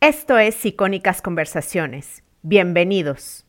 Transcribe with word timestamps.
Esto 0.00 0.38
es 0.38 0.64
Icónicas 0.64 1.20
Conversaciones. 1.20 2.22
Bienvenidos. 2.42 3.44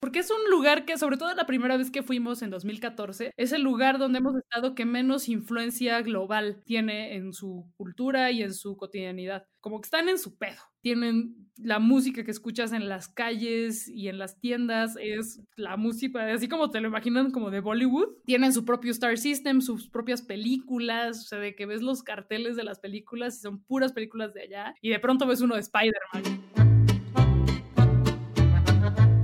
Porque 0.00 0.18
es 0.18 0.30
un 0.32 0.50
lugar 0.50 0.86
que, 0.86 0.98
sobre 0.98 1.16
todo 1.16 1.32
la 1.36 1.46
primera 1.46 1.76
vez 1.76 1.92
que 1.92 2.02
fuimos 2.02 2.42
en 2.42 2.50
2014, 2.50 3.30
es 3.36 3.52
el 3.52 3.62
lugar 3.62 3.98
donde 3.98 4.18
hemos 4.18 4.34
estado 4.34 4.74
que 4.74 4.86
menos 4.86 5.28
influencia 5.28 6.02
global 6.02 6.64
tiene 6.64 7.14
en 7.14 7.32
su 7.32 7.72
cultura 7.76 8.32
y 8.32 8.42
en 8.42 8.54
su 8.54 8.76
cotidianidad. 8.76 9.44
Como 9.60 9.80
que 9.80 9.86
están 9.86 10.08
en 10.08 10.18
su 10.18 10.36
pedo. 10.36 10.60
Tienen 10.84 11.48
la 11.56 11.78
música 11.78 12.24
que 12.24 12.30
escuchas 12.30 12.74
en 12.74 12.90
las 12.90 13.08
calles 13.08 13.88
y 13.88 14.08
en 14.08 14.18
las 14.18 14.38
tiendas, 14.38 14.98
es 15.00 15.40
la 15.56 15.78
música, 15.78 16.30
así 16.30 16.46
como 16.46 16.68
te 16.68 16.78
lo 16.82 16.88
imaginan 16.88 17.30
como 17.30 17.50
de 17.50 17.60
Bollywood. 17.60 18.18
Tienen 18.26 18.52
su 18.52 18.66
propio 18.66 18.90
Star 18.90 19.16
System, 19.16 19.62
sus 19.62 19.88
propias 19.88 20.20
películas, 20.20 21.20
o 21.20 21.22
sea, 21.22 21.38
de 21.38 21.54
que 21.54 21.64
ves 21.64 21.80
los 21.80 22.02
carteles 22.02 22.56
de 22.56 22.64
las 22.64 22.80
películas 22.80 23.38
y 23.38 23.40
son 23.40 23.62
puras 23.62 23.94
películas 23.94 24.34
de 24.34 24.42
allá. 24.42 24.74
Y 24.82 24.90
de 24.90 24.98
pronto 24.98 25.26
ves 25.26 25.40
uno 25.40 25.54
de 25.54 25.62
Spider-Man. 25.62 26.53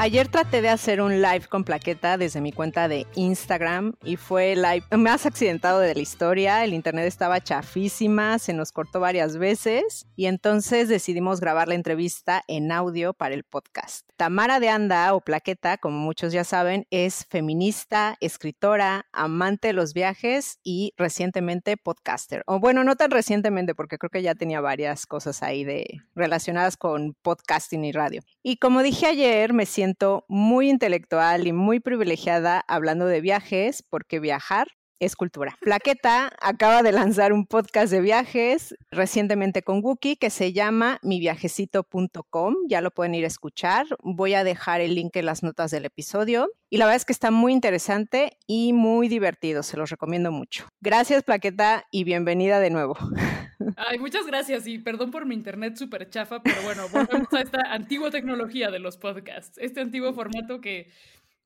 Ayer 0.00 0.28
traté 0.28 0.62
de 0.62 0.68
hacer 0.68 1.00
un 1.00 1.20
live 1.20 1.48
con 1.48 1.64
plaqueta 1.64 2.16
desde 2.18 2.40
mi 2.40 2.52
cuenta 2.52 2.86
de 2.86 3.08
Instagram 3.16 3.94
y 4.04 4.14
fue 4.14 4.52
el 4.52 4.62
live 4.62 4.84
más 4.96 5.26
accidentado 5.26 5.80
de 5.80 5.92
la 5.92 6.00
historia. 6.00 6.62
El 6.62 6.72
internet 6.72 7.06
estaba 7.06 7.40
chafísima, 7.40 8.38
se 8.38 8.52
nos 8.52 8.70
cortó 8.70 9.00
varias 9.00 9.38
veces 9.38 10.06
y 10.14 10.26
entonces 10.26 10.88
decidimos 10.88 11.40
grabar 11.40 11.66
la 11.66 11.74
entrevista 11.74 12.44
en 12.46 12.70
audio 12.70 13.12
para 13.12 13.34
el 13.34 13.42
podcast. 13.42 14.07
Tamara 14.18 14.58
de 14.58 14.68
Anda 14.68 15.14
o 15.14 15.20
Plaqueta, 15.20 15.78
como 15.78 15.96
muchos 15.96 16.32
ya 16.32 16.42
saben, 16.42 16.88
es 16.90 17.24
feminista, 17.30 18.16
escritora, 18.20 19.06
amante 19.12 19.68
de 19.68 19.74
los 19.74 19.94
viajes 19.94 20.58
y 20.64 20.92
recientemente 20.96 21.76
podcaster. 21.76 22.42
O 22.48 22.58
bueno, 22.58 22.82
no 22.82 22.96
tan 22.96 23.12
recientemente 23.12 23.76
porque 23.76 23.96
creo 23.96 24.10
que 24.10 24.22
ya 24.22 24.34
tenía 24.34 24.60
varias 24.60 25.06
cosas 25.06 25.44
ahí 25.44 25.62
de 25.62 26.02
relacionadas 26.16 26.76
con 26.76 27.14
podcasting 27.22 27.84
y 27.84 27.92
radio. 27.92 28.20
Y 28.42 28.56
como 28.56 28.82
dije 28.82 29.06
ayer, 29.06 29.52
me 29.52 29.66
siento 29.66 30.24
muy 30.26 30.68
intelectual 30.68 31.46
y 31.46 31.52
muy 31.52 31.78
privilegiada 31.78 32.64
hablando 32.66 33.06
de 33.06 33.20
viajes, 33.20 33.84
porque 33.88 34.18
viajar 34.18 34.66
es 35.00 35.16
cultura. 35.16 35.56
Plaqueta 35.60 36.32
acaba 36.40 36.82
de 36.82 36.92
lanzar 36.92 37.32
un 37.32 37.46
podcast 37.46 37.92
de 37.92 38.00
viajes 38.00 38.76
recientemente 38.90 39.62
con 39.62 39.80
Wookie 39.82 40.16
que 40.16 40.30
se 40.30 40.52
llama 40.52 40.98
miviajecito.com. 41.02 42.54
Ya 42.68 42.80
lo 42.80 42.90
pueden 42.90 43.14
ir 43.14 43.24
a 43.24 43.28
escuchar. 43.28 43.86
Voy 44.02 44.34
a 44.34 44.44
dejar 44.44 44.80
el 44.80 44.94
link 44.94 45.16
en 45.16 45.26
las 45.26 45.42
notas 45.42 45.70
del 45.70 45.84
episodio. 45.84 46.50
Y 46.70 46.76
la 46.76 46.84
verdad 46.84 46.96
es 46.96 47.04
que 47.04 47.12
está 47.12 47.30
muy 47.30 47.52
interesante 47.52 48.36
y 48.46 48.72
muy 48.72 49.08
divertido. 49.08 49.62
Se 49.62 49.76
los 49.76 49.90
recomiendo 49.90 50.30
mucho. 50.30 50.66
Gracias, 50.80 51.22
Plaqueta, 51.22 51.86
y 51.90 52.04
bienvenida 52.04 52.60
de 52.60 52.70
nuevo. 52.70 52.96
Ay, 53.76 53.98
muchas 53.98 54.26
gracias 54.26 54.66
y 54.66 54.78
perdón 54.78 55.10
por 55.10 55.26
mi 55.26 55.34
internet 55.34 55.76
súper 55.76 56.08
chafa, 56.10 56.42
pero 56.42 56.62
bueno, 56.62 56.88
volvemos 56.92 57.32
a 57.32 57.40
esta 57.40 57.72
antigua 57.72 58.10
tecnología 58.10 58.70
de 58.70 58.78
los 58.78 58.96
podcasts, 58.96 59.58
este 59.58 59.80
antiguo 59.80 60.12
formato 60.12 60.60
que 60.60 60.90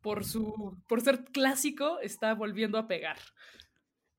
por, 0.03 0.25
su, 0.25 0.77
por 0.89 1.01
ser 1.01 1.25
clásico 1.25 1.99
está 2.01 2.35
volviendo 2.35 2.79
a 2.79 2.87
pegar. 2.87 3.17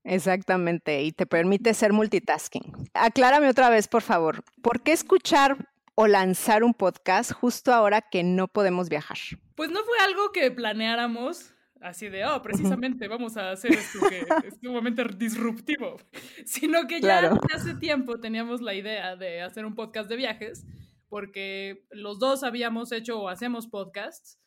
Exactamente, 0.04 1.04
y 1.04 1.12
te 1.12 1.26
permite 1.26 1.74
ser 1.74 1.94
multitasking. 1.94 2.90
Aclárame 2.94 3.48
otra 3.48 3.70
vez, 3.70 3.88
por 3.88 4.02
favor, 4.02 4.44
¿por 4.62 4.82
qué 4.82 4.92
escuchar 4.92 5.70
o 5.96 6.08
lanzar 6.08 6.64
un 6.64 6.74
podcast 6.74 7.32
justo 7.32 7.74
ahora 7.74 8.02
que 8.02 8.24
no 8.24 8.48
podemos 8.48 8.90
viajar? 8.90 9.18
Pues 9.56 9.72
no 9.72 9.82
fue 9.84 9.98
algo 10.04 10.32
que 10.34 10.52
planeáramos, 10.52 11.54
así 11.80 12.10
de, 12.10 12.26
oh, 12.26 12.42
precisamente 12.42 13.08
vamos 13.08 13.38
a 13.38 13.52
hacer 13.52 13.74
esto 13.74 14.00
que 14.10 14.20
es 14.48 14.60
sumamente 14.62 15.06
disruptivo, 15.16 15.98
sino 16.46 16.86
que 16.88 17.00
ya 17.00 17.38
hace 17.54 17.76
tiempo 17.76 18.20
teníamos 18.20 18.62
la 18.62 18.74
idea 18.74 19.16
de 19.16 19.42
hacer 19.42 19.66
un 19.66 19.76
podcast 19.76 20.10
de 20.10 20.18
viajes, 20.18 20.66
porque 21.08 21.86
los 21.92 22.20
dos 22.20 22.44
habíamos 22.44 22.92
hecho 22.92 23.22
o 23.22 23.30
hacemos 23.30 23.68
podcasts 23.68 24.43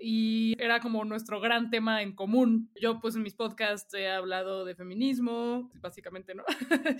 y 0.00 0.54
era 0.58 0.80
como 0.80 1.04
nuestro 1.04 1.40
gran 1.40 1.70
tema 1.70 2.02
en 2.02 2.14
común. 2.14 2.70
Yo 2.80 3.00
pues 3.00 3.16
en 3.16 3.22
mis 3.22 3.34
podcasts 3.34 3.92
he 3.94 4.08
hablado 4.08 4.64
de 4.64 4.74
feminismo, 4.74 5.70
básicamente, 5.80 6.34
¿no? 6.34 6.44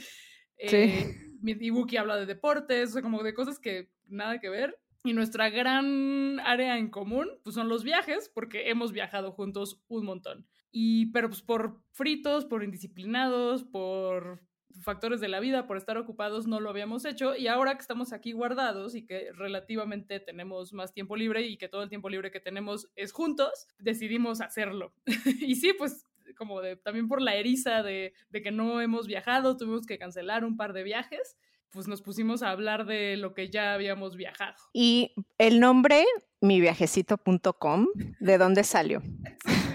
sí. 0.59 0.77
Eh, 0.77 1.17
mi 1.41 1.53
Ibuki 1.53 1.97
habla 1.97 2.17
de 2.17 2.27
deportes, 2.27 2.91
o 2.91 2.93
sea, 2.95 3.03
como 3.03 3.23
de 3.23 3.35
cosas 3.35 3.59
que 3.59 3.91
nada 4.07 4.41
que 4.41 4.49
ver. 4.49 4.79
Y 5.05 5.13
nuestra 5.13 5.51
gran 5.51 6.41
área 6.41 6.79
en 6.79 6.91
común, 6.91 7.29
pues 7.45 7.55
son 7.55 7.69
los 7.69 7.85
viajes, 7.85 8.29
porque 8.29 8.71
hemos 8.71 8.93
viajado 8.93 9.31
juntos 9.31 9.85
un 9.87 10.05
montón. 10.05 10.47
Y, 10.73 11.13
pero 11.13 11.29
pues 11.29 11.43
por 11.43 11.81
fritos, 11.93 12.45
por 12.45 12.65
indisciplinados, 12.65 13.63
por 13.63 14.43
factores 14.83 15.21
de 15.21 15.29
la 15.29 15.41
vida, 15.41 15.67
por 15.67 15.77
estar 15.77 15.97
ocupados, 15.99 16.47
no 16.47 16.61
lo 16.61 16.71
habíamos 16.71 17.05
hecho. 17.05 17.37
Y 17.37 17.49
ahora 17.49 17.75
que 17.75 17.81
estamos 17.81 18.13
aquí 18.13 18.33
guardados 18.33 18.95
y 18.95 19.05
que 19.05 19.33
relativamente 19.33 20.21
tenemos 20.21 20.73
más 20.73 20.93
tiempo 20.93 21.17
libre 21.17 21.43
y 21.43 21.57
que 21.57 21.69
todo 21.69 21.83
el 21.83 21.89
tiempo 21.89 22.09
libre 22.09 22.31
que 22.31 22.41
tenemos 22.41 22.89
es 22.97 23.13
juntos, 23.13 23.69
decidimos 23.79 24.41
hacerlo. 24.41 24.93
y 25.41 25.57
sí, 25.57 25.73
pues 25.77 26.07
como 26.37 26.61
también 26.83 27.09
por 27.09 27.23
la 27.23 27.35
eriza 27.35 27.83
de, 27.83 28.13
de 28.31 28.43
que 28.43 28.51
no 28.51 28.81
hemos 28.81 29.07
viajado, 29.07 29.57
tuvimos 29.57 29.87
que 29.87 29.99
cancelar 29.99 30.45
un 30.45 30.57
par 30.57 30.73
de 30.73 30.83
viajes 30.83 31.37
pues 31.71 31.89
nos 31.89 32.03
pusimos 32.03 32.43
a 32.43 32.51
hablar 32.51 32.87
de 32.87 33.17
lo 33.17 33.35
que 33.35 33.51
ya 33.51 33.75
habíamos 33.75 34.17
viajado. 34.17 34.57
Y 34.73 35.15
el 35.39 35.61
nombre, 35.61 36.05
miviajecito.com, 36.41 37.87
¿de 38.21 38.39
dónde 38.39 38.65
salió? 38.65 39.03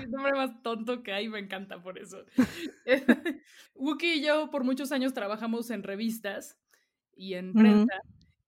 el 0.01 0.11
nombre 0.11 0.33
más 0.33 0.61
tonto 0.61 1.03
que 1.03 1.13
hay, 1.13 1.29
me 1.29 1.39
encanta 1.39 1.81
por 1.81 1.97
eso. 1.97 2.17
Wookie 3.75 4.15
y 4.15 4.23
yo 4.23 4.49
por 4.49 4.63
muchos 4.63 4.91
años 4.91 5.13
trabajamos 5.13 5.69
en 5.69 5.83
revistas 5.83 6.57
y 7.15 7.35
en 7.35 7.53
prensa. 7.53 7.93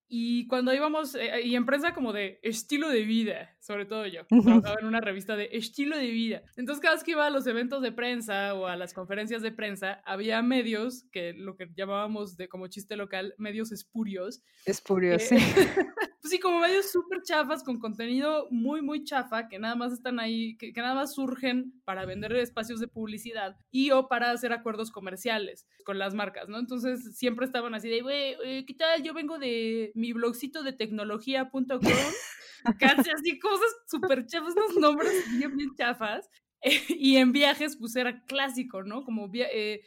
Y 0.08 0.48
cuando 0.48 0.74
íbamos, 0.74 1.16
eh, 1.16 1.42
y 1.44 1.56
en 1.56 1.66
prensa 1.66 1.94
como 1.94 2.14
de 2.14 2.40
estilo 2.44 2.90
de 2.90 3.04
vida, 3.04 3.56
sobre 3.60 3.86
todo 3.86 4.06
yo, 4.06 4.26
trabajaba 4.28 4.80
en 4.80 4.86
una 4.86 5.02
revista 5.02 5.36
de 5.36 5.50
estilo 5.54 5.98
de 5.98 6.12
vida. 6.12 6.44
Entonces 6.56 6.82
cada 6.82 6.96
vez 6.96 7.04
que 7.04 7.12
iba 7.12 7.26
a 7.26 7.30
los 7.30 7.48
eventos 7.48 7.82
de 7.82 7.92
prensa 7.92 8.54
o 8.54 8.68
a 8.68 8.76
las 8.76 8.94
conferencias 8.94 9.42
de 9.42 9.52
prensa, 9.52 10.02
había 10.06 10.42
medios, 10.42 11.06
que 11.12 11.34
lo 11.34 11.56
que 11.56 11.70
llamábamos 11.76 12.38
de 12.38 12.48
como 12.48 12.68
chiste 12.68 12.96
local, 12.96 13.34
medios 13.38 13.72
espurios. 13.72 14.44
Espurios, 14.66 15.24
sí. 15.24 15.38
pues 16.24 16.32
sí, 16.32 16.40
como 16.40 16.60
medios 16.60 16.92
súper 16.92 17.22
chafas, 17.24 17.64
con 17.64 17.80
contenido 17.80 18.48
muy, 18.52 18.82
muy 18.82 19.04
chafa, 19.04 19.48
que 19.48 19.60
nada 19.60 19.76
más 19.76 19.94
están 19.94 20.20
ahí, 20.20 20.56
que, 20.58 20.74
que 20.74 20.82
nada 20.82 20.96
más 20.96 21.14
surgen 21.14 21.74
para 21.86 22.06
vender 22.06 22.34
espacios 22.36 22.80
de 22.80 22.88
publicidad 22.88 23.58
y 23.72 23.92
o 23.92 24.08
para 24.08 24.32
hacer 24.32 24.54
acuerdos 24.54 24.92
comerciales 24.92 25.68
con 25.84 26.00
las 26.00 26.14
marcas, 26.14 26.50
¿no? 26.50 26.60
Entonces 26.60 27.18
siempre 27.18 27.46
estaban 27.46 27.74
así 27.76 27.90
de, 27.90 28.02
güey, 28.02 28.36
eh, 28.44 28.66
¿qué 28.66 28.74
tal? 28.74 29.04
Yo 29.04 29.14
vengo 29.14 29.38
de 29.38 29.92
mi 30.04 30.12
blogcito 30.12 30.64
de 30.64 30.74
tecnología.com, 30.74 31.80
casi 32.80 33.10
así 33.10 33.40
cosas 33.40 33.70
súper 33.88 34.26
chafas, 34.26 34.54
unos 34.54 34.76
nombres 34.76 35.14
bien, 35.38 35.56
bien 35.56 35.74
chafas. 35.76 36.30
y 36.90 37.16
en 37.18 37.32
viajes, 37.32 37.78
pues 37.78 37.96
era 37.96 38.22
clásico, 38.26 38.84
¿no? 38.84 39.06
Como, 39.06 39.30
eh, 39.34 39.82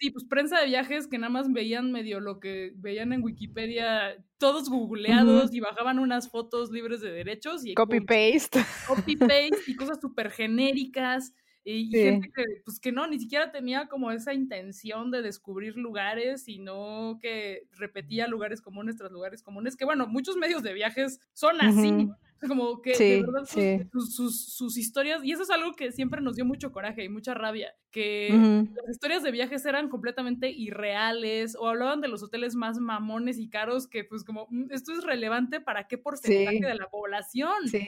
sí, 0.00 0.10
pues 0.10 0.24
prensa 0.28 0.60
de 0.60 0.66
viajes 0.66 1.06
que 1.06 1.18
nada 1.18 1.30
más 1.30 1.52
veían 1.52 1.92
medio 1.92 2.18
lo 2.18 2.40
que 2.40 2.72
veían 2.76 3.12
en 3.12 3.22
Wikipedia, 3.22 4.16
todos 4.38 4.68
googleados 4.68 5.54
y 5.54 5.60
bajaban 5.60 6.00
unas 6.00 6.28
fotos 6.28 6.70
libres 6.72 7.00
de 7.00 7.12
derechos. 7.12 7.64
y 7.64 7.74
Copy-paste. 7.74 8.64
Copy-paste 8.88 9.62
y 9.68 9.76
cosas 9.76 10.00
súper 10.00 10.30
genéricas. 10.30 11.32
Y, 11.64 11.90
gente 11.92 12.30
que, 12.34 12.44
pues 12.64 12.80
que 12.80 12.90
no, 12.90 13.06
ni 13.06 13.18
siquiera 13.18 13.52
tenía 13.52 13.86
como 13.86 14.10
esa 14.10 14.34
intención 14.34 15.10
de 15.10 15.22
descubrir 15.22 15.76
lugares, 15.76 16.44
sino 16.44 17.18
que 17.20 17.68
repetía 17.72 18.26
lugares 18.26 18.60
comunes 18.60 18.96
tras 18.96 19.12
lugares 19.12 19.42
comunes, 19.42 19.76
que 19.76 19.84
bueno, 19.84 20.06
muchos 20.06 20.36
medios 20.36 20.62
de 20.62 20.72
viajes 20.72 21.20
son 21.32 21.60
así. 21.60 22.08
Como 22.46 22.82
que 22.82 22.96
de 22.96 23.22
verdad 23.22 23.44
sus, 23.92 24.54
sus, 24.54 24.76
historias, 24.76 25.22
y 25.24 25.32
eso 25.32 25.42
es 25.42 25.50
algo 25.50 25.72
que 25.74 25.92
siempre 25.92 26.20
nos 26.20 26.36
dio 26.36 26.44
mucho 26.44 26.72
coraje 26.72 27.04
y 27.04 27.08
mucha 27.08 27.34
rabia, 27.34 27.74
que 27.90 28.30
las 28.74 28.90
historias 28.90 29.22
de 29.22 29.30
viajes 29.30 29.64
eran 29.66 29.88
completamente 29.88 30.50
irreales 30.50 31.56
o 31.58 31.68
hablaban 31.68 32.00
de 32.00 32.08
los 32.08 32.22
hoteles 32.22 32.54
más 32.54 32.78
mamones 32.78 33.38
y 33.38 33.48
caros 33.48 33.86
que 33.86 34.04
pues 34.04 34.24
como, 34.24 34.46
mm, 34.50 34.70
esto 34.70 34.92
es 34.92 35.04
relevante 35.04 35.60
para 35.60 35.86
qué 35.86 35.98
porcentaje 35.98 36.60
de 36.60 36.74
la 36.74 36.88
población. 36.90 37.64
O 37.64 37.68
sea, 37.68 37.80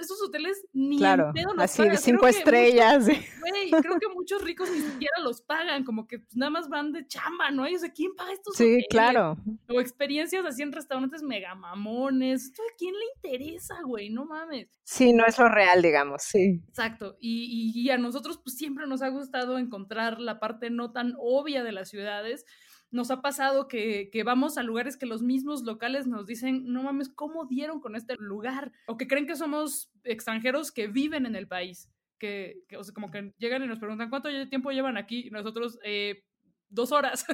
esos, 0.00 0.22
hoteles 0.22 0.64
ni 0.72 0.98
claro, 0.98 1.28
en 1.28 1.32
pedo 1.34 1.54
así, 1.58 1.82
cinco 1.96 2.26
estrellas. 2.26 3.06
creo 3.06 3.98
que 3.98 4.08
muchos 4.14 4.42
ricos 4.42 4.70
ni 4.70 4.80
siquiera 4.80 5.18
los 5.22 5.42
pagan, 5.42 5.84
como 5.84 6.06
que 6.06 6.20
pues, 6.20 6.36
nada 6.36 6.50
más 6.50 6.68
van 6.68 6.92
de 6.92 7.06
chamba, 7.06 7.50
¿no? 7.50 7.68
Y 7.68 7.74
o 7.74 7.78
sea, 7.78 7.92
¿quién 7.92 8.14
paga 8.14 8.32
estos 8.32 8.56
Sí, 8.56 8.84
claro. 8.88 9.36
O 9.68 9.80
experiencias 9.80 10.44
así 10.44 10.62
en 10.62 10.72
restaurantes 10.72 11.22
mega 11.22 11.54
mamones. 11.54 12.44
¿Esto 12.44 12.62
a 12.62 12.76
quién 12.78 12.94
le 12.94 13.04
interesa, 13.16 13.73
güey? 13.82 14.10
No 14.10 14.24
mames. 14.26 14.68
Sí, 14.84 15.12
no 15.12 15.24
es 15.26 15.38
lo 15.38 15.48
real, 15.48 15.82
digamos, 15.82 16.22
sí. 16.22 16.62
Exacto. 16.68 17.16
Y, 17.20 17.72
y, 17.74 17.90
a 17.90 17.98
nosotros 17.98 18.38
pues 18.42 18.56
siempre 18.56 18.86
nos 18.86 19.02
ha 19.02 19.08
gustado 19.08 19.58
encontrar 19.58 20.20
la 20.20 20.38
parte 20.38 20.70
no 20.70 20.92
tan 20.92 21.14
obvia 21.18 21.64
de 21.64 21.72
las 21.72 21.88
ciudades. 21.88 22.44
Nos 22.90 23.10
ha 23.10 23.22
pasado 23.22 23.66
que, 23.66 24.10
que, 24.12 24.22
vamos 24.22 24.56
a 24.56 24.62
lugares 24.62 24.96
que 24.96 25.06
los 25.06 25.22
mismos 25.22 25.62
locales 25.62 26.06
nos 26.06 26.26
dicen, 26.26 26.64
no 26.72 26.82
mames, 26.82 27.08
¿cómo 27.08 27.46
dieron 27.46 27.80
con 27.80 27.96
este 27.96 28.14
lugar? 28.18 28.72
O 28.86 28.96
que 28.96 29.08
creen 29.08 29.26
que 29.26 29.36
somos 29.36 29.90
extranjeros 30.04 30.70
que 30.70 30.86
viven 30.86 31.26
en 31.26 31.34
el 31.34 31.48
país. 31.48 31.90
Que, 32.18 32.62
que 32.68 32.76
o 32.76 32.84
sea, 32.84 32.94
como 32.94 33.10
que 33.10 33.34
llegan 33.38 33.64
y 33.64 33.66
nos 33.66 33.80
preguntan, 33.80 34.10
¿cuánto 34.10 34.28
tiempo 34.48 34.70
llevan 34.70 34.96
aquí? 34.96 35.26
Y 35.26 35.30
nosotros, 35.30 35.78
eh, 35.82 36.24
dos 36.68 36.92
horas. 36.92 37.24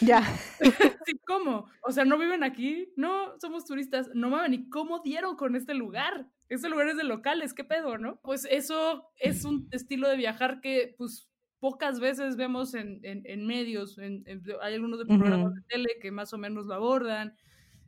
Ya. 0.00 0.22
¿Cómo? 1.26 1.66
O 1.82 1.92
sea, 1.92 2.04
¿no 2.04 2.18
viven 2.18 2.42
aquí? 2.42 2.92
No, 2.96 3.38
somos 3.40 3.64
turistas. 3.64 4.10
No 4.14 4.30
mames, 4.30 4.60
¿y 4.60 4.68
cómo 4.68 5.00
dieron 5.00 5.36
con 5.36 5.56
este 5.56 5.74
lugar? 5.74 6.28
Este 6.48 6.68
lugar 6.68 6.88
es 6.88 6.96
de 6.96 7.04
locales, 7.04 7.54
¿qué 7.54 7.64
pedo, 7.64 7.98
no? 7.98 8.20
Pues 8.22 8.46
eso 8.50 9.08
es 9.18 9.44
un 9.44 9.68
estilo 9.70 10.08
de 10.08 10.16
viajar 10.16 10.60
que, 10.60 10.94
pues, 10.98 11.28
pocas 11.60 12.00
veces 12.00 12.36
vemos 12.36 12.74
en, 12.74 13.00
en, 13.02 13.46
medios. 13.46 13.98
En, 13.98 14.24
hay 14.62 14.74
algunos 14.74 14.98
de 14.98 15.06
programas 15.06 15.54
de 15.54 15.62
tele 15.68 15.88
que 16.00 16.10
más 16.10 16.32
o 16.32 16.38
menos 16.38 16.66
lo 16.66 16.74
abordan 16.74 17.36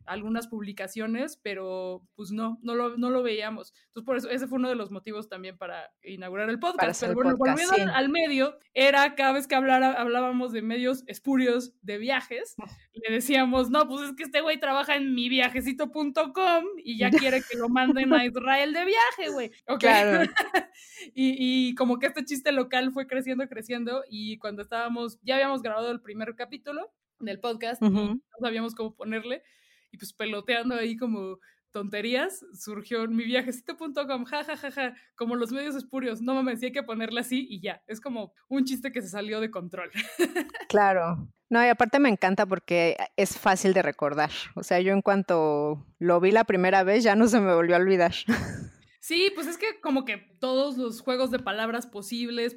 algunas 0.07 0.47
publicaciones, 0.47 1.39
pero 1.43 2.07
pues 2.15 2.31
no, 2.31 2.59
no 2.63 2.75
lo, 2.75 2.97
no 2.97 3.11
lo 3.11 3.23
veíamos. 3.23 3.73
Entonces, 3.89 4.07
por 4.07 4.17
eso, 4.17 4.31
ese 4.31 4.47
fue 4.47 4.59
uno 4.59 4.69
de 4.69 4.75
los 4.75 4.91
motivos 4.91 5.29
también 5.29 5.57
para 5.57 5.93
inaugurar 6.03 6.51
el 6.51 6.59
podcast. 6.59 7.01
Pero 7.01 7.15
bueno, 7.15 7.37
volviendo 7.37 7.93
al, 7.93 8.09
medio, 8.09 8.59
era 8.75 9.15
cada 9.15 9.33
vez 9.33 9.47
que 9.47 9.55
hablara, 9.55 9.93
hablábamos 9.93 10.53
de 10.53 10.63
medios 10.63 11.05
espurios 11.07 11.75
de 11.83 11.99
viajes, 11.99 12.55
le 12.93 13.15
decíamos, 13.15 13.71
no, 13.71 13.89
pues 13.89 14.11
es 14.11 14.17
que 14.17 14.25
este 14.25 14.41
güey 14.41 14.59
trabaja 14.61 14.97
en 14.97 15.15
miviajecito.com 15.15 16.65
y 16.85 16.99
ya 16.99 17.11
quiere 17.31 17.43
que 17.43 17.59
lo 17.59 17.69
manden 17.69 18.13
a 18.13 18.25
Israel 18.25 18.73
de 18.73 18.85
viaje, 18.85 19.33
güey. 19.33 19.51
Claro. 19.79 20.31
y, 21.15 21.69
y 21.69 21.75
como 21.75 21.99
que 21.99 22.07
este 22.07 22.25
chiste 22.25 22.53
local 22.53 22.93
fue 22.93 23.07
creciendo, 23.07 23.49
creciendo, 23.49 24.05
y 24.09 24.39
cuando 24.39 24.63
estábamos, 24.63 25.19
ya 25.23 25.37
habíamos 25.37 25.63
grabado 25.63 25.91
el 25.91 26.01
primer 26.01 26.35
capítulo 26.35 26.93
del 27.23 27.41
podcast, 27.41 27.81
no 27.81 28.21
sabíamos 28.41 28.75
cómo 28.75 28.95
ponerle, 28.95 29.43
y 29.93 29.99
pues 29.99 30.13
peloteando 30.13 30.75
ahí 30.75 30.97
como 30.97 31.39
tonterías, 31.73 32.45
surgió 32.55 33.09
mi 33.09 33.25
viajecito.com, 33.25 34.25
ja, 34.25 34.45
ja, 34.45 34.95
como 35.17 35.37
los 35.37 35.53
medios 35.53 35.75
espurios, 35.75 36.21
no 36.21 36.35
mames, 36.35 36.61
sí 36.61 36.67
hay 36.67 36.73
que 36.73 36.83
ponerle 36.83 37.21
así 37.21 37.47
y 37.49 37.61
ya, 37.61 37.83
es 37.87 38.01
como 38.01 38.33
un 38.49 38.65
chiste 38.65 38.93
que 38.93 39.01
se 39.01 39.09
salió 39.09 39.41
de 39.41 39.51
control. 39.51 39.91
Claro. 40.69 41.29
No, 41.51 41.63
y 41.63 41.69
aparte 41.69 41.99
me 41.99 42.09
encanta 42.09 42.47
porque 42.47 42.97
es 43.15 43.39
fácil 43.39 43.75
de 43.75 43.83
recordar. 43.83 44.31
O 44.55 44.63
sea, 44.63 44.81
yo 44.81 44.95
en 44.95 45.03
cuanto 45.03 45.85
lo 45.99 46.19
vi 46.19 46.31
la 46.31 46.45
primera 46.45 46.83
vez 46.83 47.05
ya 47.05 47.15
no 47.15 47.29
se 47.29 47.41
me 47.41 47.55
volvió 47.55 47.77
a 47.77 47.79
olvidar. 47.79 48.15
Sí, 49.05 49.33
pues 49.35 49.49
es 49.49 49.59
que 49.59 49.81
como 49.81 50.05
que 50.05 50.17
todos 50.39 50.79
los 50.79 51.01
juegos 51.01 51.33
de 51.33 51.41
palabras 51.41 51.89
posibles 51.89 52.57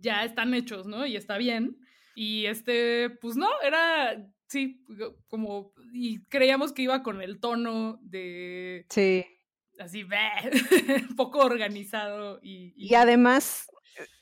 ya 0.00 0.24
están 0.24 0.54
hechos, 0.54 0.86
¿no? 0.86 1.04
Y 1.04 1.14
está 1.14 1.36
bien. 1.36 1.76
Y 2.14 2.46
este, 2.46 3.10
pues 3.20 3.36
no, 3.36 3.48
era 3.62 4.31
sí, 4.52 4.84
como, 5.28 5.72
y 5.92 6.22
creíamos 6.26 6.72
que 6.72 6.82
iba 6.82 7.02
con 7.02 7.22
el 7.22 7.40
tono 7.40 7.98
de... 8.02 8.86
Sí. 8.90 9.24
Así, 9.78 10.04
poco 11.16 11.40
organizado 11.40 12.38
y, 12.42 12.74
y... 12.76 12.94
además, 12.94 13.66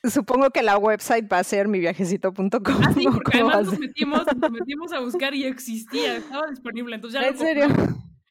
supongo 0.04 0.50
que 0.50 0.62
la 0.62 0.78
website 0.78 1.30
va 1.30 1.40
a 1.40 1.44
ser 1.44 1.66
miviajecito.com. 1.68 2.60
Ah, 2.82 2.92
sí, 2.94 3.04
porque 3.04 3.38
además 3.38 3.66
nos 3.66 3.78
metimos, 3.78 4.22
nos 4.36 4.50
metimos 4.52 4.92
a 4.92 5.00
buscar 5.00 5.34
y 5.34 5.44
existía, 5.44 6.16
estaba 6.16 6.46
disponible. 6.46 6.94
Entonces 6.94 7.20
ya 7.20 7.28
¿En 7.28 7.36
serio? 7.36 7.68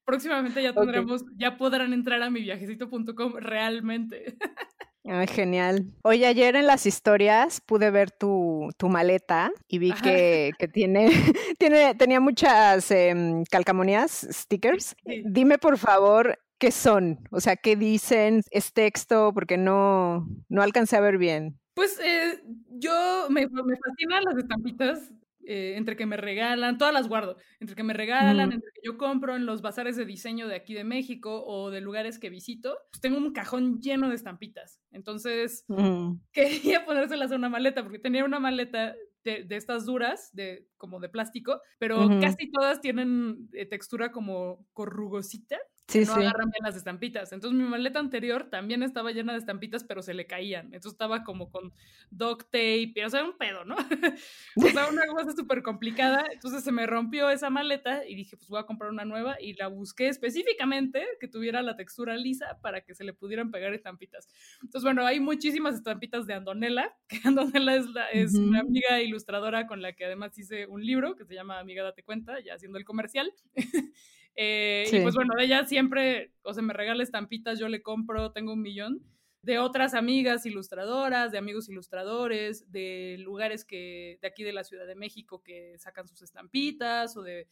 Próximamente 0.06 0.64
ya 0.64 0.74
tendremos, 0.74 1.24
ya 1.36 1.58
podrán 1.58 1.94
entrar 1.94 2.24
a 2.24 2.30
miviajecito.com 2.30 3.34
realmente. 3.36 4.38
genial. 5.28 5.92
Hoy 6.04 6.24
ayer 6.26 6.56
en 6.56 6.68
las 6.68 6.86
historias 6.86 7.62
pude 7.62 7.90
ver 7.92 8.12
tu, 8.12 8.70
tu 8.78 8.90
maleta 8.90 9.52
y 9.68 9.80
vi 9.80 9.92
que, 9.92 10.52
que, 10.60 10.68
tiene, 10.68 11.10
tiene, 11.60 11.96
tenía 11.96 12.20
muchas 12.20 12.92
eh, 12.92 13.44
calcamonías, 13.50 14.28
stickers. 14.32 14.96
Dime 15.26 15.58
por 15.58 15.78
favor 15.78 16.40
qué 16.60 16.72
son, 16.72 17.20
o 17.32 17.40
sea, 17.40 17.56
qué 17.56 17.76
dicen, 17.76 18.44
es 18.52 18.74
texto, 18.74 19.32
porque 19.34 19.58
no, 19.58 20.28
no 20.50 20.62
alcancé 20.62 20.98
a 20.98 21.02
ver 21.02 21.18
bien. 21.18 21.60
Pues 21.74 22.00
eh, 22.00 22.44
yo 22.70 23.28
me, 23.30 23.48
me 23.48 23.76
fascinan 23.78 24.24
las 24.26 24.38
estampitas 24.38 25.12
eh, 25.52 25.78
entre 25.78 25.96
que 25.96 26.06
me 26.06 26.16
regalan, 26.16 26.78
todas 26.78 26.94
las 26.94 27.08
guardo, 27.08 27.36
entre 27.60 27.76
que 27.76 27.82
me 27.82 27.96
regalan, 27.96 28.52
entre 28.52 28.70
que 28.72 28.82
yo 28.84 29.00
compro 29.00 29.36
en 29.36 29.48
los 29.48 29.64
bazares 29.64 29.96
de 29.96 30.06
diseño 30.06 30.48
de 30.48 30.54
aquí 30.54 30.76
de 30.76 30.84
México 30.84 31.44
o 31.44 31.72
de 31.72 31.82
lugares 31.82 32.20
que 32.20 32.30
visito, 32.30 32.78
pues 32.92 33.02
tengo 33.02 33.18
un 33.18 33.34
cajón 33.34 33.82
lleno 33.82 34.10
de 34.10 34.16
estampitas. 34.16 34.80
Entonces, 34.92 35.66
quería 36.34 36.86
ponérselas 36.86 37.32
a 37.32 37.36
una 37.36 37.50
maleta 37.50 37.82
porque 37.82 37.98
tenía 37.98 38.26
una 38.26 38.40
maleta 38.40 38.94
de, 39.24 39.48
estas 39.50 39.88
duras, 39.88 40.30
de, 40.34 40.68
como 40.78 41.00
de 41.00 41.10
plástico, 41.10 41.60
pero 41.80 42.08
casi 42.22 42.52
todas 42.52 42.80
tienen 42.80 43.50
eh, 43.54 43.66
textura 43.66 44.12
como 44.12 44.68
corrugosita 44.74 45.58
sí, 45.90 46.06
no 46.06 46.14
agarran 46.14 46.50
bien 46.50 46.64
las 46.64 46.76
estampitas. 46.76 47.32
Entonces 47.34 47.60
mi 47.60 47.68
maleta 47.68 48.00
anterior 48.00 48.50
también 48.50 48.84
estaba 48.84 49.12
llena 49.12 49.34
de 49.34 49.40
estampitas, 49.40 49.84
pero 49.84 50.02
se 50.02 50.14
le 50.14 50.28
caían. 50.28 50.68
Entonces 50.68 50.94
estaba 50.94 51.24
como 51.24 51.50
con 51.50 51.74
duct 52.12 52.44
tape, 52.52 52.94
o 53.06 53.10
sea, 53.10 53.24
un 53.24 53.38
pedo, 53.38 53.66
¿no? 53.66 53.76
o 54.56 54.70
sea, 54.70 54.88
una 54.88 55.06
cosa 55.08 55.32
súper 55.36 55.64
complicada. 55.64 56.26
Entonces 56.32 56.64
se 56.64 56.72
me 56.72 56.86
rompió 56.86 57.30
esa 57.30 57.50
maleta 57.50 58.06
y 58.08 58.16
dije, 58.16 58.38
pues 58.38 58.50
voy 58.50 58.60
a 58.60 58.66
comprar 58.66 58.92
una 58.92 59.06
nueva 59.06 59.42
y 59.42 59.54
la 59.54 59.68
busqué 59.68 60.08
específicamente 60.08 61.06
que 61.20 61.28
tuviera 61.28 61.62
la 61.62 61.76
textura 61.76 62.16
lisa 62.16 62.60
para 62.62 62.82
que 62.82 62.94
se 62.94 63.04
le 63.04 63.14
pudieran 63.14 63.52
pegar 63.52 63.74
estampitas. 63.74 64.28
Entonces, 64.62 64.84
bueno, 64.84 65.06
hay 65.06 65.20
muchísimas 65.20 65.76
estampitas 65.76 66.28
de 66.28 66.36
Andonela, 66.36 66.96
que 67.08 67.20
Andonela 67.24 67.76
es, 67.76 67.88
la, 67.88 68.10
es 68.10 68.36
una 68.36 68.60
amiga 68.60 69.02
ilustradora 69.02 69.68
con 69.68 69.82
la 69.82 69.94
que 69.94 70.06
además 70.06 70.38
hice 70.38 70.68
un 70.68 70.86
libro 70.86 71.16
que 71.16 71.26
se 71.26 71.34
llama 71.34 71.60
Amiga 71.60 71.84
Date 71.84 72.04
Cuenta, 72.04 72.40
ya 72.40 72.54
haciendo 72.54 72.78
el 72.78 72.86
comercial. 72.86 73.34
Eh, 74.42 74.88
y 74.90 75.02
pues 75.02 75.16
bueno, 75.16 75.34
ella 75.38 75.66
siempre, 75.66 76.32
o 76.44 76.54
sea, 76.54 76.64
me 76.64 76.72
regala 76.72 77.04
estampitas, 77.04 77.60
yo 77.60 77.68
le 77.68 77.82
compro, 77.82 78.32
tengo 78.32 78.54
un 78.54 78.62
millón 78.62 79.04
de 79.42 79.60
otras 79.60 79.94
amigas 79.94 80.46
ilustradoras, 80.46 81.34
de 81.34 81.38
amigos 81.38 81.68
ilustradores, 81.68 82.72
de 82.72 83.18
lugares 83.20 83.66
que 83.66 84.18
de 84.22 84.28
aquí 84.30 84.44
de 84.44 84.54
la 84.54 84.64
Ciudad 84.64 84.88
de 84.88 84.96
México 84.96 85.44
que 85.44 85.78
sacan 85.78 86.08
sus 86.08 86.22
estampitas 86.22 87.18
o 87.18 87.22
de 87.22 87.48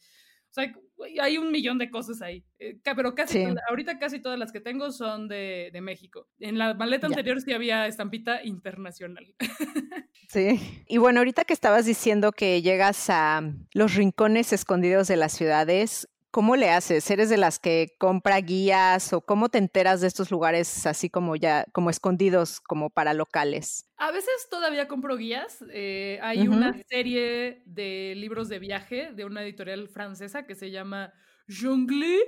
o 0.50 0.54
sea, 0.54 0.72
hay 1.20 1.36
un 1.36 1.52
millón 1.52 1.76
de 1.76 1.90
cosas 1.90 2.22
ahí. 2.22 2.42
Eh, 2.58 2.78
pero 2.82 3.14
casi, 3.14 3.44
ahorita 3.68 3.98
casi 3.98 4.18
todas 4.18 4.38
las 4.38 4.50
que 4.50 4.60
tengo 4.60 4.90
son 4.92 5.28
de, 5.28 5.68
de 5.74 5.80
México. 5.82 6.26
En 6.40 6.56
la 6.56 6.72
maleta 6.72 7.06
anterior 7.06 7.38
sí 7.42 7.52
había 7.52 7.86
estampita 7.86 8.42
internacional. 8.42 9.34
Sí. 10.30 10.84
Y 10.86 10.98
bueno, 10.98 11.20
ahorita 11.20 11.44
que 11.44 11.54
estabas 11.54 11.86
diciendo 11.86 12.32
que 12.32 12.60
llegas 12.60 13.08
a 13.08 13.40
los 13.72 13.94
rincones 13.94 14.52
escondidos 14.52 15.08
de 15.08 15.16
las 15.16 15.32
ciudades, 15.32 16.06
¿Cómo 16.30 16.56
le 16.56 16.68
haces? 16.68 17.10
¿Eres 17.10 17.30
de 17.30 17.38
las 17.38 17.58
que 17.58 17.94
compra 17.98 18.38
guías 18.40 19.14
o 19.14 19.22
cómo 19.22 19.48
te 19.48 19.56
enteras 19.56 20.02
de 20.02 20.08
estos 20.08 20.30
lugares 20.30 20.86
así 20.86 21.08
como 21.08 21.36
ya, 21.36 21.64
como 21.72 21.88
escondidos, 21.88 22.60
como 22.60 22.90
para 22.90 23.14
locales? 23.14 23.88
A 23.96 24.10
veces 24.10 24.46
todavía 24.50 24.88
compro 24.88 25.16
guías. 25.16 25.64
Eh, 25.72 26.18
hay 26.22 26.46
una 26.46 26.74
serie 26.88 27.62
de 27.64 28.12
libros 28.16 28.50
de 28.50 28.58
viaje 28.58 29.12
de 29.14 29.24
una 29.24 29.42
editorial 29.42 29.88
francesa 29.88 30.46
que 30.46 30.54
se 30.54 30.70
llama 30.70 31.14
Jungle. 31.48 32.18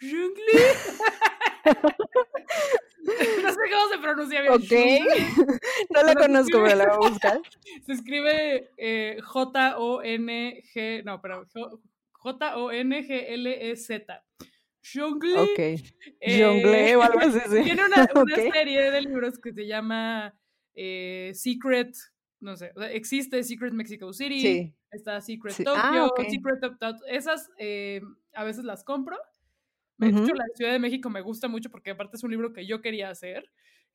Jungle. 0.00 0.44
no 3.42 3.50
sé 3.50 3.58
cómo 3.72 3.88
se 3.92 3.98
pronuncia 3.98 4.40
bien. 4.40 4.52
Ok. 4.52 4.72
no 5.90 6.02
la 6.02 6.14
conozco, 6.14 6.62
pero 6.62 6.76
la 6.76 6.96
voy 6.96 7.06
a 7.06 7.10
buscar. 7.10 7.40
Se 7.86 7.92
escribe 7.92 8.70
eh, 8.76 9.18
J-O-N-G. 9.22 11.04
No, 11.04 11.20
pero 11.20 11.46
J-O-N-G-L-E-Z. 12.32 14.24
Jongle. 14.82 15.38
Ok. 15.38 15.58
Eh, 16.20 16.96
o 16.96 17.02
algo 17.02 17.20
así. 17.20 17.62
Tiene 17.62 17.84
una, 17.84 18.06
serie 18.52 18.90
de 18.90 19.00
libros 19.02 19.38
que 19.38 19.52
se 19.52 19.66
llama 19.66 20.34
eh, 20.74 21.30
Secret, 21.34 21.94
no 22.40 22.56
sé, 22.56 22.72
existe 22.92 23.42
Secret 23.44 23.72
Mexico 23.72 24.12
City, 24.12 24.40
sí. 24.40 24.74
está 24.90 25.20
Secret 25.20 25.56
Tokyo, 25.56 25.74
ah, 25.76 26.10
Secret 26.28 26.60
Esas 27.08 27.48
eh, 27.58 28.00
a 28.34 28.44
veces 28.44 28.64
las 28.64 28.82
compro, 28.84 29.16
De 29.98 30.08
hecho, 30.08 30.34
la 30.34 30.46
Ciudad 30.54 30.72
de 30.72 30.78
México 30.78 31.10
me 31.10 31.20
gusta 31.20 31.48
mucho 31.48 31.70
porque 31.70 31.90
aparte 31.90 32.16
es 32.16 32.24
un 32.24 32.30
libro 32.30 32.52
que 32.52 32.66
yo 32.66 32.80
quería 32.80 33.08
hacer, 33.10 33.48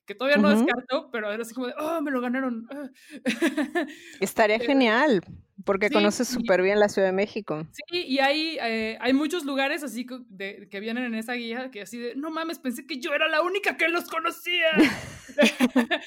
que 0.06 0.14
todavía 0.14 0.38
no 0.38 0.50
descarto, 0.50 1.10
pero 1.10 1.32
era 1.32 1.42
así 1.42 1.54
como 1.54 1.68
de, 1.68 1.74
oh, 1.78 2.00
me 2.00 2.10
lo 2.10 2.20
ganaron. 2.20 2.66
Ah". 2.70 2.88
Estaría 4.20 4.58
genial, 4.58 5.22
porque 5.64 5.90
conoces 5.90 6.28
súper 6.28 6.62
bien 6.62 6.80
la 6.80 6.88
Ciudad 6.88 7.08
de 7.08 7.12
México. 7.12 7.66
Sí, 7.72 8.04
y 8.06 8.18
hay, 8.18 8.58
eh, 8.60 8.98
hay 9.00 9.12
muchos 9.12 9.44
lugares 9.44 9.82
así 9.82 10.06
que, 10.06 10.68
que 10.70 10.80
vienen 10.80 11.04
en 11.04 11.14
esa 11.14 11.34
guía 11.34 11.70
que 11.70 11.82
así 11.82 11.98
de, 11.98 12.14
no 12.16 12.30
mames, 12.30 12.58
pensé 12.58 12.86
que 12.86 12.98
yo 12.98 13.14
era 13.14 13.28
la 13.28 13.42
única 13.42 13.76
que 13.76 13.88
los 13.88 14.04
conocía. 14.04 14.66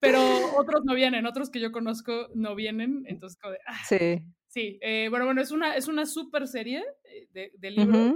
pero 0.00 0.20
otros 0.56 0.82
no 0.84 0.94
vienen, 0.94 1.26
otros 1.26 1.50
que 1.50 1.60
yo 1.60 1.72
conozco 1.72 2.28
no 2.34 2.54
vienen, 2.54 3.04
entonces 3.06 3.38
como 3.40 3.52
de, 3.52 3.58
ah". 3.66 3.82
Sí. 3.88 4.22
Sí, 4.50 4.78
eh, 4.80 5.08
bueno, 5.10 5.26
bueno, 5.26 5.42
es 5.42 5.50
una, 5.50 5.76
es 5.76 5.88
una 5.88 6.06
super 6.06 6.48
serie 6.48 6.82
eh, 7.04 7.28
de, 7.32 7.52
de 7.58 7.70
libros. 7.70 8.14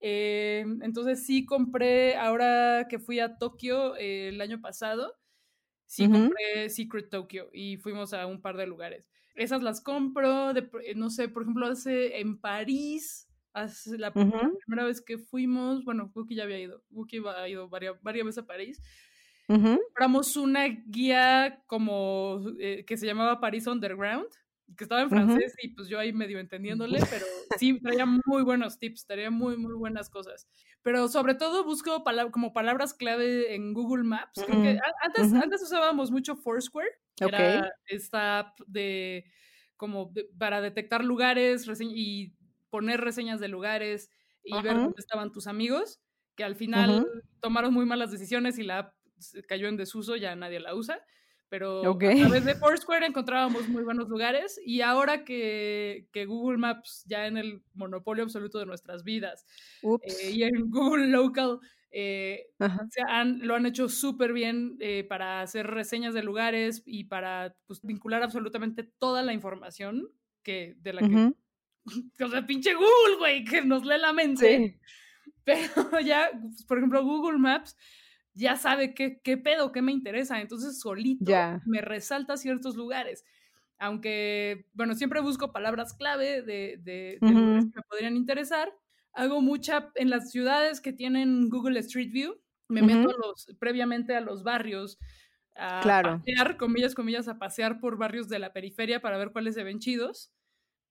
Eh, 0.00 0.64
entonces 0.82 1.26
sí 1.26 1.44
compré, 1.44 2.16
ahora 2.16 2.86
que 2.88 2.98
fui 2.98 3.18
a 3.20 3.36
Tokio 3.36 3.96
el 3.96 4.40
año 4.40 4.60
pasado, 4.60 5.16
sí 5.86 6.08
compré 6.08 6.68
Secret 6.70 7.10
Tokyo 7.10 7.50
y 7.52 7.78
fuimos 7.78 8.12
a 8.12 8.26
un 8.26 8.40
par 8.40 8.56
de 8.56 8.66
lugares. 8.66 9.08
Esas 9.34 9.62
las 9.62 9.80
compro, 9.80 10.52
de, 10.52 10.68
no 10.96 11.10
sé, 11.10 11.28
por 11.28 11.42
ejemplo, 11.42 11.66
hace 11.66 12.18
en 12.20 12.40
París, 12.40 13.28
hace 13.52 13.98
la 13.98 14.12
primera 14.12 14.84
vez 14.84 15.00
que 15.00 15.18
fuimos, 15.18 15.84
bueno, 15.84 16.10
Wookie 16.14 16.34
ya 16.34 16.44
había 16.44 16.60
ido, 16.60 16.82
Wookie 16.90 17.22
ha 17.26 17.48
ido 17.48 17.68
varias, 17.68 18.00
varias 18.02 18.26
veces 18.26 18.42
a 18.42 18.46
París. 18.46 18.82
Compramos 19.46 20.36
una 20.36 20.66
guía 20.66 21.62
como 21.66 22.44
que 22.58 22.96
se 22.96 23.06
llamaba 23.06 23.40
París 23.40 23.66
Underground 23.66 24.28
que 24.76 24.84
estaba 24.84 25.02
en 25.02 25.10
francés 25.10 25.54
y 25.62 25.68
pues 25.68 25.88
yo 25.88 25.98
ahí 25.98 26.12
medio 26.12 26.38
entendiéndole, 26.38 27.00
pero 27.10 27.24
sí, 27.58 27.80
traía 27.80 28.06
muy 28.06 28.42
buenos 28.42 28.78
tips, 28.78 29.06
traía 29.06 29.30
muy, 29.30 29.56
muy 29.56 29.74
buenas 29.74 30.10
cosas. 30.10 30.48
Pero 30.82 31.08
sobre 31.08 31.34
todo 31.34 31.64
busco 31.64 32.04
como 32.30 32.52
palabras 32.52 32.94
clave 32.94 33.54
en 33.54 33.72
Google 33.72 34.04
Maps. 34.04 34.42
Creo 34.46 34.62
que 34.62 34.78
antes, 35.02 35.32
antes 35.32 35.62
usábamos 35.62 36.10
mucho 36.10 36.36
Foursquare, 36.36 36.90
que 37.16 37.24
era 37.24 37.72
esta 37.86 38.40
app 38.40 38.60
de 38.66 39.24
como 39.76 40.12
para 40.38 40.60
detectar 40.60 41.04
lugares 41.04 41.66
y 41.80 42.34
poner 42.70 43.00
reseñas 43.00 43.40
de 43.40 43.48
lugares 43.48 44.10
y 44.42 44.60
ver 44.62 44.74
dónde 44.74 44.98
estaban 44.98 45.32
tus 45.32 45.46
amigos, 45.46 46.00
que 46.34 46.44
al 46.44 46.56
final 46.56 47.06
tomaron 47.40 47.72
muy 47.72 47.86
malas 47.86 48.10
decisiones 48.10 48.58
y 48.58 48.64
la 48.64 48.78
app 48.78 48.94
cayó 49.48 49.68
en 49.68 49.76
desuso, 49.76 50.16
ya 50.16 50.36
nadie 50.36 50.60
la 50.60 50.74
usa 50.74 51.04
pero 51.48 51.80
a 51.90 51.98
través 51.98 52.44
de 52.44 52.54
Foursquare 52.60 53.06
encontrábamos 53.06 53.68
muy 53.68 53.82
buenos 53.82 54.08
lugares 54.08 54.60
y 54.64 54.80
ahora 54.80 55.24
que, 55.24 56.08
que, 56.12 56.26
Google 56.26 56.58
Maps 56.58 57.04
ya 57.06 57.26
en 57.26 57.36
el 57.36 57.62
monopolio 57.74 58.24
absoluto 58.24 58.58
de 58.58 58.66
nuestras 58.66 59.04
vidas 59.04 59.46
eh, 59.82 60.30
y 60.30 60.42
en 60.42 60.70
Google 60.70 61.06
Local 61.08 61.58
eh, 61.90 62.50
han, 63.08 63.46
lo 63.46 63.54
han 63.54 63.66
hecho 63.66 63.88
súper 63.88 64.32
bien 64.32 64.76
eh, 64.80 65.04
para 65.08 65.40
hacer 65.40 65.66
reseñas 65.66 66.12
de 66.12 66.22
lugares 66.22 66.82
y 66.84 67.04
para 67.04 67.56
pues, 67.66 67.80
vincular 67.82 68.22
absolutamente 68.22 68.82
toda 68.82 69.22
la 69.22 69.32
información 69.32 70.08
que, 70.42 70.76
de 70.80 70.92
la 70.92 71.00
que... 71.00 71.32
O 72.22 72.28
sea, 72.28 72.46
pinche 72.46 72.74
Google, 72.74 73.16
güey, 73.18 73.44
que 73.44 73.62
nos 73.62 73.82
lee 73.82 73.98
la 73.98 74.12
mente. 74.12 74.78
Pero 75.42 75.64
ya, 76.04 76.28
pues, 76.38 76.62
por 76.64 76.76
ejemplo, 76.76 77.02
Google 77.02 77.38
Maps 77.38 77.78
ya 78.34 78.56
sabe 78.56 78.94
qué, 78.94 79.20
qué 79.22 79.36
pedo, 79.36 79.72
qué 79.72 79.82
me 79.82 79.92
interesa, 79.92 80.40
entonces 80.40 80.80
solito 80.80 81.32
me 81.66 81.80
resalta 81.80 82.36
ciertos 82.36 82.76
lugares. 82.76 83.24
Aunque, 83.78 84.66
bueno, 84.72 84.94
siempre 84.94 85.20
busco 85.20 85.52
palabras 85.52 85.94
clave 85.94 86.42
de, 86.42 86.78
de, 86.82 87.18
lugares 87.20 87.64
que 87.66 87.76
me 87.76 87.82
podrían 87.88 88.16
interesar. 88.16 88.72
Hago 89.12 89.40
mucha 89.40 89.90
en 89.94 90.10
las 90.10 90.30
ciudades 90.30 90.80
que 90.80 90.92
tienen 90.92 91.48
Google 91.48 91.78
Street 91.80 92.10
View. 92.12 92.34
Me 92.68 92.82
meto 92.82 93.16
los, 93.16 93.46
previamente 93.58 94.14
a 94.14 94.20
los 94.20 94.42
barrios 94.42 94.98
a 95.56 95.80
pasear, 95.80 96.56
comillas, 96.56 96.94
comillas, 96.94 97.28
a 97.28 97.38
pasear 97.38 97.80
por 97.80 97.96
barrios 97.98 98.28
de 98.28 98.38
la 98.38 98.52
periferia 98.52 99.00
para 99.00 99.18
ver 99.18 99.30
cuáles 99.30 99.54
se 99.54 99.64
ven 99.64 99.78
chidos. 99.78 100.32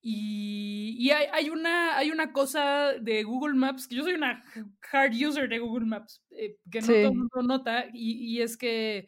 Y, 0.01 1.09
hay, 1.11 1.49
una, 1.49 1.97
hay 1.97 2.11
una 2.11 2.31
cosa 2.31 2.93
de 2.93 3.23
Google 3.23 3.55
Maps, 3.55 3.87
que 3.87 3.95
yo 3.95 4.03
soy 4.03 4.13
una 4.13 4.43
hard 4.91 5.13
user 5.13 5.49
de 5.49 5.59
Google 5.59 5.85
Maps, 5.85 6.23
eh, 6.31 6.57
que 6.71 6.81
no 6.81 6.87
todo 6.87 6.95
el 6.95 7.15
mundo 7.15 7.41
nota, 7.43 7.85
y, 7.93 8.41
es 8.41 8.57
que 8.57 9.07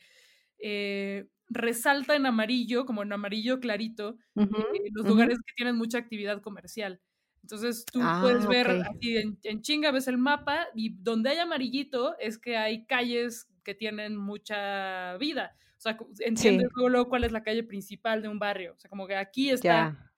eh, 0.58 1.27
resalta 1.48 2.15
en 2.15 2.25
amarillo, 2.25 2.86
como 2.86 3.03
en 3.03 3.13
amarillo 3.13 3.60
clarito, 3.60 4.17
eh, 4.36 4.48
los 4.91 5.08
lugares 5.08 5.38
que 5.46 5.53
tienen 5.55 5.75
mucha 5.75 5.98
actividad 5.98 6.41
comercial. 6.41 7.00
Entonces 7.41 7.86
tú 7.86 8.00
puedes 8.22 8.46
ah, 8.46 8.50
ver 8.50 8.67
así 8.69 9.17
en, 9.43 9.62
chinga, 9.62 9.91
ves 9.91 10.08
el 10.08 10.17
mapa, 10.17 10.67
y 10.75 10.96
donde 11.01 11.29
hay 11.29 11.38
amarillito 11.38 12.17
es 12.19 12.38
que 12.38 12.58
hay 12.58 12.86
calles 12.86 13.48
que 13.63 13.74
tienen 13.74 14.17
mucha 14.17 15.15
vida. 15.17 15.55
O 15.77 15.81
sea, 15.81 15.98
entiendes 16.19 16.67
luego, 16.75 17.08
cuál 17.08 17.24
es 17.24 17.31
la 17.31 17.41
calle 17.41 17.63
principal 17.63 18.22
de 18.22 18.27
un 18.27 18.38
barrio. 18.38 18.74
O 18.74 18.79
sea, 18.79 18.89
como 18.89 19.08
que 19.08 19.15
aquí 19.15 19.50
está 19.50 20.09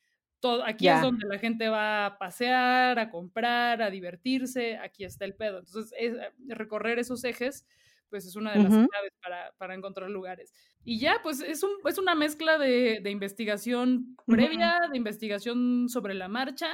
aquí 0.66 0.88
es 0.88 1.02
donde 1.02 1.28
la 1.28 1.38
gente 1.40 1.70
va 1.70 2.06
a 2.06 2.18
pasear, 2.18 3.00
a 3.00 3.10
comprar, 3.10 3.82
a 3.82 3.90
divertirse, 3.90 4.78
aquí 4.78 5.04
está 5.04 5.26
el 5.26 5.36
pedo. 5.36 5.60
Entonces, 5.60 5.94
eh, 6.00 6.32
recorrer 6.48 7.00
esos 7.00 7.24
ejes, 7.24 7.66
pues 8.10 8.26
es 8.26 8.36
una 8.36 8.52
de 8.52 8.64
las 8.64 8.70
claves 8.70 9.14
para, 9.58 9.74
encontrar 9.74 10.10
lugares. 10.10 10.54
Y 10.84 11.00
ya, 11.00 11.20
pues 11.24 11.42
es, 11.42 11.64
un, 11.64 11.72
es 11.86 11.98
una 11.98 12.16
mezcla 12.16 12.58
de, 12.58 13.02
investigación 13.10 14.18
previa, 14.26 14.80
de 14.92 14.98
investigación 14.98 15.88
sobre 15.88 16.14
la 16.14 16.28
marcha 16.28 16.70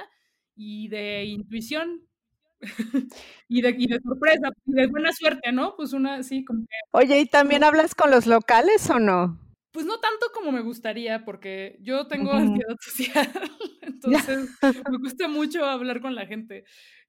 y 0.55 0.87
de 0.87 1.25
intuición. 1.25 2.03
y, 3.47 3.61
de, 3.61 3.75
y 3.77 3.87
de 3.87 3.99
sorpresa, 4.01 4.49
y 4.65 4.73
de 4.73 4.87
buena 4.87 5.13
suerte, 5.13 5.51
¿no? 5.51 5.75
Pues 5.75 5.93
una, 5.93 6.23
sí, 6.23 6.43
como 6.43 6.61
que... 6.61 6.75
Oye, 6.89 7.19
¿y 7.19 7.27
también 7.27 7.63
hablas 7.63 7.93
con 7.93 8.09
los 8.09 8.25
locales 8.25 8.89
o 8.89 8.97
no? 8.97 9.39
Pues 9.77 9.85
no 9.85 9.99
tanto 9.99 10.31
como 10.33 10.51
me 10.51 10.61
gustaría, 10.61 11.23
porque 11.23 11.77
yo 11.81 12.07
tengo 12.07 12.31
ansiedad 12.31 12.75
social, 12.81 13.29
entonces 13.81 14.49
me 14.89 14.97
gusta 14.97 15.27
mucho 15.27 15.63
hablar 15.65 16.01
con 16.01 16.15
la 16.15 16.25
gente. 16.25 16.63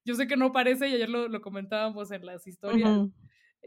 Yo 0.05 0.15
sé 0.15 0.27
que 0.27 0.37
no 0.37 0.53
parece, 0.53 0.87
y 0.87 0.93
ayer 0.93 1.09
lo, 1.09 1.41
comentábamos 1.41 2.11
en 2.11 2.27
las 2.27 2.47
historias, 2.47 3.09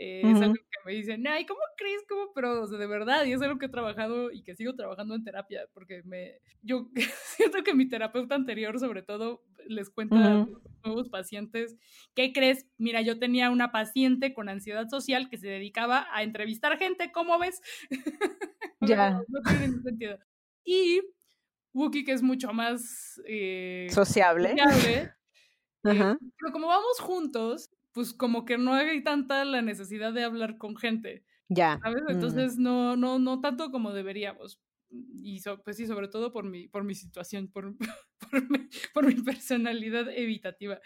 eh, 0.04 0.22
es 0.24 0.42
algo 0.42 0.56
que 0.56 0.80
me 0.84 0.94
dicen, 0.94 1.28
ay, 1.28 1.46
¿cómo 1.46 1.60
crees? 1.78 2.02
¿Cómo? 2.10 2.32
Pero 2.34 2.66
de 2.66 2.88
verdad, 2.88 3.24
y 3.26 3.34
es 3.34 3.42
algo 3.44 3.60
que 3.60 3.68
he 3.68 3.70
trabajado 3.70 4.32
y 4.32 4.42
que 4.42 4.56
sigo 4.56 4.74
trabajando 4.74 5.14
en 5.14 5.24
terapia, 5.24 5.68
porque 5.76 6.02
me, 6.06 6.40
yo 6.64 6.90
siento 7.38 7.64
que 7.64 7.76
mi 7.76 7.88
terapeuta 7.88 8.34
anterior, 8.34 8.80
sobre 8.80 9.04
todo, 9.04 9.44
les 9.68 9.92
cuenta 9.92 10.16
a 10.16 10.34
los 10.40 10.50
nuevos 10.84 11.10
pacientes, 11.10 11.78
¿qué 12.16 12.34
crees? 12.34 12.66
Mira, 12.80 13.02
yo 13.02 13.20
tenía 13.20 13.52
una 13.52 13.72
paciente 13.72 14.34
con 14.34 14.50
ansiedad 14.50 14.90
social 14.90 15.30
que 15.30 15.38
se 15.38 15.50
dedicaba 15.50 16.08
a 16.12 16.24
entrevistar 16.24 16.80
gente, 16.80 17.12
¿cómo 17.12 17.38
ves? 17.38 17.62
ya. 18.82 19.22
no, 19.28 19.42
tiene 19.44 19.68
ningún 19.68 19.84
sentido. 19.84 20.18
Y 20.64 21.02
Wookie, 21.74 22.04
que 22.04 22.14
es 22.14 22.24
mucho 22.24 22.54
más 22.54 23.22
eh, 23.28 23.88
sociable. 23.92 24.58
sociable 24.58 25.14
eh, 25.84 26.16
pero 26.40 26.52
como 26.52 26.68
vamos 26.68 27.00
juntos, 27.00 27.70
pues 27.92 28.14
como 28.14 28.46
que 28.46 28.58
no 28.58 28.74
hay 28.74 29.04
tanta 29.04 29.44
la 29.46 29.62
necesidad 29.62 30.14
de 30.14 30.24
hablar 30.24 30.58
con 30.58 30.76
gente. 30.78 31.24
Ya. 31.50 31.80
¿Sabes? 31.84 32.04
Mm. 32.04 32.12
Entonces 32.12 32.58
no, 32.58 32.96
no, 32.96 33.20
no 33.20 33.42
tanto 33.42 33.72
como 33.72 33.94
deberíamos. 33.94 34.62
Y 34.90 35.42
pues 35.64 35.78
sí, 35.78 35.88
sobre 35.88 36.08
todo 36.08 36.34
por 36.34 36.44
mi, 36.44 36.68
por 36.68 36.84
mi 36.84 36.96
situación, 36.96 37.48
por, 37.50 37.76
por, 38.94 39.06
mi, 39.06 39.14
personalidad 39.22 40.10
evitativa. 40.10 40.80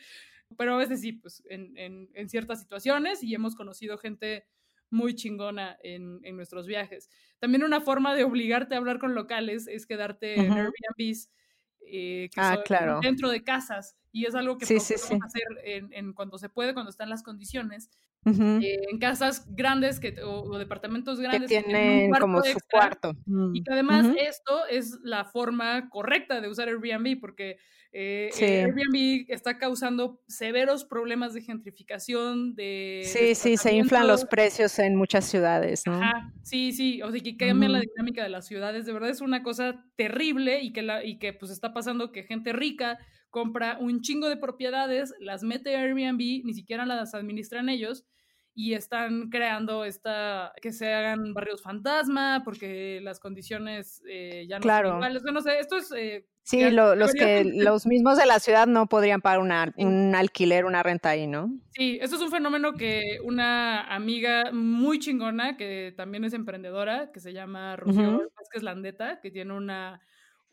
Pero 0.58 0.76
a 0.76 0.78
veces 0.78 1.02
sí, 1.02 1.14
pues 1.14 1.44
en, 1.50 1.76
en, 1.78 2.10
en, 2.14 2.30
ciertas 2.30 2.62
situaciones 2.62 3.24
y 3.24 3.34
hemos 3.34 3.56
conocido 3.56 3.98
gente 3.98 4.46
muy 4.92 5.16
chingona 5.16 5.78
en, 5.82 6.20
en, 6.24 6.36
nuestros 6.36 6.68
viajes. 6.68 7.10
También 7.40 7.64
una 7.64 7.82
forma 7.82 8.14
de 8.14 8.24
obligarte 8.24 8.76
a 8.76 8.78
hablar 8.78 9.00
con 9.00 9.16
locales 9.16 9.68
es 9.68 9.88
quedarte 9.88 10.40
en 10.40 10.52
Airbnbs 10.52 11.30
eh, 11.88 12.30
que 12.34 12.42
ah, 12.42 12.62
claro. 12.66 13.00
dentro 13.02 13.30
de 13.30 13.44
casas 13.44 13.96
y 14.16 14.26
es 14.26 14.34
algo 14.34 14.58
que 14.58 14.66
podemos 14.66 15.26
hacer 15.26 15.44
en, 15.66 15.92
en, 15.92 16.14
cuando 16.14 16.38
se 16.38 16.48
puede, 16.48 16.74
cuando 16.74 16.90
están 16.90 17.10
las 17.10 17.22
condiciones. 17.22 17.90
Eh, 18.26 18.80
en 18.90 18.98
casas 18.98 19.46
grandes 19.50 20.00
que, 20.00 20.16
o, 20.24 20.58
departamentos 20.58 21.20
grandes 21.20 21.50
que 21.50 21.62
tienen, 21.62 22.12
como 22.12 22.42
su 22.42 22.58
cuarto. 22.72 23.14
Y 23.54 23.62
que 23.62 23.74
además 23.74 24.08
esto 24.18 24.66
es 24.68 24.98
la 25.04 25.26
forma 25.26 25.90
correcta 25.90 26.40
de 26.40 26.48
usar 26.48 26.70
Airbnb 26.70 27.20
porque 27.20 27.58
eh, 27.92 28.32
Airbnb 28.40 29.26
está 29.28 29.58
causando 29.58 30.24
severos 30.28 30.86
problemas 30.86 31.34
de 31.34 31.42
gentrificación, 31.42 32.56
de... 32.56 33.02
Sí, 33.06 33.36
sí, 33.36 33.58
se 33.58 33.76
inflan 33.76 34.08
los 34.08 34.26
precios 34.26 34.80
en 34.80 34.96
muchas 34.96 35.26
ciudades, 35.26 35.84
¿no? 35.86 36.00
sí, 36.42 36.72
sí, 36.72 37.02
o 37.02 37.12
sea, 37.12 37.22
que 37.22 37.38
cambia 37.38 37.70
la 37.70 37.82
dinámica 37.82 38.24
de 38.24 38.30
las 38.30 38.48
ciudades, 38.48 38.86
de 38.86 38.94
verdad 38.94 39.10
es 39.10 39.22
una 39.22 39.44
cosa 39.44 39.86
terrible 39.98 40.62
y 40.62 40.74
que, 40.74 40.82
la, 40.82 41.04
y 41.04 41.20
que 41.20 41.34
pues 41.34 41.52
está 41.52 41.74
pasando 41.74 42.12
que 42.12 42.24
gente 42.24 42.54
rica 42.54 42.98
compra 43.36 43.78
un 43.82 44.00
chingo 44.00 44.30
de 44.30 44.38
propiedades, 44.38 45.14
las 45.20 45.44
mete 45.44 45.76
a 45.76 45.82
Airbnb, 45.82 46.46
ni 46.46 46.54
siquiera 46.54 46.86
las 46.86 47.14
administran 47.14 47.68
ellos, 47.68 48.06
y 48.54 48.76
están 48.76 49.30
creando 49.30 49.84
esta, 49.84 50.54
que 50.62 50.72
se 50.72 50.94
hagan 50.94 51.34
barrios 51.34 51.62
fantasma 51.62 52.44
porque 52.46 53.02
las 53.04 53.20
condiciones 53.20 54.02
eh, 54.08 54.46
ya 54.48 54.60
no 54.60 54.62
claro. 54.62 54.88
son 54.88 54.98
iguales. 55.00 55.24
No 55.24 55.42
sé, 55.42 55.60
esto 55.60 55.76
es... 55.76 55.92
Eh, 55.92 56.26
sí, 56.44 56.72
los 56.72 57.12
que 57.12 57.44
los 57.58 57.86
mismos 57.86 58.18
de 58.18 58.26
la 58.26 58.40
ciudad 58.40 58.68
no 58.68 58.88
podrían 58.88 59.20
pagar 59.20 59.40
una, 59.40 59.74
un 59.76 60.16
alquiler, 60.16 60.64
una 60.64 60.82
renta 60.82 61.10
ahí, 61.10 61.28
¿no? 61.28 61.52
Sí, 61.72 62.00
esto 62.02 62.16
es 62.16 62.22
un 62.22 62.32
fenómeno 62.32 62.76
que 62.76 63.18
una 63.22 63.94
amiga 63.94 64.54
muy 64.54 65.00
chingona, 65.00 65.58
que 65.58 65.94
también 65.98 66.24
es 66.24 66.32
emprendedora, 66.32 67.12
que 67.12 67.20
se 67.20 67.34
llama 67.34 67.76
Rocío 67.76 68.32
Vázquez 68.38 68.64
Landeta, 68.64 69.20
que 69.20 69.30
tiene 69.30 69.52
una 69.52 70.00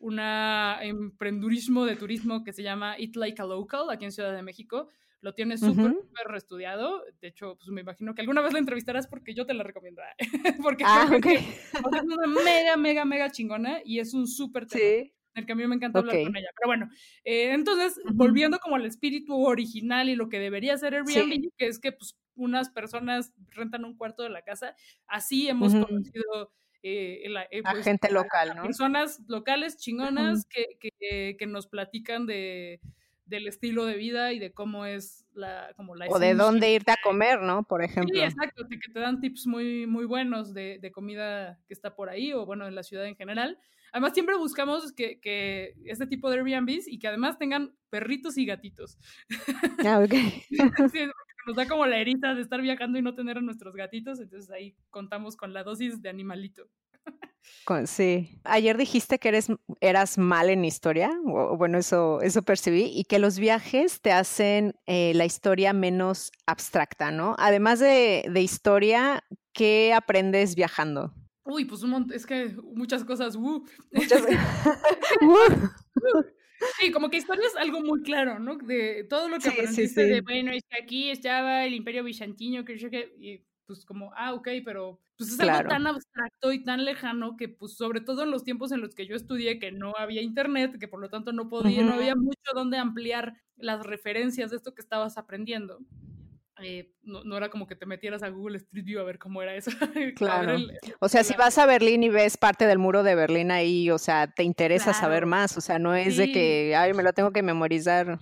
una 0.03 0.79
emprendurismo 0.81 1.85
de 1.85 1.95
turismo 1.95 2.43
que 2.43 2.51
se 2.51 2.61
llama 2.61 2.97
Eat 2.97 3.15
Like 3.15 3.41
a 3.41 3.45
Local 3.45 3.89
aquí 3.89 4.03
en 4.03 4.11
Ciudad 4.11 4.35
de 4.35 4.43
México, 4.43 4.89
lo 5.21 5.33
tienes 5.33 5.61
súper, 5.61 5.93
súper 5.93 6.35
estudiado. 6.35 7.01
De 7.21 7.29
hecho, 7.29 7.55
pues 7.55 7.69
me 7.69 7.79
imagino 7.79 8.13
que 8.13 8.19
alguna 8.19 8.41
vez 8.41 8.51
la 8.51 8.59
entrevistarás 8.59 9.07
porque 9.07 9.33
yo 9.33 9.45
te 9.45 9.53
la 9.53 9.63
recomiendo. 9.63 10.01
porque 10.61 10.83
ah, 10.85 11.09
okay. 11.15 11.35
es 11.37 12.03
una 12.03 12.27
mega, 12.27 12.75
mega, 12.75 13.05
mega 13.05 13.31
chingona 13.31 13.79
y 13.85 13.99
es 13.99 14.13
un 14.13 14.27
súper 14.27 14.67
tema. 14.67 14.83
Sí. 14.83 15.13
El 15.35 15.45
que 15.45 15.53
a 15.53 15.55
mí 15.55 15.65
me 15.65 15.75
encanta 15.75 15.99
hablar 15.99 16.21
con 16.21 16.35
ella. 16.35 16.49
Pero 16.57 16.67
bueno, 16.67 16.89
eh, 17.23 17.53
entonces, 17.53 17.99
volviendo 18.13 18.59
como 18.59 18.75
al 18.75 18.85
espíritu 18.85 19.45
original 19.45 20.09
y 20.09 20.15
lo 20.15 20.27
que 20.27 20.39
debería 20.39 20.77
ser 20.77 20.93
Airbnb, 20.93 21.49
que 21.57 21.67
es 21.67 21.79
que 21.79 21.93
pues 21.93 22.17
unas 22.35 22.69
personas 22.69 23.33
rentan 23.51 23.85
un 23.85 23.95
cuarto 23.95 24.23
de 24.23 24.29
la 24.29 24.43
casa, 24.43 24.75
así 25.07 25.47
hemos 25.47 25.73
conocido 25.73 26.51
eh, 26.83 27.23
eh, 27.49 27.61
a 27.63 27.71
pues, 27.71 27.85
gente 27.85 28.11
local, 28.11 28.53
¿no? 28.55 28.63
Personas 28.63 29.21
locales 29.27 29.77
chingonas 29.77 30.45
que, 30.45 30.77
que, 30.79 31.37
que, 31.39 31.47
nos 31.47 31.67
platican 31.67 32.25
de, 32.25 32.81
del 33.25 33.47
estilo 33.47 33.85
de 33.85 33.95
vida 33.95 34.33
y 34.33 34.39
de 34.39 34.51
cómo 34.51 34.85
es 34.85 35.25
la, 35.33 35.71
como 35.77 35.95
la 35.95 36.07
O 36.09 36.19
de 36.19 36.33
dónde 36.33 36.71
irte 36.71 36.91
a 36.91 36.97
comer, 37.01 37.41
¿no? 37.41 37.63
Por 37.63 37.83
ejemplo. 37.83 38.13
Sí, 38.13 38.21
exacto, 38.21 38.65
que 38.69 38.91
te 38.91 38.99
dan 38.99 39.21
tips 39.21 39.47
muy, 39.47 39.87
muy 39.87 40.05
buenos 40.05 40.53
de, 40.53 40.77
de, 40.79 40.91
comida 40.91 41.57
que 41.67 41.73
está 41.73 41.95
por 41.95 42.09
ahí 42.09 42.33
o 42.33 42.45
bueno, 42.45 42.67
en 42.67 42.75
la 42.75 42.83
ciudad 42.83 43.05
en 43.05 43.15
general. 43.15 43.57
Además, 43.93 44.13
siempre 44.13 44.35
buscamos 44.35 44.91
que, 44.91 45.19
que 45.21 45.75
este 45.85 46.07
tipo 46.07 46.29
de 46.29 46.39
Airbnbs 46.39 46.87
y 46.87 46.99
que 46.99 47.07
además 47.07 47.37
tengan 47.37 47.75
perritos 47.89 48.37
y 48.37 48.45
gatitos. 48.45 48.97
Ah, 49.85 49.99
ok. 49.99 50.13
sí, 50.91 50.99
nos 51.45 51.55
da 51.55 51.67
como 51.67 51.85
la 51.85 51.97
herida 51.97 52.35
de 52.35 52.41
estar 52.41 52.61
viajando 52.61 52.97
y 52.97 53.01
no 53.01 53.15
tener 53.15 53.37
a 53.37 53.41
nuestros 53.41 53.75
gatitos, 53.75 54.19
entonces 54.19 54.49
ahí 54.51 54.75
contamos 54.89 55.35
con 55.35 55.53
la 55.53 55.63
dosis 55.63 56.01
de 56.01 56.09
animalito. 56.09 56.69
Sí. 57.85 58.39
Ayer 58.43 58.77
dijiste 58.77 59.19
que 59.19 59.29
eres, 59.29 59.47
eras 59.81 60.17
mal 60.17 60.49
en 60.49 60.65
historia, 60.65 61.11
o, 61.25 61.57
bueno, 61.57 61.77
eso, 61.77 62.21
eso 62.21 62.41
percibí, 62.41 62.85
y 62.85 63.03
que 63.03 63.19
los 63.19 63.39
viajes 63.39 64.01
te 64.01 64.11
hacen 64.11 64.75
eh, 64.85 65.13
la 65.15 65.25
historia 65.25 65.73
menos 65.73 66.31
abstracta, 66.45 67.11
¿no? 67.11 67.35
Además 67.37 67.79
de, 67.79 68.25
de 68.29 68.41
historia, 68.41 69.23
¿qué 69.53 69.93
aprendes 69.93 70.55
viajando? 70.55 71.13
Uy, 71.45 71.65
pues 71.65 71.83
un 71.83 71.89
montón, 71.91 72.15
es 72.15 72.25
que 72.25 72.55
muchas 72.73 73.03
cosas, 73.03 73.35
uh. 73.35 73.65
Muchas... 73.91 74.23
Sí, 76.71 76.91
como 76.91 77.09
que 77.09 77.17
historia 77.17 77.45
es 77.47 77.55
algo 77.55 77.81
muy 77.81 78.01
claro, 78.01 78.39
¿no? 78.39 78.57
De 78.57 79.05
todo 79.09 79.27
lo 79.29 79.41
que 79.41 79.49
aprendiste 79.49 80.07
de, 80.07 80.21
bueno, 80.21 80.51
es 80.51 80.63
que 80.69 80.81
aquí 80.83 81.09
estaba 81.09 81.65
el 81.65 81.73
imperio 81.73 82.03
bizantino, 82.03 82.63
que 82.65 82.77
yo 82.77 82.89
que, 82.89 83.13
y 83.19 83.45
pues 83.65 83.85
como, 83.85 84.11
ah, 84.15 84.33
ok, 84.33 84.47
pero 84.65 84.99
pues 85.17 85.29
es 85.31 85.39
algo 85.39 85.65
tan 85.65 85.87
abstracto 85.87 86.51
y 86.51 86.63
tan 86.63 86.85
lejano 86.85 87.37
que 87.37 87.47
pues 87.49 87.75
sobre 87.77 88.01
todo 88.01 88.23
en 88.23 88.31
los 88.31 88.43
tiempos 88.43 88.71
en 88.71 88.81
los 88.81 88.95
que 88.95 89.05
yo 89.07 89.15
estudié 89.15 89.59
que 89.59 89.71
no 89.71 89.93
había 89.97 90.21
internet, 90.21 90.77
que 90.79 90.87
por 90.87 90.99
lo 90.99 91.09
tanto 91.09 91.31
no 91.33 91.49
podía, 91.49 91.83
no 91.83 91.93
había 91.93 92.15
mucho 92.15 92.51
donde 92.55 92.77
ampliar 92.77 93.35
las 93.55 93.85
referencias 93.85 94.51
de 94.51 94.57
esto 94.57 94.73
que 94.73 94.81
estabas 94.81 95.17
aprendiendo. 95.17 95.79
Eh, 96.61 96.93
no, 97.01 97.35
era 97.35 97.49
como 97.49 97.65
que 97.65 97.75
te 97.75 97.87
metieras 97.87 98.21
a 98.21 98.29
Google 98.29 98.57
Street 98.57 98.85
View 98.85 98.99
a 98.99 99.03
ver 99.03 99.17
cómo 99.17 99.41
era 99.41 99.55
eso. 99.55 99.71
Claro. 100.15 100.57
o 100.99 101.09
sea, 101.09 101.23
si 101.23 101.33
vas 101.33 101.57
a 101.57 101.65
Berlín 101.65 102.03
y 102.03 102.09
ves 102.09 102.37
parte 102.37 102.67
del 102.67 102.77
muro 102.77 103.01
de 103.03 103.15
Berlín 103.15 103.51
ahí, 103.51 103.89
o 103.89 103.97
sea, 103.97 104.27
te 104.27 104.43
interesa 104.43 104.93
saber 104.93 105.25
más, 105.25 105.57
o 105.57 105.61
sea, 105.61 105.79
no 105.79 105.95
es 105.95 106.17
de 106.17 106.31
que, 106.31 106.75
ay, 106.75 106.93
me 106.93 107.03
lo 107.03 107.13
tengo 107.13 107.31
que 107.31 107.41
memorizar. 107.41 108.19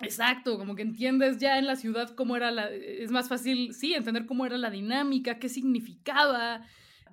Exacto, 0.00 0.58
como 0.58 0.76
que 0.76 0.82
entiendes 0.82 1.38
ya 1.38 1.58
en 1.58 1.66
la 1.66 1.76
ciudad 1.76 2.14
cómo 2.14 2.36
era 2.36 2.50
la, 2.50 2.70
es 2.70 3.10
más 3.10 3.28
fácil, 3.28 3.74
sí, 3.74 3.94
entender 3.94 4.26
cómo 4.26 4.46
era 4.46 4.56
la 4.56 4.70
dinámica, 4.70 5.38
qué 5.38 5.48
significaba 5.48 6.62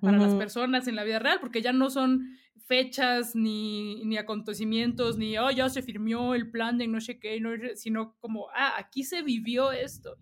para 0.00 0.18
las 0.18 0.34
personas 0.34 0.86
en 0.86 0.94
la 0.94 1.04
vida 1.04 1.18
real, 1.18 1.38
porque 1.40 1.62
ya 1.62 1.72
no 1.72 1.90
son 1.90 2.36
fechas 2.66 3.34
ni, 3.34 4.04
ni 4.04 4.18
acontecimientos, 4.18 5.16
ni, 5.16 5.36
oh, 5.38 5.50
ya 5.50 5.68
se 5.68 5.82
firmó 5.82 6.34
el 6.34 6.50
plan 6.50 6.78
de 6.78 6.86
no 6.86 7.00
sé 7.00 7.18
qué, 7.18 7.40
no, 7.40 7.50
sino 7.74 8.14
como, 8.20 8.48
ah, 8.54 8.74
aquí 8.78 9.04
se 9.04 9.22
vivió 9.22 9.72
esto, 9.72 10.16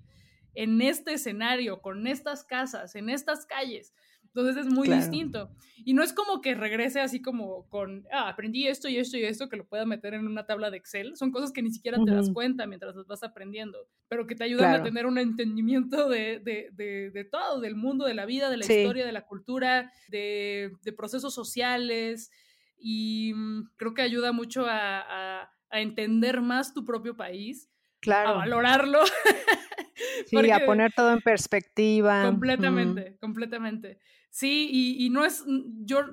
en 0.55 0.81
este 0.83 1.15
escenario, 1.15 1.81
con 1.81 2.07
estas 2.07 2.45
casas, 2.45 2.95
en 2.95 3.09
estas 3.09 3.47
calles. 3.47 3.95
Entonces 4.35 4.67
es 4.67 4.73
muy 4.73 4.89
distinto. 4.89 5.49
Y 5.85 5.95
no 5.95 6.03
es 6.03 6.13
como 6.13 6.41
que 6.41 6.57
regrese 6.57 7.01
así 7.01 7.23
como 7.23 7.69
con, 7.69 8.05
ah, 8.13 8.29
aprendí 8.29 8.67
esto 8.67 8.89
y 8.89 8.97
esto 8.97 9.17
y 9.17 9.23
esto, 9.23 9.49
que 9.49 9.57
lo 9.57 9.65
pueda 9.65 9.87
meter 9.87 10.13
en 10.15 10.27
una 10.27 10.45
tabla 10.45 10.73
de 10.73 10.77
Excel. 10.77 11.17
Son 11.17 11.31
cosas 11.31 11.53
que 11.53 11.63
ni 11.63 11.71
siquiera 11.71 11.99
te 12.05 12.11
das 12.11 12.31
cuenta 12.33 12.67
mientras 12.67 12.97
las 12.97 13.07
vas 13.07 13.23
aprendiendo, 13.23 13.79
pero 14.09 14.27
que 14.27 14.35
te 14.35 14.43
ayudan 14.43 14.75
a 14.75 14.83
tener 14.83 15.07
un 15.07 15.19
entendimiento 15.19 16.09
de, 16.09 16.41
de, 16.41 16.71
de, 17.13 17.25
todo, 17.25 17.61
del 17.61 17.77
mundo, 17.77 18.07
de 18.07 18.15
la 18.15 18.27
vida, 18.27 18.51
de 18.51 18.57
la 18.57 18.65
historia, 18.65 19.07
de 19.07 19.13
la 19.13 19.25
cultura, 19.25 19.93
de, 20.09 20.73
procesos 20.97 21.33
sociales. 21.33 22.33
Y 22.77 23.33
mm, 23.35 23.71
creo 23.77 23.95
que 23.95 24.03
ayuda 24.03 24.33
mucho 24.33 24.67
a, 24.67 25.43
a, 25.43 25.81
entender 25.81 26.41
más 26.41 26.75
tu 26.75 26.85
propio 26.85 27.17
país, 27.17 27.71
claro. 28.01 28.31
a 28.31 28.33
valorarlo. 28.33 28.99
Sí, 30.27 30.51
a 30.51 30.67
poner 30.67 30.93
todo 30.93 31.13
en 31.13 31.21
perspectiva. 31.21 32.25
Completamente, 32.25 33.17
completamente. 33.21 33.99
Sí, 34.31 34.69
y, 34.99 35.11
no 35.11 35.25
es, 35.25 35.45
yo 35.85 36.05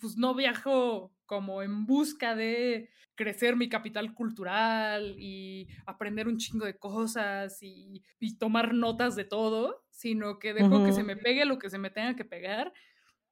pues 0.00 0.16
no 0.16 0.34
viajo 0.34 1.14
como 1.26 1.62
en 1.62 1.86
busca 1.86 2.34
de 2.34 2.90
crecer 3.14 3.56
mi 3.56 3.68
capital 3.68 4.12
cultural 4.14 5.14
y 5.18 5.68
aprender 5.86 6.28
un 6.28 6.36
chingo 6.36 6.66
de 6.66 6.78
cosas 6.78 7.58
y, 7.62 8.02
tomar 8.38 8.74
notas 8.74 9.16
de 9.16 9.24
todo, 9.24 9.84
sino 9.90 10.38
que 10.38 10.54
dejo 10.54 10.84
que 10.84 10.92
se 10.92 11.02
me 11.02 11.16
pegue 11.16 11.44
lo 11.44 11.58
que 11.58 11.70
se 11.70 11.78
me 11.78 11.90
tenga 11.90 12.16
que 12.16 12.24
pegar 12.24 12.72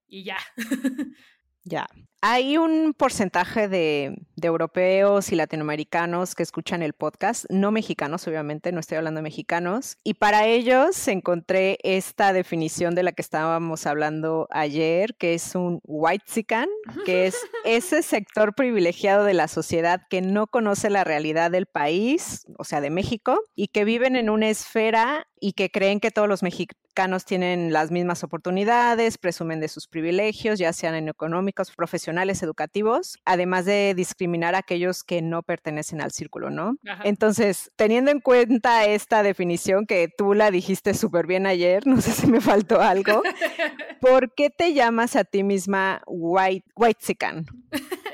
y 0.06 0.24
ya. 0.24 0.38
Ya. 1.64 1.86
Hay 2.24 2.56
un 2.56 2.94
porcentaje 2.96 3.66
de, 3.66 4.14
europeos 4.40 5.32
y 5.32 5.34
latinoamericanos 5.34 6.36
que 6.36 6.44
escuchan 6.44 6.80
el 6.82 6.92
podcast, 6.92 7.46
no 7.50 7.72
mexicanos, 7.72 8.28
obviamente, 8.28 8.70
no 8.70 8.78
estoy 8.78 8.98
hablando 8.98 9.18
de 9.18 9.22
mexicanos, 9.22 9.98
y 10.04 10.14
para 10.14 10.46
ellos 10.46 11.08
encontré 11.08 11.78
esta 11.82 12.32
definición 12.32 12.94
de 12.94 13.02
la 13.02 13.10
que 13.10 13.22
estábamos 13.22 13.86
hablando 13.86 14.46
ayer, 14.50 15.16
que 15.16 15.34
es 15.34 15.56
un 15.56 15.80
white 15.82 16.24
sican, 16.28 16.68
que 17.04 17.26
es 17.26 17.36
ese 17.64 18.02
sector 18.02 18.54
privilegiado 18.54 19.24
de 19.24 19.34
la 19.34 19.48
sociedad 19.48 20.02
que 20.08 20.22
no 20.22 20.46
conoce 20.46 20.90
la 20.90 21.02
realidad 21.02 21.50
del 21.50 21.66
país, 21.66 22.44
o 22.56 22.62
sea, 22.62 22.80
de 22.80 22.90
México, 22.90 23.40
y 23.56 23.68
que 23.68 23.84
viven 23.84 24.14
en 24.14 24.30
una 24.30 24.48
esfera 24.48 25.26
y 25.40 25.54
que 25.54 25.70
creen 25.70 25.98
que 25.98 26.12
todos 26.12 26.28
los 26.28 26.44
mexicanos 26.92 27.24
tienen 27.24 27.72
las 27.72 27.90
mismas 27.90 28.22
oportunidades, 28.22 29.16
presumen 29.16 29.60
de 29.60 29.68
sus 29.68 29.86
privilegios, 29.86 30.58
ya 30.58 30.74
sean 30.74 30.94
en 30.94 31.08
económicos, 31.08 31.70
profesionales, 31.74 32.42
educativos, 32.42 33.18
además 33.24 33.64
de 33.64 33.94
discriminar 33.96 34.54
a 34.54 34.58
aquellos 34.58 35.02
que 35.02 35.22
no 35.22 35.42
pertenecen 35.42 36.02
al 36.02 36.12
círculo, 36.12 36.50
¿no? 36.50 36.76
Entonces, 37.02 37.70
teniendo 37.76 38.10
en 38.10 38.20
cuenta 38.20 38.84
esta 38.84 39.22
definición 39.22 39.86
que 39.86 40.08
tú 40.14 40.34
la 40.34 40.50
dijiste 40.50 40.92
súper 40.92 41.26
bien 41.26 41.46
ayer, 41.46 41.86
no 41.86 41.98
sé 42.02 42.12
si 42.12 42.26
me 42.26 42.42
faltó 42.42 42.82
algo, 42.82 43.22
¿por 44.02 44.34
qué 44.34 44.50
te 44.50 44.74
llamas 44.74 45.16
a 45.16 45.24
ti 45.24 45.44
misma 45.44 46.02
white, 46.06 46.66
white 46.76 47.00
sican? 47.02 47.46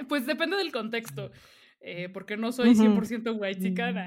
pues 0.08 0.24
depende 0.24 0.56
del 0.56 0.70
contexto. 0.70 1.32
Eh, 1.90 2.10
porque 2.10 2.36
no 2.36 2.52
soy 2.52 2.74
100% 2.74 3.34
white 3.38 3.62
chican. 3.62 3.96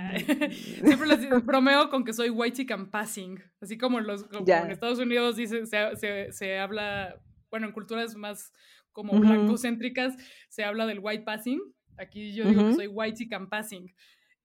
Mm. 0.81 0.85
Siempre 0.85 1.07
les 1.07 1.45
bromeo 1.45 1.89
con 1.89 2.03
que 2.03 2.13
soy 2.13 2.29
white 2.29 2.57
chican 2.57 2.91
passing, 2.91 3.41
así 3.59 3.77
como, 3.77 3.99
los, 3.99 4.25
en 4.31 4.71
Estados 4.71 4.99
Unidos 4.99 5.35
dice, 5.35 5.65
se, 5.65 6.31
se, 6.31 6.59
habla, 6.59 7.19
bueno, 7.49 7.67
en 7.67 7.73
culturas 7.73 8.15
más 8.15 8.51
como 8.91 9.19
blancocéntricas 9.19 10.15
se 10.49 10.63
habla 10.63 10.85
del 10.85 10.99
white 11.01 11.23
passing, 11.23 11.59
aquí 11.97 12.33
yo 12.33 12.45
digo 12.45 12.67
que 12.67 12.75
soy 12.75 12.87
white 12.87 13.17
chican 13.17 13.49
passing. 13.49 13.93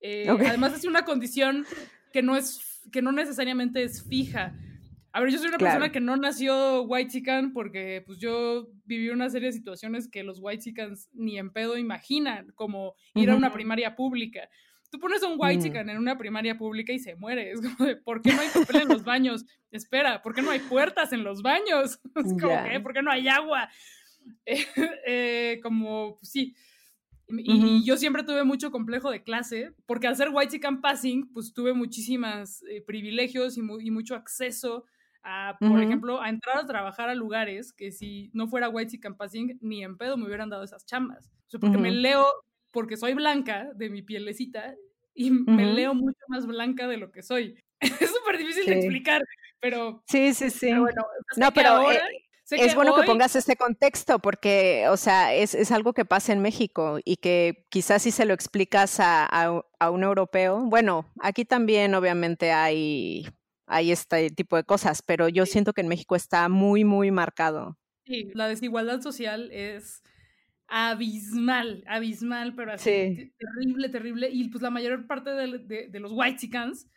Eh, 0.00 0.28
además 0.28 0.74
es 0.74 0.84
una 0.84 1.04
condición 1.04 1.66
que 2.12 2.22
no, 2.22 2.36
es, 2.36 2.82
que 2.90 3.02
no 3.02 3.12
necesariamente 3.12 3.82
es 3.82 4.02
fija, 4.02 4.54
a 5.16 5.20
ver, 5.20 5.30
yo 5.30 5.38
soy 5.38 5.48
una 5.48 5.56
persona 5.56 5.90
que 5.90 5.98
no 5.98 6.14
nació 6.18 6.82
white 6.82 7.10
chican 7.10 7.54
porque 7.54 8.02
pues 8.04 8.18
yo 8.18 8.68
viví 8.84 9.08
una 9.08 9.30
serie 9.30 9.48
de 9.48 9.54
situaciones 9.54 10.08
que 10.08 10.22
los 10.22 10.40
white 10.42 10.62
chicans 10.62 11.08
ni 11.14 11.38
en 11.38 11.50
pedo 11.54 11.78
imaginan, 11.78 12.52
como 12.54 12.94
ir 13.14 13.30
a 13.30 13.34
una 13.34 13.50
primaria 13.50 13.96
pública. 13.96 14.46
Tú 14.90 14.98
pones 14.98 15.22
a 15.22 15.28
un 15.28 15.36
white 15.38 15.56
mm. 15.56 15.62
chican 15.62 15.88
en 15.88 15.96
una 15.96 16.18
primaria 16.18 16.58
pública 16.58 16.92
y 16.92 16.98
se 16.98 17.16
muere. 17.16 17.52
Es 17.52 17.62
como 17.62 17.88
de, 17.88 17.96
¿por 17.96 18.20
qué 18.20 18.34
no 18.34 18.42
hay 18.42 18.48
papel 18.52 18.82
en 18.82 18.88
los 18.88 19.04
baños? 19.04 19.46
Espera, 19.70 20.20
¿por 20.20 20.34
qué 20.34 20.42
no 20.42 20.50
hay 20.50 20.58
puertas 20.58 21.14
en 21.14 21.24
los 21.24 21.40
baños? 21.40 21.98
Es 22.14 22.34
como, 22.38 22.62
¿qué? 22.64 22.78
¿Por 22.80 22.92
qué 22.92 23.00
no 23.00 23.10
hay 23.10 23.26
agua? 23.28 23.70
Eh, 25.06 25.60
como, 25.62 26.18
pues, 26.18 26.30
sí. 26.30 26.54
Y, 27.28 27.86
yo 27.86 27.96
siempre 27.96 28.22
tuve 28.22 28.44
mucho 28.44 28.70
complejo 28.70 29.10
de 29.10 29.22
clase, 29.22 29.72
porque 29.86 30.08
al 30.08 30.16
ser 30.16 30.28
white 30.30 30.52
chican 30.52 30.82
passing, 30.82 31.32
pues 31.32 31.54
tuve 31.54 31.72
muchísimos 31.72 32.62
eh, 32.64 32.82
privilegios 32.86 33.56
y, 33.56 33.62
y 33.80 33.90
mucho 33.90 34.14
acceso 34.14 34.84
a, 35.28 35.56
por 35.58 35.82
ejemplo, 35.82 36.22
a 36.22 36.28
entrar 36.28 36.56
a 36.56 36.66
trabajar 36.66 37.08
a 37.08 37.14
lugares 37.14 37.72
que 37.72 37.90
si 37.90 38.30
no 38.32 38.46
fuera 38.46 38.68
White 38.68 38.90
Sea 38.90 39.00
Campasing, 39.00 39.58
ni 39.60 39.82
en 39.82 39.98
pedo 39.98 40.16
me 40.16 40.26
hubieran 40.26 40.48
dado 40.48 40.62
esas 40.62 40.86
chambas. 40.86 41.26
O 41.48 41.50
sea, 41.50 41.60
porque 41.60 41.78
me 41.78 41.90
leo, 41.90 42.24
porque 42.70 42.96
soy 42.96 43.14
blanca 43.14 43.68
de 43.74 43.90
mi 43.90 44.02
pielecita 44.02 44.76
y 45.14 45.32
me 45.32 45.66
leo 45.66 45.94
mucho 45.94 46.20
más 46.28 46.46
blanca 46.46 46.86
de 46.86 46.98
lo 46.98 47.10
que 47.10 47.22
soy. 47.22 47.60
es 47.80 48.10
súper 48.10 48.38
difícil 48.38 48.66
de 48.66 48.74
explicar, 48.74 49.20
pero... 49.58 50.04
Sí, 50.06 50.32
sí, 50.32 50.48
sí. 50.48 50.72
bueno, 50.72 51.04
no, 51.36 51.52
pero... 51.52 51.90
Eh, 51.90 52.00
es 52.48 52.76
bueno 52.76 52.94
que 52.94 53.02
pongas 53.02 53.34
este 53.34 53.56
contexto 53.56 54.20
porque, 54.20 54.86
o 54.88 54.96
sea, 54.96 55.34
es, 55.34 55.72
algo 55.72 55.92
que 55.92 56.04
pasa 56.04 56.32
en 56.32 56.40
México 56.40 57.00
y 57.04 57.16
que 57.16 57.66
quizás 57.70 58.02
si 58.02 58.12
se 58.12 58.24
lo 58.24 58.34
explicas 58.34 59.00
a, 59.00 59.24
a, 59.80 59.90
un 59.90 60.04
europeo, 60.04 60.60
bueno, 60.60 61.12
aquí 61.18 61.44
también 61.44 61.96
obviamente 61.96 62.52
hay, 62.52 63.26
hay 63.66 63.90
este 63.90 64.30
tipo 64.30 64.56
de 64.56 64.64
cosas, 64.64 65.02
pero 65.02 65.28
yo 65.28 65.46
siento 65.46 65.72
que 65.72 65.80
en 65.80 65.88
México 65.88 66.16
está 66.16 66.48
muy, 66.48 66.84
muy 66.84 67.10
marcado. 67.10 67.76
Sí, 68.04 68.30
la 68.34 68.48
desigualdad 68.48 69.00
social 69.00 69.50
es 69.52 70.02
abismal, 70.68 71.84
abismal, 71.86 72.54
pero 72.54 72.72
así 72.72 73.32
terrible, 73.38 73.88
terrible. 73.88 74.28
Y 74.30 74.48
pues 74.48 74.62
la 74.62 74.70
mayor 74.70 75.06
parte 75.06 75.30
de, 75.30 75.88
de, 75.88 76.00
los 76.00 76.12
white 76.12 76.38
chickens 76.38 76.88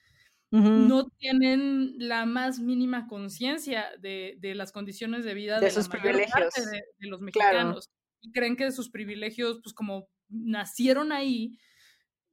no 0.51 1.07
tienen 1.19 1.93
la 1.97 2.25
más 2.25 2.59
mínima 2.59 3.07
conciencia 3.07 3.85
de, 3.99 4.37
de, 4.39 4.55
las 4.55 4.71
condiciones 4.71 5.23
de 5.23 5.35
vida 5.35 5.59
de, 5.59 5.69
sus 5.69 5.87
privilegios 5.87 6.53
de, 6.55 7.07
los 7.07 7.21
mexicanos. 7.21 7.89
Y 8.21 8.31
creen 8.31 8.55
que 8.55 8.71
sus 8.71 8.89
privilegios, 8.89 9.59
pues 9.63 9.73
como 9.73 10.09
nacieron 10.27 11.11
ahí 11.11 11.57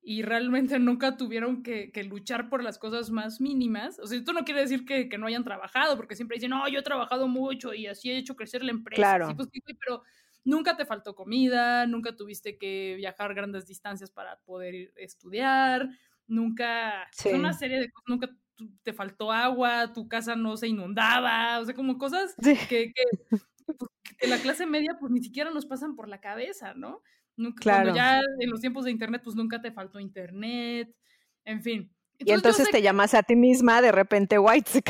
y 0.09 0.23
realmente 0.23 0.79
nunca 0.79 1.16
tuvieron 1.16 1.64
que, 1.64 1.90
que, 1.90 2.05
luchar 2.05 2.49
por 2.49 2.62
las 2.62 2.79
cosas 2.79 3.11
más 3.11 3.40
mínimas. 3.40 3.99
O 3.99 4.07
sea, 4.07 4.16
esto 4.16 4.33
no 4.33 4.45
quiere 4.45 4.61
decir 4.61 4.85
que, 4.85 5.09
que, 5.09 5.19
no 5.19 5.27
hayan 5.27 5.42
trabajado, 5.42 5.97
porque 5.97 6.14
siempre 6.14 6.37
dicen, 6.37 6.51
no, 6.51 6.69
yo 6.69 6.79
he 6.79 6.85
trabajado 6.85 7.27
mucho 7.27 7.75
y 7.75 7.88
así 7.88 8.12
he 8.12 8.16
hecho 8.16 8.37
crecer 8.37 8.62
la 8.62 8.71
empresa. 8.71 9.01
Claro. 9.01 9.35
Pues, 9.35 9.49
pero 9.81 10.05
nunca 10.45 10.77
te 10.77 10.87
faltó 10.87 11.16
comida, 11.16 11.88
nunca 11.88 12.14
tuviste 12.14 12.57
que 12.57 12.95
viajar 12.97 13.35
grandes 13.35 13.66
distancias 13.66 14.12
para 14.12 14.38
poder 14.45 14.92
estudiar, 14.95 15.88
nunca, 16.29 17.11
una 17.35 17.53
serie 17.53 17.81
de 17.81 17.90
cosas, 17.90 18.07
nunca 18.07 18.31
te 18.85 18.92
faltó 18.92 19.33
agua, 19.33 19.92
tu 19.92 20.07
casa 20.07 20.37
no 20.37 20.57
se 20.57 20.69
inundaba, 20.69 21.59
o 21.59 21.64
sea, 21.64 21.75
como 21.75 21.99
cosas 21.99 22.37
que, 22.69 22.92
pues, 23.66 23.90
que, 24.19 24.29
la 24.29 24.38
clase 24.38 24.66
media 24.66 24.97
pues 25.01 25.11
ni 25.11 25.21
siquiera 25.21 25.51
nos 25.51 25.66
pasan 25.66 25.97
por 25.97 26.09
la 26.09 26.21
cabeza, 26.21 26.75
¿no? 26.75 27.03
Nunca, 27.37 27.61
Cuando 27.62 27.94
ya 27.94 28.20
en 28.38 28.51
los 28.51 28.61
tiempos 28.61 28.85
de 28.85 28.90
internet 28.90 29.20
pues 29.22 29.37
nunca 29.37 29.61
te 29.61 29.70
faltó 29.70 30.01
internet, 30.01 30.94
en 31.44 31.62
fin. 31.62 31.92
y 32.18 32.33
entonces 32.33 32.70
te 32.70 32.81
llamas 32.81 33.12
a 33.12 33.22
ti 33.22 33.37
misma 33.37 33.83
de 33.83 33.92
repente 33.92 34.38
white 34.38 34.70
Sí, 34.70 34.81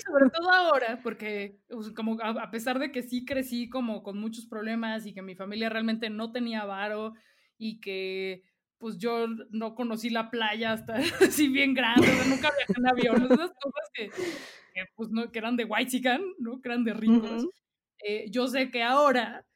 sobre 0.00 0.28
todo 0.28 0.50
ahora, 0.50 1.00
porque 1.02 1.60
pues, 1.68 1.90
como 1.90 2.18
a, 2.22 2.50
pesar 2.50 2.78
de 2.78 2.92
que 2.92 3.02
sí 3.02 3.24
crecí 3.24 3.70
como 3.70 4.02
con 4.02 4.18
muchos 4.18 4.46
problemas 4.46 5.06
y 5.06 5.14
que 5.14 5.22
mi 5.22 5.34
familia 5.34 5.70
realmente 5.70 6.10
no 6.10 6.30
tenía 6.30 6.66
varo 6.66 7.14
y 7.56 7.80
que 7.80 8.42
pues 8.76 8.98
yo 8.98 9.26
no 9.50 9.74
conocí 9.74 10.10
la 10.10 10.30
playa 10.30 10.72
hasta 10.72 10.96
así 11.22 11.48
bien 11.48 11.72
grande, 11.72 12.06
nunca 12.28 12.52
viajé 12.54 12.74
en 12.76 12.86
avión, 12.86 13.32
esas 13.32 13.52
cosas 13.52 13.90
que, 13.94 14.10
pues 14.94 15.08
no, 15.08 15.32
que 15.32 15.38
eran 15.38 15.56
de 15.56 15.64
white 15.64 16.18
¿no? 16.38 16.60
Que 16.60 16.68
eran 16.68 16.84
de 16.84 16.92
ricos. 16.92 17.46
Eh, 18.06 18.26
yo 18.30 18.46
sé 18.46 18.70
que 18.70 18.82
ahora 18.82 19.46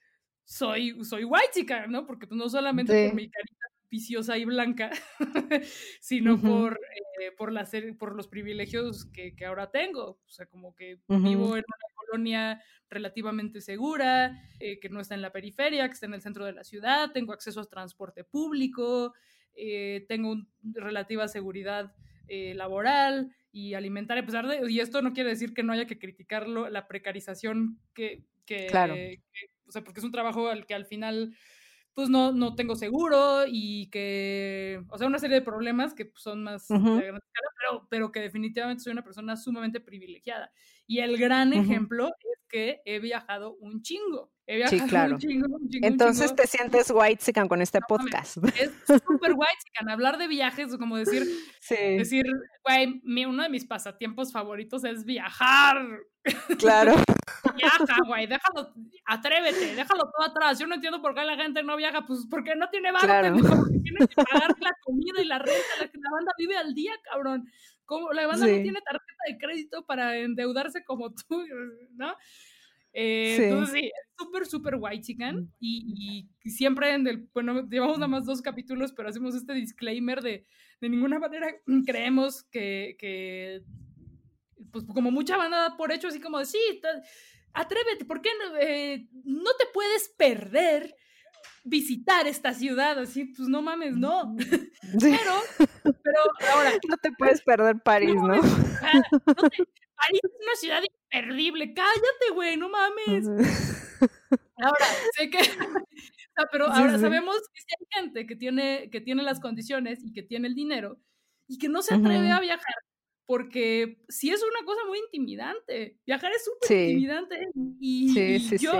soy, 0.48 1.04
soy 1.04 1.24
white 1.24 1.50
chican, 1.52 1.92
¿no? 1.92 2.06
Porque 2.06 2.26
pues 2.26 2.38
no 2.38 2.48
solamente 2.48 3.08
por 3.08 3.14
mi 3.14 3.28
carita 3.28 3.66
viciosa 3.90 4.38
y 4.38 4.46
blanca, 4.46 4.90
sino 6.00 6.40
por, 6.40 6.80
eh, 7.20 7.32
por, 7.36 7.52
la 7.52 7.68
por 7.98 8.16
los 8.16 8.28
privilegios 8.28 9.04
que, 9.06 9.36
que, 9.36 9.44
ahora 9.44 9.70
tengo. 9.70 10.18
O 10.24 10.30
sea, 10.30 10.46
como 10.46 10.74
que 10.74 11.00
vivo 11.06 11.56
en 11.56 11.64
una 11.66 11.88
colonia 11.94 12.62
relativamente 12.88 13.60
segura, 13.60 14.42
eh, 14.58 14.80
que 14.80 14.88
no 14.88 15.00
está 15.00 15.14
en 15.14 15.22
la 15.22 15.32
periferia, 15.32 15.86
que 15.86 15.92
está 15.92 16.06
en 16.06 16.14
el 16.14 16.22
centro 16.22 16.46
de 16.46 16.52
la 16.52 16.64
ciudad, 16.64 17.12
tengo 17.12 17.34
acceso 17.34 17.60
a 17.60 17.66
transporte 17.66 18.24
público, 18.24 19.12
eh, 19.54 20.06
tengo 20.08 20.34
relativa 20.62 21.28
seguridad 21.28 21.94
eh, 22.26 22.54
laboral 22.54 23.34
y 23.52 23.74
alimentaria, 23.74 24.22
a 24.22 24.26
pesar 24.26 24.46
de, 24.46 24.70
y 24.70 24.80
esto 24.80 25.02
no 25.02 25.12
quiere 25.12 25.30
decir 25.30 25.52
que 25.52 25.62
no 25.62 25.74
haya 25.74 25.86
que 25.86 25.98
criticarlo, 25.98 26.70
la 26.70 26.88
precarización 26.88 27.78
que, 27.92 28.24
que, 28.46 28.66
claro. 28.66 28.94
O 29.68 29.72
sea, 29.72 29.84
porque 29.84 30.00
es 30.00 30.04
un 30.04 30.12
trabajo 30.12 30.48
al 30.48 30.66
que 30.66 30.74
al 30.74 30.86
final 30.86 31.34
pues 31.98 32.10
no, 32.10 32.30
no 32.30 32.54
tengo 32.54 32.76
seguro 32.76 33.42
y 33.48 33.90
que, 33.90 34.80
o 34.88 34.96
sea, 34.96 35.08
una 35.08 35.18
serie 35.18 35.34
de 35.34 35.42
problemas 35.42 35.94
que 35.94 36.04
pues, 36.04 36.22
son 36.22 36.44
más 36.44 36.68
pero, 36.68 37.88
pero 37.90 38.12
que 38.12 38.20
definitivamente 38.20 38.84
soy 38.84 38.92
una 38.92 39.02
persona 39.02 39.36
sumamente 39.36 39.80
privilegiada. 39.80 40.52
Y 40.86 41.00
el 41.00 41.18
gran 41.18 41.52
ejemplo 41.52 42.06
es 42.06 42.38
que 42.48 42.80
he 42.84 43.00
viajado 43.00 43.56
un 43.56 43.82
chingo. 43.82 44.32
He 44.46 44.58
viajado 44.58 44.80
sí, 44.80 44.88
claro. 44.88 45.14
un 45.14 45.18
chingo, 45.18 45.46
un 45.56 45.68
chingo 45.68 45.88
Entonces 45.88 46.36
te 46.36 46.46
sientes 46.46 46.92
white 46.94 47.20
sican 47.20 47.48
con 47.48 47.60
este 47.62 47.80
podcast. 47.80 48.36
Es 48.54 48.70
súper 48.86 49.32
white 49.32 49.60
sican. 49.64 49.90
Hablar 49.90 50.18
de 50.18 50.28
viajes, 50.28 50.76
como 50.76 50.96
decir, 50.98 51.24
sí. 51.60 51.74
decir, 51.74 52.26
güey, 52.64 53.02
uno 53.26 53.42
de 53.42 53.48
mis 53.48 53.66
pasatiempos 53.66 54.30
favoritos 54.30 54.84
es 54.84 55.04
viajar. 55.04 55.84
Claro. 56.58 56.94
Viaja, 57.56 57.96
güey, 58.06 58.26
déjalo, 58.26 58.74
atrévete, 59.04 59.74
déjalo 59.74 60.10
todo 60.10 60.26
atrás. 60.26 60.58
Yo 60.58 60.66
no 60.66 60.74
entiendo 60.74 61.00
por 61.00 61.14
qué 61.14 61.22
la 61.24 61.36
gente 61.36 61.62
no 61.62 61.76
viaja, 61.76 62.06
pues 62.06 62.26
porque 62.28 62.54
no 62.54 62.68
tiene 62.70 62.92
barco, 62.92 63.06
claro. 63.06 63.36
porque 63.36 63.78
tiene 63.82 64.06
que 64.06 64.14
pagar 64.14 64.54
la 64.60 64.72
comida 64.82 65.22
y 65.22 65.24
la 65.26 65.38
renta, 65.38 65.68
la 65.80 65.88
que 65.88 65.98
la 65.98 66.10
banda 66.10 66.32
vive 66.38 66.56
al 66.56 66.74
día, 66.74 66.92
cabrón. 67.10 67.48
Como 67.84 68.12
la 68.12 68.26
banda 68.26 68.46
no 68.46 68.62
tiene 68.62 68.80
tarjeta 68.80 69.22
de 69.28 69.38
crédito 69.38 69.86
para 69.86 70.16
endeudarse 70.18 70.84
como 70.84 71.10
tú, 71.10 71.44
¿no? 71.92 72.14
Eh, 72.92 73.36
Entonces 73.38 73.74
sí, 73.74 73.90
súper, 74.18 74.46
súper 74.46 74.74
white 74.78 75.02
chicken 75.02 75.52
y, 75.60 76.26
y, 76.42 76.50
siempre 76.50 76.94
en 76.94 77.06
el, 77.06 77.28
bueno, 77.32 77.66
llevamos 77.68 77.98
nada 77.98 78.08
más 78.08 78.24
dos 78.24 78.42
capítulos, 78.42 78.92
pero 78.92 79.08
hacemos 79.08 79.34
este 79.34 79.52
disclaimer 79.52 80.22
de 80.22 80.46
de 80.80 80.88
ninguna 80.88 81.18
manera 81.18 81.48
creemos 81.86 82.44
que, 82.44 82.96
que 82.98 83.62
pues 84.72 84.84
como 84.84 85.10
mucha 85.10 85.36
banda 85.36 85.76
por 85.76 85.92
hecho, 85.92 86.08
así 86.08 86.20
como 86.20 86.38
de, 86.38 86.46
sí, 86.46 86.58
atrévete, 87.52 88.04
¿por 88.04 88.20
qué 88.20 88.30
no, 88.38 88.56
eh, 88.58 89.08
no 89.24 89.50
te 89.58 89.66
puedes 89.72 90.08
perder 90.10 90.94
visitar 91.64 92.26
esta 92.26 92.54
ciudad, 92.54 92.98
así, 92.98 93.26
pues 93.26 93.48
no 93.48 93.62
mames, 93.62 93.96
no. 93.96 94.34
Pero, 95.00 95.32
pero 95.82 96.18
ahora. 96.54 96.72
No 96.88 96.96
te 96.96 97.12
puedes 97.12 97.42
perder 97.42 97.76
París, 97.84 98.14
¿no? 98.14 98.36
¿no? 98.36 98.40
París 98.40 100.20
es 100.22 100.32
una 100.42 100.54
ciudad 100.58 100.82
imperdible, 100.82 101.74
cállate, 101.74 102.30
güey, 102.32 102.56
no 102.56 102.70
mames. 102.70 103.26
Ahora, 104.56 104.86
sé 105.14 105.28
que. 105.28 105.38
pero 106.52 106.68
ahora 106.68 106.98
sabemos 106.98 107.36
que 107.52 107.60
si 107.60 107.66
hay 107.78 108.02
gente 108.02 108.26
que 108.26 108.36
tiene, 108.36 108.88
que 108.90 109.00
tiene 109.00 109.22
las 109.22 109.40
condiciones 109.40 110.02
y 110.02 110.12
que 110.12 110.22
tiene 110.22 110.48
el 110.48 110.54
dinero 110.54 110.98
y 111.48 111.58
que 111.58 111.68
no 111.68 111.82
se 111.82 111.94
atreve 111.94 112.30
a 112.30 112.40
viajar 112.40 112.74
porque 113.28 114.02
sí 114.08 114.30
es 114.30 114.42
una 114.42 114.64
cosa 114.64 114.80
muy 114.86 115.00
intimidante. 115.00 115.98
Viajar 116.06 116.32
es 116.32 116.46
súper 116.46 116.88
intimidante. 116.88 117.38
Y, 117.78 118.38
yo, 118.56 118.72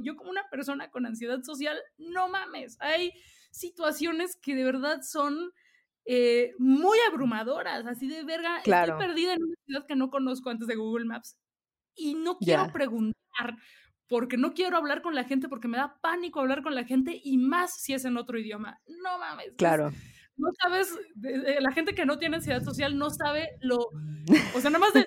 yo 0.00 0.14
como 0.14 0.30
una 0.30 0.48
persona 0.48 0.92
con 0.92 1.04
ansiedad 1.06 1.42
social, 1.42 1.76
no 1.96 2.28
mames, 2.28 2.76
hay 2.78 3.10
situaciones 3.50 4.38
que 4.40 4.54
de 4.54 4.62
verdad 4.62 5.00
son 5.02 5.50
eh, 6.04 6.52
muy 6.58 6.98
abrumadoras, 7.10 7.84
así 7.84 8.06
de 8.06 8.22
verga. 8.22 8.58
Estoy 8.58 8.96
perdida 8.96 9.32
en 9.34 9.42
una 9.42 9.56
ciudad 9.66 9.86
que 9.88 9.96
no 9.96 10.08
conozco 10.08 10.50
antes 10.50 10.68
de 10.68 10.76
Google 10.76 11.06
Maps 11.06 11.36
y 11.96 12.14
no 12.14 12.38
quiero 12.38 12.72
preguntar 12.72 13.56
porque 14.06 14.36
no 14.36 14.54
quiero 14.54 14.76
hablar 14.76 15.02
con 15.02 15.16
la 15.16 15.24
gente 15.24 15.48
porque 15.48 15.66
me 15.66 15.78
da 15.78 15.98
pánico 16.00 16.38
hablar 16.38 16.62
con 16.62 16.76
la 16.76 16.84
gente 16.84 17.20
y 17.24 17.38
más 17.38 17.74
si 17.80 17.92
es 17.92 18.04
en 18.04 18.18
otro 18.18 18.38
idioma. 18.38 18.80
No 18.86 19.18
mames. 19.18 19.54
Claro 19.56 19.90
no 20.38 20.50
sabes, 20.62 20.96
la 21.60 21.72
gente 21.72 21.94
que 21.94 22.06
no 22.06 22.18
tiene 22.18 22.36
ansiedad 22.36 22.62
social 22.62 22.96
no 22.96 23.10
sabe 23.10 23.50
lo, 23.60 23.76
o 24.54 24.60
sea, 24.60 24.70
nada 24.70 24.78
más 24.78 24.92
de, 24.94 25.06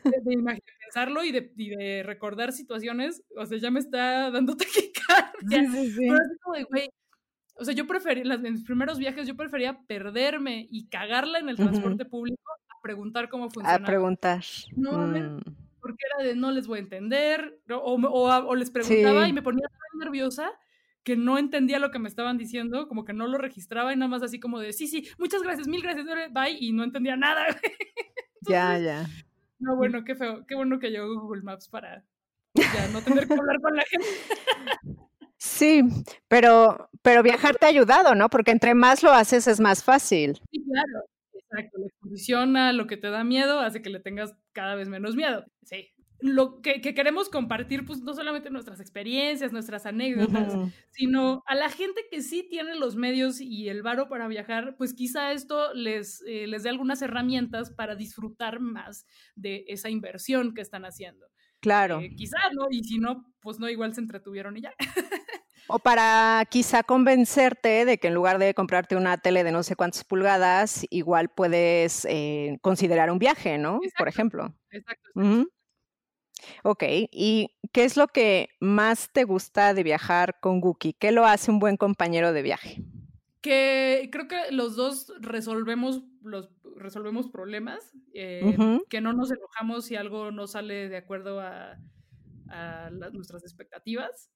pensarlo 0.84 1.24
y 1.24 1.32
de, 1.32 2.04
recordar 2.06 2.52
situaciones, 2.52 3.24
o 3.38 3.46
sea, 3.46 3.58
ya 3.58 3.72
me 3.72 3.80
está 3.80 4.30
dando 4.30 4.56
taquicardia. 4.58 5.72
Sí, 5.72 5.92
sí, 5.92 6.08
güey, 6.70 6.90
o 7.56 7.64
sea, 7.64 7.74
yo 7.74 7.88
prefería, 7.88 8.34
en 8.34 8.42
mis 8.42 8.64
primeros 8.64 8.98
viajes, 8.98 9.28
yo 9.28 9.36
prefería 9.36 9.80
perderme 9.88 10.68
y 10.70 10.88
cagarla 10.88 11.40
en 11.40 11.48
el 11.48 11.56
transporte 11.56 12.06
público 12.06 12.42
a 12.70 12.82
preguntar 12.82 13.30
cómo 13.30 13.50
funcionaba. 13.50 13.84
A 13.84 13.88
preguntar. 13.88 14.44
No, 14.76 14.94
mm. 15.08 15.42
porque 15.80 16.04
era 16.14 16.28
de 16.28 16.36
no 16.36 16.52
les 16.52 16.68
voy 16.68 16.80
a 16.80 16.82
entender, 16.82 17.60
o, 17.70 17.96
o, 17.96 18.56
les 18.56 18.72
preguntaba 18.72 19.28
y 19.28 19.34
me 19.34 19.42
ponía 19.42 19.68
tan 19.68 20.00
nerviosa 20.00 20.52
que 21.04 21.16
no 21.18 21.38
entendía 21.38 21.80
lo 21.80 21.92
que 21.92 22.00
me 22.00 22.08
estaban 22.08 22.38
diciendo, 22.38 22.88
como 22.88 23.06
que 23.06 23.14
no 23.14 23.28
lo 23.28 23.38
registraba 23.38 23.94
y 23.94 23.96
nada 23.96 24.10
más 24.10 24.24
así 24.24 24.40
como 24.40 24.60
de, 24.60 24.74
sí, 24.74 24.88
sí, 24.88 25.08
muchas 25.18 25.42
gracias, 25.42 25.68
mil 25.68 25.82
gracias, 25.82 26.06
bye, 26.32 26.58
y 26.60 26.72
no 26.74 26.84
entendía 26.84 27.16
nada. 27.16 27.46
ya, 28.42 28.78
ya. 28.78 29.08
No, 29.60 29.76
bueno, 29.76 30.04
qué 30.04 30.16
feo, 30.16 30.46
qué 30.46 30.56
bueno 30.56 30.80
que 30.80 30.90
llegó 30.90 31.20
Google 31.20 31.44
Maps 31.44 31.68
para 31.70 32.04
ya 32.56 32.88
no 32.92 33.02
tener 33.02 33.28
que 33.28 33.34
hablar 33.34 33.62
con 33.62 33.76
la 33.76 33.84
gente. 33.84 34.08
Sí, 35.44 35.82
pero, 36.28 36.92
pero 37.02 37.24
viajar 37.24 37.56
te 37.56 37.66
ha 37.66 37.70
ayudado, 37.70 38.14
¿no? 38.14 38.30
Porque 38.30 38.52
entre 38.52 38.76
más 38.76 39.02
lo 39.02 39.12
haces 39.12 39.48
es 39.48 39.60
más 39.60 39.84
fácil. 39.84 40.40
Sí, 40.52 40.64
claro, 40.64 41.06
exacto. 41.34 41.80
La 41.80 41.88
exposición 41.88 42.58
a 42.58 42.74
lo 42.74 42.86
que 42.86 42.96
te 42.96 43.10
da 43.10 43.24
miedo 43.24 43.60
hace 43.60 43.82
que 43.82 43.90
le 43.90 44.00
tengas 44.00 44.36
cada 44.52 44.76
vez 44.76 44.88
menos 44.88 45.16
miedo. 45.16 45.44
Sí, 45.64 45.92
lo 46.22 46.62
que, 46.62 46.82
queremos 46.82 47.30
compartir, 47.30 47.86
pues 47.86 48.02
no 48.02 48.14
solamente 48.14 48.50
nuestras 48.50 48.80
experiencias, 48.80 49.52
nuestras 49.52 49.86
anécdotas, 49.86 50.54
sino 50.92 51.44
a 51.46 51.56
la 51.56 51.70
gente 51.70 52.02
que 52.10 52.22
sí 52.22 52.48
tiene 52.50 52.76
los 52.76 52.96
medios 52.96 53.42
y 53.42 53.70
el 53.70 53.82
varo 53.82 54.08
para 54.08 54.28
viajar, 54.28 54.76
pues 54.78 54.94
quizá 54.94 55.32
esto 55.32 55.74
les, 55.74 56.24
eh, 56.28 56.48
les 56.48 56.64
dé 56.64 56.70
algunas 56.70 57.02
herramientas 57.02 57.72
para 57.72 57.96
disfrutar 57.96 58.60
más 58.60 59.06
de 59.36 59.66
esa 59.68 59.90
inversión 59.90 60.54
que 60.54 60.62
están 60.62 60.86
haciendo. 60.86 61.26
Claro. 61.60 62.00
Eh, 62.00 62.14
quizá, 62.16 62.38
¿no? 62.54 62.68
Y 62.70 62.84
si 62.84 62.98
no, 62.98 63.26
pues 63.40 63.60
no, 63.60 63.70
igual 63.70 63.94
se 63.94 64.02
entretuvieron 64.02 64.58
y 64.58 64.62
ya. 64.62 64.74
O 65.68 65.80
para 65.80 66.44
quizá 66.50 66.84
convencerte 66.84 67.86
de 67.86 67.98
que 67.98 68.08
en 68.08 68.14
lugar 68.14 68.40
de 68.40 68.54
comprarte 68.54 68.98
una 68.98 69.18
tele 69.18 69.46
de 69.46 69.54
no 69.54 69.64
sé 69.64 69.78
cuántas 69.78 70.04
pulgadas, 70.04 70.86
igual 70.90 71.30
puedes 71.30 72.06
eh, 72.10 72.58
considerar 72.62 73.10
un 73.10 73.20
viaje, 73.20 73.58
¿no? 73.58 73.80
Por 73.98 74.10
ejemplo. 74.10 74.54
Exacto. 74.70 75.12
Ok, 76.64 76.84
¿y 77.12 77.52
qué 77.72 77.84
es 77.84 77.98
lo 77.98 78.08
que 78.08 78.50
más 78.60 79.12
te 79.12 79.24
gusta 79.24 79.74
de 79.74 79.84
viajar 79.84 80.40
con 80.40 80.62
Guki? 80.62 80.94
¿Qué 80.94 81.12
lo 81.12 81.26
hace 81.26 81.52
un 81.52 81.60
buen 81.60 81.78
compañero 81.78 82.34
de 82.34 82.42
viaje? 82.42 82.84
Que 83.42 84.10
creo 84.12 84.28
que 84.28 84.52
los 84.52 84.76
dos 84.76 85.12
resolvemos 85.20 86.04
los 86.24 86.50
resolvemos 86.76 87.30
problemas, 87.30 87.94
eh, 88.14 88.56
que 88.90 89.02
no 89.02 89.14
nos 89.14 89.32
enojamos 89.32 89.86
si 89.86 89.96
algo 89.96 90.32
no 90.32 90.48
sale 90.48 90.90
de 90.90 90.98
acuerdo 90.98 91.40
a, 91.40 91.78
nuestras 93.14 93.44
expectativas. 93.44 94.30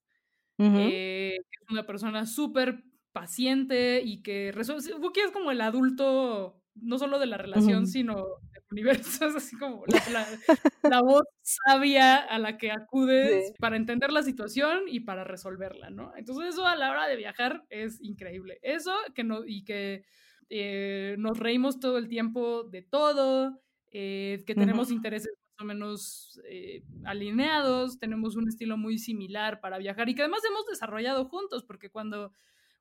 Eh, 0.57 1.35
es 1.35 1.69
una 1.69 1.85
persona 1.85 2.25
súper 2.25 2.85
paciente 3.11 4.01
y 4.01 4.23
que 4.23 4.53
resuelve. 4.53 4.93
Buki 4.99 5.19
es 5.19 5.31
como 5.31 5.51
el 5.51 5.59
adulto, 5.59 6.61
no 6.75 6.97
solo 6.97 7.19
de 7.19 7.25
la 7.25 7.37
relación, 7.37 7.87
sino 7.87 8.15
del 8.51 8.63
universo. 8.71 9.25
Es 9.29 9.35
así 9.35 9.57
como 9.57 9.83
la, 10.83 11.01
voz 11.01 11.23
sabia 11.41 12.17
a 12.17 12.37
la 12.39 12.57
que 12.57 12.71
acudes 12.71 13.53
para 13.59 13.77
entender 13.77 14.11
la 14.11 14.23
situación 14.23 14.83
y 14.87 15.01
para 15.01 15.23
resolverla, 15.23 15.89
¿no? 15.89 16.13
Entonces, 16.15 16.53
eso 16.53 16.67
a 16.67 16.75
la 16.75 16.91
hora 16.91 17.07
de 17.07 17.15
viajar 17.15 17.63
es 17.69 18.01
increíble. 18.01 18.59
Eso 18.61 18.93
que 19.13 19.23
no, 19.23 19.45
y 19.45 19.63
que 19.63 20.03
eh, 20.49 21.15
nos 21.17 21.39
reímos 21.39 21.79
todo 21.79 21.97
el 21.97 22.07
tiempo 22.07 22.63
de 22.63 22.81
todo, 22.81 23.61
eh, 23.91 24.43
que 24.45 24.55
tenemos 24.55 24.91
intereses 24.91 25.31
o 25.59 25.63
menos 25.63 26.39
eh, 26.49 26.83
alineados, 27.05 27.97
tenemos 27.97 28.35
un 28.35 28.47
estilo 28.47 28.77
muy 28.77 28.97
similar 28.97 29.61
para 29.61 29.77
viajar 29.77 30.09
y 30.09 30.15
que 30.15 30.21
además 30.21 30.41
hemos 30.47 30.65
desarrollado 30.65 31.25
juntos, 31.25 31.63
porque 31.63 31.89
cuando, 31.89 32.31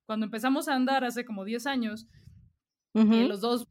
cuando 0.06 0.26
empezamos 0.26 0.68
a 0.68 0.74
andar 0.74 1.04
hace 1.04 1.24
como 1.24 1.44
10 1.44 1.66
años, 1.66 2.06
uh 2.94 3.28
los 3.28 3.40
dos, 3.40 3.68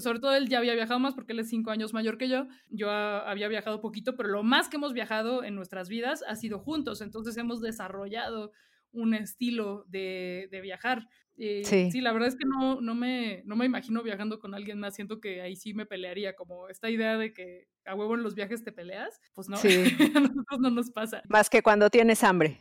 sobre 0.00 0.20
todo 0.20 0.34
él 0.34 0.48
ya 0.48 0.58
había 0.58 0.74
viajado 0.74 1.00
más 1.00 1.14
porque 1.14 1.32
él 1.32 1.40
es 1.40 1.48
5 1.48 1.70
años 1.70 1.92
mayor 1.92 2.18
que 2.18 2.28
yo, 2.28 2.46
yo 2.68 2.90
había 2.90 3.48
viajado 3.48 3.80
poquito, 3.80 4.16
pero 4.16 4.28
lo 4.28 4.42
más 4.42 4.68
que 4.68 4.76
hemos 4.76 4.92
viajado 4.92 5.44
en 5.44 5.54
nuestras 5.54 5.88
vidas 5.88 6.24
ha 6.26 6.36
sido 6.36 6.58
juntos, 6.58 7.00
entonces 7.00 7.36
hemos 7.36 7.60
desarrollado 7.60 8.52
un 8.92 9.14
estilo 9.14 9.84
de, 9.88 10.48
de 10.50 10.60
viajar. 10.60 11.08
Eh, 11.36 11.62
sí. 11.64 12.00
la 12.00 12.12
verdad 12.12 12.28
es 12.28 12.36
que 12.36 12.44
no, 12.46 12.80
no, 12.80 12.94
me, 12.94 13.42
no 13.44 13.56
me 13.56 13.66
imagino 13.66 14.02
viajando 14.02 14.38
con 14.38 14.54
alguien 14.54 14.78
más. 14.78 14.94
Siento 14.94 15.20
que 15.20 15.40
ahí 15.42 15.56
sí 15.56 15.74
me 15.74 15.86
pelearía, 15.86 16.36
como 16.36 16.68
esta 16.68 16.90
idea 16.90 17.18
de 17.18 17.32
que 17.32 17.66
a 17.84 17.94
huevo 17.94 18.14
en 18.14 18.22
los 18.22 18.34
viajes 18.34 18.62
te 18.62 18.72
peleas. 18.72 19.20
Pues 19.34 19.48
no, 19.48 19.56
a 20.16 20.20
nosotros 20.20 20.60
no 20.60 20.70
nos 20.70 20.90
pasa. 20.90 21.22
Más 21.28 21.50
que 21.50 21.62
cuando 21.62 21.90
tienes 21.90 22.22
hambre. 22.22 22.60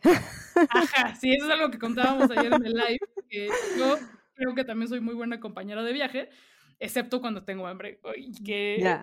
Ajá, 0.70 1.16
sí, 1.16 1.34
eso 1.34 1.46
es 1.46 1.52
algo 1.52 1.70
que 1.70 1.80
contábamos 1.80 2.32
ayer 2.32 2.52
en 2.52 2.66
el 2.66 2.74
live. 2.74 3.00
Que 3.30 3.50
yo 3.78 3.98
creo 4.34 4.56
que 4.56 4.66
también 4.66 4.90
soy 4.90 5.02
muy 5.02 5.14
buena 5.14 5.40
compañera 5.40 5.84
de 5.84 5.94
viaje, 5.94 6.30
excepto 6.84 7.22
cuando 7.22 7.44
tengo 7.44 7.66
hambre. 7.66 8.00
Que, 8.44 9.00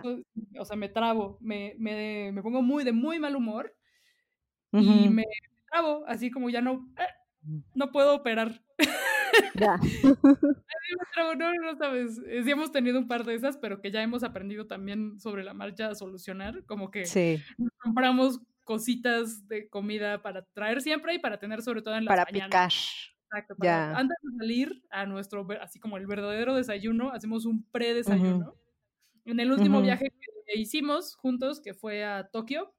o 0.59 0.65
sea, 0.65 0.77
me 0.77 0.89
trabo, 0.89 1.39
me, 1.41 1.75
me, 1.79 2.31
me, 2.33 2.43
pongo 2.43 2.63
muy 2.63 2.85
de 2.85 2.93
muy 2.93 3.19
mal 3.19 3.35
humor 3.35 3.75
y 4.73 5.09
me, 5.09 5.25
trabo, 5.71 6.05
así 6.07 6.31
como 6.31 6.51
ya 6.51 6.61
no, 6.61 6.87
eh, 6.99 7.59
no 7.75 7.91
puedo 7.91 8.15
operar. 8.15 8.63
Ya. 9.55 9.79
no, 11.39 11.55
no 11.55 11.77
sabes. 11.79 12.21
Eh, 12.27 12.43
sí 12.45 12.51
hemos 12.51 12.71
tenido 12.71 12.99
un 12.99 13.09
par 13.09 13.25
de 13.25 13.35
esas, 13.35 13.57
pero 13.57 13.81
que 13.81 13.91
ya 13.91 14.03
hemos 14.03 14.25
aprendido 14.25 14.67
también 14.67 15.19
sobre 15.19 15.43
la 15.43 15.55
marcha 15.55 15.89
a 15.89 15.95
solucionar. 15.95 16.65
Como 16.67 16.91
que 16.91 17.05
compramos 17.79 18.41
cositas 18.65 19.49
de 19.49 19.69
comida 19.69 20.23
para 20.23 20.45
traer 20.53 20.83
siempre 20.83 21.15
y 21.15 21.19
para 21.19 21.39
tener 21.39 21.63
sobre 21.63 21.81
todo 21.81 21.97
en 21.97 22.05
las 22.05 22.13
Para 22.13 22.27
picar. 22.27 22.71
Exacto. 23.33 23.55
Antes 23.63 24.17
de 24.23 24.39
salir 24.39 24.83
a 24.91 25.07
nuestro, 25.07 25.47
así 25.61 25.79
como 25.79 25.97
el 25.97 26.07
verdadero 26.07 26.55
desayuno, 26.55 27.13
hacemos 27.13 27.47
un 27.47 27.65
pre-desayuno. 27.71 28.55
En 29.25 29.39
el 29.41 29.53
último 29.53 29.81
viaje 29.83 30.13
que 30.47 30.59
hicimos 30.59 31.15
juntos, 31.17 31.61
que 31.61 31.75
fue 31.75 32.05
a 32.05 32.29
Tokio, 32.29 32.75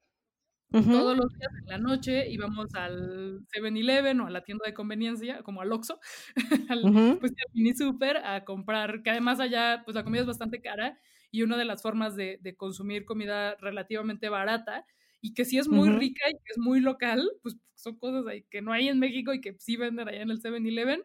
todos 0.71 1.17
los 1.17 1.27
días 1.37 1.51
en 1.61 1.65
la 1.67 1.77
noche 1.77 2.29
íbamos 2.29 2.73
al 2.75 3.45
7-Eleven 3.47 4.21
o 4.21 4.27
a 4.27 4.29
la 4.29 4.43
tienda 4.43 4.65
de 4.65 4.73
conveniencia, 4.73 5.43
como 5.43 5.61
al 5.61 5.71
Oxxo, 5.71 5.99
al, 6.69 6.81
pues 7.19 7.31
al 7.31 7.53
mini 7.53 7.73
super 7.73 8.17
a 8.17 8.43
comprar, 8.45 9.03
que 9.03 9.09
además 9.11 9.39
allá 9.39 9.83
pues 9.85 9.95
la 9.95 10.03
comida 10.03 10.21
es 10.21 10.27
bastante 10.27 10.61
cara 10.61 10.97
y 11.29 11.43
una 11.43 11.57
de 11.57 11.65
las 11.65 11.81
formas 11.81 12.15
de, 12.15 12.39
de 12.41 12.55
consumir 12.55 13.05
comida 13.05 13.55
relativamente 13.55 14.29
barata 14.29 14.85
y 15.21 15.33
que 15.33 15.45
sí 15.45 15.57
es 15.57 15.67
muy 15.67 15.89
rica 15.89 16.29
y 16.29 16.33
que 16.33 16.51
es 16.51 16.57
muy 16.57 16.79
local, 16.79 17.29
pues 17.43 17.55
son 17.75 17.97
cosas 17.97 18.27
ahí 18.27 18.43
que 18.49 18.61
no 18.61 18.73
hay 18.73 18.89
en 18.89 18.99
México 18.99 19.33
y 19.33 19.41
que 19.41 19.55
sí 19.59 19.75
venden 19.77 20.07
allá 20.07 20.21
en 20.21 20.31
el 20.31 20.41
7-Eleven, 20.41 21.03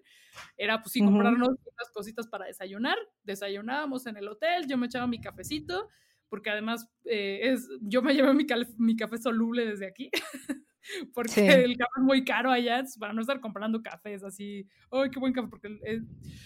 era 0.56 0.82
pues 0.82 0.92
sí 0.92 1.00
comprarnos 1.00 1.48
unas 1.48 1.90
cositas 1.92 2.26
para 2.28 2.46
desayunar, 2.46 2.96
desayunábamos 3.22 4.06
en 4.06 4.16
el 4.16 4.28
hotel, 4.28 4.66
yo 4.68 4.76
me 4.76 4.86
echaba 4.86 5.06
mi 5.06 5.20
cafecito, 5.20 5.88
porque 6.28 6.50
además 6.50 6.88
eh, 7.04 7.40
es, 7.42 7.68
yo 7.80 8.02
me 8.02 8.14
llevé 8.14 8.34
mi, 8.34 8.46
mi 8.78 8.96
café 8.96 9.18
soluble 9.18 9.66
desde 9.66 9.86
aquí, 9.86 10.10
porque 11.14 11.64
el 11.64 11.76
café 11.76 11.90
es 11.96 12.02
muy 12.02 12.24
caro 12.24 12.50
allá, 12.50 12.82
para 12.98 13.12
no 13.12 13.20
estar 13.20 13.40
comprando 13.40 13.82
cafés 13.82 14.22
así, 14.24 14.68
¡ay, 14.90 15.10
qué 15.10 15.18
buen 15.18 15.32
café! 15.32 15.48
Porque 15.48 15.78
eh, 15.84 16.00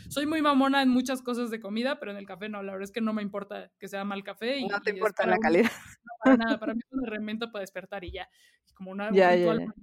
soy 0.09 0.27
muy 0.27 0.43
mamona 0.43 0.83
en 0.83 0.89
muchas 0.89 1.23
cosas 1.23 1.51
de 1.51 1.61
comida, 1.61 1.99
pero 1.99 2.13
en 2.13 2.19
el 2.19 2.27
café 2.27 2.49
no, 2.49 2.63
la 2.63 2.73
verdad 2.73 2.85
es 2.85 2.93
que 2.93 3.01
no 3.01 3.13
me 3.13 3.23
importa 3.23 3.71
que 3.79 3.89
sea 3.89 4.05
mal 4.05 4.23
café. 4.23 4.59
Y, 4.59 4.67
no 4.67 4.81
te 4.81 4.91
importa 4.91 5.27
la 5.27 5.39
calidad. 5.39 5.71
No, 6.03 6.13
para 6.25 6.37
nada, 6.37 6.61
para 6.61 6.75
mí 6.75 6.81
es 6.81 6.93
un 6.93 7.07
herramienta 7.07 7.51
para 7.51 7.63
despertar 7.63 8.05
y 8.05 8.13
ya, 8.13 8.29
como 8.75 8.91
una, 8.91 9.11
ya, 9.11 9.31
un 9.31 9.59
ritual 9.59 9.75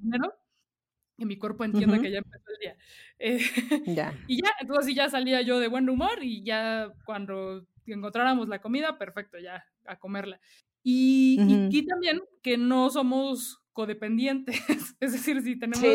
y 1.17 1.25
mi 1.25 1.37
cuerpo 1.37 1.63
entiende 1.63 1.99
que 1.99 2.11
ya 2.11 2.19
empezó 2.19 2.45
el 2.51 2.59
día. 2.59 2.77
Eh, 3.19 3.39
ya. 3.87 4.13
Y 4.27 4.41
ya, 4.41 4.51
entonces 4.61 4.93
ya 4.93 5.09
salía 5.09 5.41
yo 5.41 5.59
de 5.59 5.67
buen 5.67 5.89
humor 5.89 6.19
y 6.21 6.43
ya 6.43 6.93
cuando 7.05 7.65
encontráramos 7.87 8.47
la 8.47 8.61
comida, 8.61 8.97
perfecto, 8.97 9.39
ya 9.39 9.65
a 9.85 9.97
comerla. 9.97 10.39
Y, 10.83 11.67
y, 11.69 11.85
también 11.85 12.21
que 12.41 12.57
no 12.57 12.89
somos 12.89 13.61
codependientes, 13.77 14.57
es 14.99 15.13
decir, 15.13 15.39
si 15.43 15.55
tenemos, 15.59 15.85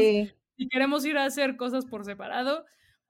si 0.56 0.68
queremos 0.70 1.04
ir 1.04 1.18
a 1.18 1.24
hacer 1.24 1.56
cosas 1.56 1.84
por 1.84 2.04
separado, 2.04 2.64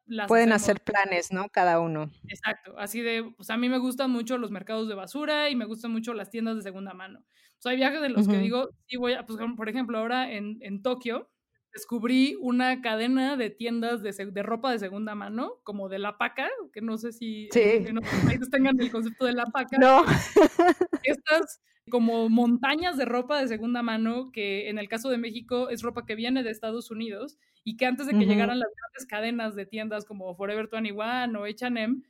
las 0.06 0.28
pueden 0.28 0.50
hacer 0.50 0.80
planes, 0.80 1.30
¿no? 1.30 1.50
Cada 1.50 1.78
uno. 1.78 2.10
Exacto, 2.26 2.74
así 2.78 3.02
de, 3.02 3.34
pues 3.36 3.50
a 3.50 3.58
mí 3.58 3.68
me 3.68 3.76
gustan 3.76 4.10
mucho 4.10 4.38
los 4.38 4.50
mercados 4.50 4.88
de 4.88 4.94
basura 4.94 5.50
y 5.50 5.56
me 5.56 5.66
gustan 5.66 5.92
mucho 5.92 6.14
las 6.14 6.30
tiendas 6.30 6.56
de 6.56 6.62
segunda 6.62 6.94
mano. 6.94 7.18
O 7.18 7.60
sea, 7.60 7.72
hay 7.72 7.76
viajes 7.76 8.02
en 8.02 8.14
los 8.14 8.26
que 8.26 8.38
digo, 8.38 8.70
sí 8.86 8.96
voy 8.96 9.12
a, 9.12 9.26
pues 9.26 9.38
por 9.58 9.68
ejemplo, 9.68 9.98
ahora 9.98 10.32
en, 10.32 10.56
en 10.62 10.80
Tokio, 10.80 11.30
descubrí 11.74 12.38
una 12.40 12.80
cadena 12.80 13.36
de 13.36 13.50
tiendas 13.50 14.02
de, 14.02 14.12
de, 14.12 14.42
ropa 14.42 14.72
de 14.72 14.78
segunda 14.78 15.14
mano, 15.14 15.60
como 15.64 15.90
de 15.90 15.98
la 15.98 16.16
paca, 16.16 16.48
que 16.72 16.80
no 16.80 16.96
sé 16.96 17.12
si 17.12 17.50
en 17.54 17.98
otros 17.98 18.24
países 18.24 18.48
tengan 18.48 18.80
el 18.80 18.90
concepto 18.90 19.26
de 19.26 19.34
la 19.34 19.44
paca. 19.44 19.76
No. 19.76 20.02
Estas 21.02 21.60
como 21.90 22.28
montañas 22.28 22.96
de 22.96 23.04
ropa 23.04 23.40
de 23.40 23.48
segunda 23.48 23.82
mano, 23.82 24.30
que 24.32 24.68
en 24.68 24.78
el 24.78 24.88
caso 24.88 25.10
de 25.10 25.18
México 25.18 25.68
es 25.68 25.82
ropa 25.82 26.04
que 26.06 26.14
viene 26.14 26.42
de 26.42 26.50
Estados 26.50 26.90
Unidos 26.90 27.38
y 27.64 27.76
que 27.76 27.86
antes 27.86 28.06
de 28.06 28.12
que 28.12 28.26
llegaran 28.26 28.58
las 28.58 28.70
grandes 28.74 29.06
cadenas 29.06 29.54
de 29.54 29.66
tiendas 29.66 30.04
como 30.04 30.34
Forever 30.34 30.68
21 30.68 31.40
o 31.40 31.44
H&M, 31.44 32.02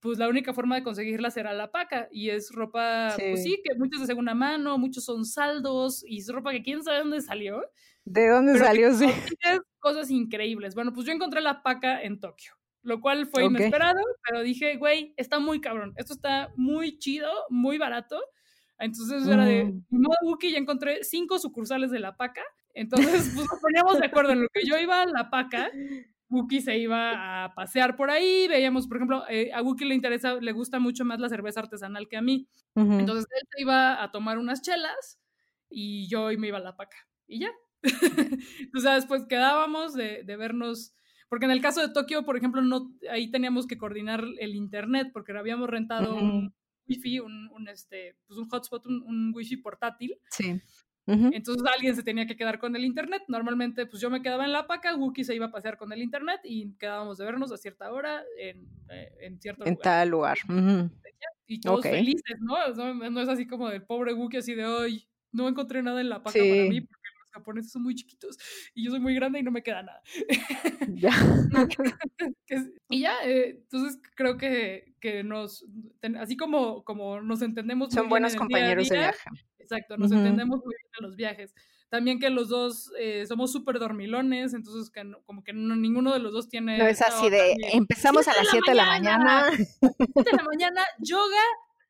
pues 0.00 0.18
la 0.18 0.28
única 0.28 0.52
forma 0.52 0.76
de 0.76 0.82
conseguirlas 0.82 1.36
era 1.36 1.52
la 1.52 1.70
paca 1.72 2.08
y 2.12 2.30
es 2.30 2.50
ropa, 2.52 3.14
pues 3.16 3.42
sí, 3.42 3.60
que 3.64 3.74
muchos 3.76 4.00
de 4.00 4.06
segunda 4.06 4.34
mano, 4.34 4.78
muchos 4.78 5.04
son 5.04 5.24
saldos 5.24 6.04
y 6.06 6.18
es 6.18 6.28
ropa 6.28 6.52
que 6.52 6.62
quién 6.62 6.82
sabe 6.82 6.98
dónde 6.98 7.20
salió. 7.20 7.62
¿De 8.04 8.28
dónde 8.28 8.56
salió? 8.58 8.94
Sí. 8.94 9.06
Cosas 9.80 10.10
increíbles. 10.10 10.74
Bueno, 10.74 10.92
pues 10.92 11.06
yo 11.06 11.12
encontré 11.12 11.40
la 11.40 11.62
paca 11.62 12.02
en 12.02 12.20
Tokio, 12.20 12.52
lo 12.82 13.00
cual 13.00 13.26
fue 13.26 13.44
inesperado, 13.44 14.00
pero 14.24 14.42
dije, 14.42 14.76
güey, 14.76 15.14
está 15.16 15.38
muy 15.40 15.60
cabrón, 15.60 15.92
esto 15.96 16.12
está 16.14 16.52
muy 16.56 16.98
chido, 16.98 17.30
muy 17.48 17.78
barato. 17.78 18.20
Entonces 18.78 19.26
era 19.26 19.44
de, 19.44 19.64
no, 19.90 20.08
mm. 20.08 20.38
ya 20.52 20.58
encontré 20.58 21.02
cinco 21.04 21.38
sucursales 21.38 21.90
de 21.90 22.00
la 22.00 22.16
paca. 22.16 22.42
Entonces, 22.74 23.32
pues 23.34 23.46
nos 23.50 23.60
poníamos 23.60 23.98
de 23.98 24.06
acuerdo 24.06 24.32
en 24.32 24.42
lo 24.42 24.48
que 24.52 24.66
yo 24.66 24.76
iba 24.78 25.02
a 25.02 25.06
la 25.06 25.30
paca 25.30 25.70
Wookie 26.28 26.60
se 26.60 26.76
iba 26.78 27.44
a 27.44 27.54
pasear 27.54 27.96
por 27.96 28.10
ahí, 28.10 28.48
veíamos, 28.48 28.88
por 28.88 28.96
ejemplo, 28.96 29.24
eh, 29.28 29.52
a 29.54 29.62
Wookie 29.62 29.84
le 29.84 29.94
interesa, 29.94 30.34
le 30.34 30.52
gusta 30.52 30.80
mucho 30.80 31.04
más 31.04 31.20
la 31.20 31.28
cerveza 31.28 31.60
artesanal 31.60 32.08
que 32.08 32.16
a 32.16 32.22
mí. 32.22 32.48
Entonces 32.74 33.26
él 33.30 33.48
se 33.50 33.62
iba 33.62 34.02
a 34.02 34.10
tomar 34.10 34.38
unas 34.38 34.60
chelas 34.60 35.18
y 35.70 36.08
yo 36.08 36.28
me 36.38 36.48
iba 36.48 36.58
a 36.58 36.62
la 36.62 36.76
paca. 36.76 36.96
Y 37.26 37.40
ya. 37.40 37.50
Entonces 38.60 38.94
después 38.94 39.24
quedábamos 39.28 39.94
de, 39.94 40.24
vernos, 40.36 40.94
porque 41.28 41.46
en 41.46 41.52
el 41.52 41.62
caso 41.62 41.80
de 41.80 41.92
Tokio, 41.92 42.24
por 42.24 42.36
ejemplo, 42.36 42.60
no, 42.60 42.92
ahí 43.10 43.30
teníamos 43.30 43.66
que 43.66 43.78
coordinar 43.78 44.24
el 44.38 44.54
internet 44.54 45.10
porque 45.12 45.32
habíamos 45.32 45.70
rentado 45.70 46.16
un 46.16 46.54
wifi, 46.88 47.20
un, 47.20 47.48
un, 47.52 47.68
este, 47.68 48.16
pues 48.26 48.38
un 48.38 48.48
hotspot, 48.48 48.86
un, 48.86 49.02
un 49.02 49.32
wifi 49.34 49.56
portátil. 49.56 50.18
Sí 50.30 50.60
Entonces 51.06 51.62
alguien 51.72 51.94
se 51.94 52.02
tenía 52.02 52.26
que 52.26 52.36
quedar 52.36 52.58
con 52.58 52.74
el 52.74 52.84
internet. 52.84 53.22
Normalmente, 53.28 53.86
pues 53.86 54.02
yo 54.02 54.10
me 54.10 54.22
quedaba 54.22 54.44
en 54.44 54.52
la 54.52 54.66
paca, 54.66 54.96
Wookie 54.96 55.24
se 55.24 55.34
iba 55.34 55.46
a 55.46 55.50
pasear 55.52 55.76
con 55.76 55.92
el 55.92 56.02
internet 56.02 56.40
y 56.42 56.72
quedábamos 56.74 57.18
de 57.18 57.24
vernos 57.24 57.52
a 57.52 57.56
cierta 57.56 57.92
hora 57.92 58.24
en, 58.38 58.66
eh, 58.90 59.12
en 59.20 59.40
cierto 59.40 59.64
en 59.66 59.76
tal 59.76 60.08
lugar. 60.08 60.38
Y 61.46 61.60
todos 61.60 61.82
felices, 61.82 62.38
¿no? 62.40 62.56
¿no? 63.10 63.20
es 63.20 63.28
así 63.28 63.46
como 63.46 63.68
del 63.68 63.84
pobre 63.84 64.14
Wookie 64.14 64.38
así 64.38 64.54
de 64.54 64.66
hoy, 64.66 65.08
no 65.30 65.48
encontré 65.48 65.80
nada 65.80 66.00
en 66.00 66.08
la 66.08 66.22
paca 66.22 66.38
para 66.38 66.68
mí 66.68 66.80
japoneses 67.36 67.72
son 67.72 67.82
muy 67.82 67.94
chiquitos 67.94 68.36
y 68.74 68.84
yo 68.84 68.90
soy 68.90 69.00
muy 69.00 69.14
grande 69.14 69.38
y 69.38 69.42
no 69.42 69.50
me 69.50 69.62
queda 69.62 69.82
nada. 69.82 70.02
Ya. 70.88 71.10
y 72.90 73.00
ya, 73.00 73.14
eh, 73.24 73.60
entonces 73.62 74.00
creo 74.14 74.36
que, 74.36 74.94
que 75.00 75.22
nos, 75.22 75.64
así 76.18 76.36
como, 76.36 76.84
como 76.84 77.20
nos 77.20 77.42
entendemos. 77.42 77.92
Son 77.92 78.08
buenos 78.08 78.34
compañeros 78.34 78.88
de 78.88 78.98
viaje. 78.98 79.18
Exacto, 79.58 79.96
nos 79.96 80.12
entendemos 80.12 80.60
muy 80.64 80.74
bien 80.74 80.90
en 80.98 81.06
los 81.06 81.16
viajes. 81.16 81.54
También 81.88 82.18
que 82.18 82.30
los 82.30 82.48
dos 82.48 82.92
eh, 82.98 83.24
somos 83.26 83.52
súper 83.52 83.78
dormilones, 83.78 84.54
entonces 84.54 84.90
que 84.90 85.02
como 85.24 85.44
que 85.44 85.52
ninguno 85.52 86.12
de 86.12 86.18
los 86.18 86.32
dos 86.32 86.48
tiene... 86.48 86.78
No 86.78 86.86
es 86.86 87.00
así 87.00 87.30
de, 87.30 87.56
empezamos 87.72 88.26
a 88.26 88.34
las 88.34 88.48
7 88.48 88.64
de 88.68 88.74
la 88.74 88.86
mañana. 88.86 89.46
7 89.52 89.76
de 90.30 90.36
la 90.36 90.42
mañana, 90.42 90.82
yoga, 90.98 91.42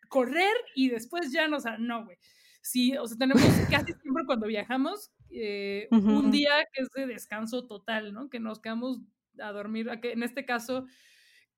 correr 0.08 0.54
y 0.74 0.90
después 0.90 1.32
ya 1.32 1.48
no, 1.48 1.56
o 1.56 1.60
sea, 1.60 1.78
no, 1.78 2.04
güey. 2.04 2.18
Sí, 2.60 2.96
o 2.96 3.06
sea, 3.06 3.16
tenemos 3.16 3.42
casi 3.70 3.94
siempre 3.94 4.24
cuando 4.26 4.46
viajamos 4.46 5.10
eh, 5.36 5.88
un 5.90 6.30
día 6.30 6.52
que 6.72 6.82
es 6.82 6.88
de 6.90 7.06
descanso 7.06 7.66
total, 7.66 8.12
¿no? 8.12 8.28
Que 8.28 8.40
nos 8.40 8.60
quedamos 8.60 9.00
a 9.38 9.52
dormir, 9.52 9.88
que 10.00 10.12
en 10.12 10.22
este 10.22 10.44
caso 10.44 10.86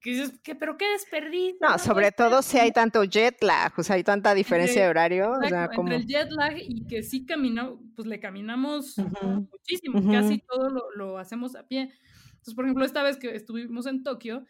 que 0.00 0.10
dices, 0.10 0.38
que, 0.42 0.54
pero 0.54 0.76
qué 0.76 0.90
desperdicio. 0.92 1.56
No, 1.60 1.78
sobre 1.78 2.12
todo 2.12 2.42
si 2.42 2.58
hay 2.58 2.70
tanto 2.70 3.02
jet 3.04 3.42
lag, 3.42 3.72
o 3.76 3.82
sea, 3.82 3.96
hay 3.96 4.04
tanta 4.04 4.34
diferencia 4.34 4.82
de 4.82 4.88
horario. 4.88 5.32
o 5.32 5.48
sea, 5.48 5.68
como... 5.68 5.92
Entre 5.92 5.96
el 5.96 6.06
jet 6.06 6.30
lag 6.30 6.56
y 6.56 6.86
que 6.86 7.02
sí 7.02 7.26
caminamos, 7.26 7.80
pues 7.96 8.06
le 8.06 8.20
caminamos 8.20 8.96
muchísimo, 9.22 10.00
casi 10.12 10.38
todo 10.38 10.70
lo, 10.70 10.90
lo, 10.94 11.18
hacemos 11.18 11.56
a 11.56 11.66
pie. 11.66 11.90
Entonces, 12.28 12.54
por 12.54 12.64
ejemplo, 12.64 12.84
esta 12.84 13.02
vez 13.02 13.16
que 13.16 13.34
estuvimos 13.34 13.86
en 13.86 14.04
Tokio, 14.04 14.44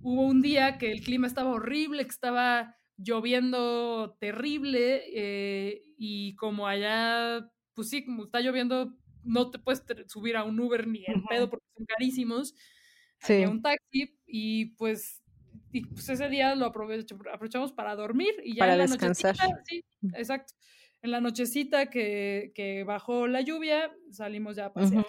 hubo 0.00 0.22
un 0.22 0.40
día 0.40 0.78
que 0.78 0.92
el 0.92 1.00
clima 1.00 1.26
estaba 1.26 1.50
horrible, 1.50 2.04
que 2.04 2.10
estaba 2.10 2.76
lloviendo 2.96 4.16
terrible 4.20 5.02
eh, 5.14 5.82
y 5.96 6.34
como 6.36 6.66
allá, 6.66 7.50
pues 7.74 7.90
sí, 7.90 8.04
como 8.04 8.24
está 8.24 8.40
lloviendo, 8.40 8.94
no 9.24 9.50
te 9.50 9.58
puedes 9.58 9.82
subir 10.08 10.36
a 10.36 10.44
un 10.44 10.58
Uber 10.58 10.86
ni 10.86 11.04
en 11.06 11.24
pedo 11.24 11.48
porque 11.48 11.66
son 11.76 11.86
carísimos 11.86 12.54
sí. 13.20 13.44
un 13.44 13.62
taxi 13.62 14.18
y 14.26 14.66
pues, 14.76 15.22
y 15.70 15.86
pues 15.86 16.08
ese 16.08 16.28
día 16.28 16.54
lo 16.54 16.66
aprovechamos 16.66 17.72
para 17.72 17.94
dormir 17.94 18.34
y 18.44 18.54
ya 18.54 18.60
para 18.60 18.72
en 18.72 18.78
la 18.78 18.86
descansar. 18.86 19.36
Sí, 19.64 19.84
exacto. 20.14 20.54
En 21.02 21.10
la 21.10 21.20
nochecita 21.20 21.86
que, 21.86 22.52
que 22.54 22.84
bajó 22.84 23.26
la 23.26 23.40
lluvia, 23.40 23.90
salimos 24.10 24.56
ya 24.56 24.66
a 24.66 24.72
pasear. 24.72 25.06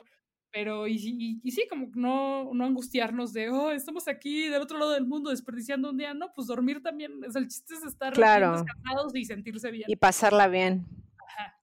Pero, 0.51 0.87
y, 0.87 1.39
y, 1.43 1.51
sí, 1.51 1.65
como 1.67 1.89
no, 1.95 2.51
no 2.53 2.65
angustiarnos 2.65 3.33
de, 3.33 3.49
oh, 3.49 3.71
estamos 3.71 4.07
aquí 4.07 4.49
del 4.49 4.61
otro 4.61 4.77
lado 4.77 4.91
del 4.91 5.07
mundo 5.07 5.31
desperdiciando 5.31 5.89
un 5.89 5.97
día. 5.97 6.13
No, 6.13 6.31
pues 6.31 6.45
dormir 6.45 6.79
también, 6.83 7.11
el 7.23 7.47
chiste 7.47 7.73
es 7.73 7.83
estar 7.83 8.13
claro. 8.13 8.51
descansados 8.51 9.15
y 9.15 9.25
sentirse 9.25 9.71
bien. 9.71 9.85
Y 9.87 9.95
pasarla 9.95 10.47
bien. 10.47 10.85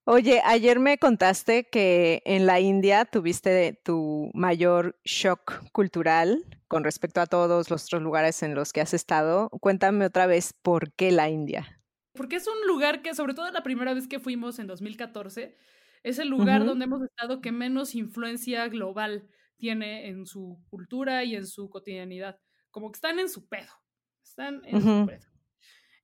Oye, 0.04 0.40
ayer 0.44 0.80
me 0.80 0.98
contaste 0.98 1.68
que 1.68 2.22
en 2.24 2.46
la 2.46 2.58
India 2.58 3.04
tuviste 3.04 3.80
tu 3.84 4.30
mayor 4.34 4.98
shock 5.04 5.62
cultural 5.72 6.44
con 6.68 6.84
respecto 6.84 7.20
a 7.20 7.26
todos 7.26 7.70
los 7.70 7.84
otros 7.84 8.02
lugares 8.02 8.42
en 8.42 8.54
los 8.54 8.72
que 8.72 8.80
has 8.80 8.94
estado. 8.94 9.48
Cuéntame 9.60 10.06
otra 10.06 10.26
vez 10.26 10.52
por 10.52 10.92
qué 10.94 11.12
la 11.12 11.28
India. 11.28 11.80
Porque 12.14 12.36
es 12.36 12.46
un 12.48 12.66
lugar 12.66 13.02
que, 13.02 13.14
sobre 13.14 13.34
todo 13.34 13.50
la 13.50 13.62
primera 13.62 13.94
vez 13.94 14.08
que 14.08 14.18
fuimos 14.18 14.58
en 14.58 14.66
2014, 14.66 15.56
es 16.02 16.18
el 16.18 16.28
lugar 16.28 16.64
donde 16.64 16.86
hemos 16.86 17.02
estado 17.02 17.40
que 17.40 17.52
menos 17.52 17.94
influencia 17.94 18.68
global 18.68 19.28
tiene 19.58 20.08
en 20.08 20.26
su 20.26 20.60
cultura 20.70 21.24
y 21.24 21.36
en 21.36 21.46
su 21.46 21.68
cotidianidad. 21.68 22.40
Como 22.70 22.90
que 22.90 22.96
están 22.96 23.18
en 23.18 23.28
su 23.28 23.48
pedo. 23.48 23.70
Están 24.24 24.62
en 24.64 24.80
su 24.80 25.06
pedo. 25.06 25.26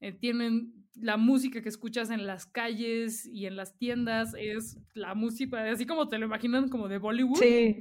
Eh, 0.00 0.12
tienen 0.12 0.86
la 0.94 1.16
música 1.16 1.62
que 1.62 1.68
escuchas 1.68 2.10
en 2.10 2.26
las 2.26 2.46
calles 2.46 3.26
y 3.26 3.46
en 3.46 3.56
las 3.56 3.76
tiendas, 3.76 4.34
es 4.38 4.78
la 4.94 5.14
música, 5.14 5.70
así 5.70 5.86
como 5.86 6.08
te 6.08 6.18
lo 6.18 6.26
imaginan 6.26 6.68
como 6.68 6.88
de 6.88 6.98
Bollywood. 6.98 7.38
Sí. 7.38 7.80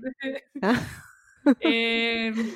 Em, 1.60 2.56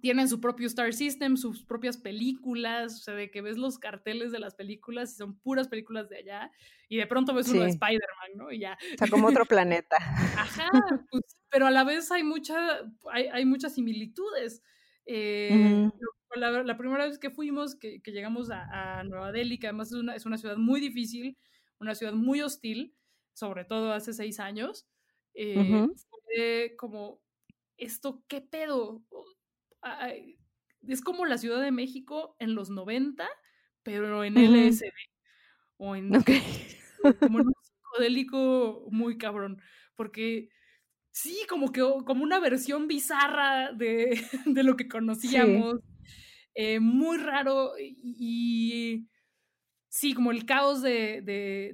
tienen 0.00 0.30
su 0.30 0.40
propio 0.40 0.66
Star 0.66 0.94
System, 0.94 1.36
sus 1.36 1.62
propias 1.62 1.98
películas, 1.98 3.00
o 3.00 3.02
sea, 3.02 3.14
de 3.14 3.30
que 3.30 3.42
ves 3.42 3.58
los 3.58 3.78
carteles 3.78 4.32
de 4.32 4.38
las 4.38 4.54
películas 4.54 5.12
y 5.12 5.16
son 5.16 5.38
puras 5.38 5.68
películas 5.68 6.08
de 6.08 6.18
allá, 6.18 6.50
y 6.88 6.96
de 6.96 7.06
pronto 7.06 7.34
ves 7.34 7.48
uno 7.48 7.62
de 7.62 7.68
Spider-Man, 7.68 8.36
¿no? 8.36 8.50
Y 8.50 8.60
ya. 8.60 8.78
O 8.94 8.98
sea, 8.98 9.08
como 9.08 9.28
otro 9.28 9.44
planeta. 9.44 9.96
Ajá, 10.38 10.70
pues, 11.10 11.22
pero 11.50 11.66
a 11.66 11.70
la 11.70 11.84
vez 11.84 12.10
hay, 12.10 12.22
mucha, 12.22 12.80
hay, 13.12 13.26
hay 13.30 13.44
muchas 13.44 13.74
similitudes. 13.74 14.62
Eh, 15.06 15.90
la, 16.36 16.76
primera 16.76 17.06
vez 17.06 17.18
que 17.18 17.30
fuimos, 17.30 17.76
que, 17.76 18.00
llegamos 18.06 18.50
a, 18.50 19.02
Nueva 19.04 19.32
Delhi, 19.32 19.58
que 19.58 19.68
además 19.68 19.88
es 19.88 19.98
una, 19.98 20.14
es 20.14 20.26
una, 20.26 20.38
ciudad 20.38 20.56
muy 20.56 20.80
difícil, 20.80 21.36
una 21.78 21.94
ciudad 21.94 22.12
muy 22.12 22.40
hostil, 22.40 22.94
sobre 23.34 23.64
todo 23.64 23.92
hace 23.92 24.12
seis 24.12 24.40
años, 24.40 24.86
eh, 25.34 25.88
fue 26.24 26.74
como, 26.78 27.20
¿esto 27.76 28.24
qué 28.28 28.40
pedo? 28.40 29.02
Es 30.86 31.00
como 31.00 31.26
la 31.26 31.38
Ciudad 31.38 31.60
de 31.60 31.72
México 31.72 32.36
en 32.38 32.54
los 32.54 32.70
90, 32.70 33.28
pero 33.82 34.24
en 34.24 34.36
LSD. 34.36 34.84
O 35.76 35.96
en, 35.96 36.10
como 37.20 37.40
en 37.40 37.46
un 37.48 37.54
psicodélico 37.62 38.86
muy 38.90 39.18
cabrón, 39.18 39.60
porque 39.96 40.48
sí, 41.14 41.46
como 41.48 41.70
que 41.70 41.80
como 41.80 42.24
una 42.24 42.40
versión 42.40 42.88
bizarra 42.88 43.72
de, 43.72 44.20
de 44.46 44.62
lo 44.62 44.76
que 44.76 44.88
conocíamos. 44.88 45.80
Eh, 46.56 46.78
muy 46.78 47.18
raro 47.18 47.72
y, 47.78 49.08
sí, 49.88 50.14
como 50.14 50.30
el 50.30 50.44
caos 50.44 50.82
de, 50.82 51.22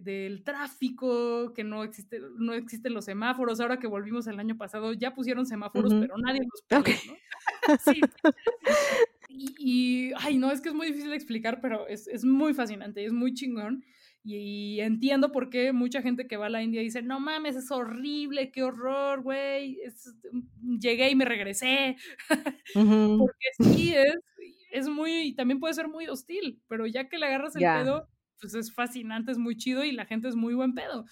del 0.02 0.42
tráfico, 0.44 1.52
que 1.54 1.64
no, 1.64 1.84
existe, 1.84 2.20
no 2.38 2.54
existen 2.54 2.94
los 2.94 3.06
semáforos. 3.06 3.60
Ahora 3.60 3.78
que 3.78 3.86
volvimos 3.86 4.26
el 4.26 4.38
año 4.38 4.56
pasado, 4.56 4.92
ya 4.92 5.14
pusieron 5.14 5.46
semáforos, 5.46 5.92
pero 5.94 6.16
nadie 6.18 6.40
los 6.42 6.82
puso, 6.84 6.94
¿no? 7.06 7.16
sí. 7.84 8.00
Y, 9.28 10.12
ay, 10.18 10.38
no, 10.38 10.50
es 10.50 10.60
que 10.60 10.68
es 10.70 10.74
muy 10.74 10.88
difícil 10.88 11.10
de 11.10 11.16
explicar, 11.16 11.60
pero 11.60 11.86
es, 11.88 12.08
es 12.08 12.24
muy 12.24 12.52
fascinante, 12.52 13.04
es 13.04 13.12
muy 13.12 13.32
chingón. 13.32 13.84
Y 14.22 14.80
entiendo 14.80 15.32
por 15.32 15.48
qué 15.48 15.72
mucha 15.72 16.02
gente 16.02 16.26
que 16.26 16.36
va 16.36 16.46
a 16.46 16.50
la 16.50 16.62
India 16.62 16.82
dice, 16.82 17.02
no 17.02 17.20
mames, 17.20 17.56
es 17.56 17.70
horrible, 17.70 18.50
qué 18.50 18.62
horror, 18.62 19.22
güey. 19.22 19.78
Llegué 20.78 21.10
y 21.10 21.14
me 21.14 21.24
regresé. 21.24 21.96
Porque 22.74 23.48
sí 23.58 23.94
es, 23.94 24.16
es 24.72 24.88
muy, 24.88 25.34
también 25.34 25.58
puede 25.58 25.74
ser 25.74 25.88
muy 25.88 26.06
hostil, 26.08 26.62
pero 26.68 26.86
ya 26.86 27.08
que 27.08 27.18
le 27.18 27.26
agarras 27.26 27.56
el 27.56 27.62
pedo, 27.62 28.08
pues 28.40 28.54
es 28.54 28.74
fascinante, 28.74 29.32
es 29.32 29.38
muy 29.38 29.56
chido 29.56 29.84
y 29.84 29.92
la 29.92 30.06
gente 30.06 30.28
es 30.28 30.36
muy 30.36 30.54
buen 30.54 30.74
pedo. 30.74 31.06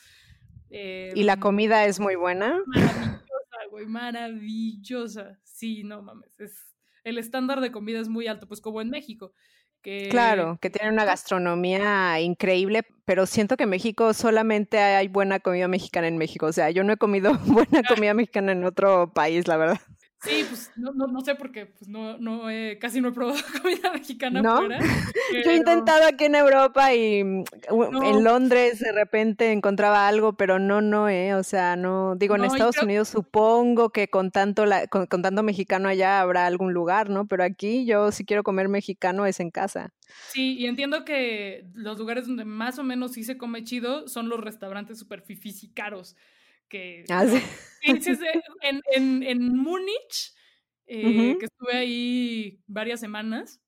¿Y 0.71 1.23
la 1.23 1.35
em, 1.35 1.41
comida 1.41 1.87
es 1.87 2.01
muy 2.01 2.15
buena? 2.15 2.59
Maravillosa, 2.67 3.59
güey, 3.71 3.87
maravillosa. 3.87 5.39
Sí, 5.45 5.83
no 5.83 6.03
mames, 6.03 6.39
es, 6.41 6.75
el 7.05 7.19
estándar 7.19 7.61
de 7.61 7.73
comida 7.73 8.01
es 8.01 8.09
muy 8.09 8.27
alto, 8.27 8.47
pues 8.47 8.61
como 8.61 8.81
en 8.81 8.91
México. 8.91 9.33
Claro, 10.11 10.59
que 10.61 10.71
tiene 10.71 10.91
una 10.91 11.05
gastronomía 11.05 12.21
increíble, 12.21 12.83
pero 13.05 13.27
siento 13.27 13.57
que 13.57 13.65
en 13.65 13.71
México 13.71 14.13
solamente 14.13 14.79
hay 14.79 15.09
buena 15.09 15.41
comida 15.41 15.69
mexicana 15.69 16.09
en 16.09 16.19
México. 16.19 16.47
O 16.47 16.53
sea, 16.53 16.71
yo 16.71 16.85
no 16.85 16.93
he 16.93 16.97
comido 16.97 17.33
buena 17.47 17.83
comida 17.83 18.15
mexicana 18.15 18.53
en 18.53 18.65
otro 18.65 19.13
país, 19.13 19.49
la 19.49 19.57
verdad. 19.57 19.81
Sí, 20.21 20.45
pues 20.49 20.73
no, 20.75 20.93
no, 20.95 21.07
no 21.07 21.21
sé 21.21 21.37
porque 21.37 21.67
pues 21.67 21.89
no, 21.89 22.19
no 22.19 22.43
casi 22.81 23.01
no 23.01 23.09
he 23.09 23.13
probado 23.13 23.39
comida 23.63 23.93
mexicana 23.93 24.43
¿No? 24.43 24.57
Fuera, 24.57 24.81
Yo 25.45 25.51
he 25.53 25.57
intentado 25.57 26.09
aquí 26.09 26.25
en 26.25 26.35
Europa 26.35 26.93
y 26.93 27.23
mm, 27.23 27.45
en 28.03 28.25
Londres 28.25 28.81
de 28.81 28.91
repente 28.91 29.53
encontraba 29.53 30.09
algo, 30.09 30.33
pero 30.33 30.59
no, 30.59 30.81
no, 30.81 31.09
eh, 31.09 31.35
o 31.35 31.45
sea, 31.45 31.77
no, 31.77 32.17
digo, 32.17 32.35
en 32.35 32.45
Estados 32.45 32.83
Unidos 32.83 33.09
supongo 33.09 33.91
que 33.91 34.09
con 34.09 34.33
tanto, 34.33 34.67
la, 34.67 34.89
con, 34.89 35.07
tanto 35.07 35.43
mexicano 35.45 35.89
allá 35.89 36.21
habrá 36.21 36.47
algún 36.47 36.73
lugar, 36.73 37.11
¿no? 37.11 37.29
Pero 37.29 37.45
aquí 37.45 37.87
yo 37.87 38.11
si 38.11 38.25
quiero 38.25 38.43
comer 38.43 38.69
mexicano 38.69 39.25
es 39.25 39.39
en 39.39 39.51
casa. 39.51 39.93
Sí, 40.31 40.57
y 40.59 40.67
entiendo 40.67 41.05
que 41.05 41.67
los 41.75 41.97
lugares 41.97 42.27
donde 42.27 42.45
más 42.45 42.79
o 42.81 42.83
menos 42.83 43.13
sí 43.13 43.23
se 43.23 43.39
come 43.39 43.63
chido 43.63 44.09
son 44.09 44.29
los 44.29 44.41
restaurantes 44.41 44.99
super 44.99 45.23
fifís 45.23 45.63
y 45.63 45.69
caros 45.69 46.17
que 46.69 47.05
ah, 47.11 47.25
en, 48.63 48.83
en, 48.95 49.23
en, 49.23 49.57
Múnich, 49.57 50.35
eh, 50.87 51.37
que 51.39 51.47
estuve 51.47 51.77
ahí 51.77 52.61
varias 52.67 53.01
semanas, 53.01 53.61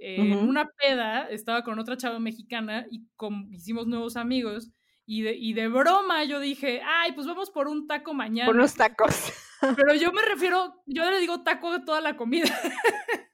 en 0.00 0.32
una 0.32 0.70
peda 0.70 1.28
estaba 1.28 1.64
con 1.64 1.78
otra 1.78 1.96
chava 1.96 2.20
mexicana 2.20 2.86
y 2.90 3.04
hicimos 3.50 3.86
nuevos 3.86 4.16
amigos. 4.16 4.70
Y 5.10 5.22
de, 5.22 5.34
y 5.34 5.54
de 5.54 5.68
broma 5.68 6.24
yo 6.24 6.38
dije, 6.38 6.82
ay, 6.84 7.12
pues 7.12 7.26
vamos 7.26 7.50
por 7.50 7.66
un 7.66 7.86
taco 7.86 8.12
mañana. 8.12 8.46
Por 8.46 8.56
unos 8.56 8.74
tacos. 8.74 9.32
Pero 9.76 9.94
yo 9.94 10.12
me 10.12 10.20
refiero, 10.20 10.82
yo 10.84 11.10
le 11.10 11.18
digo 11.18 11.42
taco 11.42 11.72
a 11.72 11.84
toda 11.84 12.02
la 12.02 12.16
comida. 12.16 12.46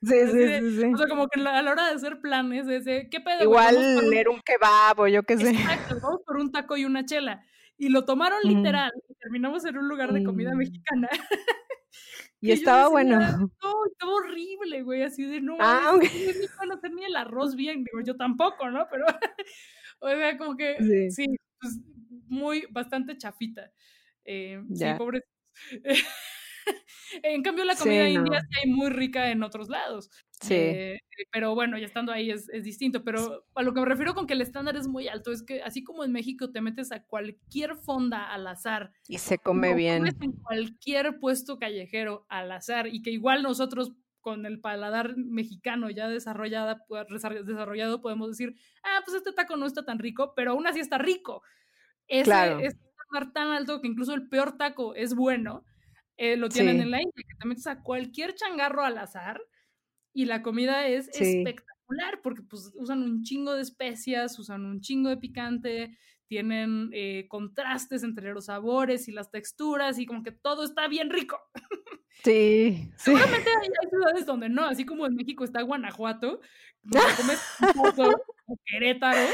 Sí, 0.01 0.15
sí, 0.31 0.79
sí, 0.81 0.85
O 0.93 0.97
sea, 0.97 1.09
como 1.09 1.29
que 1.29 1.41
a 1.41 1.63
la 1.63 1.71
hora 1.71 1.89
de 1.89 1.95
hacer 1.95 2.21
planes, 2.21 2.67
de 2.67 3.09
¿qué 3.11 3.21
pedo? 3.21 3.43
Igual 3.43 4.09
leer 4.11 4.29
un 4.29 4.41
kebab 4.41 5.01
o 5.01 5.09
yo 5.09 5.23
qué 5.25 5.37
sé. 5.37 5.51
Exacto, 5.51 5.99
vamos 6.01 6.21
por 6.27 6.37
un 6.37 6.53
taco 6.53 6.77
y 6.77 6.85
una 6.85 7.05
chela. 7.05 7.45
Y 7.77 7.89
lo 7.89 8.05
tomaron 8.05 8.41
literal 8.45 8.93
y 9.09 9.15
terminamos 9.15 9.65
en 9.65 9.79
un 9.79 9.89
lugar 9.89 10.13
de 10.13 10.25
comida 10.25 10.55
mm. 10.55 10.59
mexicana. 10.59 11.09
Y 12.45 12.53
estaba 12.53 12.91
bueno. 12.91 13.19
No, 13.19 13.87
estaba 13.91 14.13
horrible, 14.13 14.83
güey, 14.83 15.03
así 15.03 15.25
de 15.25 15.41
no, 15.41 15.57
ah, 15.61 15.93
no 15.95 15.99
puedo 15.99 16.73
hacer 16.75 16.93
ni 16.93 17.03
el 17.05 17.17
arroz 17.17 17.57
bien, 17.57 17.85
digo, 17.85 18.03
yo 18.05 18.17
tampoco, 18.17 18.71
¿no? 18.71 18.87
Pero, 18.91 19.07
o 20.01 20.09
sea, 20.11 20.37
como 20.37 20.55
que, 20.55 20.77
sí, 21.11 21.25
pues, 21.59 21.81
muy, 22.27 22.67
bastante 22.71 23.17
chafita. 23.17 23.73
Eh, 24.27 24.63
sí, 24.75 24.85
pobre. 24.99 25.23
en 27.23 27.43
cambio, 27.43 27.65
la 27.65 27.77
comida 27.77 28.11
india 28.11 28.41
sí 28.41 28.61
hay 28.63 28.71
muy 28.71 28.91
rica 28.91 29.31
en 29.31 29.43
otros 29.43 29.71
lados. 29.71 30.11
Sí. 30.45 30.55
Eh, 30.55 30.99
pero 31.33 31.55
bueno, 31.55 31.79
ya 31.79 31.87
estando 31.87 32.13
ahí 32.13 32.31
es, 32.31 32.49
es, 32.51 32.65
distinto. 32.65 33.03
Pero 33.05 33.45
a 33.55 33.63
lo 33.63 33.73
que 33.73 33.81
me 33.81 33.87
refiero 33.87 34.15
con 34.15 34.27
que 34.27 34.35
el 34.35 34.41
estándar 34.41 34.77
es 34.77 34.89
muy 34.89 35.09
alto 35.09 35.33
es 35.33 35.43
que 35.43 35.63
así 35.63 35.83
como 35.83 36.05
en 36.05 36.13
México 36.13 36.51
te 36.51 36.61
metes 36.61 36.93
a 36.93 37.05
cualquier 37.05 37.77
fonda 37.77 38.31
al 38.33 38.47
azar. 38.47 38.93
Y 39.09 39.19
se 39.19 39.39
come 39.39 39.75
bien. 39.75 40.07
en 40.07 40.33
cualquier 40.33 41.19
puesto 41.19 41.59
callejero 41.59 42.27
al 42.29 42.53
azar 42.53 42.89
y 42.89 43.03
que 43.03 43.11
igual 43.11 43.43
nosotros 43.43 43.93
con 44.21 44.47
el 44.47 44.61
paladar 44.61 45.17
mexicano 45.17 45.91
ya 45.91 46.09
desarrollada, 46.09 46.83
desarrollado 47.45 48.01
podemos 48.01 48.31
decir, 48.31 48.55
ah, 48.83 49.03
pues 49.05 49.19
este 49.19 49.33
taco 49.33 49.57
no 49.59 49.67
está 49.67 49.85
tan 49.85 49.99
rico, 49.99 50.33
pero 50.35 50.53
aún 50.53 50.67
así 50.67 50.81
está 50.81 50.97
rico. 50.97 51.43
Ese, 52.09 52.25
claro. 52.25 52.59
es 52.59 52.75
tan 53.33 53.49
alto 53.49 53.81
que 53.81 53.87
incluso 53.87 54.15
el 54.15 54.29
peor 54.29 54.57
taco 54.57 54.95
es 54.95 55.15
bueno. 55.15 55.65
Eh, 56.17 56.37
lo 56.37 56.49
tienen 56.49 56.81
en 56.81 56.91
la 56.91 57.03
India, 57.03 57.25
que 57.29 57.35
te 57.39 57.49
metes 57.49 57.67
a 57.67 57.83
cualquier 57.83 58.35
changarro 58.35 58.85
al 58.85 58.99
azar 58.99 59.41
y 60.15 60.25
la 60.25 60.43
comida 60.43 60.87
es 60.87 61.09
espectacular 61.09 62.23
porque 62.23 62.43
pues 62.43 62.73
usan 62.77 63.03
un 63.03 63.23
chingo 63.23 63.55
de 63.55 63.63
especias, 63.63 64.39
usan 64.39 64.65
un 64.65 64.81
chingo 64.81 65.11
de 65.11 65.17
picante, 65.19 65.99
tienen 66.27 66.91
eh, 66.93 67.27
contrastes 67.29 68.03
entre 68.03 68.33
los 68.33 68.47
sabores 68.47 69.09
y 69.09 69.13
las 69.13 69.31
texturas 69.31 69.99
y 69.99 70.07
como 70.07 70.23
que 70.23 70.33
todo 70.33 70.65
está 70.65 70.89
bien 70.89 71.11
rico. 71.11 71.39
Sí. 72.23 72.91
Seguramente 72.97 73.51
hay, 73.61 73.89
ciudades 73.91 74.25
donde 74.25 74.49
no, 74.49 74.65
así 74.65 74.87
como 74.87 75.05
en 75.07 75.15
México 75.15 75.45
está 75.45 75.63
Guanajuato, 75.63 76.41
donde 76.83 77.15
comes 77.17 77.41
un 77.61 78.15
o 78.47 78.59
Querétaro. 78.65 79.29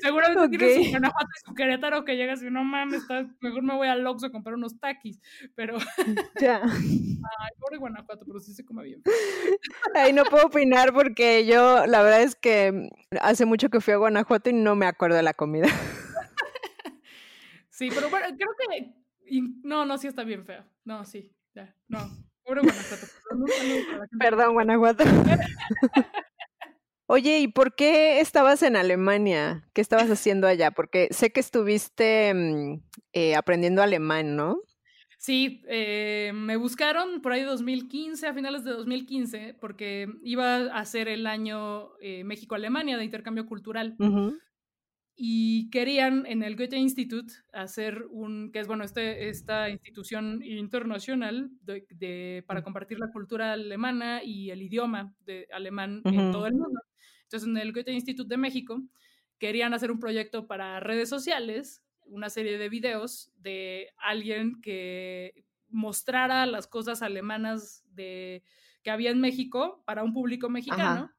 Seguramente 0.00 0.48
tienes 0.58 0.86
un 0.86 0.90
Guanajuato 0.90 1.28
y 1.34 1.46
su 1.46 1.54
Querétaro 1.54 2.04
que 2.04 2.16
llegas 2.16 2.42
y 2.42 2.50
no 2.50 2.64
mames, 2.64 3.02
mejor 3.40 3.62
me 3.62 3.74
voy 3.74 3.88
al 3.88 4.06
Oxxo 4.06 4.26
a 4.26 4.32
comprar 4.32 4.54
unos 4.54 4.78
taquis, 4.78 5.20
pero... 5.54 5.78
Ya. 6.40 6.60
Ay, 6.62 7.50
pobre 7.58 7.78
Guanajuato, 7.78 8.24
pero 8.26 8.40
sí 8.40 8.52
se 8.52 8.64
come 8.64 8.84
bien. 8.84 9.02
Ay, 9.94 10.12
no 10.12 10.24
puedo 10.24 10.46
opinar 10.46 10.92
porque 10.92 11.46
yo, 11.46 11.86
la 11.86 12.02
verdad 12.02 12.22
es 12.22 12.34
que 12.34 12.90
hace 13.20 13.46
mucho 13.46 13.70
que 13.70 13.80
fui 13.80 13.94
a 13.94 13.98
Guanajuato 13.98 14.50
y 14.50 14.52
no 14.52 14.74
me 14.74 14.86
acuerdo 14.86 15.16
de 15.16 15.22
la 15.22 15.34
comida. 15.34 15.68
Sí, 17.70 17.88
pero 17.92 18.08
bueno, 18.08 18.26
creo 18.36 18.50
que... 18.56 18.94
No, 19.64 19.84
no, 19.84 19.98
sí 19.98 20.06
está 20.06 20.22
bien 20.22 20.44
fea. 20.44 20.64
No, 20.84 21.04
sí, 21.04 21.34
ya, 21.54 21.74
no. 21.88 21.98
Pobre 22.44 22.60
Guanajuato. 22.60 23.06
Perdón, 24.18 24.52
Guanajuato. 24.52 25.04
Oye, 27.06 27.40
¿y 27.40 27.48
por 27.48 27.74
qué 27.74 28.20
estabas 28.20 28.62
en 28.62 28.76
Alemania? 28.76 29.68
¿Qué 29.74 29.82
estabas 29.82 30.10
haciendo 30.10 30.46
allá? 30.46 30.70
Porque 30.70 31.08
sé 31.10 31.30
que 31.30 31.40
estuviste 31.40 32.32
mm, 32.32 32.82
eh, 33.12 33.34
aprendiendo 33.34 33.82
alemán, 33.82 34.36
¿no? 34.36 34.56
Sí, 35.18 35.62
eh, 35.68 36.32
me 36.34 36.56
buscaron 36.56 37.20
por 37.22 37.32
ahí 37.32 37.42
2015, 37.42 38.26
a 38.26 38.34
finales 38.34 38.64
de 38.64 38.72
2015, 38.72 39.56
porque 39.60 40.06
iba 40.22 40.56
a 40.56 40.78
hacer 40.78 41.08
el 41.08 41.26
año 41.26 41.96
eh, 42.00 42.24
México-Alemania 42.24 42.96
de 42.96 43.04
intercambio 43.04 43.46
cultural. 43.46 43.96
Y 45.16 45.70
querían 45.70 46.26
en 46.26 46.42
el 46.42 46.56
Goethe 46.56 46.76
Institut 46.76 47.30
hacer 47.52 48.04
un, 48.10 48.50
que 48.50 48.58
es 48.58 48.66
bueno, 48.66 48.82
este, 48.82 49.28
esta 49.28 49.70
institución 49.70 50.42
internacional 50.42 51.50
de, 51.62 52.44
para 52.46 52.62
compartir 52.62 52.98
la 52.98 53.12
cultura 53.12 53.52
alemana 53.52 54.22
y 54.24 54.50
el 54.50 54.60
idioma 54.60 55.14
de 55.20 55.46
alemán 55.52 56.02
en 56.04 56.32
todo 56.32 56.46
el 56.46 56.54
mundo. 56.54 56.80
Entonces, 57.24 57.48
en 57.48 57.56
el 57.56 57.72
Goethe 57.72 57.92
Institut 57.92 58.28
de 58.28 58.36
México 58.36 58.82
querían 59.38 59.74
hacer 59.74 59.90
un 59.90 59.98
proyecto 59.98 60.46
para 60.46 60.80
redes 60.80 61.08
sociales 61.08 61.84
una 62.06 62.30
serie 62.30 62.58
de 62.58 62.68
videos 62.68 63.32
de 63.36 63.88
alguien 63.98 64.60
que 64.60 65.44
mostrara 65.68 66.46
las 66.46 66.66
cosas 66.66 67.02
alemanas 67.02 67.84
de, 67.90 68.42
que 68.82 68.90
había 68.90 69.10
en 69.10 69.20
México 69.20 69.82
para 69.86 70.04
un 70.04 70.12
público 70.12 70.48
mexicano 70.48 71.10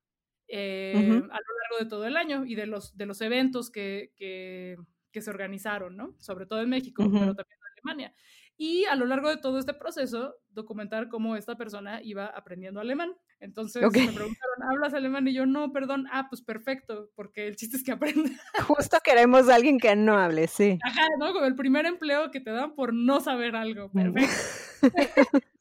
eh, 0.47 0.93
a 0.95 0.99
lo 0.99 1.19
largo 1.19 1.77
de 1.79 1.85
todo 1.89 2.05
el 2.05 2.17
año 2.17 2.45
y 2.45 2.55
de 2.55 2.67
los, 2.67 2.95
de 2.95 3.05
los 3.05 3.21
eventos 3.21 3.71
que, 3.71 4.11
que, 4.15 4.77
se 5.21 5.29
organizaron, 5.29 5.95
¿no? 5.95 6.13
Sobre 6.19 6.45
todo 6.45 6.61
en 6.61 6.69
México, 6.69 7.01
pero 7.03 7.33
también 7.33 7.57
en 7.57 7.71
Alemania. 7.73 8.13
Y 8.57 8.85
a 8.85 8.95
lo 8.95 9.05
largo 9.05 9.29
de 9.29 9.37
todo 9.37 9.59
este 9.59 9.73
proceso, 9.73 10.35
documentar 10.49 11.09
cómo 11.09 11.35
esta 11.35 11.57
persona 11.57 12.01
iba 12.01 12.25
aprendiendo 12.27 12.79
alemán. 12.79 13.13
Entonces 13.39 13.81
me 13.81 13.89
preguntaron, 13.89 14.63
¿hablas 14.69 14.93
alemán? 14.93 15.27
Y 15.27 15.33
yo, 15.33 15.45
no, 15.45 15.73
perdón. 15.73 16.07
Ah, 16.11 16.27
pues 16.29 16.41
perfecto, 16.41 17.09
porque 17.15 17.47
el 17.47 17.57
chiste 17.57 17.75
es 17.77 17.83
que 17.83 17.91
aprenda. 17.91 18.29
Justo 18.67 18.97
queremos 19.03 19.49
a 19.49 19.55
alguien 19.55 19.77
que 19.77 19.95
no 19.95 20.17
hable, 20.17 20.47
sí. 20.47 20.79
Ajá, 20.83 21.07
¿no? 21.19 21.33
Como 21.33 21.45
el 21.45 21.55
primer 21.55 21.85
empleo 21.85 22.31
que 22.31 22.39
te 22.39 22.51
dan 22.51 22.75
por 22.75 22.93
no 22.93 23.19
saber 23.19 23.55
algo. 23.55 23.89
Mm. 23.91 24.13
Perfecto. 24.13 24.41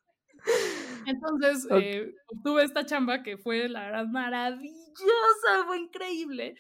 Entonces, 1.07 1.67
eh, 1.71 2.15
obtuve 2.29 2.65
esta 2.65 2.87
chamba 2.87 3.23
que 3.23 3.37
fue, 3.37 3.69
la 3.69 3.91
verdad, 3.91 4.07
maravillosa, 5.03 5.67
fue 5.67 5.79
increíble. 5.79 6.55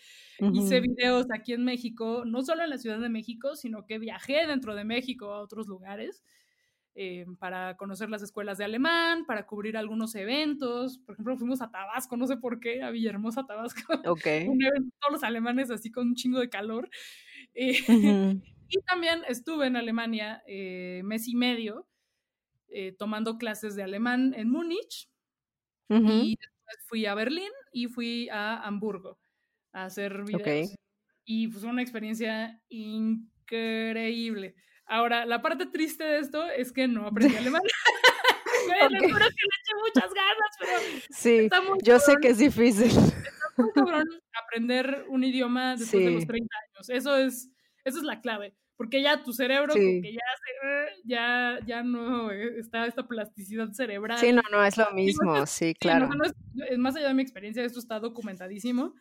Hice 0.53 0.80
videos 0.80 1.26
aquí 1.32 1.53
en 1.53 1.64
México, 1.64 2.24
no 2.26 2.43
solo 2.43 2.64
en 2.64 2.70
la 2.70 2.78
Ciudad 2.78 2.99
de 2.99 3.09
México, 3.09 3.57
sino 3.57 3.87
que 3.87 3.99
viajé 3.99 4.47
dentro 4.47 4.74
de 4.74 4.85
México 4.85 5.32
a 5.32 5.41
otros 5.41 5.66
lugares. 5.66 6.22
Eh, 6.97 7.26
para 7.41 7.76
conocer 7.76 8.09
las 8.09 8.22
escuelas 8.22 8.57
de 8.57 8.64
alemán, 8.64 9.26
para 9.26 9.47
cubrir 9.47 9.76
algunos 9.76 10.14
eventos. 10.14 10.99
Por 10.99 11.14
ejemplo, 11.14 11.37
fuimos 11.37 11.61
a 11.61 11.68
Tabasco, 11.68 12.16
no 12.16 12.28
sé 12.28 12.37
por 12.37 12.61
qué, 12.61 12.85
a 12.85 12.91
Villahermosa, 12.91 13.47
Tabasco. 13.47 13.80
Ok. 14.09 14.22
todos 15.01 15.12
los 15.12 15.24
alemanes 15.24 15.70
así 15.70 15.91
con 15.91 16.09
un 16.09 16.14
chingo 16.14 16.39
de 16.39 16.49
calor. 16.49 16.89
Eh, 17.55 17.72
y 18.68 18.80
también 18.87 19.22
estuve 19.28 19.66
en 19.66 19.76
Alemania 19.76 20.43
eh, 20.47 21.03
mes 21.05 21.26
y 21.28 21.35
medio 21.35 21.89
tomando 22.99 23.39
clases 23.39 23.76
de 23.76 23.85
alemán 23.85 24.35
en 24.37 24.51
Múnich. 24.51 25.09
Y 25.89 26.37
después 26.65 26.87
fui 26.87 27.07
a 27.07 27.15
Berlín 27.15 27.51
y 27.73 27.89
fui 27.89 28.29
a 28.31 28.62
Hamburgo 28.62 29.19
a 29.73 29.85
hacer 29.85 30.25
videos. 30.25 30.75
Y 31.25 31.49
fue 31.49 31.69
una 31.69 31.83
experiencia 31.83 32.61
increíble. 32.69 34.55
Ahora, 34.87 35.25
la 35.25 35.41
parte 35.41 35.67
triste 35.67 36.05
de 36.05 36.19
esto 36.19 36.45
es 36.47 36.73
que 36.73 36.87
no 36.89 37.07
aprendí 37.07 37.37
alemán. 37.37 37.62
Me 38.69 38.99
que 38.99 39.07
le 39.07 39.09
eché 39.09 39.75
muchas 39.83 40.15
ganas, 40.15 40.57
pero. 40.59 40.73
Sí, 41.11 41.51
yo 41.83 41.99
sé 41.99 42.15
que 42.21 42.29
es 42.29 42.39
difícil. 42.39 42.87
Está 42.87 43.51
muy 43.59 43.73
cabrón 43.73 44.09
aprender 44.43 45.05
un 45.09 45.23
idioma 45.23 45.77
después 45.77 46.05
de 46.05 46.11
los 46.12 46.27
30 46.27 46.57
años. 46.57 46.89
Eso 46.89 47.17
es, 47.17 47.51
eso 47.85 47.99
es 47.99 48.05
la 48.05 48.21
clave. 48.21 48.55
Porque 48.77 49.03
ya 49.03 49.22
tu 49.22 49.33
cerebro, 49.33 49.75
ya, 49.75 50.87
ya, 51.05 51.59
ya 51.64 51.83
no 51.83 52.31
está 52.31 52.87
esta 52.87 53.07
plasticidad 53.07 53.70
cerebral. 53.72 54.18
Sí, 54.18 54.33
no, 54.33 54.43
no 54.51 54.64
es 54.64 54.77
lo 54.77 54.91
mismo, 54.93 55.47
sí, 55.47 55.75
claro. 55.75 56.11
es, 56.68 56.79
más 56.79 56.97
allá 56.97 57.09
de 57.09 57.14
mi 57.14 57.22
experiencia, 57.22 57.64
esto 57.64 57.79
está 57.79 58.01
documentadísimo. 58.01 58.95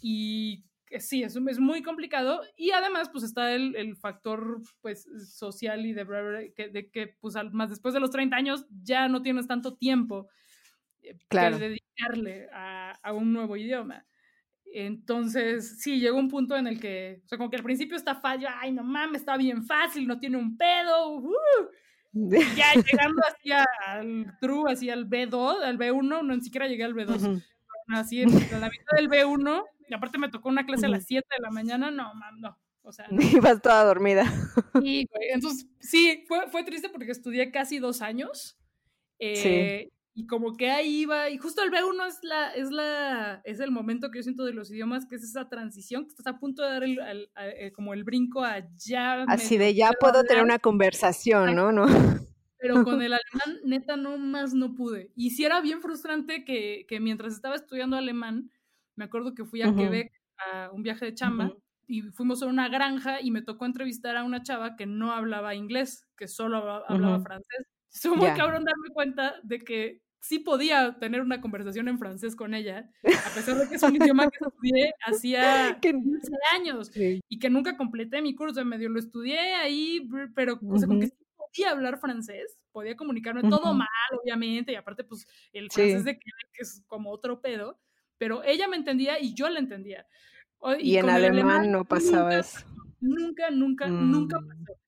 Y 0.00 0.64
sí, 0.98 1.22
es, 1.22 1.36
es 1.36 1.60
muy 1.60 1.82
complicado 1.82 2.40
y 2.56 2.72
además 2.72 3.08
pues 3.10 3.22
está 3.22 3.54
el, 3.54 3.76
el 3.76 3.96
factor 3.96 4.60
pues 4.80 5.06
social 5.32 5.86
y 5.86 5.92
de, 5.92 6.52
que, 6.56 6.68
de 6.68 6.90
que 6.90 7.16
pues 7.20 7.36
más 7.52 7.70
después 7.70 7.94
de 7.94 8.00
los 8.00 8.10
30 8.10 8.34
años 8.34 8.66
ya 8.82 9.06
no 9.08 9.22
tienes 9.22 9.46
tanto 9.46 9.76
tiempo 9.76 10.28
eh, 11.02 11.16
claro. 11.28 11.58
que 11.58 11.68
dedicarle 11.68 12.48
a, 12.52 12.92
a, 13.02 13.12
un 13.12 13.32
nuevo 13.32 13.56
idioma. 13.56 14.04
Entonces, 14.72 15.80
sí, 15.80 15.98
llegó 15.98 16.18
un 16.18 16.28
punto 16.28 16.56
en 16.56 16.66
el 16.66 16.80
que, 16.80 17.22
o 17.24 17.28
sea, 17.28 17.38
como 17.38 17.50
que 17.50 17.56
al 17.56 17.62
principio 17.62 17.96
está 17.96 18.14
fácil, 18.14 18.46
ay, 18.48 18.72
no 18.72 18.84
mames, 18.84 19.22
está 19.22 19.36
bien 19.36 19.64
fácil, 19.64 20.06
no 20.06 20.18
tiene 20.18 20.36
un 20.36 20.56
pedo, 20.56 21.16
uh, 21.16 21.30
ya 22.12 22.74
llegando 22.74 23.22
así 23.28 23.50
al 23.52 24.38
true, 24.40 24.70
así 24.72 24.90
al 24.90 25.08
B2, 25.08 25.62
al 25.62 25.78
B1, 25.78 26.02
no 26.02 26.22
ni 26.22 26.40
siquiera 26.40 26.68
llegué 26.68 26.84
al 26.84 26.94
B2, 26.94 27.42
así 27.88 28.22
en 28.22 28.30
la 28.30 28.68
mitad 28.68 28.96
del 28.96 29.08
B1, 29.08 29.64
y 29.88 29.94
aparte 29.94 30.18
me 30.18 30.28
tocó 30.28 30.48
una 30.48 30.64
clase 30.64 30.86
a 30.86 30.90
las 30.90 31.04
7 31.04 31.26
de 31.36 31.42
la 31.42 31.50
mañana, 31.50 31.90
no, 31.90 32.14
mam, 32.14 32.40
no. 32.40 32.56
O 32.82 32.92
sea, 32.92 33.06
no. 33.10 33.20
Ibas 33.36 33.60
toda 33.60 33.84
dormida. 33.84 34.24
Sí, 34.80 35.06
güey. 35.10 35.28
Entonces, 35.32 35.66
sí, 35.80 36.24
fue, 36.26 36.48
fue 36.48 36.64
triste 36.64 36.88
porque 36.88 37.12
estudié 37.12 37.50
casi 37.50 37.78
dos 37.78 38.00
años. 38.00 38.58
Eh, 39.18 39.36
sí. 39.86 39.92
Y 40.12 40.26
como 40.26 40.56
que 40.56 40.70
ahí 40.70 41.02
iba, 41.02 41.30
y 41.30 41.38
justo 41.38 41.62
el 41.62 41.70
B1 41.70 42.06
es 42.08 42.18
la, 42.22 42.50
es 42.50 42.70
la, 42.70 43.40
es 43.44 43.60
el 43.60 43.70
momento 43.70 44.10
que 44.10 44.18
yo 44.18 44.22
siento 44.24 44.44
de 44.44 44.52
los 44.52 44.70
idiomas, 44.70 45.06
que 45.06 45.14
es 45.14 45.22
esa 45.22 45.48
transición, 45.48 46.04
que 46.04 46.10
estás 46.10 46.26
a 46.26 46.38
punto 46.38 46.62
de 46.62 46.68
dar 46.68 46.82
el, 46.82 46.98
eh, 47.36 47.72
como 47.72 47.94
el 47.94 48.02
brinco 48.02 48.42
allá. 48.42 49.22
Así 49.28 49.56
de 49.56 49.74
ya 49.74 49.92
puedo 49.98 50.24
tener 50.24 50.42
una 50.42 50.58
conversación, 50.58 51.54
¿no? 51.54 51.70
¿no? 51.70 51.86
Pero 52.58 52.84
con 52.84 53.00
el 53.02 53.12
alemán, 53.12 53.60
neta, 53.64 53.96
no 53.96 54.18
más 54.18 54.52
no 54.52 54.74
pude. 54.74 55.12
Y 55.14 55.30
sí 55.30 55.44
era 55.44 55.60
bien 55.60 55.80
frustrante 55.80 56.44
que, 56.44 56.86
que 56.88 57.00
mientras 57.00 57.32
estaba 57.32 57.54
estudiando 57.54 57.96
alemán, 57.96 58.50
me 58.96 59.04
acuerdo 59.04 59.34
que 59.34 59.44
fui 59.44 59.62
a 59.62 59.74
Quebec 59.74 60.12
a 60.38 60.70
un 60.72 60.82
viaje 60.82 61.06
de 61.06 61.14
chamba 61.14 61.54
y 61.86 62.02
fuimos 62.02 62.42
a 62.42 62.46
una 62.46 62.68
granja 62.68 63.20
y 63.20 63.30
me 63.30 63.42
tocó 63.42 63.64
entrevistar 63.64 64.16
a 64.16 64.24
una 64.24 64.42
chava 64.42 64.76
que 64.76 64.86
no 64.86 65.12
hablaba 65.12 65.54
inglés, 65.54 66.06
que 66.16 66.28
solo 66.28 66.58
hablaba, 66.86 67.20
francés. 67.20 67.66
Estuvo 67.92 68.16
muy 68.16 68.30
cabrón 68.34 68.64
darme 68.64 68.88
cuenta 68.92 69.34
de 69.42 69.58
que 69.60 70.02
sí 70.20 70.38
podía 70.38 70.96
tener 70.98 71.22
una 71.22 71.40
conversación 71.40 71.88
en 71.88 71.98
francés 71.98 72.36
con 72.36 72.54
ella, 72.54 72.90
a 73.02 73.34
pesar 73.34 73.56
de 73.56 73.68
que 73.68 73.76
es 73.76 73.82
un 73.82 73.96
idioma 73.96 74.28
que 74.30 74.38
estudié 74.40 74.94
hacía 75.06 75.78
15 75.82 76.32
años 76.54 76.90
y 76.94 77.38
que 77.38 77.50
nunca 77.50 77.76
completé 77.76 78.20
mi 78.22 78.34
curso, 78.34 78.64
medio 78.64 78.90
lo 78.90 78.98
estudié 78.98 79.54
ahí, 79.54 80.08
pero 80.34 80.60
o 80.68 80.78
sea, 80.78 80.88
que 80.88 81.06
sí 81.06 81.14
podía 81.36 81.70
hablar 81.70 81.98
francés, 81.98 82.58
podía 82.70 82.96
comunicarme 82.96 83.42
todo 83.48 83.74
mal, 83.74 83.88
obviamente, 84.22 84.72
y 84.72 84.76
aparte, 84.76 85.04
pues, 85.04 85.26
el 85.52 85.70
francés 85.70 86.04
de 86.04 86.18
que 86.18 86.30
es 86.58 86.82
como 86.86 87.10
otro 87.10 87.40
pedo, 87.40 87.80
pero 88.18 88.44
ella 88.44 88.68
me 88.68 88.76
entendía 88.76 89.18
y 89.18 89.34
yo 89.34 89.48
la 89.48 89.58
entendía. 89.58 90.06
Y, 90.78 90.96
en 90.96 91.08
alemán, 91.08 91.72
no 91.72 91.86
pasaba 91.86 92.38
eso. 92.38 92.60
Nunca, 93.00 93.50
nunca, 93.50 93.86
nunca 93.88 94.38
mm. 94.38 94.46
pasó. 94.46 94.80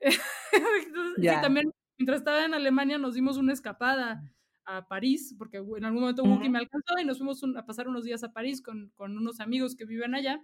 también, 1.42 1.72
mientras 2.00 2.20
estaba 2.20 2.46
en 2.46 2.54
Alemania, 2.54 2.96
nos 2.96 3.14
dimos 3.14 3.36
una 3.36 3.52
escapada 3.52 4.22
a 4.64 4.88
París, 4.88 5.34
porque 5.36 5.58
en 5.58 5.84
algún 5.84 6.00
momento 6.00 6.22
Wookie 6.22 6.48
me 6.48 6.58
alcanzó 6.58 6.98
y 6.98 7.04
nos 7.04 7.18
fuimos 7.18 7.42
a 7.56 7.66
pasar 7.66 7.88
unos 7.88 8.04
días 8.04 8.24
a 8.24 8.32
París 8.32 8.62
con, 8.62 8.90
con 8.94 9.18
unos 9.18 9.38
amigos 9.38 9.76
que 9.76 9.84
viven 9.84 10.14
allá. 10.14 10.42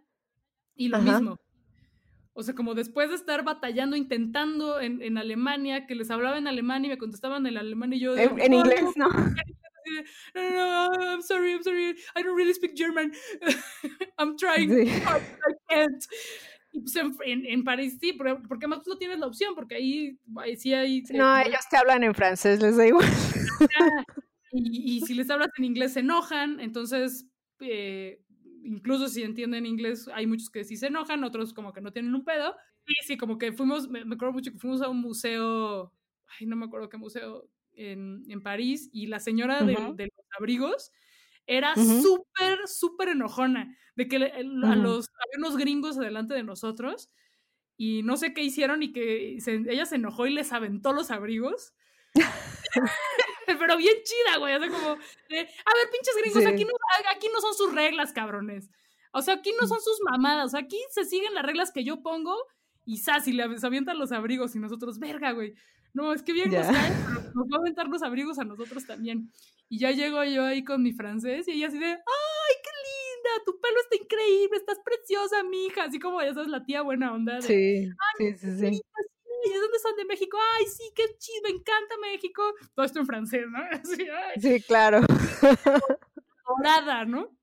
Y 0.74 0.88
lo 0.88 1.00
mismo. 1.00 1.38
O 2.34 2.42
sea, 2.42 2.54
como 2.54 2.74
después 2.74 3.09
de 3.09 3.14
estar 3.14 3.42
batallando, 3.42 3.96
intentando 3.96 4.78
en, 4.80 5.00
en, 5.00 5.16
Alemania, 5.16 5.86
que 5.86 5.94
les 5.94 6.11
hablaba 6.11 6.36
en 6.36 6.46
alemán 6.46 6.84
y 6.84 6.88
me 6.88 6.98
contestaban 6.98 7.46
en 7.46 7.57
alemán 7.57 7.94
y 7.94 8.00
yo... 8.00 8.14
En, 8.14 8.52
inglés, 8.52 8.84
no. 8.96 9.09
No, 10.34 10.50
no, 10.50 11.12
I'm 11.12 11.22
sorry, 11.22 11.52
I'm 11.52 11.62
sorry, 11.62 11.96
I 12.14 12.22
don't 12.22 12.36
really 12.36 12.52
speak 12.52 12.76
German. 12.76 13.12
I'm 14.18 14.36
trying, 14.36 14.90
I 14.90 15.20
can't. 15.70 16.07
Y 16.76 16.80
pues 16.80 16.94
en, 16.96 17.46
en, 17.46 17.64
París 17.64 17.96
sí, 17.98 18.12
porque 18.12 18.66
más 18.66 18.86
no 18.86 18.98
tienes 18.98 19.18
la 19.18 19.28
opción, 19.28 19.54
porque 19.54 19.76
ahí, 19.76 20.18
sí 20.58 20.74
hay... 20.74 21.02
No, 21.14 21.38
ellos 21.38 21.66
te 21.70 21.78
hablan 21.78 22.04
en 22.04 22.14
francés, 22.14 22.60
les 22.60 22.76
da 22.76 22.86
igual. 22.86 23.06
Y, 24.52 24.96
y, 24.96 25.00
si 25.00 25.14
les 25.14 25.30
hablas 25.30 25.48
en 25.56 25.64
inglés 25.64 25.94
se 25.94 26.00
enojan, 26.00 26.60
entonces, 26.60 27.26
eh, 27.60 28.22
incluso 28.62 29.08
si 29.08 29.22
entienden 29.22 29.64
inglés, 29.64 30.08
hay 30.12 30.26
muchos 30.26 30.50
que 30.50 30.64
sí 30.64 30.76
se 30.76 30.88
enojan, 30.88 31.24
otros 31.24 31.54
como 31.54 31.72
que 31.72 31.80
no 31.80 31.92
tienen 31.92 32.14
un 32.14 32.24
pedo. 32.24 32.54
Y 32.86 32.94
sí, 33.06 33.16
como 33.16 33.38
que 33.38 33.52
fuimos, 33.52 33.88
me, 33.88 34.00
acuerdo 34.00 34.32
mucho 34.32 34.52
que 34.52 34.58
fuimos 34.58 34.82
a 34.82 34.88
un 34.88 35.00
museo, 35.00 35.92
ay, 36.38 36.46
no 36.46 36.56
me 36.56 36.66
acuerdo 36.66 36.90
qué 36.90 36.98
museo, 36.98 37.48
en, 37.72 38.22
en 38.28 38.42
París, 38.42 38.90
y 38.92 39.06
la 39.06 39.20
señora 39.20 39.62
de, 39.62 39.74
de 39.94 40.04
los 40.04 40.26
abrigos 40.38 40.92
era 41.47 41.74
súper, 41.74 42.66
súper 42.66 43.11
enojona 43.11 43.76
de 43.94 44.09
que 44.09 44.16
a 44.16 44.42
los, 44.42 45.09
había 45.09 45.38
unos 45.38 45.57
gringos 45.57 45.97
adelante 45.97 46.34
de 46.34 46.42
nosotros 46.42 47.11
y 47.76 48.03
no 48.03 48.16
sé 48.16 48.34
qué 48.34 48.42
hicieron 48.42 48.82
y 48.82 48.92
que 48.92 49.38
ella 49.68 49.86
se 49.86 49.97
enojó 49.97 50.26
y 50.26 50.30
les 50.30 50.53
aventó 50.53 50.92
los 50.92 51.11
abrigos. 51.11 51.74
Pero 53.47 53.76
bien 53.76 53.94
chida, 54.03 54.38
güey. 54.38 54.55
O 54.55 54.59
sea, 54.59 54.68
como, 54.68 54.88
a 54.88 54.94
ver, 54.97 55.90
pinches 55.92 56.16
gringos, 56.20 56.47
aquí, 56.47 56.64
no, 56.64 56.70
aquí 57.14 57.28
no 57.32 57.40
son 57.40 57.55
sus 57.55 57.74
reglas, 57.74 58.12
cabrones. 58.12 58.70
O 59.12 59.22
sea, 59.22 59.34
aquí 59.34 59.53
no 59.59 59.66
mm. 59.66 59.68
son 59.68 59.80
sus 59.80 59.99
mamadas. 60.11 60.47
O 60.47 60.49
sea, 60.51 60.61
aquí 60.61 60.78
se 60.90 61.05
siguen 61.05 61.34
las 61.34 61.44
reglas 61.44 61.70
que 61.72 61.84
yo 61.84 62.03
pongo 62.03 62.36
y 62.84 62.99
sas, 62.99 63.26
y 63.28 63.32
le 63.32 63.42
avientan 63.42 63.99
los 63.99 64.12
abrigos 64.12 64.55
y 64.55 64.59
nosotros, 64.59 64.99
verga, 64.99 65.32
güey. 65.32 65.55
No, 65.97 66.12
es 66.12 66.22
que 66.22 66.34
bien 66.34 66.51
nos 66.51 66.66
pero 66.66 67.32
nos 67.34 67.47
va 67.49 67.57
a 67.57 67.61
aventar 67.61 67.88
los 67.88 68.03
abrigos 68.03 68.38
a 68.38 68.44
nosotros 68.44 68.86
también. 68.86 69.32
Y 69.70 69.78
ya 69.78 69.92
llego 69.92 70.22
yo 70.24 70.44
ahí 70.44 70.62
con 70.62 70.82
mi 70.82 70.92
francés 70.92 71.49
y 71.49 71.53
ella 71.53 71.68
así 71.68 71.78
de, 71.78 71.86
¡ay, 71.86 72.55
qué 72.62 72.70
linda! 72.84 73.44
Tu 73.47 73.59
pelo 73.59 73.80
está 73.80 73.97
increíble, 73.97 74.59
estás 74.59 74.78
preciosa, 74.84 75.42
mija. 75.44 75.84
Así 75.84 75.99
como 75.99 76.20
esa 76.20 76.42
es 76.42 76.49
la 76.49 76.62
tía 76.62 76.82
buena 76.82 77.14
onda. 77.14 77.40
sí, 77.40 77.88
sí, 78.18 78.36
sí, 78.36 78.51
sí. 78.59 78.82
¿De 79.47 79.59
dónde 79.59 79.78
son? 79.82 79.97
De 79.97 80.05
México. 80.05 80.36
Ay, 80.59 80.66
sí, 80.66 80.82
qué 80.94 81.05
chido, 81.18 81.40
me 81.44 81.51
encanta 81.51 81.94
México. 82.03 82.42
Todo 82.74 82.84
esto 82.84 82.99
en 82.99 83.07
francés, 83.07 83.47
¿no? 83.51 83.61
Sí, 84.38 84.61
claro. 84.66 85.01
Dorada, 86.47 87.07
¿no? 87.07 87.34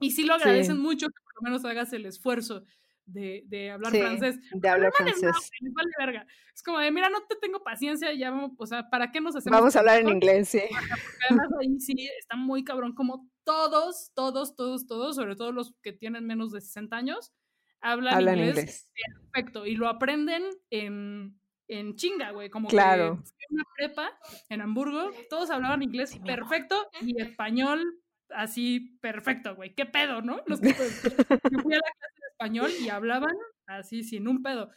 Y 0.00 0.10
sí 0.10 0.24
lo 0.24 0.34
agradecen 0.34 0.80
mucho 0.80 1.06
que 1.06 1.22
por 1.22 1.34
lo 1.36 1.42
menos 1.42 1.64
hagas 1.64 1.92
el 1.92 2.06
esfuerzo 2.06 2.64
de, 3.06 3.44
de 3.46 3.70
hablar 3.70 3.92
francés. 3.92 4.38
De 4.52 4.68
hablar 4.68 4.92
francés. 4.92 5.50
vale 5.74 5.90
verga. 5.98 6.26
Es 6.54 6.62
como 6.62 6.78
de, 6.78 6.90
mira, 6.90 7.08
no 7.08 7.22
te 7.26 7.36
tengo 7.36 7.62
paciencia, 7.62 8.12
ya 8.12 8.30
vamos, 8.30 8.52
o 8.58 8.66
sea, 8.66 8.88
¿para 8.90 9.10
qué 9.10 9.20
nos 9.20 9.34
hacemos? 9.36 9.58
Vamos 9.58 9.76
a 9.76 9.78
hablar 9.80 10.00
en 10.00 10.08
inglés, 10.08 10.48
sí. 10.48 10.60
Porque 10.70 11.24
además 11.28 11.48
ahí 11.60 11.80
sí 11.80 12.08
está 12.18 12.36
muy 12.36 12.64
cabrón, 12.64 12.94
como 12.94 13.28
todos, 13.44 14.12
todos, 14.14 14.54
todos, 14.54 14.86
todos, 14.86 15.16
sobre 15.16 15.36
todo 15.36 15.52
los 15.52 15.74
que 15.82 15.92
tienen 15.92 16.26
menos 16.26 16.52
de 16.52 16.60
60 16.60 16.96
años, 16.96 17.32
hablan, 17.80 18.20
inglés, 18.38 18.90
perfecto 19.32 19.66
y 19.66 19.74
lo 19.74 19.88
aprenden 19.88 20.44
en, 20.70 21.40
en 21.68 21.96
chinga, 21.96 22.30
güey, 22.30 22.50
como 22.50 22.68
claro. 22.68 23.22
que 23.38 23.44
en 23.48 23.54
una 23.54 23.64
prepa 23.76 24.18
en 24.48 24.60
Hamburgo, 24.60 25.10
todos 25.28 25.50
hablaban 25.50 25.82
inglés 25.82 26.18
perfecto 26.24 26.88
y 27.00 27.20
español 27.20 28.02
así 28.34 28.98
perfecto, 29.00 29.54
güey. 29.56 29.74
¿Qué 29.74 29.86
pedo, 29.86 30.22
no? 30.22 30.40
Los 30.46 30.60
que 30.60 30.74
pues, 30.74 31.00
fui 31.00 31.74
a 31.74 31.78
la 31.78 31.92
clase 31.98 32.21
español 32.42 32.70
y 32.80 32.88
hablaban 32.88 33.36
así 33.66 34.02
sin 34.02 34.26
un 34.26 34.42
pedo. 34.42 34.70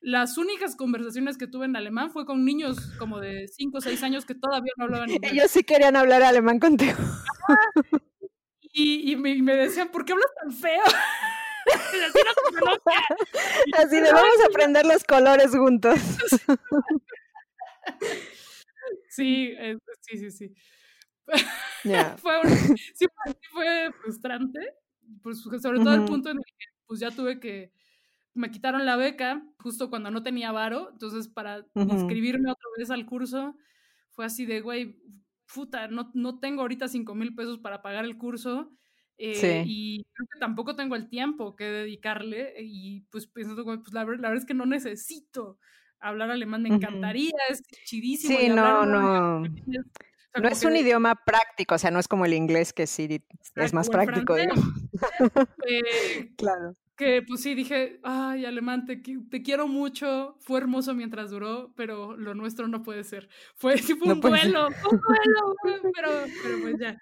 Las 0.00 0.36
únicas 0.36 0.74
conversaciones 0.74 1.38
que 1.38 1.46
tuve 1.46 1.66
en 1.66 1.76
alemán 1.76 2.10
fue 2.10 2.26
con 2.26 2.44
niños 2.44 2.76
como 2.98 3.20
de 3.20 3.46
5 3.46 3.78
o 3.78 3.80
6 3.80 4.02
años 4.02 4.26
que 4.26 4.34
todavía 4.34 4.72
no 4.76 4.84
hablaban 4.84 5.10
inglés. 5.10 5.32
Ellos 5.32 5.50
sí 5.50 5.62
querían 5.62 5.94
hablar 5.94 6.24
alemán 6.24 6.58
contigo. 6.58 6.98
y, 8.60 9.12
y, 9.12 9.16
me, 9.16 9.40
me, 9.40 9.54
decían, 9.54 9.90
¿por 9.90 10.04
qué 10.04 10.12
hablas 10.12 10.30
tan 10.42 10.52
feo? 10.52 10.82
Así 13.78 14.00
de 14.00 14.06
vamos 14.12 14.40
a 14.42 14.46
aprender 14.46 14.84
los 14.84 15.04
colores 15.04 15.52
juntos. 15.52 16.00
Sí, 19.08 19.54
sí, 20.00 20.18
sí, 20.18 20.30
sí. 20.32 20.52
fue, 22.18 22.40
sí, 22.94 23.06
fue 23.52 23.92
frustrante, 24.02 24.58
pues, 25.22 25.40
sobre 25.40 25.78
todo 25.78 25.94
el 25.94 26.04
punto 26.04 26.30
en 26.30 26.38
el 26.38 26.44
que 26.44 26.71
pues 26.92 27.00
ya 27.00 27.10
tuve 27.10 27.40
que, 27.40 27.72
me 28.34 28.50
quitaron 28.50 28.84
la 28.84 28.96
beca 28.96 29.42
justo 29.60 29.88
cuando 29.88 30.10
no 30.10 30.22
tenía 30.22 30.52
varo, 30.52 30.90
entonces 30.92 31.26
para 31.26 31.64
inscribirme 31.74 32.50
otra 32.50 32.68
vez 32.76 32.90
al 32.90 33.06
curso 33.06 33.56
fue 34.10 34.26
así 34.26 34.44
de, 34.44 34.60
güey, 34.60 35.00
puta, 35.54 35.88
no, 35.88 36.10
no 36.12 36.38
tengo 36.38 36.60
ahorita 36.60 36.88
cinco 36.88 37.14
mil 37.14 37.34
pesos 37.34 37.58
para 37.60 37.80
pagar 37.80 38.04
el 38.04 38.18
curso. 38.18 38.70
Eh, 39.16 39.64
y 39.66 40.04
creo 40.12 40.28
que 40.34 40.38
tampoco 40.38 40.76
tengo 40.76 40.94
el 40.94 41.08
tiempo 41.08 41.56
que 41.56 41.64
dedicarle 41.64 42.56
y 42.58 43.06
pues 43.10 43.26
pensando, 43.26 43.64
pues 43.64 43.94
la, 43.94 44.04
verdad 44.04 44.36
es 44.36 44.44
que 44.44 44.52
no 44.52 44.66
necesito 44.66 45.58
hablar 45.98 46.30
alemán, 46.30 46.62
me 46.62 46.74
encantaría, 46.74 47.32
es 47.48 47.62
chidísimo. 47.86 48.38
Sí, 48.38 48.50
no, 48.50 48.84
no. 48.84 49.44
No 50.34 50.48
es 50.48 50.64
un 50.64 50.76
idioma 50.76 51.14
práctico, 51.14 51.74
o 51.74 51.78
sea, 51.78 51.90
no 51.90 51.98
es 51.98 52.08
como 52.08 52.24
el 52.24 52.32
inglés 52.32 52.72
que 52.72 52.86
sí 52.86 53.22
es 53.56 53.74
más 53.74 53.90
práctico. 53.90 54.36
Eh, 54.36 54.48
claro. 56.36 56.74
Que 56.96 57.22
pues 57.22 57.42
sí, 57.42 57.54
dije, 57.54 58.00
ay, 58.02 58.44
alemán, 58.44 58.84
te, 58.84 58.96
te, 58.96 59.42
quiero 59.42 59.66
mucho, 59.66 60.36
fue 60.40 60.60
hermoso 60.60 60.94
mientras 60.94 61.30
duró, 61.30 61.72
pero 61.74 62.16
lo 62.16 62.34
nuestro 62.34 62.68
no 62.68 62.82
puede 62.82 63.02
ser. 63.04 63.28
Fue, 63.56 63.78
fue 63.78 64.12
un 64.12 64.20
duelo, 64.20 64.68
un 64.68 65.00
duelo, 65.00 65.56
pero, 65.94 66.10
pero 66.42 66.60
pues 66.60 66.74
ya. 66.78 66.98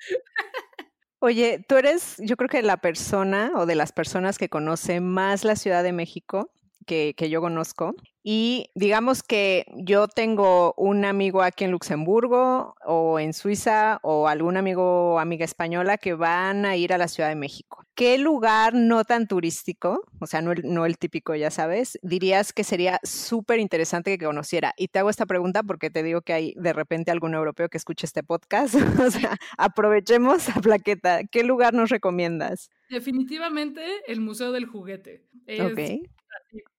Oye, 1.19 1.65
tú 1.69 1.77
eres, 1.77 2.17
yo 2.19 2.37
creo 2.37 2.49
que 2.49 2.63
la 2.63 2.79
persona 2.79 3.53
o 3.55 3.67
de 3.67 3.75
las 3.75 3.93
personas 3.93 4.39
que 4.39 4.49
conoce 4.49 5.01
más 5.01 5.45
la 5.45 5.55
Ciudad 5.55 5.83
de 5.83 5.93
México 5.93 6.51
que, 6.87 7.15
que 7.17 7.31
yo 7.31 7.41
conozco. 7.41 7.95
Y 8.23 8.67
digamos 8.75 9.23
que 9.23 9.65
yo 9.75 10.07
tengo 10.07 10.75
un 10.77 11.07
amigo 11.07 11.43
aquí 11.43 11.65
en 11.65 11.71
Luxemburgo 11.71 12.75
o 12.85 13.19
en 13.19 13.33
Suiza 13.33 13.99
o 14.03 14.29
algún 14.29 14.59
amigo 14.59 15.15
o 15.15 15.19
amiga 15.19 15.47
española 15.47 15.97
que 15.97 16.13
van 16.13 16.67
a 16.67 16.77
ir 16.77 16.93
a 16.93 16.99
la 16.99 17.09
Ciudad 17.09 17.31
de 17.31 17.35
México. 17.35 17.83
¿Qué 17.95 18.19
lugar 18.19 18.75
no 18.75 19.05
tan 19.05 19.27
turístico, 19.27 20.05
o 20.21 20.27
sea, 20.27 20.43
no 20.43 20.53
el, 20.53 20.63
no 20.65 20.87
el 20.87 20.99
típico, 20.99 21.35
ya 21.35 21.51
sabes, 21.51 21.99
dirías 22.03 22.53
que 22.53 22.65
sería 22.65 22.99
súper 23.03 23.59
interesante 23.59 24.17
que 24.17 24.25
conociera? 24.25 24.75
Y 24.77 24.89
te 24.89 24.99
hago 24.99 25.11
esta 25.11 25.27
pregunta 25.27 25.63
porque 25.63 25.91
te 25.91 26.03
digo 26.03 26.23
que 26.23 26.33
hay 26.33 26.55
de 26.57 26.73
repente 26.73 27.11
algún 27.11 27.35
europeo 27.35 27.69
que 27.69 27.79
escuche 27.79 28.07
este 28.07 28.23
podcast. 28.23 28.75
o 29.01 29.11
sea, 29.11 29.37
aprovechemos 29.57 30.49
la 30.49 30.61
plaqueta. 30.63 31.25
¿Qué 31.25 31.43
lugar 31.43 31.73
nos 31.73 31.89
recomiendas? 31.89 32.71
Definitivamente 32.91 33.83
el 34.07 34.21
Museo 34.21 34.53
del 34.53 34.67
Juguete. 34.67 35.27
Es 35.47 35.75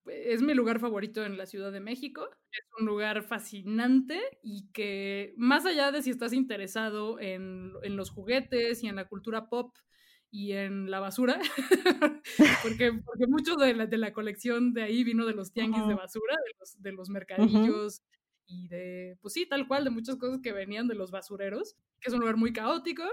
es 0.05 0.41
mi 0.41 0.53
lugar 0.53 0.79
favorito 0.79 1.23
en 1.23 1.37
la 1.37 1.45
Ciudad 1.45 1.71
de 1.71 1.79
México. 1.79 2.27
Es 2.51 2.65
un 2.79 2.85
lugar 2.85 3.23
fascinante 3.23 4.19
y 4.41 4.69
que 4.71 5.33
más 5.37 5.65
allá 5.65 5.91
de 5.91 6.01
si 6.01 6.09
estás 6.09 6.33
interesado 6.33 7.19
en, 7.19 7.73
los 7.95 8.09
juguetes 8.09 8.83
y 8.83 8.87
en 8.87 8.95
la 8.95 9.07
cultura 9.07 9.49
pop 9.49 9.75
y 10.29 10.53
en 10.53 10.89
la 10.89 11.01
basura, 11.01 11.39
porque, 12.63 12.93
porque 12.93 13.27
mucho 13.27 13.55
de 13.55 13.73
la, 13.73 13.85
de 13.85 13.97
la, 13.97 14.13
colección 14.13 14.73
de 14.73 14.83
ahí 14.83 15.03
vino 15.03 15.25
de 15.25 15.33
los 15.33 15.51
tianguis 15.51 15.85
de 15.87 15.93
basura, 15.93 16.35
de 16.35 16.53
los, 16.57 16.81
de 16.81 16.91
los 16.93 17.09
mercadillos. 17.09 18.01
Y 18.47 18.67
de, 18.67 19.17
pues 19.21 19.33
sí, 19.33 19.45
tal 19.45 19.67
cual, 19.67 19.85
de 19.85 19.91
muchas 19.91 20.17
cosas 20.17 20.41
que 20.41 20.51
venían 20.51 20.87
de 20.87 20.95
los 20.95 21.11
basureros, 21.11 21.75
que 21.99 22.09
es 22.09 22.13
un 22.13 22.19
lugar 22.19 22.37
muy 22.37 22.51
caótico. 22.51 23.03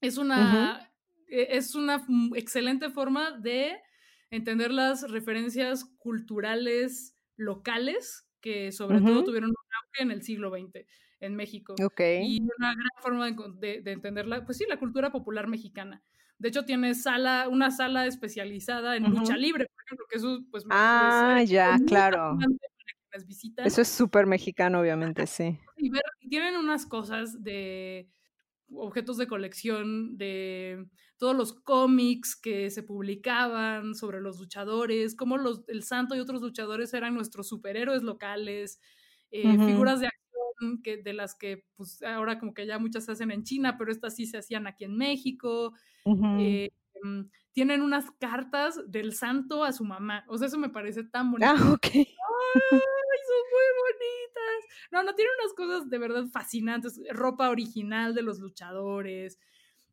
Es 0.00 0.16
una, 0.16 0.92
e, 1.28 1.56
es 1.56 1.74
una 1.74 2.04
excelente 2.34 2.90
forma 2.90 3.32
de 3.32 3.76
entender 4.30 4.70
las 4.70 5.10
referencias 5.10 5.84
culturales 5.98 7.16
locales 7.36 8.28
que 8.40 8.72
sobre 8.72 9.00
todo 9.00 9.24
tuvieron 9.24 9.50
un 9.50 9.56
auge 9.56 10.02
en 10.02 10.10
el 10.10 10.22
siglo 10.22 10.50
XX 10.50 10.86
en 11.20 11.34
México. 11.34 11.74
Y 11.78 12.40
una 12.58 12.74
gran 12.74 13.02
forma 13.02 13.30
de, 13.58 13.82
de, 13.82 13.92
entenderla, 13.92 14.44
pues 14.44 14.58
sí, 14.58 14.64
la 14.68 14.78
cultura 14.78 15.10
popular 15.10 15.48
mexicana. 15.48 16.02
De 16.38 16.48
hecho, 16.48 16.64
tiene 16.64 16.94
sala, 16.94 17.48
una 17.50 17.72
sala 17.72 18.06
especializada 18.06 18.96
en 18.96 19.10
lucha 19.10 19.36
libre, 19.36 19.66
por 19.66 19.84
ejemplo, 19.84 20.06
que 20.08 20.18
eso, 20.18 20.40
pues... 20.50 20.64
Ah, 20.70 21.42
ya, 21.44 21.76
claro. 21.86 22.38
Eso 23.64 23.80
es 23.80 23.88
súper 23.88 24.26
mexicano, 24.26 24.80
obviamente, 24.80 25.26
sí. 25.26 25.58
Y, 25.76 25.90
ver, 25.90 26.02
tienen 26.28 26.56
unas 26.56 26.86
cosas 26.86 27.42
de 27.42 28.08
objetos 28.74 29.16
de 29.16 29.26
colección, 29.26 30.16
de 30.16 30.86
todos 31.16 31.36
los 31.36 31.52
cómics 31.52 32.36
que 32.36 32.70
se 32.70 32.82
publicaban 32.82 33.94
sobre 33.94 34.20
los 34.20 34.38
luchadores, 34.38 35.14
cómo 35.14 35.36
los, 35.36 35.64
el 35.68 35.82
santo 35.82 36.14
y 36.14 36.20
otros 36.20 36.40
luchadores 36.42 36.94
eran 36.94 37.14
nuestros 37.14 37.48
superhéroes 37.48 38.02
locales, 38.02 38.80
eh, 39.30 39.58
figuras 39.58 40.00
de 40.00 40.06
acción 40.06 40.82
que, 40.82 40.98
de 40.98 41.12
las 41.12 41.34
que 41.34 41.64
pues 41.76 42.02
ahora 42.02 42.38
como 42.38 42.54
que 42.54 42.66
ya 42.66 42.78
muchas 42.78 43.04
se 43.04 43.12
hacen 43.12 43.30
en 43.30 43.44
China, 43.44 43.76
pero 43.78 43.90
estas 43.90 44.14
sí 44.16 44.26
se 44.26 44.38
hacían 44.38 44.66
aquí 44.66 44.84
en 44.84 44.96
México. 44.96 45.72
Eh, 46.38 46.70
em, 47.02 47.28
tienen 47.52 47.82
unas 47.82 48.10
cartas 48.12 48.80
del 48.86 49.14
santo 49.14 49.64
a 49.64 49.72
su 49.72 49.84
mamá. 49.84 50.24
O 50.28 50.38
sea, 50.38 50.46
eso 50.46 50.58
me 50.58 50.70
parece 50.70 51.04
tan 51.04 51.30
bonito. 51.32 51.50
Ah, 51.50 51.72
ok. 51.72 51.86
¡Ay, 51.86 52.04
son 53.28 53.44
muy 53.52 53.68
bonitas! 53.82 54.57
No, 54.90 55.02
no, 55.02 55.14
tienen 55.14 55.32
unas 55.40 55.54
cosas 55.54 55.90
de 55.90 55.98
verdad 55.98 56.26
fascinantes. 56.32 57.00
Ropa 57.10 57.50
original 57.50 58.14
de 58.14 58.22
los 58.22 58.38
luchadores. 58.38 59.38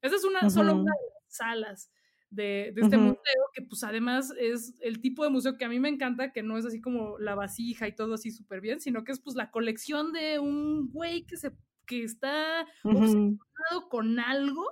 Esa 0.01 0.15
es 0.15 0.23
una, 0.23 0.49
solo 0.49 0.73
una 0.75 0.91
de 0.91 1.07
las 1.13 1.35
salas 1.35 1.91
de, 2.29 2.73
este 2.75 2.97
museo, 2.97 3.43
que 3.53 3.61
pues 3.61 3.83
además 3.83 4.33
es 4.37 4.75
el 4.81 4.99
tipo 5.01 5.23
de 5.23 5.29
museo 5.29 5.57
que 5.57 5.65
a 5.65 5.69
mí 5.69 5.79
me 5.79 5.89
encanta, 5.89 6.31
que 6.31 6.43
no 6.43 6.57
es 6.57 6.65
así 6.65 6.81
como 6.81 7.17
la 7.17 7.35
vasija 7.35 7.87
y 7.87 7.95
todo 7.95 8.15
así 8.15 8.31
súper 8.31 8.61
bien, 8.61 8.81
sino 8.81 9.03
que 9.03 9.11
es 9.11 9.19
pues 9.19 9.35
la 9.35 9.51
colección 9.51 10.11
de 10.11 10.39
un 10.39 10.91
güey 10.91 11.25
que, 11.25 11.37
se, 11.37 11.51
que 11.85 12.03
está 12.03 12.67
obsesionado 12.83 13.89
con 13.89 14.19
algo 14.19 14.65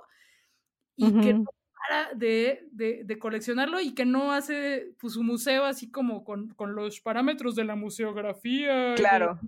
y 0.96 1.12
que 1.20 1.34
no 1.34 1.50
para 1.86 2.14
de, 2.14 2.66
de, 2.72 3.18
coleccionarlo 3.18 3.80
y 3.80 3.94
que 3.94 4.04
no 4.04 4.32
hace 4.32 4.94
pues, 4.98 5.14
su 5.14 5.22
museo 5.22 5.64
así 5.64 5.90
como 5.90 6.24
con, 6.24 6.48
con 6.54 6.74
los 6.74 7.00
parámetros 7.00 7.54
de 7.54 7.64
la 7.64 7.76
museografía. 7.76 8.94
Claro. 8.96 9.38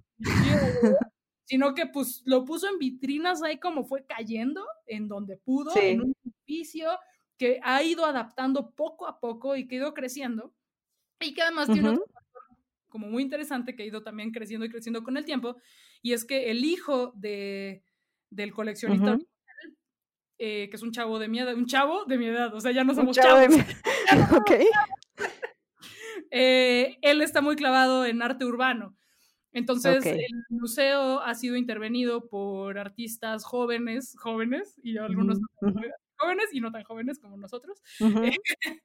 sino 1.45 1.75
que 1.75 1.87
pues 1.87 2.23
lo 2.25 2.45
puso 2.45 2.69
en 2.69 2.79
vitrinas 2.79 3.43
ahí 3.43 3.59
como 3.59 3.85
fue 3.85 4.05
cayendo, 4.05 4.65
en 4.87 5.09
donde 5.09 5.37
pudo, 5.37 5.73
en 5.81 6.03
un 6.03 6.17
edificio 6.25 6.91
que 7.39 7.61
ha 7.63 7.83
ido 7.83 8.05
adaptando 8.05 8.73
poco 8.73 9.07
a 9.07 9.21
poco 9.21 9.57
y 9.57 9.67
que 9.67 9.77
ha 9.77 9.79
ido 9.79 9.95
creciendo. 9.95 10.53
Y 11.21 11.33
que 11.33 11.43
además 11.43 11.69
tiene 11.73 11.91
otro 11.91 12.05
como 12.97 13.09
muy 13.09 13.23
interesante 13.23 13.77
que 13.77 13.83
ha 13.83 13.87
ido 13.87 14.03
también 14.03 14.31
creciendo 14.31 14.65
y 14.65 14.71
creciendo 14.71 15.03
con 15.05 15.19
el 15.19 15.27
tiempo, 15.27 15.57
y 16.01 16.15
es 16.15 16.25
que 16.25 16.51
el 16.51 16.65
hijo 16.65 17.13
de, 17.15 17.85
del 18.31 18.55
coleccionista 18.55 19.19
eh, 20.39 20.69
que 20.69 20.77
es 20.77 20.83
un 20.83 20.93
chavo 20.93 21.19
de 21.19 21.29
mi 21.29 21.39
edad, 21.39 21.55
un 21.55 21.67
chavo 21.67 22.05
de 22.05 22.19
mi 22.19 22.27
edad, 22.27 22.55
o 22.55 22.61
sea, 22.61 22.73
ya 22.73 22.85
no 22.85 22.95
somos 22.95 23.17
chavos. 23.17 23.55
ok. 24.37 24.51
Eh, 26.31 26.97
él 27.03 27.23
está 27.23 27.41
muy 27.41 27.57
clavado 27.57 28.05
en 28.05 28.23
arte 28.23 28.45
urbano. 28.45 28.97
Entonces, 29.53 30.05
el 30.05 30.45
museo 30.51 31.21
ha 31.21 31.35
sido 31.35 31.57
intervenido 31.57 32.29
por 32.29 32.79
artistas 32.79 33.43
jóvenes, 33.43 34.15
jóvenes, 34.19 34.79
y 34.83 34.99
algunos 34.99 35.39
jóvenes 36.19 36.47
y 36.53 36.61
no 36.61 36.71
tan 36.71 36.85
jóvenes 36.85 37.19
como 37.19 37.39
nosotros. 37.39 37.83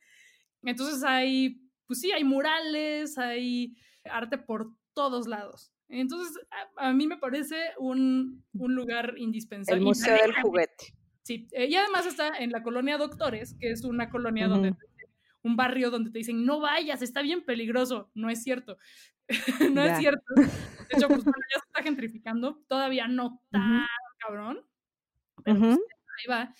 Entonces 0.63 1.03
hay, 1.03 1.61
pues 1.87 1.99
sí, 1.99 2.13
hay 2.13 2.23
murales, 2.23 3.17
hay 3.17 3.75
arte 4.05 4.37
por 4.37 4.71
todos 4.93 5.27
lados. 5.27 5.73
Entonces, 5.89 6.39
a, 6.77 6.93
mí 6.93 7.05
me 7.05 7.17
parece 7.17 7.57
un, 7.77 8.45
un, 8.53 8.75
lugar 8.75 9.15
indispensable. 9.17 9.79
El 9.79 9.85
Museo 9.85 10.17
del 10.21 10.33
Juguete. 10.41 10.93
Sí, 11.23 11.47
eh, 11.51 11.67
y 11.67 11.75
además 11.75 12.05
está 12.05 12.29
en 12.39 12.51
la 12.51 12.63
colonia 12.63 12.97
Doctores, 12.97 13.55
que 13.59 13.71
es 13.71 13.83
una 13.83 14.09
colonia 14.09 14.47
donde 14.47 14.73
un 15.43 15.55
barrio 15.55 15.89
donde 15.89 16.11
te 16.11 16.19
dicen, 16.19 16.45
no 16.45 16.59
vayas, 16.59 17.01
está 17.01 17.21
bien 17.21 17.43
peligroso. 17.43 18.09
No 18.13 18.29
es 18.29 18.43
cierto. 18.43 18.77
no 19.73 19.83
es 19.83 19.97
cierto. 19.97 20.23
De 20.35 20.43
hecho, 20.91 21.07
pues 21.07 21.23
bueno, 21.23 21.41
ya 21.53 21.59
se 21.59 21.65
está 21.67 21.83
gentrificando, 21.83 22.61
todavía 22.67 23.07
no 23.07 23.41
tan 23.49 23.85
cabrón, 24.19 24.61
pero 25.43 25.59
pues, 25.59 25.71
ahí 25.73 26.29
va. 26.29 26.53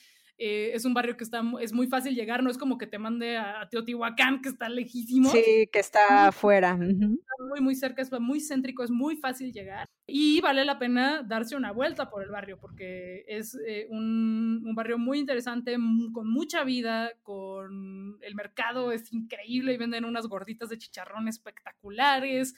Eh, 0.44 0.72
es 0.74 0.86
un 0.86 0.96
barrio 0.96 1.16
que 1.18 1.24
está, 1.24 1.44
es 1.62 1.72
muy 1.72 1.86
fácil 1.86 2.16
llegar, 2.16 2.42
no 2.42 2.50
es 2.50 2.58
como 2.58 2.80
que 2.80 2.88
te 2.88 2.98
mande 2.98 3.38
a, 3.38 3.70
Teotihuacán, 3.70 4.42
que 4.42 4.50
está 4.50 4.70
lejísimo. 4.70 5.30
Sí, 5.30 5.70
que 5.72 5.78
está 5.78 6.30
afuera. 6.30 6.76
Muy, 6.76 7.62
muy 7.62 7.76
cerca, 7.76 8.02
es 8.02 8.12
muy 8.20 8.40
céntrico, 8.40 8.84
es 8.84 8.90
muy 8.90 9.18
fácil 9.18 9.54
llegar. 9.54 9.86
Y 10.08 10.42
vale 10.42 10.66
la 10.66 10.80
pena 10.80 11.22
darse 11.22 11.56
una 11.56 11.72
vuelta 11.72 12.10
por 12.10 12.24
el 12.24 12.32
barrio, 12.32 12.58
porque 12.60 13.24
es 13.28 13.56
eh, 13.68 13.86
un, 13.92 14.64
un, 14.66 14.74
barrio 14.74 14.98
muy 14.98 15.20
interesante, 15.20 15.78
con 16.12 16.28
mucha 16.28 16.64
vida, 16.64 17.12
con 17.22 18.18
el 18.22 18.34
mercado 18.34 18.92
es 18.92 19.14
increíble 19.14 19.74
y 19.74 19.78
venden 19.78 20.06
unas 20.06 20.26
gorditas 20.26 20.70
de 20.70 20.80
chicharrón 20.80 21.28
espectaculares. 21.28 22.56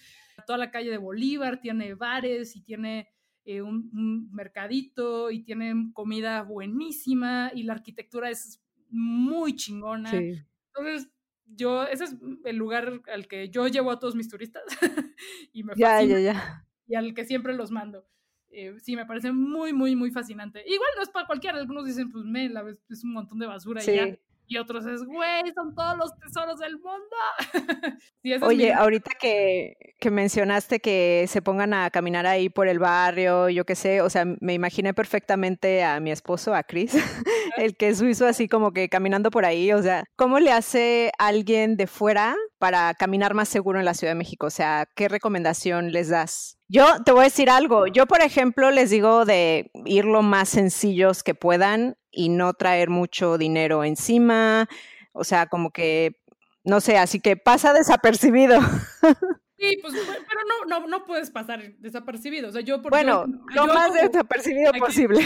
Toda 0.48 0.58
la 0.58 0.72
calle 0.72 0.90
de 0.90 0.98
Bolívar 0.98 1.60
tiene 1.60 1.96
bares 1.96 2.56
y 2.56 2.62
tiene 2.62 3.13
eh, 3.46 3.62
un, 3.62 4.30
mercadito 4.32 5.32
y 5.32 5.44
tienen 5.44 5.92
comida 5.92 6.44
buenísima 6.44 7.52
y 7.54 7.64
la 7.64 7.74
arquitectura 7.74 8.30
es 8.30 8.62
muy 8.90 9.56
chingona. 9.56 10.12
Entonces, 10.14 11.10
yo, 11.46 11.84
ese 11.84 12.06
es 12.06 12.16
el 12.46 12.56
lugar 12.56 13.02
al 13.12 13.28
que 13.28 13.50
yo 13.50 13.68
llevo 13.68 13.92
a 13.92 14.00
todos 14.00 14.16
mis 14.16 14.30
turistas 14.30 14.64
y 15.54 15.64
me 15.64 15.76
fascina, 15.76 16.70
y 16.88 16.96
al 16.96 17.14
que 17.14 17.26
siempre 17.26 17.54
los 17.54 17.72
mando. 17.72 18.08
Eh, 18.50 18.76
sí, 18.80 18.96
me 18.96 19.06
parece 19.06 19.32
muy, 19.32 19.74
muy, 19.74 19.96
muy 19.96 20.12
fascinante. 20.12 20.64
Igual 20.68 20.90
no 20.96 21.02
es 21.02 21.10
para 21.10 21.26
cualquiera, 21.26 21.58
algunos 21.58 21.86
dicen, 21.86 22.12
pues, 22.12 22.24
me, 22.24 22.50
la 22.50 22.64
es 22.90 23.04
un 23.04 23.14
montón 23.14 23.40
de 23.40 23.48
basura 23.48 23.82
y 23.84 23.96
ya 23.96 24.18
y 24.48 24.58
otros 24.58 24.86
es, 24.86 25.04
güey, 25.04 25.44
son 25.54 25.74
todos 25.74 25.98
los 25.98 26.12
tesoros 26.20 26.60
del 26.60 26.78
mundo. 26.78 27.16
Oye, 28.46 28.74
ahorita 28.74 29.12
que, 29.20 29.76
que, 30.00 30.12
mencionaste 30.12 30.80
que 30.80 31.26
se 31.28 31.42
pongan 31.42 31.74
a 31.74 31.90
caminar 31.90 32.26
ahí 32.26 32.50
por 32.50 32.68
el 32.68 32.80
barrio, 32.80 33.50
yo 33.50 33.66
qué 33.66 33.76
sé, 33.76 34.02
o 34.02 34.10
sea, 34.10 34.26
me 34.42 34.54
imaginé 34.54 34.94
perfectamente 34.94 35.84
a 35.84 36.00
mi 36.00 36.12
esposo, 36.12 36.54
a 36.54 36.64
Chris, 36.64 36.94
el 37.58 37.76
que 37.76 37.90
es 37.90 38.00
suizo 38.00 38.28
así 38.28 38.48
como 38.48 38.72
que 38.72 38.90
caminando 38.90 39.32
por 39.32 39.46
ahí, 39.46 39.72
o 39.74 39.82
sea, 39.82 40.04
¿cómo 40.16 40.40
le 40.40 40.52
hace 40.52 41.12
alguien 41.18 41.78
de 41.78 41.88
fuera 41.88 42.36
para 42.60 42.94
caminar 42.94 43.34
más 43.34 43.50
seguro 43.50 43.80
en 43.80 43.86
la 43.86 43.94
Ciudad 43.94 44.12
de 44.12 44.20
México? 44.20 44.48
O 44.48 44.52
sea, 44.52 44.88
¿qué 44.96 45.08
recomendación 45.08 45.92
les 45.92 46.10
das? 46.10 46.58
Yo 46.68 46.86
te 47.06 47.12
voy 47.12 47.22
a 47.22 47.26
decir 47.26 47.50
algo. 47.50 47.88
Yo, 47.88 48.08
por 48.08 48.22
ejemplo, 48.22 48.72
les 48.72 48.90
digo 48.90 49.26
de 49.26 49.70
ir 49.86 50.06
lo 50.06 50.22
más 50.22 50.50
sencillos 50.50 51.22
que 51.22 51.36
puedan 51.36 51.98
y 52.14 52.30
no 52.30 52.54
traer 52.54 52.90
mucho 52.90 53.38
dinero 53.38 53.84
encima. 53.84 54.70
O 55.12 55.24
sea, 55.24 55.48
como 55.48 55.72
que, 55.72 56.22
no 56.64 56.80
sé, 56.80 56.98
así 56.98 57.20
que 57.20 57.36
pasa 57.36 57.74
desapercibido. 57.74 58.60
Sí, 59.56 59.78
pues, 59.82 59.94
pero 59.94 60.42
no, 60.68 60.80
no, 60.82 60.88
no 60.88 61.06
puedes 61.06 61.32
pasar 61.32 61.78
desapercibido. 61.78 62.50
O 62.50 62.52
sea, 62.52 62.60
yo 62.60 62.82
por 62.82 62.90
Bueno, 62.92 63.24
lo 63.56 63.68
más 63.68 63.94
desapercibido 63.94 64.74
posible. 64.74 65.22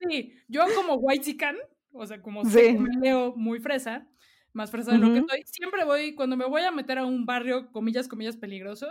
Sí, 0.00 0.34
yo 0.48 0.64
como 0.74 0.94
white 0.94 1.36
o 1.92 2.06
sea, 2.06 2.20
como 2.20 2.44
sí. 2.44 2.76
leo 3.00 3.34
muy 3.36 3.60
fresa, 3.60 4.08
más 4.52 4.70
fresa 4.70 4.92
de 4.92 4.98
lo 4.98 5.12
que 5.12 5.20
soy, 5.28 5.42
siempre 5.46 5.84
voy, 5.84 6.14
cuando 6.14 6.36
me 6.36 6.46
voy 6.46 6.62
a 6.62 6.70
meter 6.70 6.98
a 6.98 7.06
un 7.06 7.26
barrio, 7.26 7.70
comillas, 7.72 8.08
comillas, 8.08 8.36
peligroso, 8.36 8.86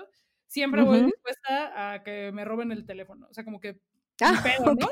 siempre 0.48 0.82
voy 0.82 1.02
dispuesta 1.02 1.94
a 1.94 2.04
que 2.04 2.32
me 2.32 2.46
roben 2.46 2.72
el 2.72 2.86
teléfono. 2.86 3.28
O 3.30 3.34
sea, 3.34 3.44
como 3.44 3.60
que 3.60 3.80
ah, 4.22 4.42
pedo, 4.44 4.76
¿no? 4.80 4.90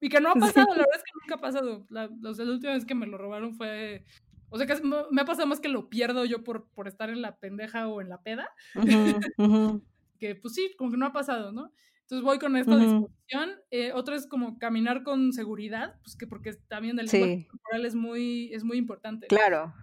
Y 0.00 0.08
que 0.08 0.20
no 0.20 0.30
ha 0.30 0.34
pasado, 0.34 0.66
la 0.68 0.82
verdad 0.82 0.96
es 0.96 1.02
que 1.02 1.12
nunca 1.20 1.34
ha 1.36 1.40
pasado. 1.40 1.86
La, 1.88 2.10
la, 2.20 2.30
última 2.30 2.72
vez 2.74 2.84
que 2.84 2.94
me 2.94 3.06
lo 3.06 3.18
robaron 3.18 3.54
fue. 3.54 4.04
O 4.48 4.58
sea, 4.58 4.66
que 4.66 4.80
me 4.82 5.20
ha 5.20 5.24
pasado 5.24 5.46
más 5.46 5.60
que 5.60 5.68
lo 5.68 5.88
pierdo 5.88 6.24
yo 6.24 6.44
por, 6.44 6.68
por 6.68 6.86
estar 6.86 7.10
en 7.10 7.22
la 7.22 7.36
pendeja 7.36 7.88
o 7.88 8.00
en 8.00 8.08
la 8.08 8.22
peda. 8.22 8.48
que 10.18 10.34
pues 10.36 10.54
sí, 10.54 10.74
como 10.78 10.90
que 10.90 10.96
no 10.96 11.06
ha 11.06 11.12
pasado, 11.12 11.52
¿no? 11.52 11.72
Entonces 12.02 12.24
voy 12.24 12.38
con 12.38 12.56
esta 12.56 12.76
disposición. 12.76 13.50
Eh, 13.72 13.92
otra 13.92 14.14
es 14.14 14.28
como 14.28 14.58
caminar 14.58 15.02
con 15.02 15.32
seguridad, 15.32 15.96
pues 16.04 16.16
que 16.16 16.28
porque 16.28 16.52
también 16.68 16.98
el 17.00 17.08
sí. 17.08 17.46
corporal 17.48 17.84
es 17.84 17.96
muy, 17.96 18.52
es 18.52 18.62
muy 18.62 18.78
importante. 18.78 19.26
Claro. 19.26 19.74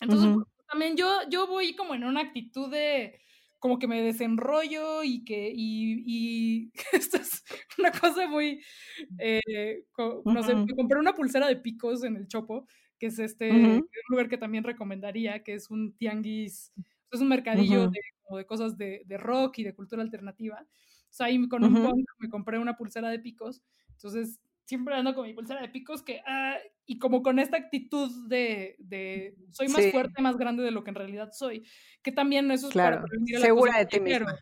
Entonces, 0.00 0.28
también 0.70 0.96
yo, 0.96 1.10
yo 1.28 1.48
voy 1.48 1.74
como 1.74 1.94
en 1.94 2.04
una 2.04 2.20
actitud 2.20 2.70
de 2.70 3.20
como 3.62 3.78
que 3.78 3.86
me 3.86 4.02
desenrollo 4.02 5.04
y 5.04 5.24
que, 5.24 5.52
y, 5.54 6.02
y 6.04 6.72
esto 6.92 7.16
es 7.16 7.44
una 7.78 7.92
cosa 7.92 8.26
muy, 8.26 8.60
eh, 9.18 9.84
no 10.24 10.42
sé, 10.42 10.56
me 10.56 10.74
compré 10.74 10.98
una 10.98 11.14
pulsera 11.14 11.46
de 11.46 11.54
picos 11.54 12.02
en 12.02 12.16
el 12.16 12.26
Chopo, 12.26 12.66
que 12.98 13.06
es 13.06 13.20
este 13.20 13.52
un 13.52 13.88
lugar 14.08 14.28
que 14.28 14.36
también 14.36 14.64
recomendaría, 14.64 15.44
que 15.44 15.54
es 15.54 15.70
un 15.70 15.96
tianguis, 15.96 16.72
es 17.12 17.20
un 17.20 17.28
mercadillo 17.28 17.88
de, 17.88 18.00
como 18.22 18.38
de 18.38 18.46
cosas 18.46 18.76
de, 18.76 19.02
de, 19.06 19.16
rock 19.16 19.58
y 19.58 19.62
de 19.62 19.76
cultura 19.76 20.02
alternativa. 20.02 20.60
O 20.64 21.14
sea, 21.14 21.26
ahí 21.26 21.48
con 21.48 21.62
un 21.62 21.74
punk 21.74 22.04
me 22.18 22.28
compré 22.28 22.58
una 22.58 22.76
pulsera 22.76 23.10
de 23.10 23.20
picos, 23.20 23.62
entonces 23.92 24.40
siempre 24.64 24.94
ando 24.94 25.14
con 25.14 25.26
mi 25.26 25.34
pulsera 25.34 25.60
de 25.60 25.68
picos 25.68 26.02
que, 26.02 26.20
ah, 26.26 26.56
y 26.86 26.98
como 26.98 27.22
con 27.22 27.38
esta 27.38 27.56
actitud 27.56 28.10
de, 28.28 28.76
de 28.78 29.34
soy 29.50 29.68
más 29.68 29.90
fuerte, 29.90 30.22
más 30.22 30.36
grande 30.36 30.62
de 30.62 30.70
lo 30.70 30.84
que 30.84 30.90
en 30.90 30.96
realidad 30.96 31.30
soy, 31.32 31.66
que 32.02 32.12
también 32.12 32.50
eso 32.50 32.68
es 32.68 32.72
claro. 32.72 32.96
para 32.96 33.08
prevenir 33.08 33.36
el 33.36 33.42
Segura 33.42 33.78
de 33.78 33.86
ti 33.86 34.00
misma. 34.00 34.38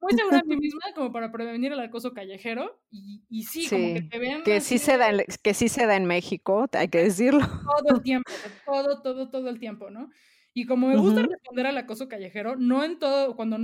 Muy 0.00 0.12
segura 0.12 0.38
de 0.38 0.44
mí 0.44 0.56
misma 0.60 0.82
como 0.94 1.10
para 1.10 1.32
prevenir 1.32 1.72
el 1.72 1.80
acoso 1.80 2.12
callejero 2.12 2.80
y, 2.90 3.24
y 3.28 3.44
sí, 3.44 3.68
como 3.68 3.94
que 3.94 4.02
te 4.02 4.18
vean 4.18 4.42
que 4.42 4.60
sí 4.60 4.78
se 4.78 4.98
da 4.98 5.10
en, 5.10 5.24
que 5.42 5.54
sí 5.54 5.68
se 5.68 5.86
da 5.86 5.96
en 5.96 6.04
México, 6.04 6.66
hay 6.72 6.88
que 6.88 7.02
decirlo. 7.02 7.40
Todo 7.40 7.96
el 7.96 8.02
tiempo, 8.02 8.30
todo, 8.64 9.02
todo, 9.02 9.30
todo 9.30 9.48
el 9.48 9.58
tiempo, 9.58 9.90
¿no? 9.90 10.10
Y 10.52 10.64
como 10.64 10.88
me 10.88 10.96
gusta 10.96 11.22
responder 11.22 11.66
al 11.66 11.76
acoso 11.76 12.08
callejero, 12.08 12.56
no 12.56 12.82
en 12.82 12.98
todo, 12.98 13.36
cuando 13.36 13.58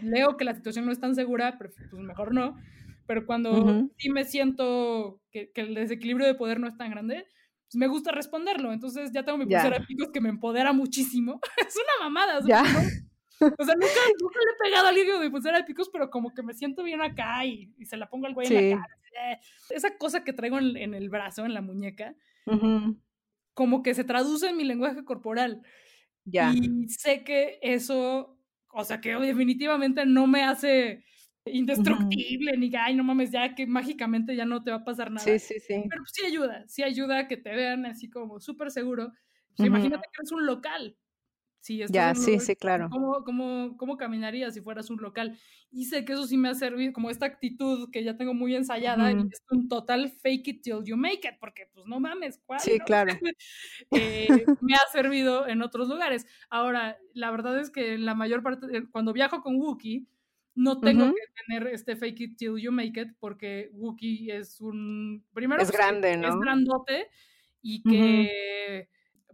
leo 0.00 0.36
que 0.36 0.44
la 0.44 0.54
situación 0.54 0.84
no 0.84 0.92
es 0.92 1.00
tan 1.00 1.14
segura, 1.14 1.56
pues 1.56 1.74
mejor 1.92 2.34
no, 2.34 2.58
pero 3.06 3.26
cuando 3.26 3.88
sí 3.96 4.10
me 4.10 4.24
siento 4.24 5.20
que, 5.30 5.50
el 5.54 5.74
desequilibrio 5.74 6.26
de 6.26 6.34
poder 6.34 6.60
no 6.60 6.66
es 6.66 6.76
tan 6.76 6.90
grande, 6.90 7.26
pues 7.66 7.76
me 7.76 7.86
gusta 7.86 8.12
responderlo. 8.12 8.72
Entonces 8.72 9.12
ya 9.12 9.24
tengo 9.24 9.38
mi 9.38 9.44
pulsera 9.44 9.78
de 9.78 9.86
picos 9.86 10.08
que 10.12 10.20
me 10.20 10.28
empodera 10.28 10.72
muchísimo. 10.72 11.40
es 11.68 11.76
una 11.76 12.08
mamada. 12.08 12.38
O 12.38 12.42
sea, 12.42 12.62
o 12.62 13.64
sea 13.64 13.74
nunca, 13.74 14.00
nunca, 14.20 14.38
le 14.40 14.50
he 14.50 14.70
pegado 14.70 14.88
al 14.88 14.98
hígado 14.98 15.20
de 15.20 15.26
mi 15.26 15.30
pulsera 15.30 15.58
de 15.58 15.64
picos, 15.64 15.88
pero 15.92 16.10
como 16.10 16.34
que 16.34 16.42
me 16.42 16.54
siento 16.54 16.82
bien 16.82 17.00
acá 17.00 17.44
y, 17.44 17.72
se 17.84 17.96
la 17.96 18.08
pongo 18.08 18.26
al 18.26 18.34
güey 18.34 18.46
en 18.48 18.70
la 18.70 18.76
cara. 18.76 18.98
Eh, 19.30 19.38
esa 19.70 19.96
cosa 19.96 20.24
que 20.24 20.32
traigo 20.32 20.58
en, 20.58 20.94
el 20.94 21.08
brazo, 21.08 21.46
en 21.46 21.54
la 21.54 21.62
muñeca, 21.62 22.14
como 23.54 23.82
que 23.82 23.94
se 23.94 24.04
traduce 24.04 24.48
en 24.48 24.56
mi 24.56 24.64
lenguaje 24.64 25.04
corporal. 25.04 25.62
Y 26.24 26.88
sé 26.88 27.24
que 27.24 27.58
eso, 27.62 28.36
o 28.72 28.84
sea, 28.84 29.00
que 29.00 29.14
definitivamente 29.16 30.04
no 30.06 30.26
me 30.26 30.42
hace 30.42 31.04
indestructible, 31.46 32.56
ni 32.56 32.70
ay, 32.76 32.94
no 32.94 33.04
mames, 33.04 33.30
ya 33.30 33.54
que 33.54 33.66
mágicamente 33.66 34.34
ya 34.34 34.44
no 34.44 34.62
te 34.62 34.70
va 34.70 34.78
a 34.78 34.84
pasar 34.84 35.10
nada. 35.10 35.24
Sí, 35.24 35.38
sí, 35.38 35.60
sí. 35.60 35.84
Pero 35.88 36.02
sí 36.06 36.26
ayuda, 36.26 36.64
sí 36.66 36.82
ayuda 36.82 37.20
a 37.20 37.28
que 37.28 37.36
te 37.36 37.54
vean 37.54 37.86
así 37.86 38.10
como 38.10 38.40
súper 38.40 38.70
seguro. 38.70 39.12
Pues 39.56 39.66
imagínate 39.66 40.02
que 40.12 40.20
eres 40.20 40.32
un 40.32 40.44
local, 40.44 40.96
ya, 41.88 42.14
sí, 42.14 42.38
sí, 42.38 42.54
claro. 42.54 42.88
¿cómo, 42.90 43.24
cómo, 43.24 43.76
cómo 43.76 43.96
caminarías 43.96 44.54
si 44.54 44.60
fueras 44.60 44.90
un 44.90 44.98
local? 44.98 45.38
Y 45.70 45.86
sé 45.86 46.04
que 46.04 46.12
eso 46.12 46.26
sí 46.26 46.36
me 46.36 46.48
ha 46.48 46.54
servido, 46.54 46.92
como 46.92 47.10
esta 47.10 47.26
actitud 47.26 47.90
que 47.90 48.04
ya 48.04 48.16
tengo 48.16 48.34
muy 48.34 48.54
ensayada, 48.54 49.10
y 49.12 49.16
es 49.16 49.42
un 49.50 49.68
total 49.68 50.10
fake 50.10 50.48
it 50.48 50.62
till 50.62 50.84
you 50.84 50.96
make 50.96 51.26
it, 51.26 51.38
porque 51.40 51.68
pues 51.72 51.86
no 51.86 51.98
mames, 51.98 52.40
¿cuál? 52.44 52.60
Sí, 52.60 52.78
claro. 52.80 53.12
Eh, 53.92 54.44
me 54.60 54.74
ha 54.74 54.92
servido 54.92 55.46
en 55.46 55.62
otros 55.62 55.88
lugares. 55.88 56.26
Ahora, 56.50 56.98
la 57.14 57.30
verdad 57.30 57.58
es 57.58 57.70
que 57.70 57.98
la 57.98 58.14
mayor 58.14 58.42
parte, 58.42 58.66
cuando 58.90 59.12
viajo 59.12 59.40
con 59.42 59.56
Wookiee, 59.56 60.06
no 60.56 60.80
tengo 60.80 61.06
que 61.06 61.44
tener 61.46 61.68
este 61.68 61.94
fake 61.94 62.20
it 62.20 62.36
till 62.36 62.56
you 62.58 62.72
make 62.72 63.00
it, 63.00 63.10
porque 63.20 63.70
Wookiee 63.72 64.32
es 64.32 64.60
un, 64.60 65.24
primero, 65.32 65.62
es 65.62 65.70
grande, 65.70 66.16
¿no? 66.16 66.28
Es 66.28 66.36
grandote 66.36 67.08
y 67.62 67.82
que 67.82 68.88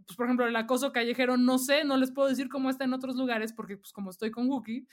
pues 0.05 0.17
por 0.17 0.25
ejemplo, 0.25 0.47
el 0.47 0.55
acoso 0.55 0.91
callejero, 0.91 1.37
no 1.37 1.57
sé, 1.57 1.83
no 1.83 1.97
les 1.97 2.11
puedo 2.11 2.27
decir 2.27 2.49
cómo 2.49 2.69
está 2.69 2.83
en 2.83 2.93
otros 2.93 3.15
lugares, 3.15 3.53
porque 3.53 3.77
pues 3.77 3.91
como 3.91 4.09
estoy 4.09 4.31
con 4.31 4.49
Wookie, 4.49 4.87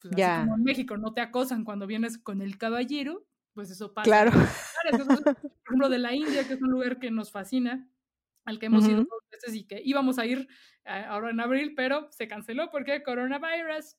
pues 0.00 0.14
así 0.14 0.44
como 0.44 0.56
en 0.56 0.62
México 0.62 0.96
no 0.96 1.12
te 1.12 1.20
acosan 1.20 1.64
cuando 1.64 1.86
vienes 1.86 2.18
con 2.18 2.42
el 2.42 2.58
caballero, 2.58 3.26
pues 3.54 3.70
eso 3.70 3.92
pasa. 3.94 4.04
Claro. 4.04 4.30
por 5.50 5.66
ejemplo, 5.66 5.88
de 5.88 5.98
la 5.98 6.14
India, 6.14 6.46
que 6.46 6.54
es 6.54 6.62
un 6.62 6.70
lugar 6.70 6.98
que 6.98 7.10
nos 7.10 7.32
fascina, 7.32 7.88
al 8.44 8.58
que 8.58 8.66
hemos 8.66 8.86
ido 8.86 8.98
dos 8.98 9.22
veces 9.30 9.54
y 9.54 9.66
que 9.66 9.80
íbamos 9.84 10.18
a 10.18 10.26
ir 10.26 10.48
eh, 10.84 11.04
ahora 11.08 11.30
en 11.30 11.40
abril, 11.40 11.74
pero 11.76 12.10
se 12.10 12.28
canceló 12.28 12.70
porque 12.70 13.02
coronavirus. 13.02 13.96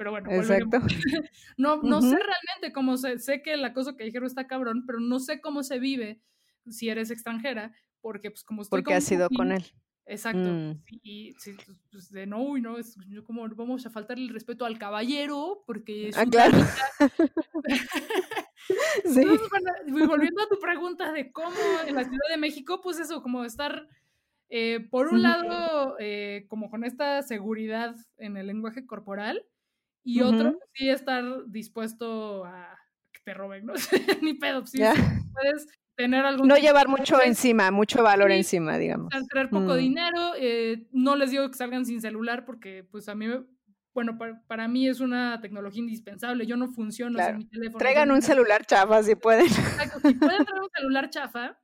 Pero 0.00 0.12
bueno, 0.12 0.30
Exacto. 0.30 0.78
no, 1.58 1.82
no 1.82 2.00
sé 2.00 2.16
realmente 2.16 2.72
cómo 2.72 2.96
se, 2.96 3.18
sé 3.18 3.42
que 3.42 3.52
el 3.52 3.62
acoso 3.62 3.98
callejero 3.98 4.26
está 4.26 4.46
cabrón, 4.46 4.84
pero 4.86 4.98
no 4.98 5.20
sé 5.20 5.42
cómo 5.42 5.62
se 5.62 5.78
vive 5.78 6.22
si 6.66 6.88
eres 6.88 7.10
extranjera, 7.10 7.74
porque 8.00 8.30
pues 8.30 8.42
como 8.42 8.62
estoy 8.62 8.80
Porque 8.80 8.94
has 8.94 9.04
sido 9.04 9.28
con 9.28 9.52
él. 9.52 9.62
Exacto. 10.06 10.38
Mm. 10.38 10.82
Y 11.02 11.34
sí, 11.38 11.54
pues 11.92 12.10
de 12.12 12.26
no, 12.26 12.56
y 12.56 12.62
no, 12.62 12.78
es 12.78 12.96
como 13.26 13.46
vamos 13.50 13.84
a 13.84 13.90
faltar 13.90 14.18
el 14.18 14.30
respeto 14.30 14.64
al 14.64 14.78
caballero, 14.78 15.64
porque 15.66 16.08
es 16.08 16.16
ah, 16.16 16.24
claro. 16.24 16.56
sí. 19.04 19.20
volviendo 20.08 20.42
a 20.42 20.48
tu 20.48 20.58
pregunta 20.60 21.12
de 21.12 21.30
cómo 21.30 21.50
en 21.86 21.94
la 21.94 22.04
Ciudad 22.04 22.28
de 22.30 22.38
México, 22.38 22.80
pues 22.82 22.98
eso, 22.98 23.20
como 23.20 23.44
estar, 23.44 23.86
eh, 24.48 24.80
por 24.90 25.08
un 25.08 25.20
lado, 25.20 25.96
eh, 25.98 26.46
como 26.48 26.70
con 26.70 26.84
esta 26.84 27.20
seguridad 27.20 27.94
en 28.16 28.38
el 28.38 28.46
lenguaje 28.46 28.86
corporal, 28.86 29.44
y 30.02 30.20
otro, 30.22 30.52
pues, 30.52 30.70
sí 30.74 30.88
estar 30.88 31.24
dispuesto 31.48 32.44
a 32.44 32.78
que 33.12 33.20
te 33.24 33.34
roben, 33.34 33.66
¿no? 33.66 33.74
Ni 34.22 34.34
pedo, 34.34 34.66
sí, 34.66 34.78
puedes 35.32 35.66
no 36.08 36.56
llevar 36.56 36.88
mucho 36.88 37.20
encima, 37.22 37.70
mucho 37.70 38.02
valor 38.02 38.30
encima, 38.30 38.78
digamos. 38.78 39.12
Traer 39.28 39.50
poco 39.50 39.74
mm. 39.74 39.78
dinero, 39.78 40.32
eh, 40.38 40.86
no 40.92 41.16
les 41.16 41.30
digo 41.30 41.48
que 41.48 41.56
salgan 41.56 41.84
sin 41.84 42.00
celular 42.00 42.44
porque 42.44 42.84
pues 42.90 43.08
a 43.08 43.14
mí, 43.14 43.26
bueno, 43.92 44.18
para, 44.46 44.68
mí 44.68 44.88
es 44.88 45.00
una 45.00 45.40
tecnología 45.40 45.80
indispensable, 45.80 46.46
yo 46.46 46.56
no 46.56 46.68
funciono 46.68 47.18
sin 47.24 47.38
mi 47.38 47.44
teléfono. 47.46 47.78
Traigan 47.78 48.10
un 48.10 48.22
celular 48.22 48.64
chafa 48.64 49.02
si 49.02 49.14
pueden. 49.14 49.46
Exacto, 49.46 50.00
si 50.08 50.14
pueden 50.14 50.44
traer 50.44 50.62
un 50.62 50.70
celular 50.74 51.10
chafa, 51.10 51.58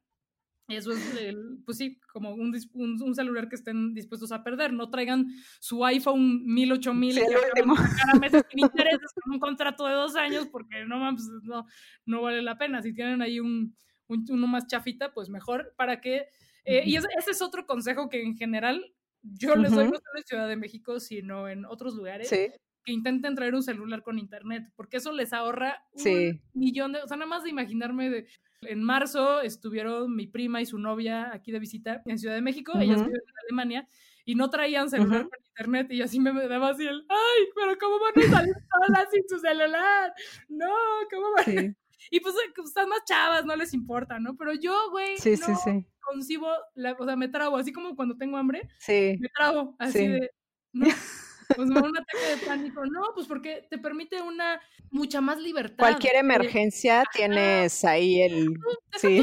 eso 0.68 0.92
es, 0.92 1.36
pues 1.64 1.78
sí, 1.78 2.00
como 2.12 2.34
un, 2.34 2.52
un, 2.74 3.14
celular 3.14 3.48
que 3.48 3.54
estén 3.54 3.94
dispuestos 3.94 4.32
a 4.32 4.42
perder. 4.42 4.72
No 4.72 4.90
traigan 4.90 5.26
su 5.60 5.84
iPhone 5.84 6.44
1000, 6.44 6.72
8000 6.72 7.14
sí, 7.14 7.20
y 7.20 7.24
cada 7.24 8.18
mes 8.18 8.32
sin 8.50 8.58
intereses 8.58 9.12
con 9.14 9.34
un 9.34 9.38
contrato 9.38 9.86
de 9.86 9.94
dos 9.94 10.16
años 10.16 10.48
porque 10.50 10.84
no, 10.84 11.08
pues, 11.14 11.28
no, 11.44 11.66
no 12.04 12.22
vale 12.22 12.42
la 12.42 12.58
pena. 12.58 12.82
Si 12.82 12.92
tienen 12.92 13.22
ahí 13.22 13.38
un, 13.38 13.76
uno 14.08 14.46
más 14.48 14.66
chafita, 14.66 15.12
pues 15.12 15.28
mejor, 15.28 15.72
para 15.76 16.00
que... 16.00 16.26
Eh, 16.64 16.82
y 16.84 16.96
ese, 16.96 17.06
es 17.30 17.42
otro 17.42 17.64
consejo 17.64 18.08
que 18.08 18.22
en 18.22 18.36
general 18.36 18.84
yo 19.22 19.54
les 19.54 19.70
doy 19.70 19.84
no 19.84 19.94
solo 19.94 20.18
en 20.18 20.24
Ciudad 20.24 20.48
de 20.48 20.56
México, 20.56 20.98
sino 20.98 21.48
en 21.48 21.64
otros 21.64 21.94
lugares. 21.94 22.28
Que 22.28 22.92
intenten 22.92 23.34
traer 23.34 23.54
un 23.54 23.62
celular 23.62 24.02
con 24.02 24.18
internet, 24.18 24.72
porque 24.76 24.98
eso 24.98 25.12
les 25.12 25.32
ahorra 25.32 25.84
un 25.92 26.40
millón 26.54 26.92
de. 26.92 27.02
O 27.02 27.08
sea, 27.08 27.16
nada 27.16 27.28
más 27.28 27.42
de 27.42 27.50
imaginarme 27.50 28.10
de. 28.10 28.26
En 28.62 28.82
marzo 28.82 29.40
estuvieron 29.40 30.14
mi 30.14 30.26
prima 30.26 30.60
y 30.60 30.66
su 30.66 30.78
novia 30.78 31.30
aquí 31.32 31.52
de 31.52 31.58
visita 31.58 32.02
en 32.04 32.18
Ciudad 32.18 32.34
de 32.34 32.42
México, 32.42 32.72
ellas 32.78 32.98
viven 32.98 33.14
en 33.14 33.38
Alemania, 33.44 33.88
y 34.24 34.34
no 34.34 34.50
traían 34.50 34.90
celular 34.90 35.28
con 35.28 35.38
internet, 35.46 35.92
y 35.92 36.02
así 36.02 36.18
me 36.18 36.32
daba 36.48 36.70
así 36.70 36.86
el, 36.86 37.04
ay, 37.08 37.48
pero 37.54 37.76
¿cómo 37.78 37.98
van 38.00 38.12
a 38.16 38.36
salir 38.36 38.54
solas 38.54 39.08
sin 39.10 39.22
su 39.28 39.38
celular? 39.38 40.12
No, 40.48 40.72
¿cómo 41.10 41.32
van? 41.32 41.44
Sí. 41.44 41.74
Y 42.08 42.20
pues, 42.20 42.36
pues 42.54 42.68
están 42.68 42.88
más 42.88 43.00
chavas, 43.04 43.44
no 43.46 43.56
les 43.56 43.74
importa, 43.74 44.20
¿no? 44.20 44.36
Pero 44.36 44.52
yo, 44.52 44.90
güey, 44.90 45.16
sí, 45.18 45.32
no 45.32 45.46
sí, 45.46 45.52
sí. 45.64 45.86
concibo, 46.00 46.48
la, 46.74 46.92
o 46.92 47.04
sea, 47.04 47.16
me 47.16 47.26
trabo, 47.26 47.56
así 47.56 47.72
como 47.72 47.96
cuando 47.96 48.16
tengo 48.16 48.36
hambre, 48.36 48.68
sí. 48.78 49.16
me 49.18 49.28
trabo, 49.30 49.74
así 49.80 50.06
de, 50.06 50.30
no, 50.72 50.86
pues 51.54 51.68
me 51.68 51.80
da 51.80 51.88
un 51.88 51.96
ataque 51.96 52.36
de 52.36 52.46
pánico, 52.46 52.84
no, 52.86 53.02
pues 53.14 53.26
porque 53.26 53.66
te 53.70 53.78
permite 53.78 54.20
una 54.22 54.60
mucha 54.90 55.20
más 55.20 55.38
libertad. 55.38 55.78
Cualquier 55.78 56.16
emergencia 56.16 57.04
tienes 57.12 57.84
ahí 57.84 58.22
el, 58.22 58.56
sí, 58.96 59.22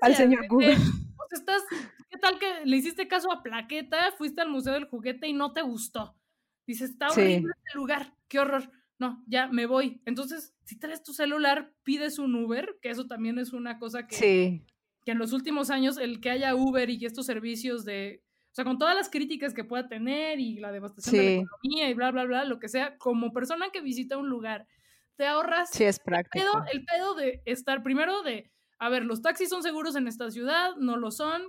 al 0.00 0.14
señor 0.14 0.46
Google. 0.48 0.76
sea, 0.76 0.86
estás, 1.32 1.62
¿qué 2.08 2.18
tal 2.18 2.38
que 2.38 2.64
le 2.64 2.76
hiciste 2.76 3.08
caso 3.08 3.32
a 3.32 3.42
Plaqueta, 3.42 4.12
fuiste 4.12 4.40
al 4.40 4.50
Museo 4.50 4.74
del 4.74 4.86
Juguete 4.86 5.26
y 5.26 5.32
no 5.32 5.52
te 5.52 5.62
gustó? 5.62 6.14
Dices, 6.66 6.90
está 6.90 7.08
horrible 7.08 7.52
este 7.56 7.78
lugar, 7.78 8.14
qué 8.28 8.40
horror 8.40 8.70
no, 8.98 9.22
ya 9.26 9.48
me 9.48 9.66
voy. 9.66 10.00
Entonces, 10.06 10.54
si 10.64 10.78
traes 10.78 11.02
tu 11.02 11.12
celular, 11.12 11.72
pides 11.82 12.18
un 12.18 12.34
Uber, 12.34 12.78
que 12.80 12.90
eso 12.90 13.06
también 13.06 13.38
es 13.38 13.52
una 13.52 13.78
cosa 13.78 14.06
que, 14.06 14.64
que 15.04 15.12
en 15.12 15.18
los 15.18 15.32
últimos 15.32 15.70
años 15.70 15.98
el 15.98 16.20
que 16.20 16.30
haya 16.30 16.54
Uber 16.54 16.88
y 16.88 17.04
estos 17.04 17.26
servicios 17.26 17.84
de, 17.84 18.24
sea, 18.56 18.64
con 18.64 18.78
todas 18.78 18.96
las 18.96 19.10
críticas 19.10 19.52
que 19.52 19.64
pueda 19.64 19.86
tener 19.86 20.40
y 20.40 20.58
la 20.58 20.72
devastación 20.72 21.14
de 21.14 21.24
la 21.24 21.42
economía 21.42 21.90
y 21.90 21.94
bla, 21.94 22.10
bla, 22.10 22.24
bla, 22.24 22.44
lo 22.44 22.58
que 22.58 22.68
sea, 22.68 22.96
como 22.96 23.32
persona 23.32 23.68
que 23.70 23.82
visita 23.82 24.16
un 24.16 24.30
lugar, 24.30 24.66
te 25.16 25.26
ahorras 25.26 25.68
sí, 25.70 25.84
es 25.84 26.00
práctico. 26.00 26.42
El, 26.42 26.50
pedo, 26.50 26.64
el 26.72 26.84
pedo 26.84 27.14
de 27.14 27.42
estar 27.44 27.82
primero 27.82 28.22
de, 28.22 28.50
a 28.78 28.88
ver, 28.88 29.04
los 29.04 29.20
taxis 29.20 29.50
son 29.50 29.62
seguros 29.62 29.94
en 29.94 30.08
esta 30.08 30.30
ciudad, 30.30 30.74
no 30.76 30.96
lo 30.96 31.10
son, 31.10 31.42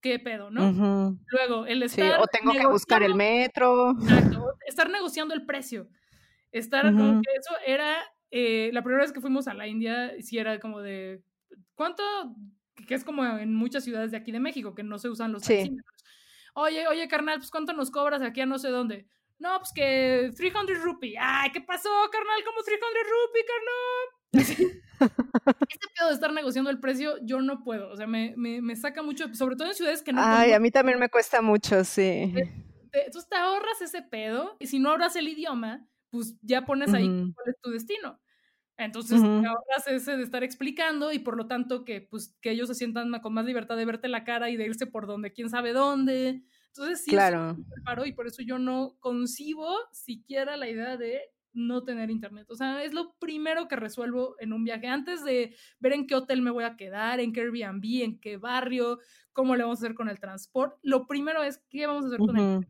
qué 0.00 0.18
pedo, 0.18 0.50
¿no? 0.50 1.18
Luego, 1.28 1.66
el 1.66 1.82
estar... 1.82 2.18
o 2.18 2.26
tengo 2.26 2.52
que 2.52 2.66
buscar 2.66 3.02
el 3.02 3.14
metro. 3.14 3.90
Exacto, 3.90 4.54
estar 4.66 4.88
negociando 4.90 5.34
el 5.34 5.44
precio. 5.44 5.88
Estar 6.50 6.84
como 6.92 7.20
que 7.20 7.30
eso 7.36 7.54
era, 7.66 7.96
eh, 8.30 8.70
la 8.72 8.82
primera 8.82 9.02
vez 9.02 9.12
que 9.12 9.20
fuimos 9.20 9.48
a 9.48 9.54
la 9.54 9.66
India, 9.66 10.12
sí 10.20 10.38
era 10.38 10.60
como 10.60 10.80
de, 10.80 11.22
¿cuánto? 11.74 12.02
Que 12.86 12.94
es 12.94 13.04
como 13.04 13.24
en 13.24 13.54
muchas 13.54 13.84
ciudades 13.84 14.12
de 14.12 14.16
aquí 14.16 14.32
de 14.32 14.40
México, 14.40 14.74
que 14.74 14.82
no 14.82 14.98
se 14.98 15.08
usan 15.08 15.32
los 15.32 15.42
sí. 15.42 15.76
Oye, 16.54 16.86
oye, 16.88 17.08
carnal, 17.08 17.38
pues 17.38 17.50
¿cuánto 17.50 17.72
nos 17.72 17.90
cobras 17.90 18.22
aquí 18.22 18.40
a 18.40 18.46
no 18.46 18.58
sé 18.58 18.68
dónde? 18.68 19.06
No, 19.38 19.58
pues 19.58 19.72
que 19.74 20.30
300 20.36 20.82
rupees. 20.82 21.16
Ay, 21.20 21.50
¿qué 21.50 21.60
pasó, 21.60 21.90
carnal? 22.10 22.42
¿Cómo 22.44 22.62
300 22.62 22.90
rupees, 23.12 23.46
carnal? 23.46 24.80
Este 25.68 25.86
pedo 25.98 26.08
de 26.08 26.14
estar 26.14 26.32
negociando 26.32 26.70
el 26.70 26.80
precio, 26.80 27.18
yo 27.22 27.40
no 27.40 27.62
puedo. 27.62 27.90
O 27.90 27.96
sea, 27.96 28.06
me, 28.06 28.32
me, 28.36 28.62
me 28.62 28.76
saca 28.76 29.02
mucho, 29.02 29.34
sobre 29.34 29.56
todo 29.56 29.68
en 29.68 29.74
ciudades 29.74 30.02
que 30.02 30.12
no. 30.12 30.20
Ay, 30.24 30.52
a 30.52 30.60
mí 30.60 30.70
también 30.70 30.98
me 30.98 31.08
cuesta 31.08 31.42
mucho, 31.42 31.84
sí. 31.84 32.32
Entonces 32.92 33.28
te 33.28 33.36
ahorras 33.36 33.82
ese 33.82 34.02
pedo 34.02 34.56
y 34.60 34.68
si 34.68 34.78
no 34.78 34.90
hablas 34.90 35.16
el 35.16 35.28
idioma, 35.28 35.86
pues 36.10 36.36
ya 36.42 36.64
pones 36.64 36.94
ahí 36.94 37.06
cuál 37.34 37.48
es 37.48 37.60
tu 37.60 37.70
destino. 37.70 38.20
Entonces 38.76 39.22
ahorras 39.22 39.86
ese 39.86 40.16
de 40.16 40.24
estar 40.24 40.42
explicando 40.42 41.12
y 41.12 41.20
por 41.20 41.36
lo 41.36 41.46
tanto 41.46 41.84
que, 41.84 42.00
pues, 42.00 42.36
que 42.40 42.50
ellos 42.50 42.68
se 42.68 42.74
sientan 42.74 43.12
con 43.20 43.32
más 43.32 43.44
libertad 43.44 43.76
de 43.76 43.84
verte 43.84 44.08
la 44.08 44.24
cara 44.24 44.50
y 44.50 44.56
de 44.56 44.66
irse 44.66 44.86
por 44.86 45.06
donde 45.06 45.32
quién 45.32 45.48
sabe 45.48 45.72
dónde. 45.72 46.44
Entonces 46.68 47.04
sí, 47.04 47.10
claro. 47.10 47.56
y 48.04 48.12
por 48.12 48.26
eso 48.26 48.42
yo 48.42 48.58
no 48.58 48.96
concibo 48.98 49.68
siquiera 49.92 50.56
la 50.56 50.68
idea 50.68 50.96
de 50.96 51.20
no 51.52 51.84
tener 51.84 52.10
internet. 52.10 52.50
O 52.50 52.56
sea, 52.56 52.82
es 52.82 52.92
lo 52.92 53.14
primero 53.20 53.68
que 53.68 53.76
resuelvo 53.76 54.34
en 54.40 54.52
un 54.52 54.64
viaje. 54.64 54.88
Antes 54.88 55.24
de 55.24 55.54
ver 55.78 55.92
en 55.92 56.08
qué 56.08 56.16
hotel 56.16 56.42
me 56.42 56.50
voy 56.50 56.64
a 56.64 56.76
quedar, 56.76 57.20
en 57.20 57.32
qué 57.32 57.42
Airbnb, 57.42 58.02
en 58.02 58.18
qué 58.18 58.36
barrio, 58.36 58.98
cómo 59.32 59.54
le 59.54 59.62
vamos 59.62 59.78
a 59.78 59.84
hacer 59.84 59.94
con 59.94 60.08
el 60.08 60.18
transporte, 60.18 60.76
lo 60.82 61.06
primero 61.06 61.42
es 61.42 61.62
qué 61.68 61.86
vamos 61.86 62.04
a 62.04 62.08
hacer 62.08 62.18
con 62.18 62.36
el 62.36 62.66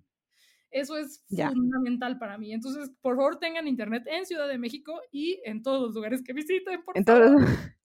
eso 0.75 0.99
es 0.99 1.23
fundamental 1.29 2.19
para 2.19 2.37
mí. 2.37 2.53
Entonces, 2.53 2.91
por 3.01 3.15
favor, 3.17 3.39
tengan 3.39 3.69
internet 3.69 4.03
en 4.07 4.27
Ciudad 4.27 4.49
de 4.49 4.59
México 4.59 5.01
y 5.13 5.41
en 5.45 5.63
todos 5.63 5.81
los 5.81 5.95
lugares 5.95 6.23
que 6.25 6.33
visiten. 6.33 6.83
Por 6.85 6.97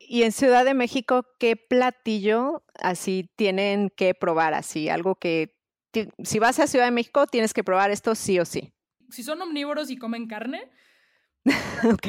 y 0.00 0.22
en 0.22 0.32
Ciudad 0.32 0.64
de 0.64 0.72
México, 0.72 1.26
¿qué 1.38 1.56
platillo 1.56 2.64
así 2.74 3.30
tienen 3.36 3.90
que 3.94 4.14
probar? 4.14 4.54
Así, 4.54 4.88
algo 4.88 5.16
que 5.16 5.54
si 6.24 6.38
vas 6.38 6.58
a 6.58 6.66
Ciudad 6.66 6.86
de 6.86 6.90
México 6.90 7.26
tienes 7.26 7.52
que 7.52 7.62
probar 7.62 7.90
esto 7.90 8.14
sí 8.14 8.40
o 8.40 8.46
sí. 8.46 8.72
Si 9.10 9.22
son 9.22 9.40
omnívoros 9.42 9.90
y 9.90 9.98
comen 9.98 10.26
carne. 10.26 10.70
ok. 11.84 12.08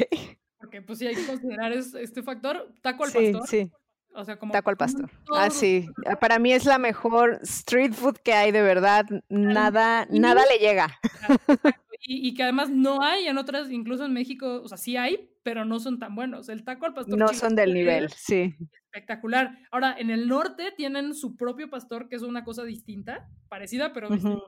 Porque 0.58 0.82
pues 0.82 0.98
sí 0.98 1.06
hay 1.06 1.16
que 1.16 1.26
considerar 1.26 1.72
este 1.72 2.22
factor. 2.22 2.74
Taco 2.82 3.04
al 3.04 3.12
pastor. 3.12 3.46
Sí. 3.46 3.70
O 4.14 4.24
sea, 4.24 4.38
como 4.38 4.52
taco 4.52 4.70
al 4.70 4.76
pastor. 4.76 5.10
Ah, 5.34 5.50
sí. 5.50 5.88
Para 6.20 6.38
mí 6.38 6.52
es 6.52 6.64
la 6.64 6.78
mejor 6.78 7.38
street 7.42 7.92
food 7.92 8.16
que 8.16 8.32
hay, 8.32 8.50
de 8.50 8.62
verdad. 8.62 9.06
Nada, 9.28 10.06
nada 10.10 10.42
le 10.50 10.58
llega. 10.58 10.98
Y, 12.10 12.32
que 12.34 12.44
además 12.44 12.70
no 12.70 13.02
hay 13.02 13.26
en 13.26 13.38
otras, 13.38 13.70
incluso 13.70 14.04
en 14.04 14.12
México, 14.12 14.62
o 14.62 14.68
sea, 14.68 14.78
sí 14.78 14.96
hay, 14.96 15.30
pero 15.42 15.64
no 15.64 15.80
son 15.80 15.98
tan 15.98 16.14
buenos. 16.14 16.48
El 16.48 16.64
taco 16.64 16.86
al 16.86 16.94
pastor. 16.94 17.18
No 17.18 17.28
son 17.28 17.54
del 17.54 17.74
nivel, 17.74 18.10
sí. 18.12 18.54
Espectacular. 18.84 19.58
Ahora, 19.70 19.94
en 19.98 20.08
el 20.10 20.28
norte 20.28 20.72
tienen 20.76 21.12
su 21.12 21.36
propio 21.36 21.68
pastor, 21.68 22.08
que 22.08 22.16
es 22.16 22.22
una 22.22 22.44
cosa 22.44 22.64
distinta, 22.64 23.28
parecida, 23.48 23.92
pero 23.92 24.08
distinta, 24.08 24.42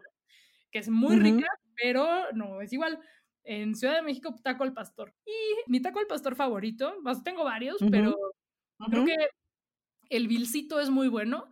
que 0.71 0.79
es 0.79 0.89
muy 0.89 1.17
rica, 1.17 1.49
pero 1.77 2.33
no 2.33 2.63
es 2.63 2.73
igual. 2.73 2.99
En 3.43 3.75
Ciudad 3.75 3.97
de 3.97 4.03
México, 4.03 4.35
taco 4.43 4.63
al 4.63 4.73
pastor. 4.73 5.15
Y 5.27 5.71
mi 5.71 5.83
taco 5.83 5.99
al 5.99 6.07
pastor 6.07 6.37
favorito, 6.37 6.95
tengo 7.25 7.45
varios, 7.45 7.77
pero 7.91 8.17
creo 8.91 9.05
que 9.05 9.17
el 10.11 10.29
Vilcito 10.29 10.81
es 10.81 10.91
muy 10.91 11.09
bueno, 11.09 11.49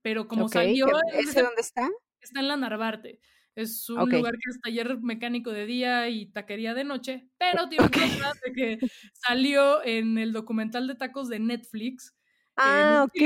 pero 0.00 0.26
como 0.28 0.48
salió... 0.48 0.86
¿Ese 1.12 1.42
dónde 1.42 1.60
está? 1.60 1.90
Está 2.20 2.40
en 2.40 2.48
la 2.48 2.56
Narvarte. 2.56 3.20
Es 3.54 3.88
un 3.88 4.10
lugar 4.10 4.34
que 4.34 4.50
es 4.50 4.60
taller 4.60 5.00
mecánico 5.00 5.50
de 5.50 5.64
día 5.64 6.08
y 6.10 6.26
taquería 6.26 6.74
de 6.74 6.84
noche, 6.84 7.30
pero 7.38 7.68
tiene 7.70 7.86
okay. 7.86 8.10
de 8.44 8.52
que 8.52 8.78
salió 9.14 9.82
en 9.82 10.18
el 10.18 10.32
documental 10.32 10.86
de 10.86 10.94
tacos 10.94 11.28
de 11.28 11.38
Netflix. 11.38 12.14
Ah, 12.56 13.06
ok. 13.06 13.18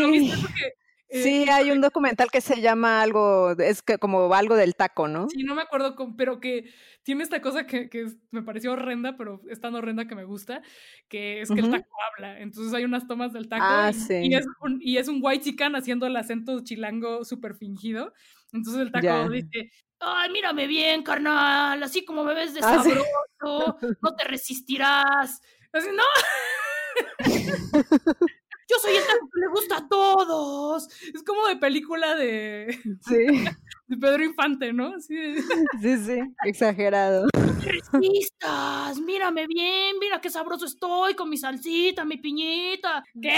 Sí, 1.12 1.42
eh, 1.42 1.50
hay 1.50 1.70
un 1.72 1.80
documental 1.80 2.30
que 2.30 2.40
se 2.40 2.60
llama 2.60 3.02
algo, 3.02 3.50
es 3.58 3.82
que 3.82 3.98
como 3.98 4.32
algo 4.32 4.54
del 4.54 4.76
taco, 4.76 5.08
¿no? 5.08 5.28
Sí, 5.28 5.42
no 5.42 5.56
me 5.56 5.62
acuerdo, 5.62 5.96
pero 6.16 6.38
que 6.38 6.70
tiene 7.02 7.24
esta 7.24 7.40
cosa 7.40 7.66
que, 7.66 7.88
que, 7.90 8.06
me 8.30 8.42
pareció 8.42 8.72
horrenda, 8.72 9.16
pero 9.16 9.40
es 9.50 9.60
tan 9.60 9.74
horrenda 9.74 10.06
que 10.06 10.14
me 10.14 10.24
gusta, 10.24 10.62
que 11.08 11.40
es 11.40 11.50
que 11.50 11.60
el 11.60 11.70
taco 11.70 11.88
habla. 12.12 12.38
Entonces 12.40 12.72
hay 12.74 12.84
unas 12.84 13.08
tomas 13.08 13.32
del 13.32 13.48
taco 13.48 13.64
ah, 13.66 13.90
y, 14.22 14.34
es 14.34 14.46
un, 14.60 14.78
y 14.80 14.98
es 14.98 15.08
un 15.08 15.18
white 15.20 15.44
chican 15.44 15.74
haciendo 15.74 16.06
el 16.06 16.16
acento 16.16 16.60
chilango 16.62 17.24
súper 17.24 17.56
fingido. 17.56 18.12
Entonces 18.52 18.80
el 18.80 18.92
taco 18.92 19.28
dice, 19.30 19.72
ay, 19.98 20.30
mírame 20.30 20.68
bien, 20.68 21.02
carnal, 21.02 21.82
así 21.82 22.04
como 22.04 22.22
me 22.22 22.34
ves 22.34 22.54
de 22.54 22.60
ah, 22.62 22.82
sabroso, 22.82 23.78
no 24.00 24.14
te 24.14 24.24
resistirás. 24.24 25.40
Así, 25.72 25.88
no. 25.92 26.04
yo 28.70 28.76
soy 28.80 28.96
el 28.96 29.06
taco 29.06 29.28
que 29.32 29.40
le 29.40 29.48
gusta 29.48 29.76
a 29.78 29.88
todos. 29.88 30.88
Es 31.12 31.22
como 31.24 31.46
de 31.46 31.56
película 31.56 32.14
de, 32.14 32.78
sí. 33.06 33.44
de 33.88 33.96
Pedro 33.96 34.24
Infante, 34.24 34.72
¿no? 34.72 35.00
Sí, 35.00 35.36
sí, 35.82 35.96
sí 35.98 36.20
exagerado. 36.44 37.26
Resistas, 37.60 38.98
mírame 39.00 39.46
bien, 39.46 39.96
mira 40.00 40.20
qué 40.20 40.30
sabroso 40.30 40.64
estoy 40.64 41.14
con 41.14 41.28
mi 41.28 41.36
salsita, 41.36 42.04
mi 42.04 42.16
piñita. 42.16 43.04
¿Qué? 43.20 43.36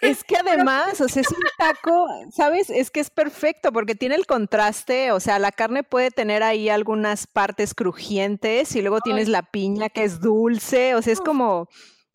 Es 0.00 0.22
que 0.22 0.36
además, 0.36 1.00
o 1.00 1.08
sea, 1.08 1.22
es 1.22 1.30
un 1.30 1.42
taco, 1.58 2.06
¿sabes? 2.30 2.70
Es 2.70 2.90
que 2.90 3.00
es 3.00 3.10
perfecto 3.10 3.72
porque 3.72 3.94
tiene 3.94 4.14
el 4.14 4.26
contraste, 4.26 5.10
o 5.12 5.20
sea, 5.20 5.38
la 5.38 5.50
carne 5.50 5.82
puede 5.82 6.10
tener 6.10 6.42
ahí 6.42 6.68
algunas 6.68 7.26
partes 7.26 7.74
crujientes 7.74 8.76
y 8.76 8.82
luego 8.82 9.00
tienes 9.00 9.28
la 9.28 9.42
piña 9.42 9.88
que 9.88 10.04
es 10.04 10.20
dulce, 10.20 10.94
o 10.94 11.02
sea, 11.02 11.12
es 11.12 11.20
como 11.20 11.68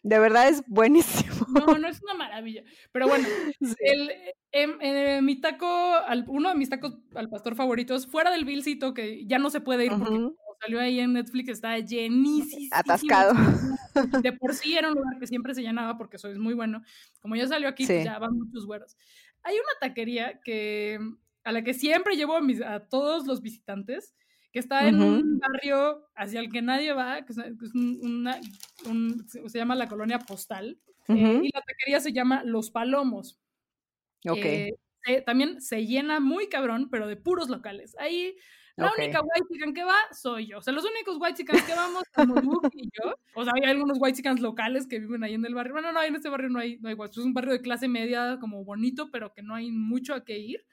de 0.03 0.19
verdad 0.19 0.47
es 0.47 0.63
buenísimo. 0.67 1.35
No, 1.49 1.77
no 1.77 1.87
es 1.87 2.01
una 2.01 2.13
maravilla. 2.13 2.63
Pero 2.91 3.07
bueno, 3.07 3.27
el, 3.79 4.11
em, 4.51 4.77
eh, 4.81 5.21
mi 5.21 5.41
taco, 5.41 5.93
uno 6.27 6.49
de 6.49 6.55
mis 6.55 6.69
tacos 6.69 6.97
al 7.15 7.29
pastor 7.29 7.55
favoritos, 7.55 8.07
fuera 8.07 8.31
del 8.31 8.45
Vilcito, 8.45 8.93
que 8.93 9.25
ya 9.25 9.39
no 9.39 9.49
se 9.49 9.61
puede 9.61 9.85
ir 9.85 9.91
porque 9.91 10.33
salió 10.61 10.79
ahí 10.79 10.99
en 10.99 11.13
Netflix, 11.13 11.49
está 11.49 11.77
llenísimo. 11.79 12.69
Atascado. 12.71 13.33
De 14.23 14.31
por 14.33 14.53
sí 14.53 14.77
era 14.77 14.89
un 14.89 14.95
lugar 14.95 15.19
que 15.19 15.27
siempre 15.27 15.53
se 15.53 15.61
llenaba 15.61 15.97
porque 15.97 16.17
eso 16.17 16.29
es 16.29 16.37
muy 16.37 16.53
bueno. 16.53 16.81
Como 17.21 17.35
ya 17.35 17.47
salió 17.47 17.67
aquí, 17.67 17.85
pues 17.85 18.05
ya 18.05 18.19
van 18.19 18.37
muchos 18.37 18.65
güeros. 18.65 18.95
Hay 19.43 19.55
una 19.55 19.79
taquería 19.79 20.39
que 20.41 20.99
a 21.43 21.51
la 21.51 21.63
que 21.63 21.73
siempre 21.73 22.15
llevo 22.15 22.35
a, 22.35 22.41
mis, 22.41 22.61
a 22.61 22.87
todos 22.87 23.25
los 23.25 23.41
visitantes 23.41 24.13
que 24.51 24.59
está 24.59 24.87
en 24.87 25.01
un 25.01 25.39
barrio 25.39 26.09
hacia 26.15 26.39
el 26.39 26.49
que 26.49 26.61
nadie 26.61 26.93
va, 26.93 27.23
que 27.25 27.33
es 27.33 27.73
una, 27.75 28.39
se 29.27 29.57
llama 29.57 29.75
la 29.75 29.87
colonia 29.87 30.19
postal, 30.19 30.79
eh, 31.07 31.41
y 31.43 31.49
la 31.53 31.61
taquería 31.61 31.99
se 31.99 32.13
llama 32.13 32.43
Los 32.43 32.71
Palomos. 32.71 33.39
Ok. 34.27 34.37
Eh, 34.37 35.21
también 35.25 35.61
se 35.61 35.85
llena 35.85 36.19
muy 36.19 36.49
cabrón, 36.49 36.89
pero 36.89 37.07
de 37.07 37.15
puros 37.15 37.49
locales. 37.49 37.95
Ahí 37.99 38.35
la 38.79 38.93
única 38.97 39.21
white 39.21 39.47
chican 39.51 39.73
que 39.73 39.83
va 39.83 39.97
soy 40.11 40.47
yo. 40.47 40.59
O 40.59 40.61
sea, 40.61 40.73
los 40.73 40.85
únicos 40.85 41.17
white 41.19 41.35
chicans 41.35 41.63
que 41.63 41.73
vamos 41.73 42.03
somos 42.15 42.43
Luke 42.43 42.69
y 42.73 42.89
yo. 43.01 43.13
O 43.35 43.43
sea, 43.43 43.53
hay 43.55 43.69
algunos 43.69 43.97
white 43.99 44.15
chicans 44.15 44.39
locales 44.39 44.87
que 44.87 44.99
viven 44.99 45.23
ahí 45.23 45.33
en 45.33 45.45
el 45.45 45.53
barrio. 45.53 45.73
Bueno, 45.73 45.91
no, 45.91 46.01
en 46.01 46.15
este 46.15 46.29
barrio 46.29 46.49
no 46.49 46.59
hay, 46.59 46.77
no 46.79 46.87
hay 46.87 46.95
white. 46.95 47.11
Es 47.11 47.25
un 47.25 47.33
barrio 47.33 47.53
de 47.53 47.61
clase 47.61 47.87
media 47.87 48.37
como 48.39 48.63
bonito, 48.63 49.09
pero 49.11 49.33
que 49.33 49.41
no 49.41 49.55
hay 49.55 49.71
mucho 49.71 50.13
a 50.13 50.23
qué 50.23 50.39
ir. 50.39 50.65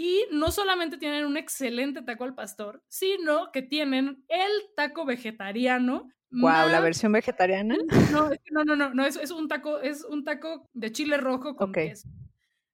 Y 0.00 0.26
no 0.30 0.52
solamente 0.52 0.96
tienen 0.96 1.26
un 1.26 1.36
excelente 1.36 2.02
taco 2.02 2.22
al 2.22 2.32
pastor, 2.32 2.84
sino 2.86 3.50
que 3.50 3.62
tienen 3.62 4.24
el 4.28 4.52
taco 4.76 5.04
vegetariano. 5.04 6.08
Wow, 6.30 6.68
la 6.70 6.78
versión 6.78 7.10
vegetariana. 7.10 7.76
No, 8.12 8.30
no, 8.52 8.64
no, 8.64 8.76
no, 8.76 8.94
no 8.94 9.04
es, 9.04 9.16
es, 9.16 9.32
un 9.32 9.48
taco, 9.48 9.80
es 9.80 10.04
un 10.04 10.22
taco 10.22 10.70
de 10.72 10.92
chile 10.92 11.16
rojo 11.16 11.56
con 11.56 11.72
queso. 11.72 12.08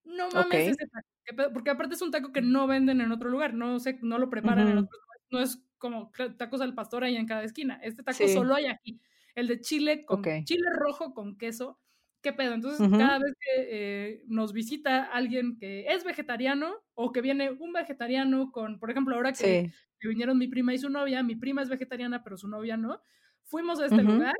No 0.04 0.28
mames 0.34 0.72
ese 0.72 0.86
taco, 0.86 1.50
porque 1.54 1.70
aparte 1.70 1.94
es 1.94 2.02
un 2.02 2.10
taco 2.10 2.30
que 2.30 2.42
no 2.42 2.66
venden 2.66 3.00
en 3.00 3.10
otro 3.10 3.30
lugar, 3.30 3.54
no 3.54 3.80
sé, 3.80 3.98
no 4.02 4.18
lo 4.18 4.28
preparan 4.28 4.68
en 4.68 4.76
otro 4.76 4.98
lugar, 5.00 5.18
no 5.30 5.40
es 5.40 5.64
como 5.78 6.12
tacos 6.36 6.60
al 6.60 6.74
pastor 6.74 7.04
ahí 7.04 7.16
en 7.16 7.26
cada 7.26 7.42
esquina. 7.42 7.80
Este 7.82 8.02
taco 8.02 8.28
solo 8.28 8.54
hay 8.54 8.66
aquí. 8.66 9.00
El 9.34 9.48
de 9.48 9.62
chile 9.62 10.04
con 10.04 10.22
chile 10.44 10.68
rojo 10.76 11.14
con 11.14 11.38
queso 11.38 11.80
¿qué 12.24 12.32
pedo? 12.32 12.54
Entonces, 12.54 12.88
cada 12.90 13.18
vez 13.18 13.34
que 13.38 13.68
eh, 13.68 14.22
nos 14.26 14.54
visita 14.54 15.04
alguien 15.04 15.58
que 15.58 15.86
es 15.88 16.04
vegetariano 16.04 16.74
o 16.94 17.12
que 17.12 17.20
viene 17.20 17.50
un 17.50 17.72
vegetariano 17.74 18.50
con, 18.50 18.80
por 18.80 18.90
ejemplo, 18.90 19.14
ahora 19.14 19.32
que, 19.34 19.70
vinieron 20.00 20.36
mi 20.36 20.48
prima 20.48 20.74
y 20.74 20.78
su 20.78 20.90
novia, 20.90 21.22
mi 21.22 21.36
prima 21.36 21.62
es 21.62 21.68
vegetariana, 21.68 22.24
pero 22.24 22.36
su 22.36 22.48
novia 22.48 22.76
no, 22.76 23.00
fuimos 23.44 23.78
a 23.80 23.86
este 23.86 24.02
lugar 24.02 24.34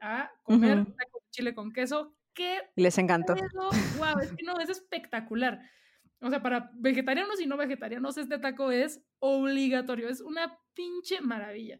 a 0.00 0.30
comer 0.42 0.84
taco 0.84 1.18
de 1.20 1.30
chile 1.30 1.54
con 1.54 1.72
queso. 1.72 2.16
¿Qué 2.32 2.58
Les 2.76 2.98
encantó. 2.98 3.34
Wow, 3.34 4.18
es 4.22 4.32
que 4.32 4.44
no, 4.44 4.58
es 4.58 4.70
espectacular. 4.70 5.60
O 6.20 6.30
sea, 6.30 6.42
para 6.42 6.70
vegetarianos 6.74 7.40
y 7.40 7.46
no 7.46 7.56
vegetarianos, 7.56 8.16
este 8.16 8.38
taco 8.38 8.70
es 8.70 9.02
obligatorio, 9.18 10.08
es 10.08 10.20
una 10.20 10.58
pinche 10.72 11.20
maravilla. 11.20 11.78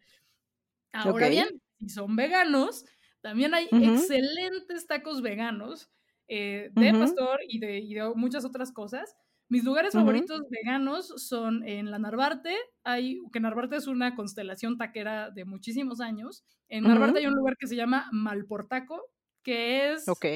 Ahora 0.92 1.28
bien, 1.28 1.48
si 1.78 1.88
son 1.88 2.14
veganos, 2.14 2.84
también 3.24 3.54
hay 3.54 3.68
excelentes 3.72 4.86
tacos 4.86 5.22
veganos 5.22 5.90
eh, 6.28 6.68
de 6.74 6.92
pastor 6.92 7.40
y 7.48 7.58
de, 7.58 8.12
muchas 8.14 8.44
otras 8.44 8.70
cosas. 8.70 9.16
Mis 9.48 9.64
lugares 9.64 9.94
favoritos 9.94 10.42
veganos 10.50 11.08
son 11.16 11.66
en 11.66 11.90
la 11.90 11.98
Narvarte, 11.98 12.54
hay, 12.82 13.22
que 13.32 13.40
Narvarte 13.40 13.76
es 13.76 13.86
una 13.86 14.14
constelación 14.14 14.76
taquera 14.76 15.30
de 15.30 15.46
muchísimos 15.46 16.02
años. 16.02 16.44
En 16.68 16.84
Narvarte 16.84 17.20
hay 17.20 17.26
un 17.26 17.34
lugar 17.34 17.56
que 17.58 17.66
se 17.66 17.76
llama 17.76 18.10
Malportaco, 18.12 19.00
que 19.42 19.92
es... 19.92 20.06
Ok. 20.06 20.26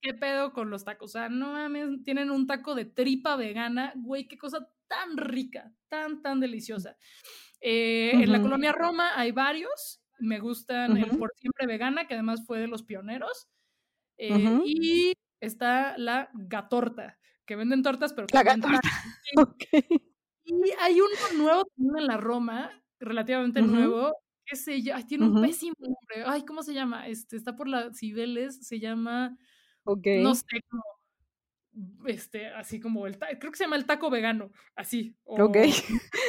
¿Qué 0.00 0.14
pedo 0.14 0.54
con 0.54 0.70
los 0.70 0.86
tacos? 0.86 1.10
O 1.10 1.12
sea, 1.18 1.28
no 1.28 1.52
mames, 1.52 2.02
tienen 2.02 2.30
un 2.30 2.46
taco 2.46 2.74
de 2.74 2.86
tripa 2.86 3.36
vegana, 3.36 3.92
güey, 3.94 4.26
qué 4.26 4.38
cosa 4.38 4.66
tan 4.86 5.18
rica, 5.18 5.70
tan, 5.88 6.22
tan 6.22 6.40
deliciosa. 6.40 6.96
Eh, 7.60 8.12
en 8.14 8.32
la 8.32 8.40
colonia 8.40 8.72
Roma 8.72 9.10
hay 9.16 9.32
varios, 9.32 10.00
me 10.18 10.40
gustan 10.40 10.96
el 10.96 11.16
Por 11.16 11.32
Siempre 11.36 11.66
Vegana, 11.66 12.06
que 12.06 12.14
además 12.14 12.44
fue 12.46 12.60
de 12.60 12.68
los 12.68 12.82
pioneros. 12.82 13.48
Eh, 14.16 14.60
y 14.64 15.12
está 15.40 15.96
la 15.96 16.30
Gatorta, 16.34 17.18
que 17.46 17.56
venden 17.56 17.82
tortas, 17.82 18.12
pero... 18.12 18.26
La 18.32 18.42
Gatorta. 18.42 18.80
Y 20.50 20.70
hay 20.80 20.98
uno 20.98 21.42
nuevo 21.42 21.62
en 21.76 22.06
la 22.06 22.16
Roma, 22.16 22.70
relativamente 22.98 23.60
nuevo, 23.60 24.16
qué 24.46 24.56
sé 24.56 24.80
yo, 24.80 24.94
tiene 25.06 25.26
un 25.26 25.42
pésimo 25.42 25.74
nombre. 25.78 26.24
Ay, 26.26 26.46
¿cómo 26.46 26.62
se 26.62 26.72
llama? 26.72 27.06
Este, 27.06 27.36
está 27.36 27.54
por 27.54 27.68
las 27.68 27.98
Cibeles, 27.98 28.66
se 28.66 28.80
llama, 28.80 29.36
okay. 29.84 30.22
no 30.22 30.34
sé, 30.34 30.62
como, 30.70 30.82
este, 32.06 32.48
así 32.48 32.80
como 32.80 33.06
el, 33.06 33.18
creo 33.18 33.50
que 33.52 33.56
se 33.56 33.64
llama 33.64 33.76
el 33.76 33.86
taco 33.86 34.10
vegano, 34.10 34.50
así. 34.74 35.16
O 35.24 35.44
ok. 35.44 35.56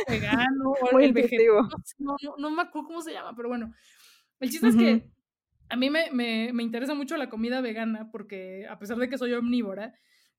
Vegano, 0.07 0.71
o 0.93 0.99
el 0.99 1.13
vegetariano. 1.13 1.69
No, 1.97 2.15
no, 2.21 2.35
no, 2.37 2.51
me 2.51 2.63
acuerdo 2.63 2.87
cómo 2.87 3.01
se 3.01 3.13
llama, 3.13 3.35
pero 3.35 3.49
bueno. 3.49 3.73
El 4.39 4.49
chiste 4.49 4.67
es 4.69 4.75
que 4.75 5.09
a 5.69 5.75
mí 5.75 5.89
me, 5.89 6.11
me, 6.11 6.51
me, 6.53 6.63
interesa 6.63 6.93
mucho 6.93 7.17
la 7.17 7.29
comida 7.29 7.61
vegana 7.61 8.09
porque 8.11 8.65
a 8.67 8.79
pesar 8.79 8.97
de 8.97 9.09
que 9.09 9.17
soy 9.17 9.33
omnívora, 9.33 9.93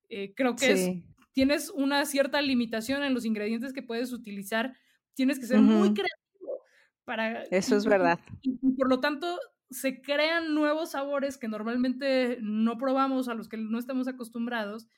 eh, 0.09 0.35
creo 0.35 0.57
que 0.57 0.73
es, 0.73 0.91
tienes 1.33 1.71
una 1.71 2.05
cierta 2.05 2.43
limitación 2.43 3.03
en 3.03 3.15
los 3.15 3.25
ingredientes 3.25 3.73
que 3.73 3.83
puedes 3.83 4.13
utilizar. 4.13 4.75
Tienes 5.15 5.39
que 5.39 5.47
ser 5.47 5.61
muy 5.61 5.95
creativo 5.95 6.63
para... 7.05 7.45
Eso 7.45 7.77
es 7.77 7.85
verdad. 7.85 8.19
Y, 8.43 8.57
por 8.73 8.89
lo 8.89 9.01
tanto, 9.01 9.39
se 9.71 10.03
crean 10.03 10.55
nuevos 10.55 10.93
sabores 10.93 11.39
que 11.39 11.49
normalmente 11.49 12.39
no 12.41 12.77
probamos, 12.77 13.29
a 13.29 13.35
los 13.35 13.49
que 13.49 13.57
no 13.57 13.79
estamos 13.79 14.09
acostumbrados, 14.09 14.89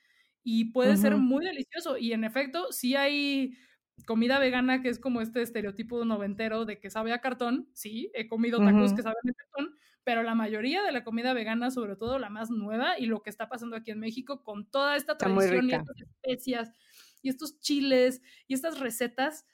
y 0.43 0.71
puede 0.71 0.97
ser 0.97 1.15
muy 1.17 1.45
delicioso. 1.45 1.97
Y 1.97 2.13
en 2.13 2.23
efecto, 2.23 2.71
sí 2.71 2.95
hay 2.95 3.57
comida 4.05 4.39
vegana 4.39 4.81
que 4.81 4.89
es 4.89 4.99
como 4.99 5.21
este 5.21 5.41
estereotipo 5.41 6.03
noventero 6.03 6.65
de 6.65 6.79
que 6.79 6.89
sabe 6.89 7.13
a 7.13 7.21
cartón. 7.21 7.69
Sí, 7.73 8.11
he 8.13 8.27
comido 8.27 8.59
tacos 8.59 8.93
que 8.93 9.03
saben 9.03 9.17
a 9.29 9.33
cartón, 9.33 9.75
pero 10.03 10.23
la 10.23 10.35
mayoría 10.35 10.83
de 10.83 10.91
la 10.91 11.03
comida 11.03 11.33
vegana, 11.33 11.71
sobre 11.71 11.95
todo 11.95 12.19
la 12.19 12.29
más 12.29 12.49
nueva 12.49 12.99
y 12.99 13.05
lo 13.05 13.21
que 13.21 13.29
está 13.29 13.47
pasando 13.47 13.75
aquí 13.77 13.91
en 13.91 13.99
México 13.99 14.43
con 14.43 14.69
toda 14.69 14.97
esta 14.97 15.17
tradición 15.17 15.69
y 15.69 15.73
estas 15.73 15.95
especias 16.01 16.73
y 17.21 17.29
estos 17.29 17.59
chiles 17.59 18.21
y 18.47 18.55
estas 18.55 18.79
recetas, 18.79 19.45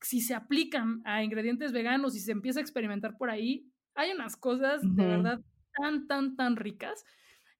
si 0.00 0.22
se 0.22 0.34
aplican 0.34 1.02
a 1.04 1.22
ingredientes 1.22 1.72
veganos 1.72 2.16
y 2.16 2.20
se 2.20 2.32
empieza 2.32 2.60
a 2.60 2.62
experimentar 2.62 3.18
por 3.18 3.28
ahí, 3.28 3.69
hay 3.94 4.12
unas 4.12 4.36
cosas 4.36 4.80
de 4.82 5.06
verdad 5.06 5.40
tan, 5.76 6.06
tan, 6.06 6.36
tan 6.36 6.56
ricas 6.56 7.04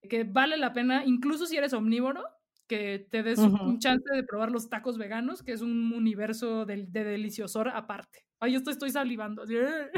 que 0.09 0.23
vale 0.23 0.57
la 0.57 0.73
pena, 0.73 1.05
incluso 1.05 1.45
si 1.45 1.57
eres 1.57 1.73
omnívoro, 1.73 2.23
que 2.67 3.05
te 3.11 3.21
des 3.21 3.37
un 3.39 3.79
chance 3.79 4.03
de 4.13 4.23
probar 4.23 4.49
los 4.49 4.69
tacos 4.69 4.97
veganos, 4.97 5.43
que 5.43 5.51
es 5.51 5.61
un 5.61 5.91
universo 5.93 6.65
de, 6.65 6.85
de 6.87 7.03
deliciosor 7.03 7.69
aparte. 7.69 8.25
Ay, 8.39 8.55
esto 8.55 8.71
estoy 8.71 8.91
salivando. 8.91 9.43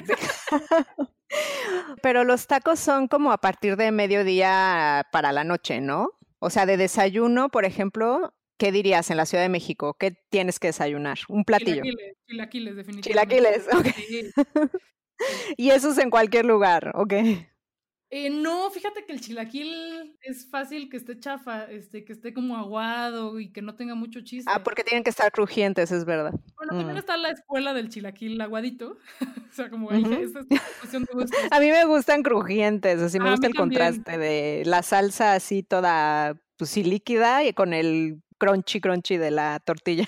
Pero 2.02 2.24
los 2.24 2.48
tacos 2.48 2.80
son 2.80 3.08
como 3.08 3.32
a 3.32 3.38
partir 3.38 3.78
de 3.78 3.92
mediodía 3.92 5.06
para 5.12 5.32
la 5.32 5.44
noche, 5.44 5.82
¿no? 5.82 6.10
O 6.40 6.50
sea, 6.50 6.66
de 6.66 6.78
desayuno, 6.78 7.50
por 7.50 7.64
ejemplo, 7.64 8.34
¿qué 8.58 8.72
dirías 8.72 9.12
en 9.12 9.18
la 9.18 9.26
Ciudad 9.26 9.44
de 9.44 9.50
México? 9.50 9.96
¿Qué 9.98 10.16
tienes 10.30 10.60
que 10.60 10.68
desayunar? 10.68 11.20
Un 11.30 11.46
platillo. 11.46 11.84
Chilaquiles, 11.84 12.18
chilaquiles 12.28 12.76
definitivamente. 12.76 13.36
Chilaquiles, 13.38 13.68
ok. 13.72 13.86
y 15.58 15.70
eso 15.70 15.92
es 15.92 15.98
en 15.98 16.10
cualquier 16.10 16.46
lugar, 16.46 16.92
ok. 16.96 17.14
Eh, 18.16 18.30
no, 18.30 18.70
fíjate 18.70 19.06
que 19.06 19.14
el 19.14 19.22
chilaquil 19.22 20.16
es 20.22 20.48
fácil 20.48 20.88
que 20.88 20.98
esté 20.98 21.20
chafa, 21.20 21.64
este, 21.64 22.06
que 22.06 22.14
esté 22.14 22.32
como 22.32 22.56
aguado 22.56 23.40
y 23.40 23.52
que 23.52 23.64
no 23.64 23.74
tenga 23.74 23.96
mucho 23.96 24.22
chiste. 24.22 24.52
Ah, 24.54 24.64
porque 24.64 24.84
tienen 24.84 25.04
que 25.04 25.10
estar 25.10 25.32
crujientes, 25.32 25.92
es 25.92 26.06
verdad. 26.06 26.32
Bueno, 26.56 26.74
también 26.74 26.94
mm. 26.94 27.00
está 27.00 27.18
la 27.18 27.32
escuela 27.32 27.74
del 27.74 27.90
chilaquil 27.90 28.40
aguadito. 28.40 29.00
o 29.52 29.54
sea, 29.56 29.72
como 29.72 29.88
uh 29.88 29.94
esta 29.94 30.42
es 30.42 30.62
cuestión 30.80 31.06
de 31.06 31.26
A 31.50 31.60
mí 31.60 31.72
me 31.72 31.86
gustan 31.86 32.22
crujientes, 32.22 33.02
así 33.02 33.20
me 33.20 33.32
gusta 33.32 33.48
el 33.48 33.56
contraste 33.56 34.20
de 34.20 34.62
la 34.64 34.84
salsa 34.84 35.34
así 35.34 35.64
toda, 35.64 36.40
pues 36.58 36.70
sí, 36.70 36.84
líquida 36.84 37.44
y 37.44 37.54
con 37.54 37.74
el 37.74 38.22
crunchy 38.38 38.80
crunchy 38.80 39.18
de 39.18 39.32
la 39.32 39.60
tortilla. 39.60 40.08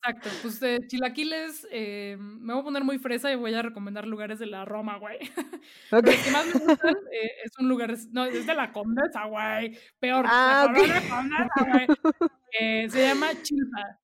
Exacto, 0.00 0.28
pues 0.42 0.60
de 0.60 0.78
chilaquiles 0.86 1.66
eh, 1.72 2.16
me 2.18 2.52
voy 2.52 2.60
a 2.60 2.64
poner 2.64 2.84
muy 2.84 2.98
fresa 2.98 3.32
y 3.32 3.36
voy 3.36 3.52
a 3.54 3.62
recomendar 3.62 4.06
lugares 4.06 4.38
de 4.38 4.46
la 4.46 4.64
Roma, 4.64 4.98
güey. 4.98 5.18
Okay. 5.90 6.14
Los 6.14 6.24
que 6.24 6.30
más 6.30 6.46
me 6.46 6.52
gustan 6.52 6.94
eh, 7.12 7.30
es 7.44 7.52
un 7.58 7.68
lugar, 7.68 7.94
no, 8.12 8.24
es 8.24 8.46
de 8.46 8.54
la 8.54 8.72
Condesa, 8.72 9.24
güey. 9.24 9.76
Peor, 9.98 10.24
ah, 10.28 10.66
la 10.70 10.72
güey. 10.72 10.88
Eh, 12.60 12.88
se 12.88 13.02
llama 13.02 13.28
Chilpa. 13.42 13.98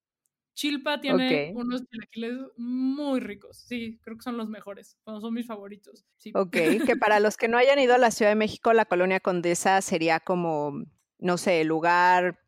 Chilpa 0.54 1.00
tiene 1.00 1.52
unos 1.54 1.82
chilaquiles 1.88 2.38
muy 2.56 3.20
ricos. 3.20 3.56
Sí, 3.66 3.98
creo 4.02 4.16
que 4.16 4.22
son 4.22 4.36
los 4.36 4.48
mejores. 4.48 4.98
son 5.04 5.32
mis 5.32 5.46
favoritos. 5.46 6.04
Sí. 6.16 6.30
Ok, 6.34 6.56
que 6.86 6.96
para 6.98 7.20
los 7.20 7.36
que 7.36 7.48
no 7.48 7.56
hayan 7.56 7.78
ido 7.78 7.94
a 7.94 7.98
la 7.98 8.10
Ciudad 8.10 8.30
de 8.30 8.36
México, 8.36 8.72
la 8.72 8.84
colonia 8.84 9.20
Condesa 9.20 9.80
sería 9.80 10.20
como, 10.20 10.84
no 11.18 11.38
sé, 11.38 11.62
el 11.62 11.68
lugar 11.68 12.38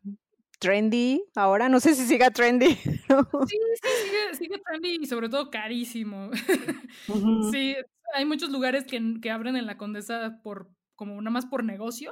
trendy 0.59 1.23
ahora, 1.35 1.69
no 1.69 1.79
sé 1.79 1.95
si 1.95 2.05
siga 2.05 2.31
trendy. 2.31 2.77
Sí, 3.47 3.57
sí, 3.81 4.37
sigue, 4.37 4.59
trendy 4.59 4.97
y 5.01 5.05
sobre 5.05 5.29
todo 5.29 5.49
carísimo. 5.49 6.29
Sí, 7.51 7.75
hay 8.13 8.25
muchos 8.25 8.49
lugares 8.49 8.85
que, 8.85 9.29
abren 9.29 9.55
en 9.55 9.65
la 9.65 9.77
Condesa 9.77 10.39
por 10.43 10.69
como 10.95 11.21
nada 11.21 11.31
más 11.31 11.45
por 11.45 11.63
negocio 11.63 12.11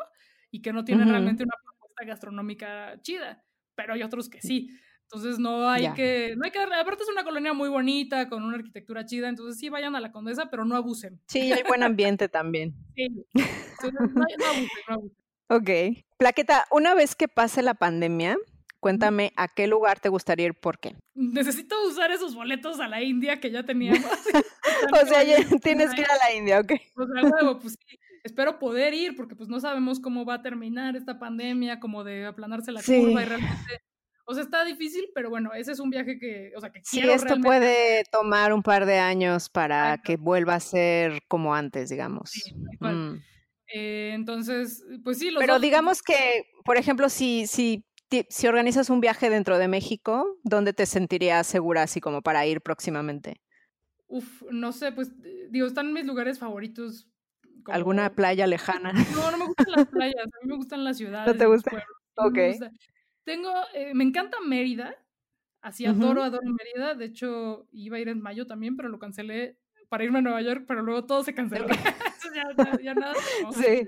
y 0.52 0.62
que 0.62 0.72
no 0.72 0.86
tienen 0.86 1.10
realmente 1.10 1.44
una 1.44 1.56
propuesta 1.64 2.06
gastronómica 2.06 3.02
chida, 3.02 3.44
pero 3.76 3.94
hay 3.94 4.04
otros 4.04 4.30
que 4.30 4.42
sí. 4.42 4.70
Entonces 5.04 5.40
no 5.40 5.70
hay 5.70 5.92
que, 5.94 6.36
no 6.36 6.46
hay 6.46 6.52
que, 6.52 6.60
aparte 6.60 7.04
es 7.04 7.10
una 7.10 7.24
colonia 7.24 7.54
muy 7.54 7.70
bonita, 7.70 8.28
con 8.28 8.44
una 8.44 8.58
arquitectura 8.58 9.06
chida, 9.06 9.30
entonces 9.30 9.60
sí 9.60 9.70
vayan 9.70 9.96
a 9.96 10.00
la 10.00 10.12
Condesa, 10.12 10.50
pero 10.50 10.66
no 10.66 10.76
abusen. 10.76 11.22
Sí, 11.28 11.52
hay 11.52 11.64
buen 11.64 11.84
ambiente 11.84 12.30
también. 12.30 12.76
Sí, 12.96 13.08
entonces 13.44 13.94
no, 13.94 14.08
no 14.08 14.46
abusen, 14.46 14.70
no 14.88 14.94
abusen. 14.94 15.25
Ok. 15.50 15.70
Plaqueta, 16.18 16.66
una 16.72 16.96
vez 16.96 17.16
que 17.16 17.28
pase 17.28 17.62
la 17.62 17.74
pandemia, 17.74 18.38
cuéntame 18.80 19.34
a 19.36 19.48
qué 19.48 19.68
lugar 19.68 20.00
te 20.00 20.10
gustaría 20.10 20.48
ir, 20.48 20.54
por 20.54 20.80
qué. 20.80 20.96
Necesito 21.14 21.76
usar 21.88 22.12
esos 22.12 22.36
boletos 22.36 22.80
a 22.80 22.88
la 22.88 23.02
India 23.02 23.40
que 23.40 23.52
ya 23.52 23.64
teníamos. 23.64 24.00
o 25.04 25.06
sea, 25.06 25.24
ya 25.24 25.38
tienes 25.62 25.94
que 25.94 26.02
ir 26.02 26.08
a 26.08 26.28
la 26.28 26.36
India, 26.36 26.60
ok. 26.60 26.72
O 26.96 27.06
sea, 27.06 27.60
pues 27.60 27.76
sí, 27.80 28.00
espero 28.24 28.60
poder 28.60 28.94
ir 28.94 29.16
porque 29.16 29.36
pues 29.36 29.50
no 29.50 29.60
sabemos 29.60 30.00
cómo 30.00 30.26
va 30.26 30.36
a 30.36 30.42
terminar 30.42 30.96
esta 30.96 31.20
pandemia, 31.20 31.80
como 31.80 32.04
de 32.04 32.26
aplanarse 32.26 32.72
la 32.72 32.82
curva 32.82 33.22
y 33.22 33.26
realmente... 33.26 33.82
O 34.28 34.34
sea, 34.34 34.42
está 34.42 34.66
difícil, 34.66 35.06
pero 35.14 35.30
bueno, 35.30 35.54
ese 35.54 35.72
es 35.72 35.80
un 35.80 35.92
viaje 35.92 36.18
que, 36.18 36.52
o 36.56 36.60
sea, 36.60 36.72
que 36.72 36.82
sí, 36.84 37.00
esto 37.00 37.40
puede 37.42 38.04
tomar 38.12 38.54
un 38.54 38.64
par 38.64 38.88
de 38.88 38.98
años 38.98 39.50
para 39.50 40.00
que 40.00 40.18
vuelva 40.18 40.56
a 40.56 40.60
ser 40.60 41.22
como 41.28 41.54
antes, 41.54 41.92
digamos. 41.92 42.32
Sí, 42.32 42.56
eh, 43.74 44.12
entonces, 44.14 44.84
pues 45.04 45.20
sí. 45.20 45.32
Los 45.32 45.42
Pero 45.42 45.60
digamos 45.60 46.02
que, 46.02 46.44
por 46.64 46.78
ejemplo, 46.78 47.10
si, 47.10 47.48
si, 47.48 47.86
si 48.30 48.48
organizas 48.48 48.90
un 48.90 49.02
viaje 49.02 49.30
dentro 49.30 49.58
de 49.58 49.68
México, 49.68 50.38
¿dónde 50.44 50.74
te 50.74 50.86
sentirías 50.86 51.48
segura 51.48 51.84
así 51.84 52.00
como 52.02 52.22
para 52.22 52.46
ir 52.46 52.62
próximamente? 52.62 53.42
Uf, 54.08 54.44
no 54.52 54.72
sé, 54.72 54.92
pues 54.92 55.12
digo, 55.50 55.68
están 55.68 55.94
mis 55.94 56.06
lugares 56.06 56.40
favoritos. 56.40 57.10
¿Alguna 57.66 58.14
playa 58.14 58.46
lejana? 58.46 58.94
No, 58.94 59.32
no 59.32 59.38
me 59.38 59.46
gustan 59.46 59.72
las 59.76 59.88
playas, 59.90 60.24
a 60.24 60.44
mí 60.44 60.50
me 60.50 60.56
gustan 60.56 60.84
las 60.84 60.98
ciudades. 60.98 61.34
¿No 61.34 61.40
te 61.40 61.46
gusta? 61.48 61.84
Ok. 62.16 62.38
Tengo, 63.24 63.52
eh, 63.74 63.94
me 63.96 64.04
encanta 64.04 64.38
Mérida, 64.40 64.96
así 65.62 65.88
adoro, 65.88 66.22
adoro 66.22 66.44
Mérida, 66.46 66.94
de 66.94 67.06
hecho 67.06 67.68
iba 67.72 67.98
a 67.98 68.00
ir 68.00 68.10
en 68.10 68.22
mayo 68.22 68.46
también, 68.46 68.78
pero 68.78 68.88
lo 68.90 69.00
cancelé 69.00 69.58
para 69.90 70.04
irme 70.04 70.20
a 70.20 70.22
Nueva 70.22 70.42
York, 70.44 70.66
pero 70.68 70.84
luego 70.84 71.06
todo 71.06 71.24
se 71.24 71.34
canceló. 71.34 71.66
Ya, 72.82 72.94
nada. 72.94 73.14
Sí. 73.54 73.88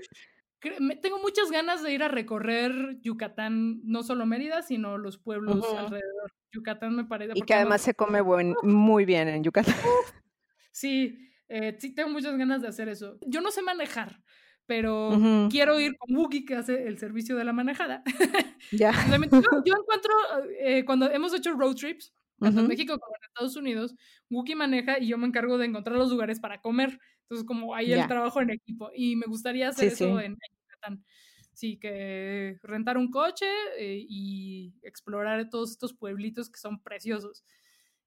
Tengo 0.60 1.20
muchas 1.22 1.50
ganas 1.52 1.82
de 1.82 1.92
ir 1.92 2.02
a 2.02 2.08
recorrer 2.08 2.98
Yucatán, 3.00 3.80
no 3.84 4.02
solo 4.02 4.26
Mérida, 4.26 4.62
sino 4.62 4.98
los 4.98 5.18
pueblos 5.18 5.64
alrededor. 5.76 6.32
Yucatán 6.52 6.96
me 6.96 7.04
parece. 7.04 7.32
Y 7.34 7.42
que 7.42 7.54
además 7.54 7.82
se 7.82 7.94
come 7.94 8.20
buen, 8.20 8.54
muy 8.62 9.04
bien 9.04 9.28
en 9.28 9.44
Yucatán. 9.44 9.74
Sí, 10.72 11.30
eh, 11.48 11.76
sí, 11.78 11.94
tengo 11.94 12.10
muchas 12.10 12.36
ganas 12.36 12.62
de 12.62 12.68
hacer 12.68 12.88
eso. 12.88 13.18
Yo 13.26 13.40
no 13.40 13.50
sé 13.50 13.62
manejar, 13.62 14.22
pero 14.66 15.10
quiero 15.50 15.80
ir 15.80 15.96
con 15.96 16.14
Wookie, 16.16 16.44
que 16.44 16.56
hace 16.56 16.86
el 16.86 16.98
servicio 16.98 17.36
de 17.36 17.44
la 17.44 17.52
manejada. 17.52 18.02
Ya. 18.72 18.92
yo, 19.64 19.74
encuentro, 19.80 20.12
eh, 20.60 20.84
cuando 20.84 21.08
hemos 21.10 21.32
hecho 21.32 21.52
road 21.52 21.76
trips, 21.76 22.12
tanto 22.40 22.60
en 22.60 22.66
México 22.66 22.98
como 22.98 23.16
en 23.16 23.28
Estados 23.28 23.56
Unidos, 23.56 23.94
Wookie 24.30 24.56
maneja 24.56 24.98
y 24.98 25.06
yo 25.06 25.16
me 25.16 25.26
encargo 25.26 25.58
de 25.58 25.66
encontrar 25.66 25.96
los 25.96 26.10
lugares 26.10 26.40
para 26.40 26.60
comer. 26.60 26.98
Entonces, 27.28 27.46
como 27.46 27.74
ahí 27.74 27.92
el 27.92 28.06
trabajo 28.06 28.40
en 28.40 28.50
equipo. 28.50 28.90
Y 28.94 29.16
me 29.16 29.26
gustaría 29.26 29.68
hacer 29.68 29.88
eso 29.88 30.18
En, 30.18 30.38
Yucatán. 30.62 31.04
Sí, 31.52 31.76
que 31.76 32.58
rentar 32.62 32.96
un 32.96 33.10
coche 33.10 33.46
eh, 33.78 34.02
y 34.08 34.72
explorar 34.82 35.50
todos 35.50 35.72
estos 35.72 35.92
pueblitos 35.92 36.48
que 36.48 36.58
son 36.58 36.80
preciosos. 36.80 37.44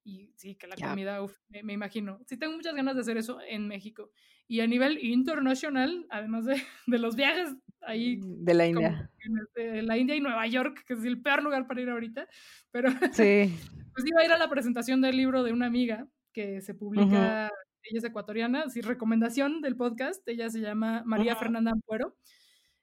Y 0.04 0.32
sí, 0.36 0.56
que 0.56 0.66
la 0.66 0.74
comida, 0.74 1.20
me, 1.62 1.72
imagino. 1.72 2.18
Sí, 2.26 2.36
tengo 2.36 2.54
muchas 2.54 2.74
ganas 2.74 2.96
de 2.96 3.02
hacer 3.02 3.16
eso 3.16 3.38
en 3.46 3.68
México. 3.68 4.10
Y 4.48 4.60
a 4.60 4.66
nivel 4.66 4.98
internacional, 5.04 6.04
además 6.10 6.44
de, 6.44 6.54
de 6.88 6.98
los 6.98 7.14
viajes 7.14 7.54
ahí. 7.82 8.16
Mm, 8.16 8.44
de 8.44 8.54
la 8.54 8.66
India. 8.66 9.10
De 9.54 9.82
la 9.82 9.96
India 9.96 10.16
y 10.16 10.20
Nueva 10.20 10.46
York, 10.48 10.82
que 10.84 10.94
es 10.94 11.04
el 11.04 11.22
peor 11.22 11.44
lugar 11.44 11.68
para 11.68 11.80
ir 11.80 11.90
ahorita. 11.90 12.26
Pero 12.72 12.90
sí. 13.12 13.54
pues 13.94 14.04
iba 14.04 14.20
a 14.20 14.24
ir 14.24 14.32
a 14.32 14.38
la 14.38 14.48
presentación 14.48 15.00
del 15.00 15.16
libro 15.16 15.44
de 15.44 15.52
una 15.52 15.66
amiga 15.66 16.08
que 16.32 16.60
se 16.62 16.74
publica, 16.74 17.50
ella 17.84 17.98
es 17.98 18.04
ecuatoriana, 18.04 18.68
sí, 18.68 18.80
recomendación 18.80 19.60
del 19.60 19.76
podcast, 19.76 20.26
ella 20.28 20.48
se 20.50 20.60
llama 20.60 21.02
María 21.04 21.36
Fernanda 21.36 21.72
Ampuero. 21.72 22.16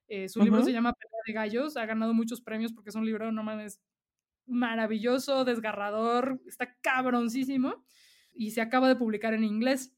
Eh, 0.07 0.27
su 0.27 0.41
libro 0.41 0.63
se 0.63 0.71
llama 0.71 0.93
Pelea 0.93 1.21
de 1.27 1.33
Gallos, 1.33 1.77
ha 1.77 1.85
ganado 1.85 2.13
muchos 2.13 2.41
premios 2.41 2.73
porque 2.73 2.89
es 2.89 2.95
un 2.95 3.05
libro, 3.05 3.31
no 3.31 3.43
mames, 3.43 3.79
maravilloso, 4.47 5.45
desgarrador, 5.45 6.41
está 6.47 6.75
cabroncísimo 6.81 7.85
y 8.33 8.51
se 8.51 8.61
acaba 8.61 8.87
de 8.87 8.95
publicar 8.95 9.33
en 9.33 9.43
inglés. 9.43 9.95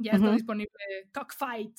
Ya 0.00 0.12
está 0.12 0.32
disponible 0.32 0.70
Cockfight 1.12 1.76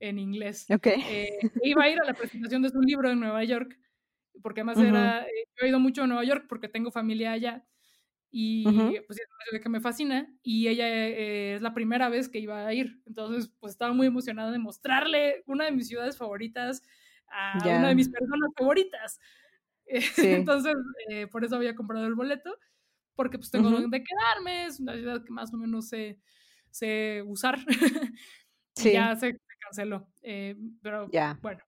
en 0.00 0.18
inglés. 0.18 0.66
Ok. 0.70 0.86
Eh, 0.86 1.38
iba 1.62 1.84
a 1.84 1.88
ir 1.88 2.00
a 2.00 2.04
la 2.04 2.14
presentación 2.14 2.62
de 2.62 2.70
su 2.70 2.80
libro 2.80 3.10
en 3.10 3.20
Nueva 3.20 3.44
York, 3.44 3.78
porque 4.42 4.60
además 4.60 4.78
era, 4.78 5.22
eh, 5.22 5.46
yo 5.56 5.66
he 5.66 5.68
ido 5.68 5.78
mucho 5.78 6.02
a 6.02 6.06
Nueva 6.06 6.24
York 6.24 6.46
porque 6.48 6.68
tengo 6.68 6.90
familia 6.90 7.32
allá 7.32 7.64
y 8.36 8.64
pues 9.06 9.20
es 9.20 9.28
una 9.30 9.44
ciudad 9.48 9.62
que 9.62 9.68
me 9.68 9.80
fascina 9.80 10.26
y 10.42 10.66
ella 10.66 10.88
eh, 10.88 11.54
es 11.54 11.62
la 11.62 11.72
primera 11.72 12.08
vez 12.08 12.28
que 12.28 12.40
iba 12.40 12.66
a 12.66 12.74
ir, 12.74 13.00
entonces 13.06 13.52
pues 13.60 13.74
estaba 13.74 13.92
muy 13.92 14.08
emocionada 14.08 14.50
de 14.50 14.58
mostrarle 14.58 15.44
una 15.46 15.66
de 15.66 15.70
mis 15.70 15.86
ciudades 15.86 16.16
favoritas 16.16 16.82
a 17.28 17.58
una 17.64 17.90
de 17.90 17.94
mis 17.94 18.08
personas 18.08 18.50
favoritas. 18.58 19.20
entonces 20.16 20.74
por 20.74 21.30
por 21.30 21.44
eso 21.44 21.54
había 21.54 21.76
comprado 21.76 22.06
el 22.06 22.16
boleto, 22.16 22.58
porque 23.14 23.38
pues 23.38 23.52
tengo 23.52 23.70
donde 23.70 24.02
quedarme, 24.02 24.66
es 24.66 24.80
una 24.80 24.94
ciudad 24.94 25.22
que 25.24 25.30
más 25.30 25.54
o 25.54 25.56
menos 25.56 25.88
sé, 25.88 26.18
sé 26.70 27.22
usar. 27.24 27.60
sí. 28.74 28.94
ya 28.94 29.14
se, 29.14 29.38
canceló, 29.60 30.08
eh, 30.22 30.56
pero 30.82 31.08
bueno 31.40 31.62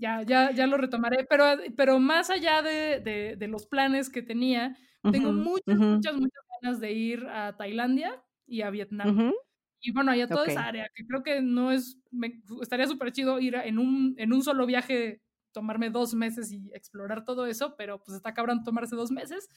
ya, 0.00 0.22
ya, 0.22 0.50
ya 0.50 0.66
lo 0.66 0.78
retomaré, 0.78 1.26
pero, 1.28 1.44
pero 1.76 1.98
más 2.00 2.30
allá 2.30 2.62
de, 2.62 3.36
de, 3.38 3.48
los 3.48 3.66
planes 3.66 4.08
que 4.08 4.22
tenía, 4.22 4.74
tengo 5.02 5.32
muchas, 5.32 5.78
muchas, 5.78 6.16
muchas 6.16 6.44
ganas 6.60 6.80
de 6.80 6.92
ir 6.92 7.26
a 7.26 7.56
Tailandia 7.56 8.22
y 8.46 8.62
a 8.62 8.70
Vietnam. 8.70 9.32
Y 9.80 9.92
bueno, 9.92 10.12
a 10.12 10.26
toda 10.26 10.46
esa 10.46 10.66
área, 10.66 10.88
que 10.94 11.06
creo 11.06 11.22
que 11.22 11.40
no 11.40 11.72
es, 11.72 11.98
me, 12.10 12.42
estaría 12.60 12.86
súper 12.86 13.12
chido 13.12 13.40
ir 13.40 13.54
en 13.54 13.78
un, 13.78 14.14
en 14.18 14.32
un 14.32 14.42
solo 14.42 14.66
viaje, 14.66 15.22
tomarme 15.52 15.88
dos 15.88 16.14
meses 16.14 16.52
y 16.52 16.70
explorar 16.74 17.24
todo 17.24 17.46
eso, 17.46 17.76
pero 17.76 18.02
pues 18.02 18.16
está 18.16 18.34
cabrón 18.34 18.62
tomarse 18.62 18.94
dos 18.94 19.10
meses. 19.10 19.48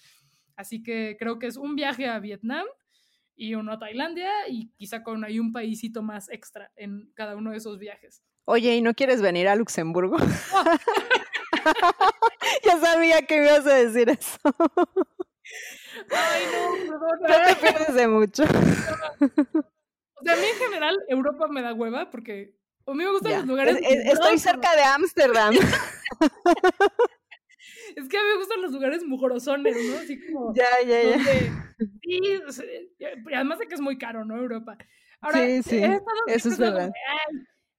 Así 0.56 0.82
que 0.82 1.18
creo 1.20 1.40
que 1.40 1.48
es 1.48 1.58
un 1.58 1.76
viaje 1.76 2.08
a 2.08 2.20
Vietnam 2.20 2.66
y 3.36 3.56
uno 3.56 3.74
a 3.74 3.80
Tailandia 3.80 4.48
y 4.48 4.70
quizá 4.78 5.04
con 5.04 5.26
ahí 5.26 5.40
un 5.40 5.52
paísito 5.52 6.02
más 6.02 6.30
extra 6.30 6.72
en 6.76 7.12
cada 7.16 7.36
uno 7.36 7.52
de 7.52 7.58
esos 7.58 7.80
viajes. 7.80 8.24
Oye, 8.46 8.76
¿y 8.76 8.82
no 8.82 8.94
quieres 8.94 9.22
venir 9.22 9.48
a 9.48 9.56
Luxemburgo? 9.56 10.18
ya 12.64 12.80
sabía 12.80 13.26
que 13.26 13.38
ibas 13.38 13.66
a 13.66 13.76
decir 13.76 14.10
eso. 14.10 14.40
Ay, 16.10 16.44
no, 16.52 16.92
perdón. 16.92 17.20
No 17.22 17.48
te 17.48 17.56
pierdes 17.56 17.94
de 17.94 18.08
mucho. 18.08 18.44
O 20.16 20.26
sea, 20.26 20.36
a 20.36 20.38
mí 20.38 20.46
en 20.46 20.58
general 20.58 20.96
Europa 21.10 21.50
me 21.50 21.62
da 21.62 21.74
hueva 21.74 22.10
porque 22.10 22.56
a 22.88 22.92
mí 22.92 23.04
me 23.04 23.12
gustan 23.12 23.34
los 23.34 23.46
lugares. 23.46 23.78
estoy 23.82 24.38
cerca 24.38 24.74
de 24.74 24.84
Ámsterdam. 24.84 25.54
es 27.96 28.08
que 28.08 28.18
a 28.18 28.22
mí 28.22 28.28
me 28.30 28.38
gustan 28.38 28.62
los 28.62 28.72
lugares 28.72 29.04
mugrosones, 29.04 29.76
¿no? 29.76 29.98
Así 29.98 30.26
como. 30.26 30.54
Ya, 30.56 30.66
ya, 30.88 31.04
ya. 31.04 31.20
sí, 32.00 32.42
además 33.34 33.60
de 33.60 33.68
que 33.68 33.76
es 33.76 33.82
muy 33.82 33.98
caro, 33.98 34.24
¿no? 34.24 34.38
Europa. 34.38 34.78
Ahora, 35.20 35.40
sí, 35.40 35.62
sí. 35.64 35.82
Eso 36.28 36.48
es 36.50 36.58
verdad. 36.58 36.92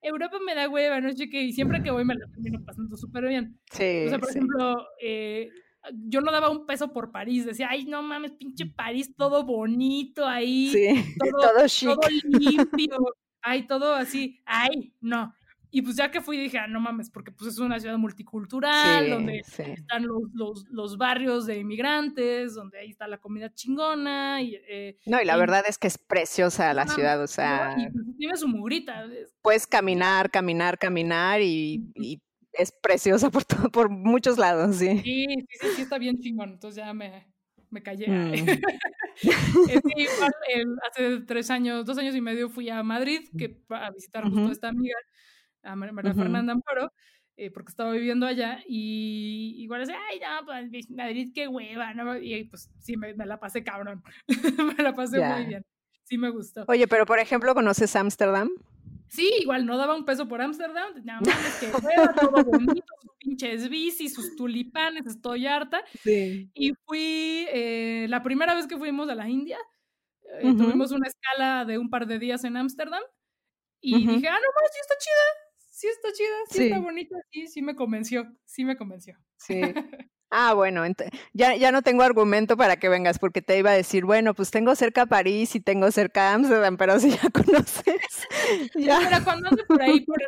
Europa 0.02 0.38
me 0.44 0.54
da 0.54 0.68
hueva, 0.68 1.00
no 1.00 1.10
sé 1.12 1.30
qué, 1.30 1.40
y 1.40 1.52
siempre 1.52 1.82
que 1.82 1.90
voy 1.90 2.04
me 2.04 2.14
la 2.14 2.26
termino 2.26 2.62
pasando 2.62 2.94
súper 2.96 3.26
bien. 3.26 3.58
Sí. 3.72 4.04
O 4.06 4.10
sea, 4.10 4.18
por 4.18 4.28
ejemplo, 4.28 4.86
eh, 5.00 5.48
yo 5.93 6.20
no 6.20 6.32
daba 6.32 6.51
un 6.51 6.66
peso 6.66 6.93
por 6.93 7.11
París, 7.11 7.47
decía, 7.47 7.68
ay, 7.70 7.85
no 7.85 8.03
mames, 8.03 8.32
pinche 8.32 8.66
París, 8.66 9.14
todo 9.16 9.45
bonito 9.45 10.26
ahí, 10.26 10.70
sí, 10.70 10.87
todo, 11.41 11.68
chic. 11.68 11.89
todo 11.89 12.09
limpio, 12.24 12.97
ay, 13.43 13.66
todo 13.66 13.95
así, 13.95 14.41
ay, 14.45 14.93
no. 15.01 15.32
Y 15.70 15.82
pues 15.82 15.97
ya 15.97 16.09
que 16.09 16.20
fui 16.20 16.37
dije, 16.39 16.57
ah, 16.57 16.68
no 16.68 16.78
mames, 16.78 17.11
porque 17.11 17.32
pues 17.32 17.53
es 17.53 17.59
una 17.59 17.80
ciudad 17.80 17.99
multicultural, 17.99 19.11
donde 19.11 19.41
están 19.41 20.07
los, 20.07 20.22
los, 20.32 20.64
los, 20.70 20.97
barrios 20.97 21.47
de 21.47 21.59
inmigrantes, 21.59 22.55
donde 22.55 22.78
ahí 22.78 22.91
está 22.91 23.09
la 23.09 23.18
comida 23.18 23.53
chingona. 23.53 24.41
Y, 24.41 24.55
eh, 24.68 24.99
no, 25.05 25.20
y 25.20 25.24
la 25.24 25.37
verdad 25.37 25.64
es 25.66 25.76
que 25.76 25.89
es 25.89 25.99
preciosa 25.99 26.72
la 26.74 26.87
ciudad, 26.87 27.20
o 27.20 27.26
sea... 27.26 27.74
Y 27.76 27.91
pues, 27.91 28.05
tiene 28.16 28.37
su 28.37 28.47
mugrita. 28.47 29.05
Puedes 29.43 29.66
caminar, 29.66 30.30
caminar, 30.30 30.78
caminar 30.78 31.41
y, 31.41 31.82
y 31.97 32.22
es 32.59 32.72
preciosa 32.72 33.30
por, 33.30 33.44
todo, 33.44 33.70
por 33.70 33.88
muchos 33.90 34.38
lados, 34.38 34.76
sí. 34.76 35.00
Sí, 35.02 35.26
sí, 35.61 35.66
sí, 35.76 35.82
está 35.82 35.98
bien 35.98 36.18
chingón, 36.18 36.50
entonces 36.50 36.84
ya 36.84 36.92
me, 36.92 37.26
me 37.70 37.82
callé. 37.82 38.09
Mm. 38.09 38.62
hace 40.90 41.20
tres 41.26 41.50
años, 41.50 41.84
dos 41.84 41.98
años 41.98 42.14
y 42.14 42.20
medio 42.20 42.48
fui 42.48 42.68
a 42.70 42.82
Madrid 42.82 43.28
que, 43.36 43.61
a 43.68 43.90
visitar 43.90 44.24
justo 44.24 44.48
a 44.48 44.52
esta 44.52 44.68
amiga 44.68 44.96
a 45.64 45.76
María 45.76 46.14
Fernanda 46.14 46.52
Amparo, 46.52 46.92
eh, 47.36 47.50
porque 47.50 47.70
estaba 47.70 47.92
viviendo 47.92 48.26
allá, 48.26 48.62
y 48.68 49.55
igual 49.59 49.80
decía, 49.80 49.98
ay, 50.11 50.20
no, 50.20 50.46
pues 50.46 50.90
Madrid, 50.90 51.32
qué 51.34 51.48
hueva, 51.48 51.94
¿no? 51.94 52.16
Y 52.16 52.44
pues 52.44 52.70
sí, 52.80 52.96
me, 52.96 53.14
la 53.14 53.40
pasé 53.40 53.64
cabrón, 53.64 54.02
me 54.76 54.82
la 54.82 54.94
pasé 54.94 55.20
muy 55.20 55.46
bien, 55.46 55.64
sí 56.05 56.18
me 56.18 56.30
gustó. 56.30 56.64
Oye, 56.68 56.86
pero 56.86 57.07
por 57.07 57.18
ejemplo, 57.18 57.55
¿conoces 57.55 57.96
Ámsterdam? 57.96 58.50
Sí, 59.14 59.30
igual 59.40 59.64
no 59.64 59.76
daba 59.78 59.94
un 59.94 60.04
peso 60.04 60.26
por 60.26 60.42
Ámsterdam, 60.42 61.04
nada 61.04 61.20
más 61.20 61.60
que 61.60 61.66
hueva, 61.66 62.12
todo 62.14 62.44
bonito, 62.44 62.86
sus 63.00 63.12
pinches 63.18 63.68
bicis, 63.68 64.12
sus 64.12 64.34
tulipanes, 64.34 65.06
estoy 65.06 65.46
harta. 65.46 65.84
Sí. 66.02 66.50
Y 66.52 66.72
fui, 66.84 67.46
eh, 67.52 68.06
la 68.08 68.22
primera 68.24 68.54
vez 68.54 68.66
que 68.66 68.76
fuimos 68.76 69.08
a 69.08 69.14
la 69.14 69.28
India, 69.28 69.58
eh, 70.40 70.52
tuvimos 70.56 70.90
una 70.90 71.06
escala 71.06 71.64
de 71.64 71.78
un 71.78 71.90
par 71.90 72.06
de 72.06 72.18
días 72.18 72.42
en 72.42 72.56
Ámsterdam, 72.56 73.02
y 73.80 73.98
dije, 73.98 74.28
ah, 74.28 74.38
no 74.40 74.48
más, 74.56 74.72
sí 74.72 74.78
está 74.80 74.94
chida, 74.98 75.24
sí 75.58 75.86
está 75.86 76.12
chida, 76.12 76.36
sí, 76.48 76.64
está 76.64 76.78
bonita, 76.80 77.16
sí, 77.30 77.46
sí 77.46 77.62
me 77.62 77.76
convenció, 77.76 78.26
sí 78.44 78.64
me 78.64 78.76
convenció. 78.76 79.16
Sí. 79.36 79.60
Ah, 80.37 80.53
bueno, 80.55 80.82
ya, 81.32 81.55
ya 81.55 81.70
no 81.70 81.82
tengo 81.82 82.03
argumento 82.03 82.57
para 82.57 82.76
que 82.76 82.89
vengas, 82.89 83.20
porque 83.20 83.41
te 83.41 83.57
iba 83.57 83.70
a 83.70 83.74
decir, 83.74 84.05
bueno, 84.05 84.35
pues 84.35 84.51
tengo 84.51 84.74
cerca 84.74 85.07
París 85.07 85.55
y 85.55 85.61
tengo 85.61 85.93
cerca 85.93 86.35
Ámsterdam, 86.35 86.76
pero 86.76 86.99
si 86.99 87.11
ya 87.11 87.20
conoces. 87.32 88.01
ya. 88.74 88.99
Pero 88.99 89.22
cuando 89.22 89.49
ando 89.49 89.64
por 89.64 89.80
ahí, 89.80 90.01
por, 90.01 90.18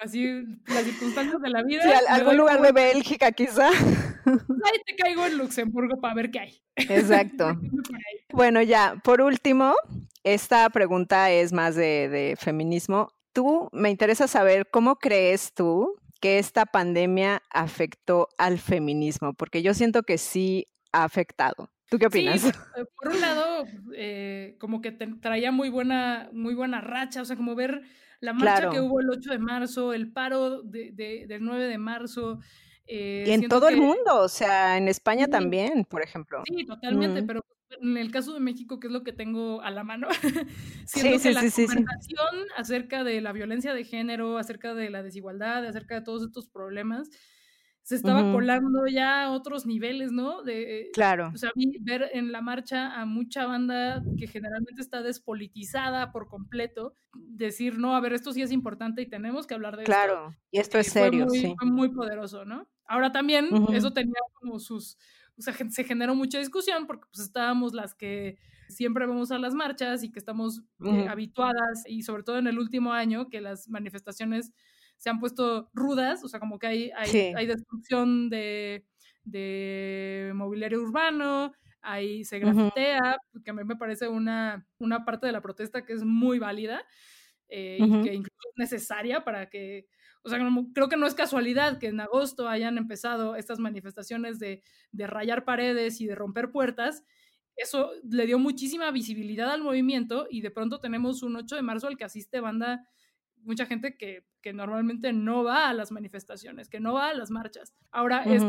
así, 0.00 0.42
las 0.66 0.84
circunstancias 0.84 1.40
de 1.40 1.48
la 1.48 1.62
vida. 1.62 1.82
Sí, 1.82 1.90
algún 2.06 2.36
lugar 2.36 2.60
de 2.60 2.72
Bélgica, 2.72 3.32
quizá. 3.32 3.70
Ahí 3.70 4.82
te 4.84 4.94
caigo 4.94 5.24
en 5.24 5.38
Luxemburgo 5.38 6.02
para 6.02 6.14
ver 6.14 6.30
qué 6.30 6.40
hay. 6.40 6.60
Exacto. 6.76 7.58
bueno, 8.34 8.60
ya, 8.60 9.00
por 9.02 9.22
último, 9.22 9.74
esta 10.22 10.68
pregunta 10.68 11.30
es 11.30 11.54
más 11.54 11.74
de, 11.74 12.10
de 12.10 12.36
feminismo 12.38 13.08
tú, 13.32 13.68
me 13.72 13.90
interesa 13.90 14.28
saber 14.28 14.68
cómo 14.70 14.96
crees 14.96 15.52
tú 15.52 15.94
que 16.20 16.38
esta 16.38 16.66
pandemia 16.66 17.42
afectó 17.50 18.28
al 18.38 18.58
feminismo, 18.58 19.34
porque 19.34 19.62
yo 19.62 19.74
siento 19.74 20.02
que 20.02 20.18
sí 20.18 20.68
ha 20.92 21.04
afectado. 21.04 21.70
¿Tú 21.88 21.98
qué 21.98 22.06
opinas? 22.06 22.40
Sí, 22.40 22.48
eh, 22.76 22.84
por 22.96 23.12
un 23.12 23.20
lado, 23.20 23.64
eh, 23.94 24.56
como 24.58 24.80
que 24.80 24.92
traía 24.92 25.52
muy 25.52 25.68
buena, 25.68 26.28
muy 26.32 26.54
buena 26.54 26.80
racha, 26.80 27.22
o 27.22 27.24
sea, 27.24 27.36
como 27.36 27.54
ver 27.54 27.82
la 28.20 28.32
marcha 28.32 28.70
que 28.70 28.80
hubo 28.80 29.00
el 29.00 29.10
8 29.10 29.30
de 29.30 29.38
marzo, 29.38 29.92
el 29.92 30.12
paro 30.12 30.62
de, 30.62 30.92
del 31.28 31.44
9 31.44 31.66
de 31.66 31.78
marzo. 31.78 32.40
Eh, 32.86 33.24
y 33.26 33.30
en 33.32 33.48
todo 33.48 33.68
el 33.68 33.76
mundo, 33.76 34.20
o 34.20 34.28
sea, 34.28 34.76
en 34.76 34.88
España 34.88 35.26
también, 35.26 35.84
por 35.84 36.02
ejemplo. 36.02 36.42
Sí, 36.46 36.64
totalmente, 36.64 37.22
pero 37.22 37.44
en 37.80 37.96
el 37.96 38.10
caso 38.10 38.32
de 38.32 38.40
México, 38.40 38.80
que 38.80 38.86
es 38.86 38.92
lo 38.92 39.02
que 39.02 39.12
tengo 39.12 39.62
a 39.62 39.70
la 39.70 39.84
mano, 39.84 40.08
siento 40.86 41.22
que 41.22 41.32
la 41.32 41.40
conversación 41.40 42.46
acerca 42.56 43.04
de 43.04 43.20
la 43.20 43.32
violencia 43.32 43.74
de 43.74 43.84
género, 43.84 44.38
acerca 44.38 44.74
de 44.74 44.90
la 44.90 45.02
desigualdad, 45.02 45.64
acerca 45.66 45.96
de 45.96 46.02
todos 46.02 46.22
estos 46.22 46.48
problemas, 46.48 47.10
se 47.86 47.94
estaba 47.94 48.32
colando 48.32 48.88
ya 48.88 49.22
a 49.22 49.30
otros 49.30 49.64
niveles, 49.64 50.10
¿no? 50.10 50.42
De, 50.42 50.90
claro. 50.92 51.30
O 51.32 51.38
sea, 51.38 51.52
ver 51.82 52.10
en 52.14 52.32
la 52.32 52.40
marcha 52.40 53.00
a 53.00 53.06
mucha 53.06 53.46
banda 53.46 54.02
que 54.18 54.26
generalmente 54.26 54.82
está 54.82 55.02
despolitizada 55.02 56.10
por 56.10 56.26
completo, 56.26 56.96
decir, 57.14 57.78
no, 57.78 57.94
a 57.94 58.00
ver, 58.00 58.12
esto 58.12 58.32
sí 58.32 58.42
es 58.42 58.50
importante 58.50 59.02
y 59.02 59.08
tenemos 59.08 59.46
que 59.46 59.54
hablar 59.54 59.76
de 59.76 59.84
esto. 59.84 59.92
Claro, 59.92 60.34
y 60.50 60.58
esto 60.58 60.78
es 60.78 60.88
serio, 60.88 61.26
muy, 61.26 61.38
sí. 61.38 61.54
Fue 61.56 61.70
muy 61.70 61.88
poderoso, 61.90 62.44
¿no? 62.44 62.68
Ahora 62.88 63.12
también 63.12 63.50
eso 63.72 63.92
tenía 63.92 64.20
como 64.34 64.58
sus 64.58 64.98
o 65.38 65.42
sea, 65.42 65.54
se 65.54 65.84
generó 65.84 66.14
mucha 66.14 66.38
discusión 66.38 66.86
porque 66.86 67.06
pues 67.12 67.26
estábamos 67.26 67.74
las 67.74 67.94
que 67.94 68.38
siempre 68.68 69.06
vamos 69.06 69.30
a 69.30 69.38
las 69.38 69.54
marchas 69.54 70.02
y 70.02 70.10
que 70.10 70.18
estamos 70.18 70.62
eh, 70.84 71.06
habituadas 71.08 71.84
y 71.86 72.02
sobre 72.02 72.22
todo 72.22 72.38
en 72.38 72.46
el 72.46 72.58
último 72.58 72.92
año 72.92 73.28
que 73.28 73.40
las 73.40 73.68
manifestaciones 73.68 74.52
se 74.96 75.10
han 75.10 75.20
puesto 75.20 75.70
rudas, 75.74 76.24
o 76.24 76.28
sea, 76.28 76.40
como 76.40 76.58
que 76.58 76.66
hay, 76.66 76.90
hay, 76.90 77.46
destrucción 77.46 78.30
de, 78.30 78.86
de, 79.24 80.32
mobiliario 80.34 80.80
urbano, 80.80 81.52
ahí 81.82 82.24
se 82.24 82.38
grafitea, 82.38 83.18
que 83.44 83.50
a 83.50 83.54
mí 83.54 83.62
me 83.64 83.76
parece 83.76 84.08
una, 84.08 84.66
una 84.78 85.04
parte 85.04 85.26
de 85.26 85.32
la 85.32 85.42
protesta 85.42 85.84
que 85.84 85.92
es 85.92 86.02
muy 86.02 86.38
válida 86.38 86.82
eh, 87.48 87.76
y 87.78 88.02
que 88.02 88.14
incluso 88.14 88.48
es 88.54 88.58
necesaria 88.58 89.22
para 89.22 89.50
que 89.50 89.86
o 90.26 90.28
sea, 90.28 90.40
creo 90.74 90.88
que 90.88 90.96
no 90.96 91.06
es 91.06 91.14
casualidad 91.14 91.78
que 91.78 91.86
en 91.86 92.00
agosto 92.00 92.48
hayan 92.48 92.78
empezado 92.78 93.36
estas 93.36 93.60
manifestaciones 93.60 94.40
de, 94.40 94.64
de 94.90 95.06
rayar 95.06 95.44
paredes 95.44 96.00
y 96.00 96.06
de 96.06 96.16
romper 96.16 96.50
puertas. 96.50 97.04
Eso 97.54 97.92
le 98.02 98.26
dio 98.26 98.40
muchísima 98.40 98.90
visibilidad 98.90 99.52
al 99.52 99.62
movimiento 99.62 100.26
y 100.28 100.40
de 100.40 100.50
pronto 100.50 100.80
tenemos 100.80 101.22
un 101.22 101.36
8 101.36 101.54
de 101.54 101.62
marzo 101.62 101.86
al 101.86 101.96
que 101.96 102.02
asiste 102.02 102.40
banda, 102.40 102.88
mucha 103.36 103.66
gente 103.66 103.96
que, 103.96 104.26
que 104.42 104.52
normalmente 104.52 105.12
no 105.12 105.44
va 105.44 105.68
a 105.68 105.74
las 105.74 105.92
manifestaciones, 105.92 106.68
que 106.68 106.80
no 106.80 106.94
va 106.94 107.10
a 107.10 107.14
las 107.14 107.30
marchas. 107.30 107.72
Ahora, 107.92 108.24
es, 108.24 108.42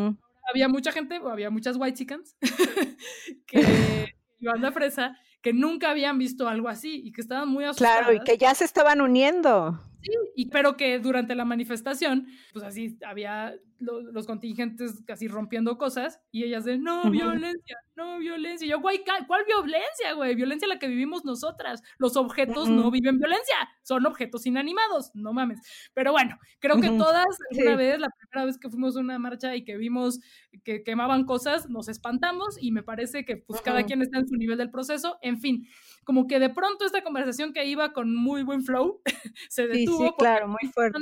había 0.52 0.68
mucha 0.68 0.92
gente, 0.92 1.20
o 1.20 1.30
había 1.30 1.52
muchas 1.52 1.78
white 1.78 1.96
chickens, 1.96 2.36
que, 3.46 4.16
y 4.40 4.46
banda 4.48 4.72
fresa, 4.72 5.16
que 5.44 5.54
nunca 5.54 5.92
habían 5.92 6.18
visto 6.18 6.50
algo 6.50 6.70
así 6.70 7.04
y 7.06 7.12
que 7.12 7.22
estaban 7.22 7.50
muy 7.50 7.66
asustadas. 7.66 8.00
Claro, 8.00 8.14
y 8.14 8.20
que 8.24 8.40
ya 8.40 8.56
se 8.56 8.66
estaban 8.66 9.00
uniendo. 9.00 9.87
Sí, 10.02 10.12
y, 10.36 10.46
pero 10.50 10.78
que 10.78 11.00
durante 11.00 11.36
la 11.36 11.46
manifestación, 11.46 12.28
pues 12.54 12.64
así 12.64 12.98
había 13.06 13.56
los 13.80 14.26
contingentes 14.26 15.02
casi 15.06 15.28
rompiendo 15.28 15.78
cosas 15.78 16.20
y 16.32 16.44
ellas 16.44 16.66
de 16.66 16.78
no 16.78 17.10
violencia, 17.10 17.78
no 17.96 18.20
violencia. 18.20 18.66
Y 18.66 18.70
yo, 18.70 18.80
güey, 18.80 19.04
¿cuál 19.28 19.46
violencia, 19.46 20.14
güey? 20.16 20.36
Violencia 20.36 20.68
la 20.68 20.80
que 20.80 20.88
vivimos 20.88 21.26
nosotras. 21.26 21.82
Los 21.98 22.18
objetos 22.18 22.70
no 22.70 22.90
viven 22.92 23.18
violencia, 23.18 23.56
son 23.84 24.06
objetos 24.06 24.46
inanimados, 24.46 25.12
no 25.14 25.34
mames. 25.34 25.60
Pero 25.94 26.12
bueno, 26.12 26.38
creo 26.60 26.80
que 26.80 26.90
todas, 26.90 27.26
una 27.52 27.76
vez, 27.76 28.00
la 28.00 28.10
primera 28.10 28.46
vez 28.46 28.58
que 28.58 28.70
fuimos 28.70 28.98
a 28.98 29.00
una 29.00 29.20
marcha 29.20 29.56
y 29.56 29.64
que 29.64 29.78
vimos 29.78 30.20
que 30.64 30.84
quemaban 30.84 31.26
cosas, 31.26 31.70
nos 31.70 31.88
espantamos 31.90 32.58
y 32.60 32.72
me 32.72 32.84
parece 32.84 33.26
que 33.26 33.38
pues 33.38 33.62
cada 33.62 33.84
quien 33.84 34.02
está 34.02 34.20
en 34.20 34.28
su 34.28 34.36
nivel 34.36 34.58
del 34.58 34.72
proceso. 34.72 35.18
En 35.22 35.40
fin, 35.40 35.68
como 36.04 36.28
que 36.28 36.40
de 36.40 36.50
pronto 36.50 36.86
esta 36.86 37.04
conversación 37.04 37.54
que 37.54 37.66
iba 37.66 37.94
con 37.94 38.16
muy 38.16 38.44
buen 38.44 38.64
flow 38.64 39.02
se 39.50 39.68
detuvo. 39.68 40.08
Sí, 40.08 40.14
claro, 40.18 40.48
muy 40.48 40.72
fuerte. 40.72 41.00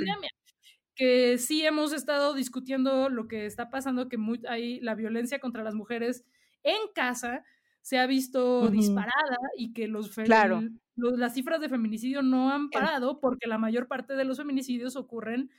Que 0.96 1.38
sí 1.38 1.64
hemos 1.64 1.92
estado 1.92 2.34
discutiendo 2.34 3.08
lo 3.08 3.28
que 3.28 3.46
está 3.46 3.70
pasando, 3.70 4.08
que 4.08 4.16
muy, 4.16 4.40
hay 4.48 4.80
la 4.80 4.94
violencia 4.94 5.38
contra 5.38 5.62
las 5.62 5.74
mujeres 5.74 6.24
en 6.62 6.92
casa 6.94 7.44
se 7.86 8.00
ha 8.00 8.06
visto 8.08 8.68
disparada 8.68 9.38
y 9.56 9.72
que 9.72 9.86
los, 9.86 10.10
claro. 10.10 10.60
las 10.96 11.34
cifras 11.34 11.60
de 11.60 11.68
feminicidio 11.68 12.20
no 12.20 12.50
han 12.50 12.68
parado 12.68 13.20
porque 13.20 13.46
la 13.46 13.58
mayor 13.58 13.86
parte 13.86 14.14
de 14.14 14.24
los 14.24 14.38
feminicidios 14.38 14.96
ocurren 14.96 15.50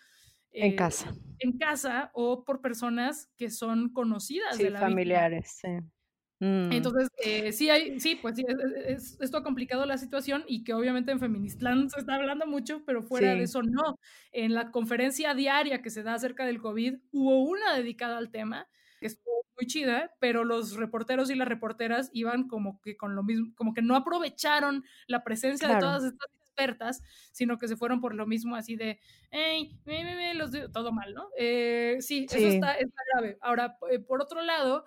en 0.52 0.74
eh, 0.74 0.76
casa. 0.76 1.16
En 1.40 1.58
casa 1.58 2.12
o 2.14 2.44
por 2.44 2.60
personas 2.60 3.32
que 3.38 3.50
son 3.50 3.94
conocidas 3.94 4.58
de 4.58 4.72
la 4.72 4.80
familiares, 4.82 5.58
sí. 5.62 5.70
Mm. 6.40 6.72
Entonces, 6.72 7.10
eh, 7.24 7.52
sí 7.52 7.70
hay, 7.70 8.00
sí, 8.00 8.16
pues 8.16 8.36
sí, 8.36 8.46
esto 9.20 9.38
ha 9.38 9.44
complicado 9.44 9.86
la 9.86 9.98
situación 9.98 10.44
y 10.48 10.64
que 10.64 10.74
obviamente 10.74 11.12
en 11.12 11.20
Feministland 11.20 11.90
se 11.90 12.00
está 12.00 12.16
hablando 12.16 12.46
mucho, 12.46 12.84
pero 12.86 13.02
fuera 13.02 13.34
de 13.34 13.44
eso 13.44 13.64
no. 13.64 14.00
En 14.32 14.54
la 14.54 14.72
conferencia 14.72 15.34
diaria 15.34 15.82
que 15.82 15.90
se 15.90 16.04
da 16.04 16.14
acerca 16.14 16.46
del 16.46 16.62
COVID, 16.62 16.96
hubo 17.12 17.44
una 17.44 17.76
dedicada 17.76 18.18
al 18.18 18.30
tema, 18.30 18.68
que 19.00 19.08
estuvo 19.08 19.46
muy 19.58 19.68
chida, 19.68 20.12
pero 20.20 20.44
los 20.44 20.76
reporteros 20.76 21.32
y 21.32 21.36
las 21.36 21.48
reporteras 21.48 22.12
iban 22.14 22.48
como 22.48 22.80
que 22.82 22.96
con 22.96 23.16
lo 23.16 23.24
mismo, 23.24 23.54
como 23.56 23.74
que 23.74 23.82
no 23.82 23.96
aprovecharon 23.96 24.84
la 25.08 25.24
presencia 25.24 25.68
de 25.68 25.80
todas 25.80 26.04
estas 26.04 26.30
expertas, 26.40 27.04
sino 27.32 27.58
que 27.58 27.68
se 27.68 27.78
fueron 27.78 28.00
por 28.00 28.14
lo 28.14 28.28
mismo 28.28 28.56
así 28.56 28.76
de, 28.76 29.00
hey, 29.32 29.80
me, 29.86 30.04
me, 30.04 30.34
los 30.36 30.52
todo 30.72 30.92
mal, 30.92 31.14
¿no? 31.14 31.30
Eh, 31.38 31.98
sí, 32.00 32.28
eso 32.30 32.38
está, 32.38 32.74
está 32.74 33.02
grave. 33.14 33.38
Ahora, 33.42 33.78
eh, 33.92 34.00
por 34.00 34.22
otro 34.22 34.42
lado, 34.42 34.86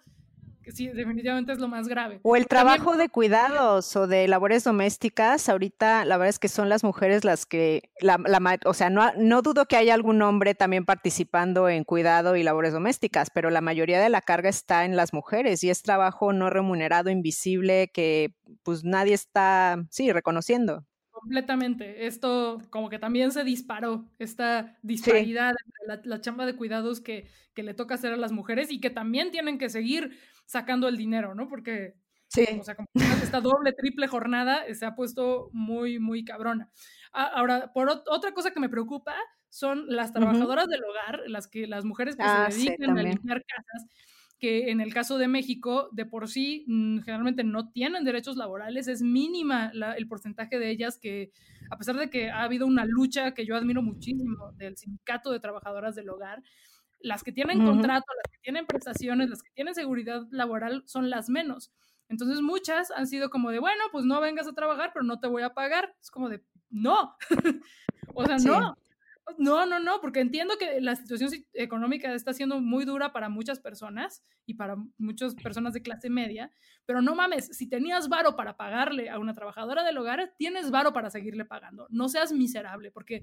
sí, 0.70 0.88
definitivamente 0.88 1.52
es 1.52 1.58
lo 1.58 1.68
más 1.68 1.88
grave. 1.88 2.20
O 2.22 2.36
el 2.36 2.46
trabajo 2.46 2.96
de 2.96 3.08
cuidados 3.08 3.96
o 3.96 4.06
de 4.06 4.28
labores 4.28 4.64
domésticas, 4.64 5.48
ahorita 5.48 6.04
la 6.04 6.16
verdad 6.16 6.30
es 6.30 6.38
que 6.38 6.48
son 6.48 6.68
las 6.68 6.84
mujeres 6.84 7.24
las 7.24 7.46
que, 7.46 7.90
la, 8.00 8.18
la, 8.18 8.58
o 8.64 8.74
sea, 8.74 8.90
no, 8.90 9.12
no 9.16 9.42
dudo 9.42 9.66
que 9.66 9.76
haya 9.76 9.94
algún 9.94 10.22
hombre 10.22 10.54
también 10.54 10.84
participando 10.84 11.68
en 11.68 11.84
cuidado 11.84 12.36
y 12.36 12.42
labores 12.42 12.72
domésticas, 12.72 13.30
pero 13.30 13.50
la 13.50 13.60
mayoría 13.60 14.00
de 14.00 14.08
la 14.08 14.22
carga 14.22 14.48
está 14.48 14.84
en 14.84 14.96
las 14.96 15.12
mujeres 15.12 15.62
y 15.64 15.70
es 15.70 15.82
trabajo 15.82 16.32
no 16.32 16.50
remunerado, 16.50 17.10
invisible, 17.10 17.90
que 17.92 18.34
pues 18.62 18.84
nadie 18.84 19.14
está, 19.14 19.84
sí, 19.90 20.12
reconociendo 20.12 20.84
completamente. 21.20 22.06
Esto 22.06 22.62
como 22.70 22.88
que 22.88 22.98
también 22.98 23.30
se 23.30 23.44
disparó, 23.44 24.06
esta 24.18 24.78
disparidad, 24.82 25.54
la, 25.86 26.00
la, 26.02 26.20
chamba 26.20 26.46
de 26.46 26.56
cuidados 26.56 27.00
que, 27.00 27.28
que, 27.54 27.62
le 27.62 27.74
toca 27.74 27.94
hacer 27.94 28.12
a 28.12 28.16
las 28.16 28.32
mujeres 28.32 28.72
y 28.72 28.80
que 28.80 28.90
también 28.90 29.30
tienen 29.30 29.58
que 29.58 29.68
seguir 29.68 30.16
sacando 30.50 30.88
el 30.88 30.96
dinero, 30.96 31.32
¿no? 31.36 31.46
Porque, 31.46 31.94
sí. 32.26 32.44
o 32.58 32.64
sea, 32.64 32.74
como 32.74 32.88
esta 33.22 33.40
doble, 33.40 33.72
triple 33.72 34.08
jornada 34.08 34.64
se 34.74 34.84
ha 34.84 34.96
puesto 34.96 35.48
muy, 35.52 36.00
muy 36.00 36.24
cabrona. 36.24 36.68
Ahora, 37.12 37.72
por 37.72 37.88
otra 37.88 38.32
cosa 38.34 38.50
que 38.50 38.58
me 38.58 38.68
preocupa 38.68 39.14
son 39.48 39.84
las 39.86 40.12
trabajadoras 40.12 40.66
del 40.66 40.82
hogar, 40.82 41.20
las 41.26 41.46
que 41.46 41.68
las 41.68 41.84
mujeres 41.84 42.16
que 42.16 42.24
se 42.24 42.28
ah, 42.28 42.48
dedican 42.50 42.98
a 42.98 43.02
limpiar 43.02 43.44
casas 43.44 43.86
que 44.40 44.70
en 44.70 44.80
el 44.80 44.92
caso 44.92 45.18
de 45.18 45.28
México, 45.28 45.90
de 45.92 46.06
por 46.06 46.26
sí, 46.26 46.64
mm, 46.66 47.00
generalmente 47.00 47.44
no 47.44 47.70
tienen 47.70 48.04
derechos 48.04 48.36
laborales, 48.36 48.88
es 48.88 49.02
mínima 49.02 49.70
el 49.96 50.08
porcentaje 50.08 50.58
de 50.58 50.70
ellas 50.70 50.98
que, 50.98 51.30
a 51.70 51.76
pesar 51.76 51.96
de 51.96 52.08
que 52.08 52.30
ha 52.30 52.42
habido 52.42 52.66
una 52.66 52.86
lucha 52.86 53.34
que 53.34 53.44
yo 53.44 53.54
admiro 53.54 53.82
muchísimo 53.82 54.52
del 54.56 54.78
sindicato 54.78 55.30
de 55.30 55.40
trabajadoras 55.40 55.94
del 55.94 56.08
hogar, 56.08 56.42
las 57.00 57.22
que 57.22 57.32
tienen 57.32 57.64
contrato, 57.64 58.06
las 58.22 58.32
que 58.32 58.38
tienen 58.42 58.66
prestaciones, 58.66 59.30
las 59.30 59.42
que 59.42 59.50
tienen 59.52 59.74
seguridad 59.74 60.26
laboral 60.30 60.82
son 60.86 61.10
las 61.10 61.28
menos. 61.28 61.72
Entonces 62.08 62.40
muchas 62.40 62.90
han 62.90 63.06
sido 63.06 63.30
como 63.30 63.50
de, 63.50 63.60
bueno, 63.60 63.84
pues 63.92 64.04
no 64.04 64.20
vengas 64.20 64.46
a 64.48 64.52
trabajar, 64.52 64.90
pero 64.92 65.04
no 65.04 65.20
te 65.20 65.28
voy 65.28 65.42
a 65.42 65.54
pagar. 65.54 65.94
Es 66.00 66.10
como 66.10 66.28
de, 66.28 66.42
no. 66.68 67.16
o 68.14 68.24
sea, 68.26 68.36
no. 68.38 68.76
No, 69.38 69.64
no, 69.64 69.78
no, 69.78 70.00
porque 70.00 70.20
entiendo 70.20 70.54
que 70.58 70.80
la 70.80 70.96
situación 70.96 71.30
económica 71.52 72.12
está 72.12 72.32
siendo 72.32 72.60
muy 72.60 72.84
dura 72.84 73.12
para 73.12 73.28
muchas 73.28 73.60
personas 73.60 74.24
y 74.44 74.54
para 74.54 74.76
muchas 74.98 75.34
personas 75.36 75.72
de 75.72 75.82
clase 75.82 76.10
media, 76.10 76.50
pero 76.84 77.00
no 77.00 77.14
mames, 77.14 77.46
si 77.56 77.68
tenías 77.68 78.08
varo 78.08 78.34
para 78.34 78.56
pagarle 78.56 79.08
a 79.08 79.20
una 79.20 79.34
trabajadora 79.34 79.84
del 79.84 79.98
hogar, 79.98 80.34
tienes 80.36 80.72
varo 80.72 80.92
para 80.92 81.10
seguirle 81.10 81.44
pagando. 81.44 81.86
No 81.90 82.08
seas 82.08 82.32
miserable, 82.32 82.90
porque 82.90 83.22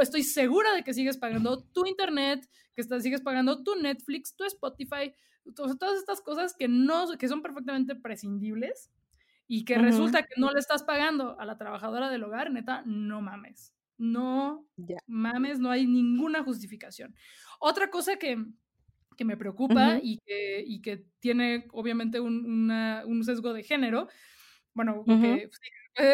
estoy 0.00 0.22
segura 0.22 0.74
de 0.74 0.82
que 0.82 0.94
sigues 0.94 1.16
pagando 1.16 1.62
tu 1.62 1.86
internet, 1.86 2.48
que 2.74 2.82
estás, 2.82 3.02
sigues 3.02 3.22
pagando 3.22 3.62
tu 3.62 3.74
Netflix, 3.76 4.34
tu 4.36 4.44
Spotify, 4.44 5.12
todas 5.54 5.98
estas 5.98 6.20
cosas 6.20 6.54
que, 6.58 6.68
no, 6.68 7.06
que 7.18 7.28
son 7.28 7.42
perfectamente 7.42 7.94
prescindibles 7.94 8.90
y 9.46 9.64
que 9.64 9.76
resulta 9.76 10.22
que 10.22 10.40
no 10.40 10.50
le 10.50 10.58
estás 10.58 10.82
pagando 10.82 11.38
a 11.38 11.44
la 11.44 11.58
trabajadora 11.58 12.10
del 12.10 12.24
hogar, 12.24 12.50
neta, 12.50 12.82
no 12.86 13.20
mames. 13.20 13.74
No 13.96 14.66
mames, 15.06 15.60
no 15.60 15.70
hay 15.70 15.86
ninguna 15.86 16.42
justificación. 16.42 17.14
Otra 17.60 17.90
cosa 17.90 18.16
que, 18.16 18.36
me 19.24 19.36
preocupa 19.36 20.00
y, 20.02 20.18
que, 20.18 20.64
y, 20.66 20.82
que, 20.82 21.06
tiene 21.20 21.66
obviamente 21.72 22.20
un, 22.20 22.70
un 22.70 23.24
sesgo 23.24 23.52
de 23.52 23.62
género, 23.62 24.08
bueno, 24.74 25.04
que 25.04 25.48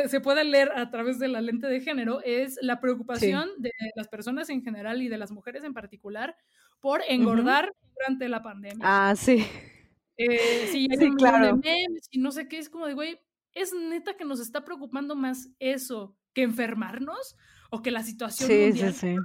se 0.09 0.20
puede 0.20 0.45
leer 0.45 0.70
a 0.77 0.91
través 0.91 1.19
de 1.19 1.28
la 1.28 1.41
lente 1.41 1.66
de 1.66 1.81
género, 1.81 2.20
es 2.23 2.59
la 2.61 2.81
preocupación 2.81 3.49
de 3.59 3.73
las 3.97 4.09
personas 4.09 4.51
en 4.51 4.62
general 4.62 5.03
y 5.03 5.09
de 5.09 5.19
las 5.19 5.32
mujeres 5.32 5.65
en 5.65 5.74
particular 5.74 6.37
por 6.81 7.03
engordar 7.09 7.73
durante 7.95 8.28
la 8.28 8.43
pandemia. 8.43 8.81
Ah, 8.82 9.15
sí. 9.16 9.45
Eh, 10.16 10.69
sí, 10.70 10.89
claro. 11.16 11.57
memes 11.57 12.09
y 12.11 12.19
no 12.19 12.31
sé 12.31 12.47
qué, 12.47 12.59
es 12.59 12.69
como 12.69 12.87
de, 12.87 12.95
güey, 12.95 13.19
es 13.55 13.73
neta 13.73 14.16
que 14.16 14.24
nos 14.24 14.41
está 14.41 14.65
preocupando 14.65 15.16
más 15.16 15.49
eso 15.59 16.15
que 16.35 16.43
enfermarnos 16.43 17.37
o 17.70 17.82
que 17.82 17.91
la 17.91 18.03
situación 18.03 18.51
mundial. 18.51 18.93
Sí, 18.93 19.15
sí. 19.15 19.16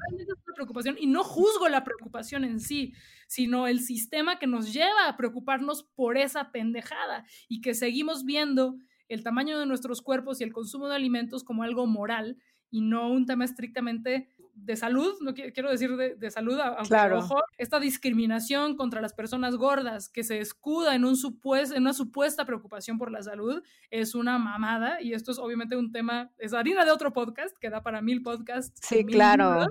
preocupación 0.55 0.95
y 0.99 1.07
no 1.07 1.23
juzgo 1.23 1.67
la 1.67 1.83
preocupación 1.83 2.43
en 2.43 2.59
sí, 2.59 2.93
sino 3.27 3.67
el 3.67 3.81
sistema 3.81 4.39
que 4.39 4.47
nos 4.47 4.71
lleva 4.71 5.07
a 5.07 5.17
preocuparnos 5.17 5.83
por 5.95 6.17
esa 6.17 6.51
pendejada 6.51 7.25
y 7.49 7.61
que 7.61 7.73
seguimos 7.73 8.23
viendo 8.23 8.77
el 9.07 9.23
tamaño 9.23 9.59
de 9.59 9.65
nuestros 9.65 10.01
cuerpos 10.01 10.41
y 10.41 10.43
el 10.43 10.53
consumo 10.53 10.87
de 10.87 10.95
alimentos 10.95 11.43
como 11.43 11.63
algo 11.63 11.87
moral 11.87 12.37
y 12.69 12.81
no 12.81 13.09
un 13.09 13.25
tema 13.25 13.45
estrictamente 13.45 14.29
de 14.55 14.75
salud, 14.77 15.13
no 15.21 15.33
quiero 15.33 15.69
decir 15.69 15.95
de, 15.97 16.31
salud, 16.31 16.57
aunque 16.59 16.87
claro. 16.87 17.19
ojo, 17.19 17.41
esta 17.57 17.79
discriminación 17.79 18.77
contra 18.77 19.01
las 19.01 19.13
personas 19.13 19.57
gordas 19.57 20.07
que 20.09 20.23
se 20.23 20.39
escuda 20.39 20.95
en, 20.95 21.03
un 21.03 21.15
en 21.15 21.81
una 21.81 21.93
supuesta 21.93 22.45
preocupación 22.45 22.97
por 22.97 23.11
la 23.11 23.21
salud 23.21 23.61
es 23.91 24.15
una 24.15 24.39
mamada 24.39 25.01
y 25.01 25.13
esto 25.13 25.31
es 25.31 25.39
obviamente 25.39 25.75
un 25.75 25.91
tema, 25.91 26.31
es 26.37 26.53
harina 26.53 26.85
de 26.85 26.91
otro 26.91 27.11
podcast 27.11 27.55
que 27.57 27.69
da 27.69 27.83
para 27.83 28.01
mil 28.01 28.21
podcasts. 28.21 28.79
Sí, 28.81 29.05
claro. 29.05 29.67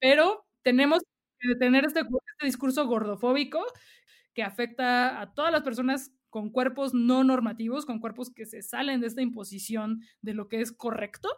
pero 0.00 0.46
tenemos 0.62 1.02
que 1.38 1.54
tener 1.56 1.84
este, 1.84 2.00
este 2.00 2.46
discurso 2.46 2.86
gordofóbico 2.86 3.62
que 4.32 4.42
afecta 4.42 5.20
a 5.20 5.34
todas 5.34 5.52
las 5.52 5.62
personas 5.62 6.10
con 6.36 6.50
cuerpos 6.50 6.92
no 6.92 7.24
normativos, 7.24 7.86
con 7.86 7.98
cuerpos 7.98 8.28
que 8.28 8.44
se 8.44 8.60
salen 8.60 9.00
de 9.00 9.06
esta 9.06 9.22
imposición 9.22 10.02
de 10.20 10.34
lo 10.34 10.50
que 10.50 10.60
es 10.60 10.70
correcto. 10.70 11.30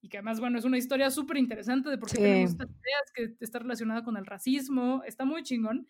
Y 0.00 0.08
que 0.08 0.16
además, 0.16 0.40
bueno, 0.40 0.58
es 0.58 0.64
una 0.64 0.78
historia 0.78 1.12
súper 1.12 1.36
interesante 1.36 1.90
de 1.90 1.96
por 1.96 2.10
qué 2.10 2.16
tenemos 2.16 2.50
estas 2.50 2.68
ideas 2.68 3.12
que 3.14 3.36
está 3.38 3.60
relacionada 3.60 4.02
con 4.02 4.16
el 4.16 4.26
racismo, 4.26 5.04
está 5.06 5.24
muy 5.24 5.44
chingón. 5.44 5.86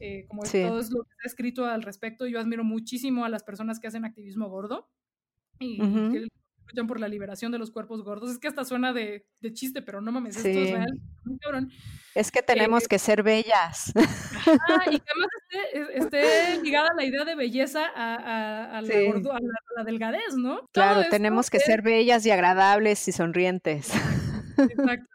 Eh, 0.00 0.24
como 0.28 0.44
todo 0.44 0.80
es 0.80 0.90
lo 0.90 1.02
que 1.02 1.10
está 1.10 1.26
escrito 1.26 1.66
al 1.66 1.82
respecto, 1.82 2.26
yo 2.26 2.40
admiro 2.40 2.64
muchísimo 2.64 3.26
a 3.26 3.28
las 3.28 3.42
personas 3.42 3.78
que 3.78 3.86
hacen 3.86 4.06
activismo 4.06 4.48
gordo 4.48 4.88
y, 5.58 5.76
que 5.76 6.26
luchan 6.66 6.86
por 6.86 7.00
la 7.00 7.08
liberación 7.08 7.52
de 7.52 7.58
los 7.58 7.70
cuerpos 7.70 8.02
gordos. 8.02 8.30
Es 8.30 8.38
que 8.38 8.48
hasta 8.48 8.64
suena 8.64 8.92
de, 8.92 9.26
de 9.40 9.52
chiste, 9.52 9.82
pero 9.82 10.00
no 10.00 10.12
mames, 10.12 10.36
esto 10.36 10.48
es 10.48 10.70
real, 10.70 11.00
cabrón. 11.40 11.70
Es 12.14 12.30
que 12.30 12.42
tenemos 12.42 12.84
eh, 12.84 12.86
que 12.90 12.98
ser 12.98 13.22
bellas. 13.22 13.92
y 14.86 14.98
que 15.00 15.10
además 15.10 15.30
esté, 15.94 16.62
ligada 16.62 16.90
la 16.96 17.04
idea 17.04 17.24
de 17.24 17.34
belleza 17.34 17.86
a, 17.94 18.78
a, 18.78 18.82
la, 18.82 19.84
delgadez, 19.84 20.36
¿no? 20.36 20.68
Claro, 20.72 21.02
tenemos 21.10 21.50
que 21.50 21.58
ser 21.58 21.82
bellas 21.82 22.24
y 22.24 22.30
agradables 22.30 23.06
y 23.08 23.12
sonrientes. 23.12 23.90
Exacto, 24.58 25.08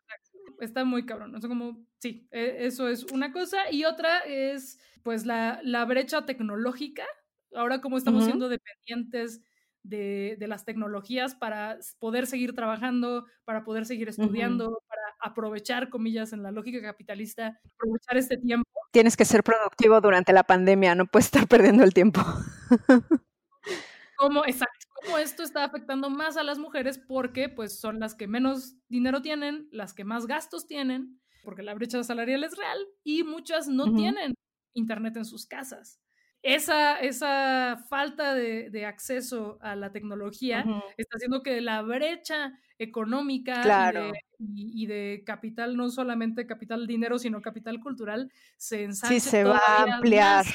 Está 0.59 0.83
muy 0.83 1.05
cabrón. 1.05 1.33
O 1.35 1.39
sea, 1.39 1.47
como, 1.47 1.85
sí, 1.99 2.27
e, 2.31 2.65
eso 2.65 2.89
es 2.89 3.05
una 3.13 3.31
cosa. 3.31 3.71
Y 3.71 3.85
otra 3.85 4.19
es, 4.19 4.77
pues, 5.03 5.25
la, 5.25 5.61
la 5.63 5.85
brecha 5.85 6.25
tecnológica. 6.25 7.05
Ahora, 7.55 7.79
como 7.79 7.97
estamos 7.97 8.25
siendo 8.25 8.49
dependientes 8.49 9.41
de, 9.89 10.37
las 10.47 10.65
tecnologías 10.65 11.35
para 11.35 11.79
poder 11.99 12.27
seguir 12.27 12.53
trabajando, 12.53 13.25
para 13.45 13.63
poder 13.63 13.85
seguir 13.85 14.09
estudiando, 14.09 14.81
para 14.87 15.01
aprovechar, 15.19 15.89
comillas, 15.89 16.33
en 16.33 16.43
la 16.43 16.51
lógica 16.51 16.81
capitalista, 16.81 17.59
aprovechar 17.75 18.17
este 18.17 18.37
tiempo. 18.37 18.69
Tienes 18.91 19.17
que 19.17 19.25
ser 19.25 19.43
productivo 19.43 19.99
durante 20.01 20.33
la 20.33 20.43
pandemia, 20.43 20.95
no 20.95 21.05
puedes 21.05 21.25
estar 21.25 21.47
perdiendo 21.47 21.83
el 21.83 21.93
tiempo. 21.93 22.21
¿Cómo, 24.17 24.43
exacto, 24.45 24.87
cómo 25.01 25.17
esto 25.17 25.43
está 25.43 25.63
afectando 25.63 26.09
más 26.09 26.35
a 26.35 26.43
las 26.43 26.59
mujeres 26.59 26.97
porque 26.97 27.47
pues 27.47 27.79
son 27.79 27.99
las 27.99 28.15
que 28.15 28.27
menos 28.27 28.75
dinero 28.89 29.21
tienen, 29.21 29.69
las 29.71 29.93
que 29.93 30.03
más 30.03 30.27
gastos 30.27 30.67
tienen, 30.67 31.21
porque 31.43 31.63
la 31.63 31.73
brecha 31.73 32.03
salarial 32.03 32.43
es 32.43 32.57
real 32.57 32.79
y 33.03 33.23
muchas 33.23 33.69
no 33.69 33.93
tienen 33.93 34.33
internet 34.73 35.15
en 35.15 35.25
sus 35.25 35.47
casas 35.47 36.01
esa, 36.41 36.99
esa 36.99 37.83
falta 37.89 38.33
de, 38.33 38.85
acceso 38.85 39.57
a 39.61 39.75
la 39.75 39.91
tecnología 39.91 40.65
está 40.97 41.17
haciendo 41.17 41.43
que 41.43 41.61
la 41.61 41.81
brecha 41.81 42.53
económica 42.77 43.61
y, 44.37 44.85
de, 44.87 45.23
capital, 45.25 45.75
no 45.75 45.89
solamente 45.89 46.47
capital 46.47 46.87
dinero, 46.87 47.19
sino 47.19 47.41
capital 47.41 47.79
cultural, 47.81 48.31
se 48.57 48.83
ensanche. 48.83 49.19
Sí, 49.19 49.29
se 49.29 49.43
va 49.43 49.59
a 49.67 49.83
ampliar. 49.95 50.45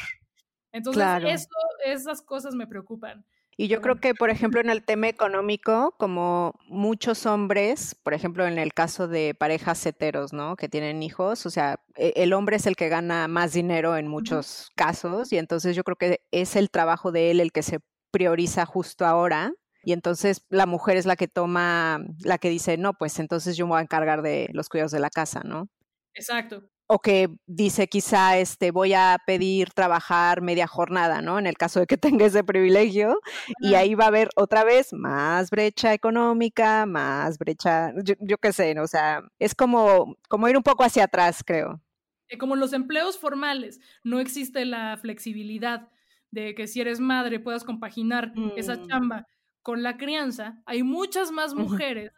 Entonces, 0.72 1.04
eso, 1.24 1.48
esas 1.84 2.22
cosas 2.22 2.54
me 2.54 2.66
preocupan. 2.66 3.24
Y 3.56 3.68
yo 3.68 3.80
creo 3.80 3.96
que, 3.96 4.14
por 4.14 4.30
ejemplo, 4.30 4.60
en 4.60 4.70
el 4.70 4.84
tema 4.84 5.08
económico, 5.08 5.94
como 5.98 6.54
muchos 6.66 7.24
hombres, 7.26 7.94
por 7.94 8.14
ejemplo, 8.14 8.46
en 8.46 8.58
el 8.58 8.74
caso 8.74 9.06
de 9.06 9.34
parejas 9.34 9.84
heteros, 9.86 10.32
¿no? 10.32 10.56
Que 10.56 10.68
tienen 10.68 11.02
hijos, 11.02 11.46
o 11.46 11.50
sea, 11.50 11.80
e, 11.96 12.12
el 12.16 12.32
hombre 12.32 12.56
es 12.56 12.66
el 12.66 12.76
que 12.76 12.88
gana 12.88 13.28
más 13.28 13.52
dinero 13.52 13.96
en 13.96 14.08
muchos 14.08 14.70
casos 14.74 15.32
y 15.32 15.38
entonces 15.38 15.76
yo 15.76 15.84
creo 15.84 15.96
que 15.96 16.20
es 16.32 16.56
el 16.56 16.70
trabajo 16.70 17.12
de 17.12 17.30
él 17.30 17.40
el 17.40 17.52
que 17.52 17.62
se 17.62 17.80
prioriza 18.10 18.66
justo 18.66 19.06
ahora. 19.06 19.52
Y 19.86 19.92
entonces 19.92 20.46
la 20.48 20.66
mujer 20.66 20.96
es 20.96 21.04
la 21.04 21.14
que 21.14 21.28
toma, 21.28 22.00
la 22.24 22.38
que 22.38 22.48
dice, 22.48 22.78
no, 22.78 22.94
pues 22.94 23.18
entonces 23.18 23.56
yo 23.56 23.66
me 23.66 23.70
voy 23.70 23.78
a 23.80 23.82
encargar 23.82 24.22
de 24.22 24.48
los 24.52 24.68
cuidados 24.68 24.92
de 24.92 25.00
la 25.00 25.10
casa, 25.10 25.42
¿no? 25.44 25.68
Exacto 26.14 26.62
o 26.86 26.98
que 26.98 27.28
dice 27.46 27.88
quizá 27.88 28.38
este 28.38 28.70
voy 28.70 28.92
a 28.92 29.18
pedir 29.26 29.70
trabajar 29.70 30.42
media 30.42 30.66
jornada, 30.66 31.22
¿no? 31.22 31.38
En 31.38 31.46
el 31.46 31.56
caso 31.56 31.80
de 31.80 31.86
que 31.86 31.96
tenga 32.22 32.26
ese 32.26 32.44
privilegio 32.44 33.18
y 33.60 33.74
ahí 33.74 33.94
va 33.94 34.04
a 34.04 34.08
haber 34.08 34.28
otra 34.36 34.64
vez 34.64 34.92
más 34.92 35.50
brecha 35.50 35.94
económica, 35.94 36.86
más 36.86 37.38
brecha, 37.38 37.92
yo, 38.02 38.38
qué 38.38 38.52
sé, 38.52 38.78
o 38.80 38.86
sea, 38.86 39.22
es 39.38 39.54
como 39.54 40.16
como 40.28 40.48
ir 40.48 40.56
un 40.56 40.62
poco 40.62 40.84
hacia 40.84 41.04
atrás, 41.04 41.42
creo. 41.44 41.80
Eh, 42.28 42.38
como 42.38 42.56
los 42.56 42.72
empleos 42.72 43.18
formales, 43.18 43.80
no 44.02 44.20
existe 44.20 44.64
la 44.64 44.96
flexibilidad 45.00 45.88
de 46.30 46.54
que 46.54 46.66
si 46.66 46.80
eres 46.80 47.00
madre 47.00 47.38
puedas 47.38 47.64
compaginar 47.64 48.32
esa 48.56 48.76
mm. 48.76 48.88
chamba 48.88 49.26
con 49.62 49.82
la 49.82 49.96
crianza. 49.96 50.60
Hay 50.66 50.82
muchas 50.82 51.30
más 51.30 51.54
mujeres 51.54 52.12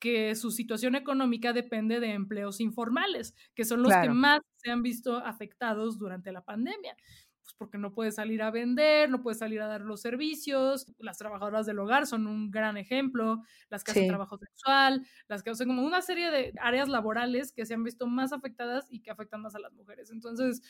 que 0.00 0.34
su 0.34 0.50
situación 0.50 0.94
económica 0.94 1.52
depende 1.52 2.00
de 2.00 2.12
empleos 2.12 2.60
informales, 2.60 3.34
que 3.54 3.64
son 3.64 3.82
los 3.82 3.92
que 3.94 4.08
más 4.08 4.40
se 4.56 4.70
han 4.70 4.82
visto 4.82 5.18
afectados 5.18 5.98
durante 5.98 6.32
la 6.32 6.42
pandemia. 6.42 6.96
Pues 7.42 7.54
porque 7.56 7.78
no 7.78 7.92
puedes 7.92 8.14
salir 8.16 8.42
a 8.42 8.50
vender, 8.50 9.10
no 9.10 9.22
puedes 9.22 9.38
salir 9.38 9.60
a 9.60 9.66
dar 9.66 9.82
los 9.82 10.00
servicios. 10.00 10.86
Las 10.98 11.18
trabajadoras 11.18 11.66
del 11.66 11.78
hogar 11.78 12.06
son 12.06 12.26
un 12.26 12.50
gran 12.50 12.76
ejemplo, 12.76 13.42
las 13.68 13.84
que 13.84 13.92
hacen 13.92 14.08
trabajo 14.08 14.38
sexual, 14.38 15.06
las 15.28 15.42
que 15.42 15.50
hacen 15.50 15.68
como 15.68 15.82
una 15.82 16.02
serie 16.02 16.30
de 16.30 16.52
áreas 16.60 16.88
laborales 16.88 17.52
que 17.52 17.66
se 17.66 17.74
han 17.74 17.84
visto 17.84 18.06
más 18.06 18.32
afectadas 18.32 18.86
y 18.90 19.00
que 19.02 19.10
afectan 19.10 19.42
más 19.42 19.54
a 19.54 19.58
las 19.58 19.72
mujeres. 19.72 20.10
Entonces, 20.10 20.62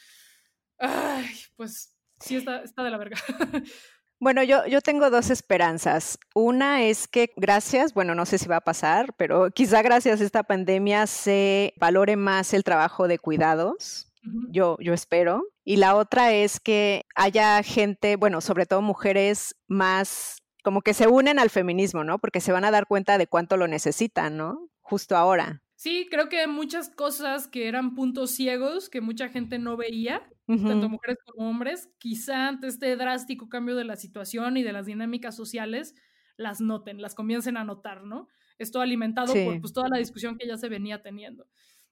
ay, 0.79 1.27
pues 1.57 1.97
sí 2.19 2.37
está, 2.37 2.63
está 2.63 2.83
de 2.83 2.91
la 2.91 2.99
verga. 2.99 3.17
Bueno, 4.21 4.43
yo, 4.43 4.67
yo 4.67 4.83
tengo 4.83 5.09
dos 5.09 5.31
esperanzas. 5.31 6.19
Una 6.35 6.83
es 6.83 7.09
que 7.09 7.33
gracias, 7.37 7.95
bueno, 7.95 8.15
no 8.15 8.27
sé 8.27 8.37
si 8.37 8.47
va 8.49 8.57
a 8.57 8.61
pasar, 8.61 9.15
pero 9.17 9.51
quizá 9.51 9.81
gracias 9.81 10.21
a 10.21 10.25
esta 10.25 10.43
pandemia 10.43 11.07
se 11.07 11.73
valore 11.79 12.17
más 12.17 12.53
el 12.53 12.63
trabajo 12.63 13.09
de 13.09 13.19
cuidados. 13.19 14.13
Yo, 14.51 14.77
yo 14.79 14.93
espero. 14.93 15.45
Y 15.65 15.77
la 15.77 15.97
otra 15.97 16.35
es 16.35 16.61
que 16.61 17.07
haya 17.15 17.63
gente, 17.63 18.17
bueno, 18.17 18.43
sobre 18.43 18.67
todo 18.67 18.83
mujeres 18.83 19.57
más 19.67 20.43
como 20.63 20.83
que 20.83 20.93
se 20.93 21.09
unen 21.09 21.39
al 21.39 21.49
feminismo, 21.49 22.05
¿no? 22.05 22.19
Porque 22.19 22.43
se 22.43 22.53
van 22.53 22.67
a 22.67 22.71
dar 22.71 22.87
cuenta 22.87 23.17
de 23.17 23.27
cuánto 23.27 23.57
lo 23.57 23.69
necesitan, 23.69 24.37
¿no? 24.37 24.69
Justo 24.83 25.17
ahora. 25.17 25.63
Sí, 25.77 26.09
creo 26.11 26.29
que 26.29 26.47
muchas 26.47 26.91
cosas 26.91 27.49
que 27.49 27.67
eran 27.67 27.95
puntos 27.95 28.33
ciegos 28.33 28.91
que 28.91 29.01
mucha 29.01 29.31
gente 29.31 29.59
no 29.59 29.79
veía, 29.79 30.29
tanto 30.59 30.89
mujeres 30.89 31.19
como 31.25 31.49
hombres, 31.49 31.89
quizá 31.99 32.49
ante 32.49 32.67
este 32.67 32.97
drástico 32.97 33.49
cambio 33.49 33.77
de 33.77 33.85
la 33.85 33.97
situación 33.97 34.57
y 34.57 34.63
de 34.63 34.73
las 34.73 34.87
dinámicas 34.87 35.37
sociales, 35.37 35.95
las 36.37 36.61
noten, 36.61 37.01
las 37.01 37.15
comiencen 37.15 37.57
a 37.57 37.65
notar, 37.65 38.05
¿no? 38.05 38.29
Esto 38.59 38.81
alimentado 38.81 39.33
por 39.33 39.61
pues, 39.61 39.73
toda 39.73 39.89
la 39.89 39.99
discusión 39.99 40.37
que 40.37 40.47
ya 40.47 40.57
se 40.57 40.69
venía 40.69 41.03
teniendo. 41.03 41.47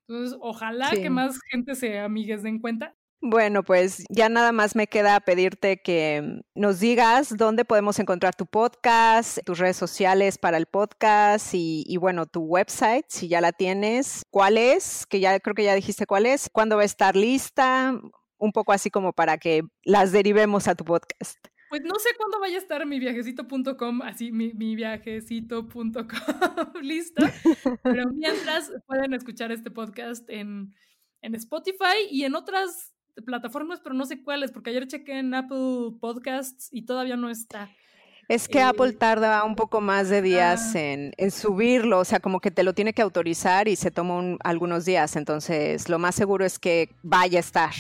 Entonces, 0.07 0.39
ojalá 0.41 0.91
que 0.91 1.11
más 1.11 1.39
gente 1.51 1.75
se 1.75 1.99
amigues 1.99 2.43
den 2.43 2.61
cuenta. 2.61 2.95
Bueno, 3.21 3.65
pues 3.65 4.05
ya 4.11 4.29
nada 4.29 4.53
más 4.53 4.77
me 4.77 4.87
queda 4.87 5.19
pedirte 5.19 5.83
que 5.83 6.41
nos 6.55 6.79
digas 6.79 7.37
dónde 7.37 7.65
podemos 7.65 7.99
encontrar 7.99 8.37
tu 8.37 8.47
podcast, 8.47 9.39
tus 9.45 9.59
redes 9.59 9.77
sociales 9.77 10.39
para 10.39 10.57
el 10.57 10.67
podcast 10.67 11.49
y, 11.53 11.97
bueno, 11.97 12.27
tu 12.27 12.43
website, 12.43 13.05
si 13.09 13.27
ya 13.27 13.41
la 13.41 13.51
tienes, 13.51 14.23
cuál 14.31 14.57
es, 14.57 15.05
que 15.07 15.19
ya 15.19 15.41
creo 15.41 15.55
que 15.57 15.65
ya 15.65 15.75
dijiste 15.75 16.07
cuál 16.07 16.27
es, 16.27 16.49
cuándo 16.53 16.77
va 16.77 16.83
a 16.83 16.87
estar 16.87 17.17
lista, 17.17 18.01
un 18.39 18.53
poco 18.53 18.73
así 18.73 18.91
como 18.91 19.13
para 19.13 19.39
que 19.39 19.63
las 19.85 20.13
derivemos 20.13 20.69
a 20.69 20.75
tu 20.75 20.85
podcast. 20.85 21.39
Pues 21.69 21.83
no 21.83 21.99
sé 21.99 22.09
cuándo 22.17 22.41
vaya 22.41 22.57
a 22.57 22.61
estar 22.61 22.87
mi 22.87 22.99
viajecito.com, 22.99 24.03
así 24.03 24.33
mi, 24.33 24.55
mi 24.55 24.75
viajecito.com 24.75 26.07
lista, 26.83 27.31
pero 27.83 28.09
mientras 28.11 28.73
pueden 28.87 29.13
escuchar 29.13 29.53
este 29.53 29.71
podcast 29.71 30.29
en, 30.31 30.75
en 31.21 31.35
Spotify 31.35 32.09
y 32.11 32.25
en 32.25 32.35
otras 32.35 32.95
plataformas, 33.25 33.81
pero 33.81 33.95
no 33.95 34.07
sé 34.07 34.23
cuáles, 34.23 34.51
porque 34.51 34.71
ayer 34.71 34.87
chequé 34.87 35.19
en 35.19 35.35
Apple 35.35 35.99
Podcasts 36.01 36.69
y 36.73 36.87
todavía 36.87 37.17
no 37.17 37.29
está. 37.29 37.71
Es 38.29 38.47
que 38.47 38.61
Apple 38.61 38.91
eh, 38.91 38.93
tarda 38.93 39.43
un 39.45 39.57
poco 39.57 39.81
más 39.81 40.11
de 40.11 40.21
días 40.21 40.75
ah. 40.75 40.81
en, 40.81 41.31
subirlo, 41.31 41.99
o 41.99 42.05
sea, 42.05 42.21
como 42.21 42.41
que 42.41 42.51
te 42.51 42.63
lo 42.63 42.75
tiene 42.75 42.93
que 42.93 43.01
autorizar 43.01 43.69
y 43.69 43.77
se 43.77 43.91
toma 43.91 44.37
algunos 44.45 44.85
días, 44.85 45.17
entonces 45.17 45.89
lo 45.89 45.99
más 45.99 46.15
seguro 46.15 46.45
es 46.45 46.59
que 46.59 46.91
vaya 47.03 47.39
a 47.39 47.41
estar. 47.41 47.73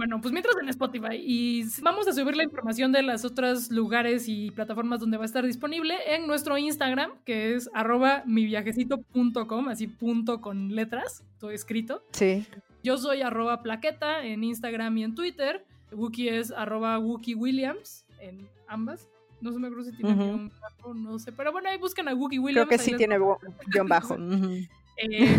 Bueno, 0.00 0.18
pues 0.18 0.32
mientras 0.32 0.56
en 0.56 0.66
Spotify 0.70 1.16
y 1.22 1.62
vamos 1.82 2.08
a 2.08 2.14
subir 2.14 2.34
la 2.34 2.42
información 2.42 2.90
de 2.90 3.02
los 3.02 3.22
otros 3.26 3.70
lugares 3.70 4.28
y 4.28 4.50
plataformas 4.50 4.98
donde 4.98 5.18
va 5.18 5.24
a 5.24 5.26
estar 5.26 5.44
disponible 5.44 5.94
en 6.06 6.26
nuestro 6.26 6.56
Instagram, 6.56 7.10
que 7.26 7.54
es 7.54 7.68
arroba 7.74 8.22
miviajecito.com, 8.24 9.68
así 9.68 9.88
punto 9.88 10.40
con 10.40 10.74
letras, 10.74 11.22
todo 11.38 11.50
escrito. 11.50 12.02
Sí. 12.12 12.46
Yo 12.82 12.96
soy 12.96 13.20
arroba 13.20 13.62
plaqueta 13.62 14.24
en 14.24 14.42
Instagram 14.42 14.96
y 14.96 15.04
en 15.04 15.14
Twitter. 15.14 15.66
Wookie 15.92 16.30
es 16.30 16.50
arroba 16.50 16.98
Wookie 16.98 17.34
Williams 17.34 18.06
en 18.20 18.48
ambas. 18.68 19.06
No 19.42 19.52
sé 19.52 19.58
me 19.58 19.66
acuerdo 19.66 19.84
si 19.84 19.94
tiene 19.98 20.14
guion 20.14 20.50
bajo, 20.62 20.94
no 20.94 21.18
sé. 21.18 21.30
Pero 21.30 21.52
bueno, 21.52 21.68
ahí 21.68 21.76
buscan 21.76 22.08
a 22.08 22.14
Wookie 22.14 22.38
Williams. 22.38 22.68
Creo 22.68 22.78
que 22.78 22.82
sí 22.82 22.96
tiene 22.96 23.18
guion 23.66 23.86
bajo. 23.86 24.16
Eh, 25.02 25.34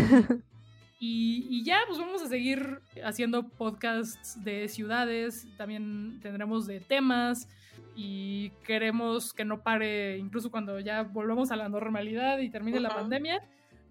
y, 1.04 1.64
ya, 1.64 1.80
pues 1.88 1.98
vamos 1.98 2.22
a 2.22 2.28
seguir 2.28 2.80
haciendo 3.04 3.48
podcasts 3.48 4.40
de 4.44 4.68
ciudades. 4.68 5.48
También 5.56 6.20
tendremos 6.22 6.64
de 6.68 6.78
temas. 6.78 7.48
Y 7.96 8.50
queremos 8.64 9.34
que 9.34 9.44
no 9.44 9.64
pare, 9.64 10.16
incluso 10.16 10.52
cuando 10.52 10.78
ya 10.78 11.02
volvamos 11.02 11.50
a 11.50 11.56
la 11.56 11.68
normalidad 11.68 12.38
y 12.38 12.50
termine 12.50 12.78
la 12.78 12.94
pandemia 12.94 13.42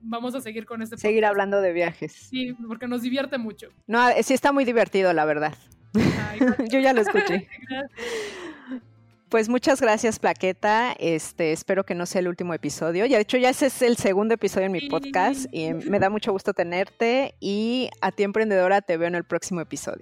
vamos 0.04 0.34
a 0.34 0.42
seguir 0.42 0.66
con 0.66 0.82
este 0.82 0.98
Seguir 0.98 1.26
hablando 1.26 1.62
de 1.62 1.74
viajes. 1.74 2.12
Sí, 2.12 2.54
porque 2.68 2.88
nos 2.88 3.04
divierte 3.04 3.38
mucho. 3.38 3.70
No, 3.86 4.08
sí 4.24 4.34
está 4.34 4.52
muy 4.52 4.66
divertido, 4.66 5.14
la 5.14 5.26
verdad. 5.26 5.54
Yo 6.72 6.80
ya 6.80 6.94
lo 6.94 7.02
escuché. 7.02 7.48
Pues 9.32 9.48
muchas 9.48 9.80
gracias, 9.80 10.20
Plaqueta. 10.20 10.94
Este, 11.00 11.54
espero 11.54 11.86
que 11.86 11.96
no 11.96 12.06
sea 12.06 12.20
el 12.20 12.28
último 12.28 12.54
episodio. 12.54 13.06
Ya 13.06 13.16
de 13.16 13.22
hecho, 13.22 13.38
ya 13.38 13.50
ese 13.50 13.68
es 13.68 13.82
el 13.82 13.96
segundo 13.96 14.34
episodio 14.34 14.66
en 14.66 14.74
mi 14.74 14.90
podcast 14.90 15.46
y 15.54 15.72
me 15.90 16.00
da 16.00 16.10
mucho 16.10 16.34
gusto 16.34 16.54
tenerte. 16.54 17.34
Y 17.40 17.90
a 18.02 18.12
ti, 18.12 18.24
emprendedora, 18.24 18.82
te 18.82 18.98
veo 18.98 19.08
en 19.08 19.16
el 19.16 19.24
próximo 19.24 19.62
episodio. 19.62 20.02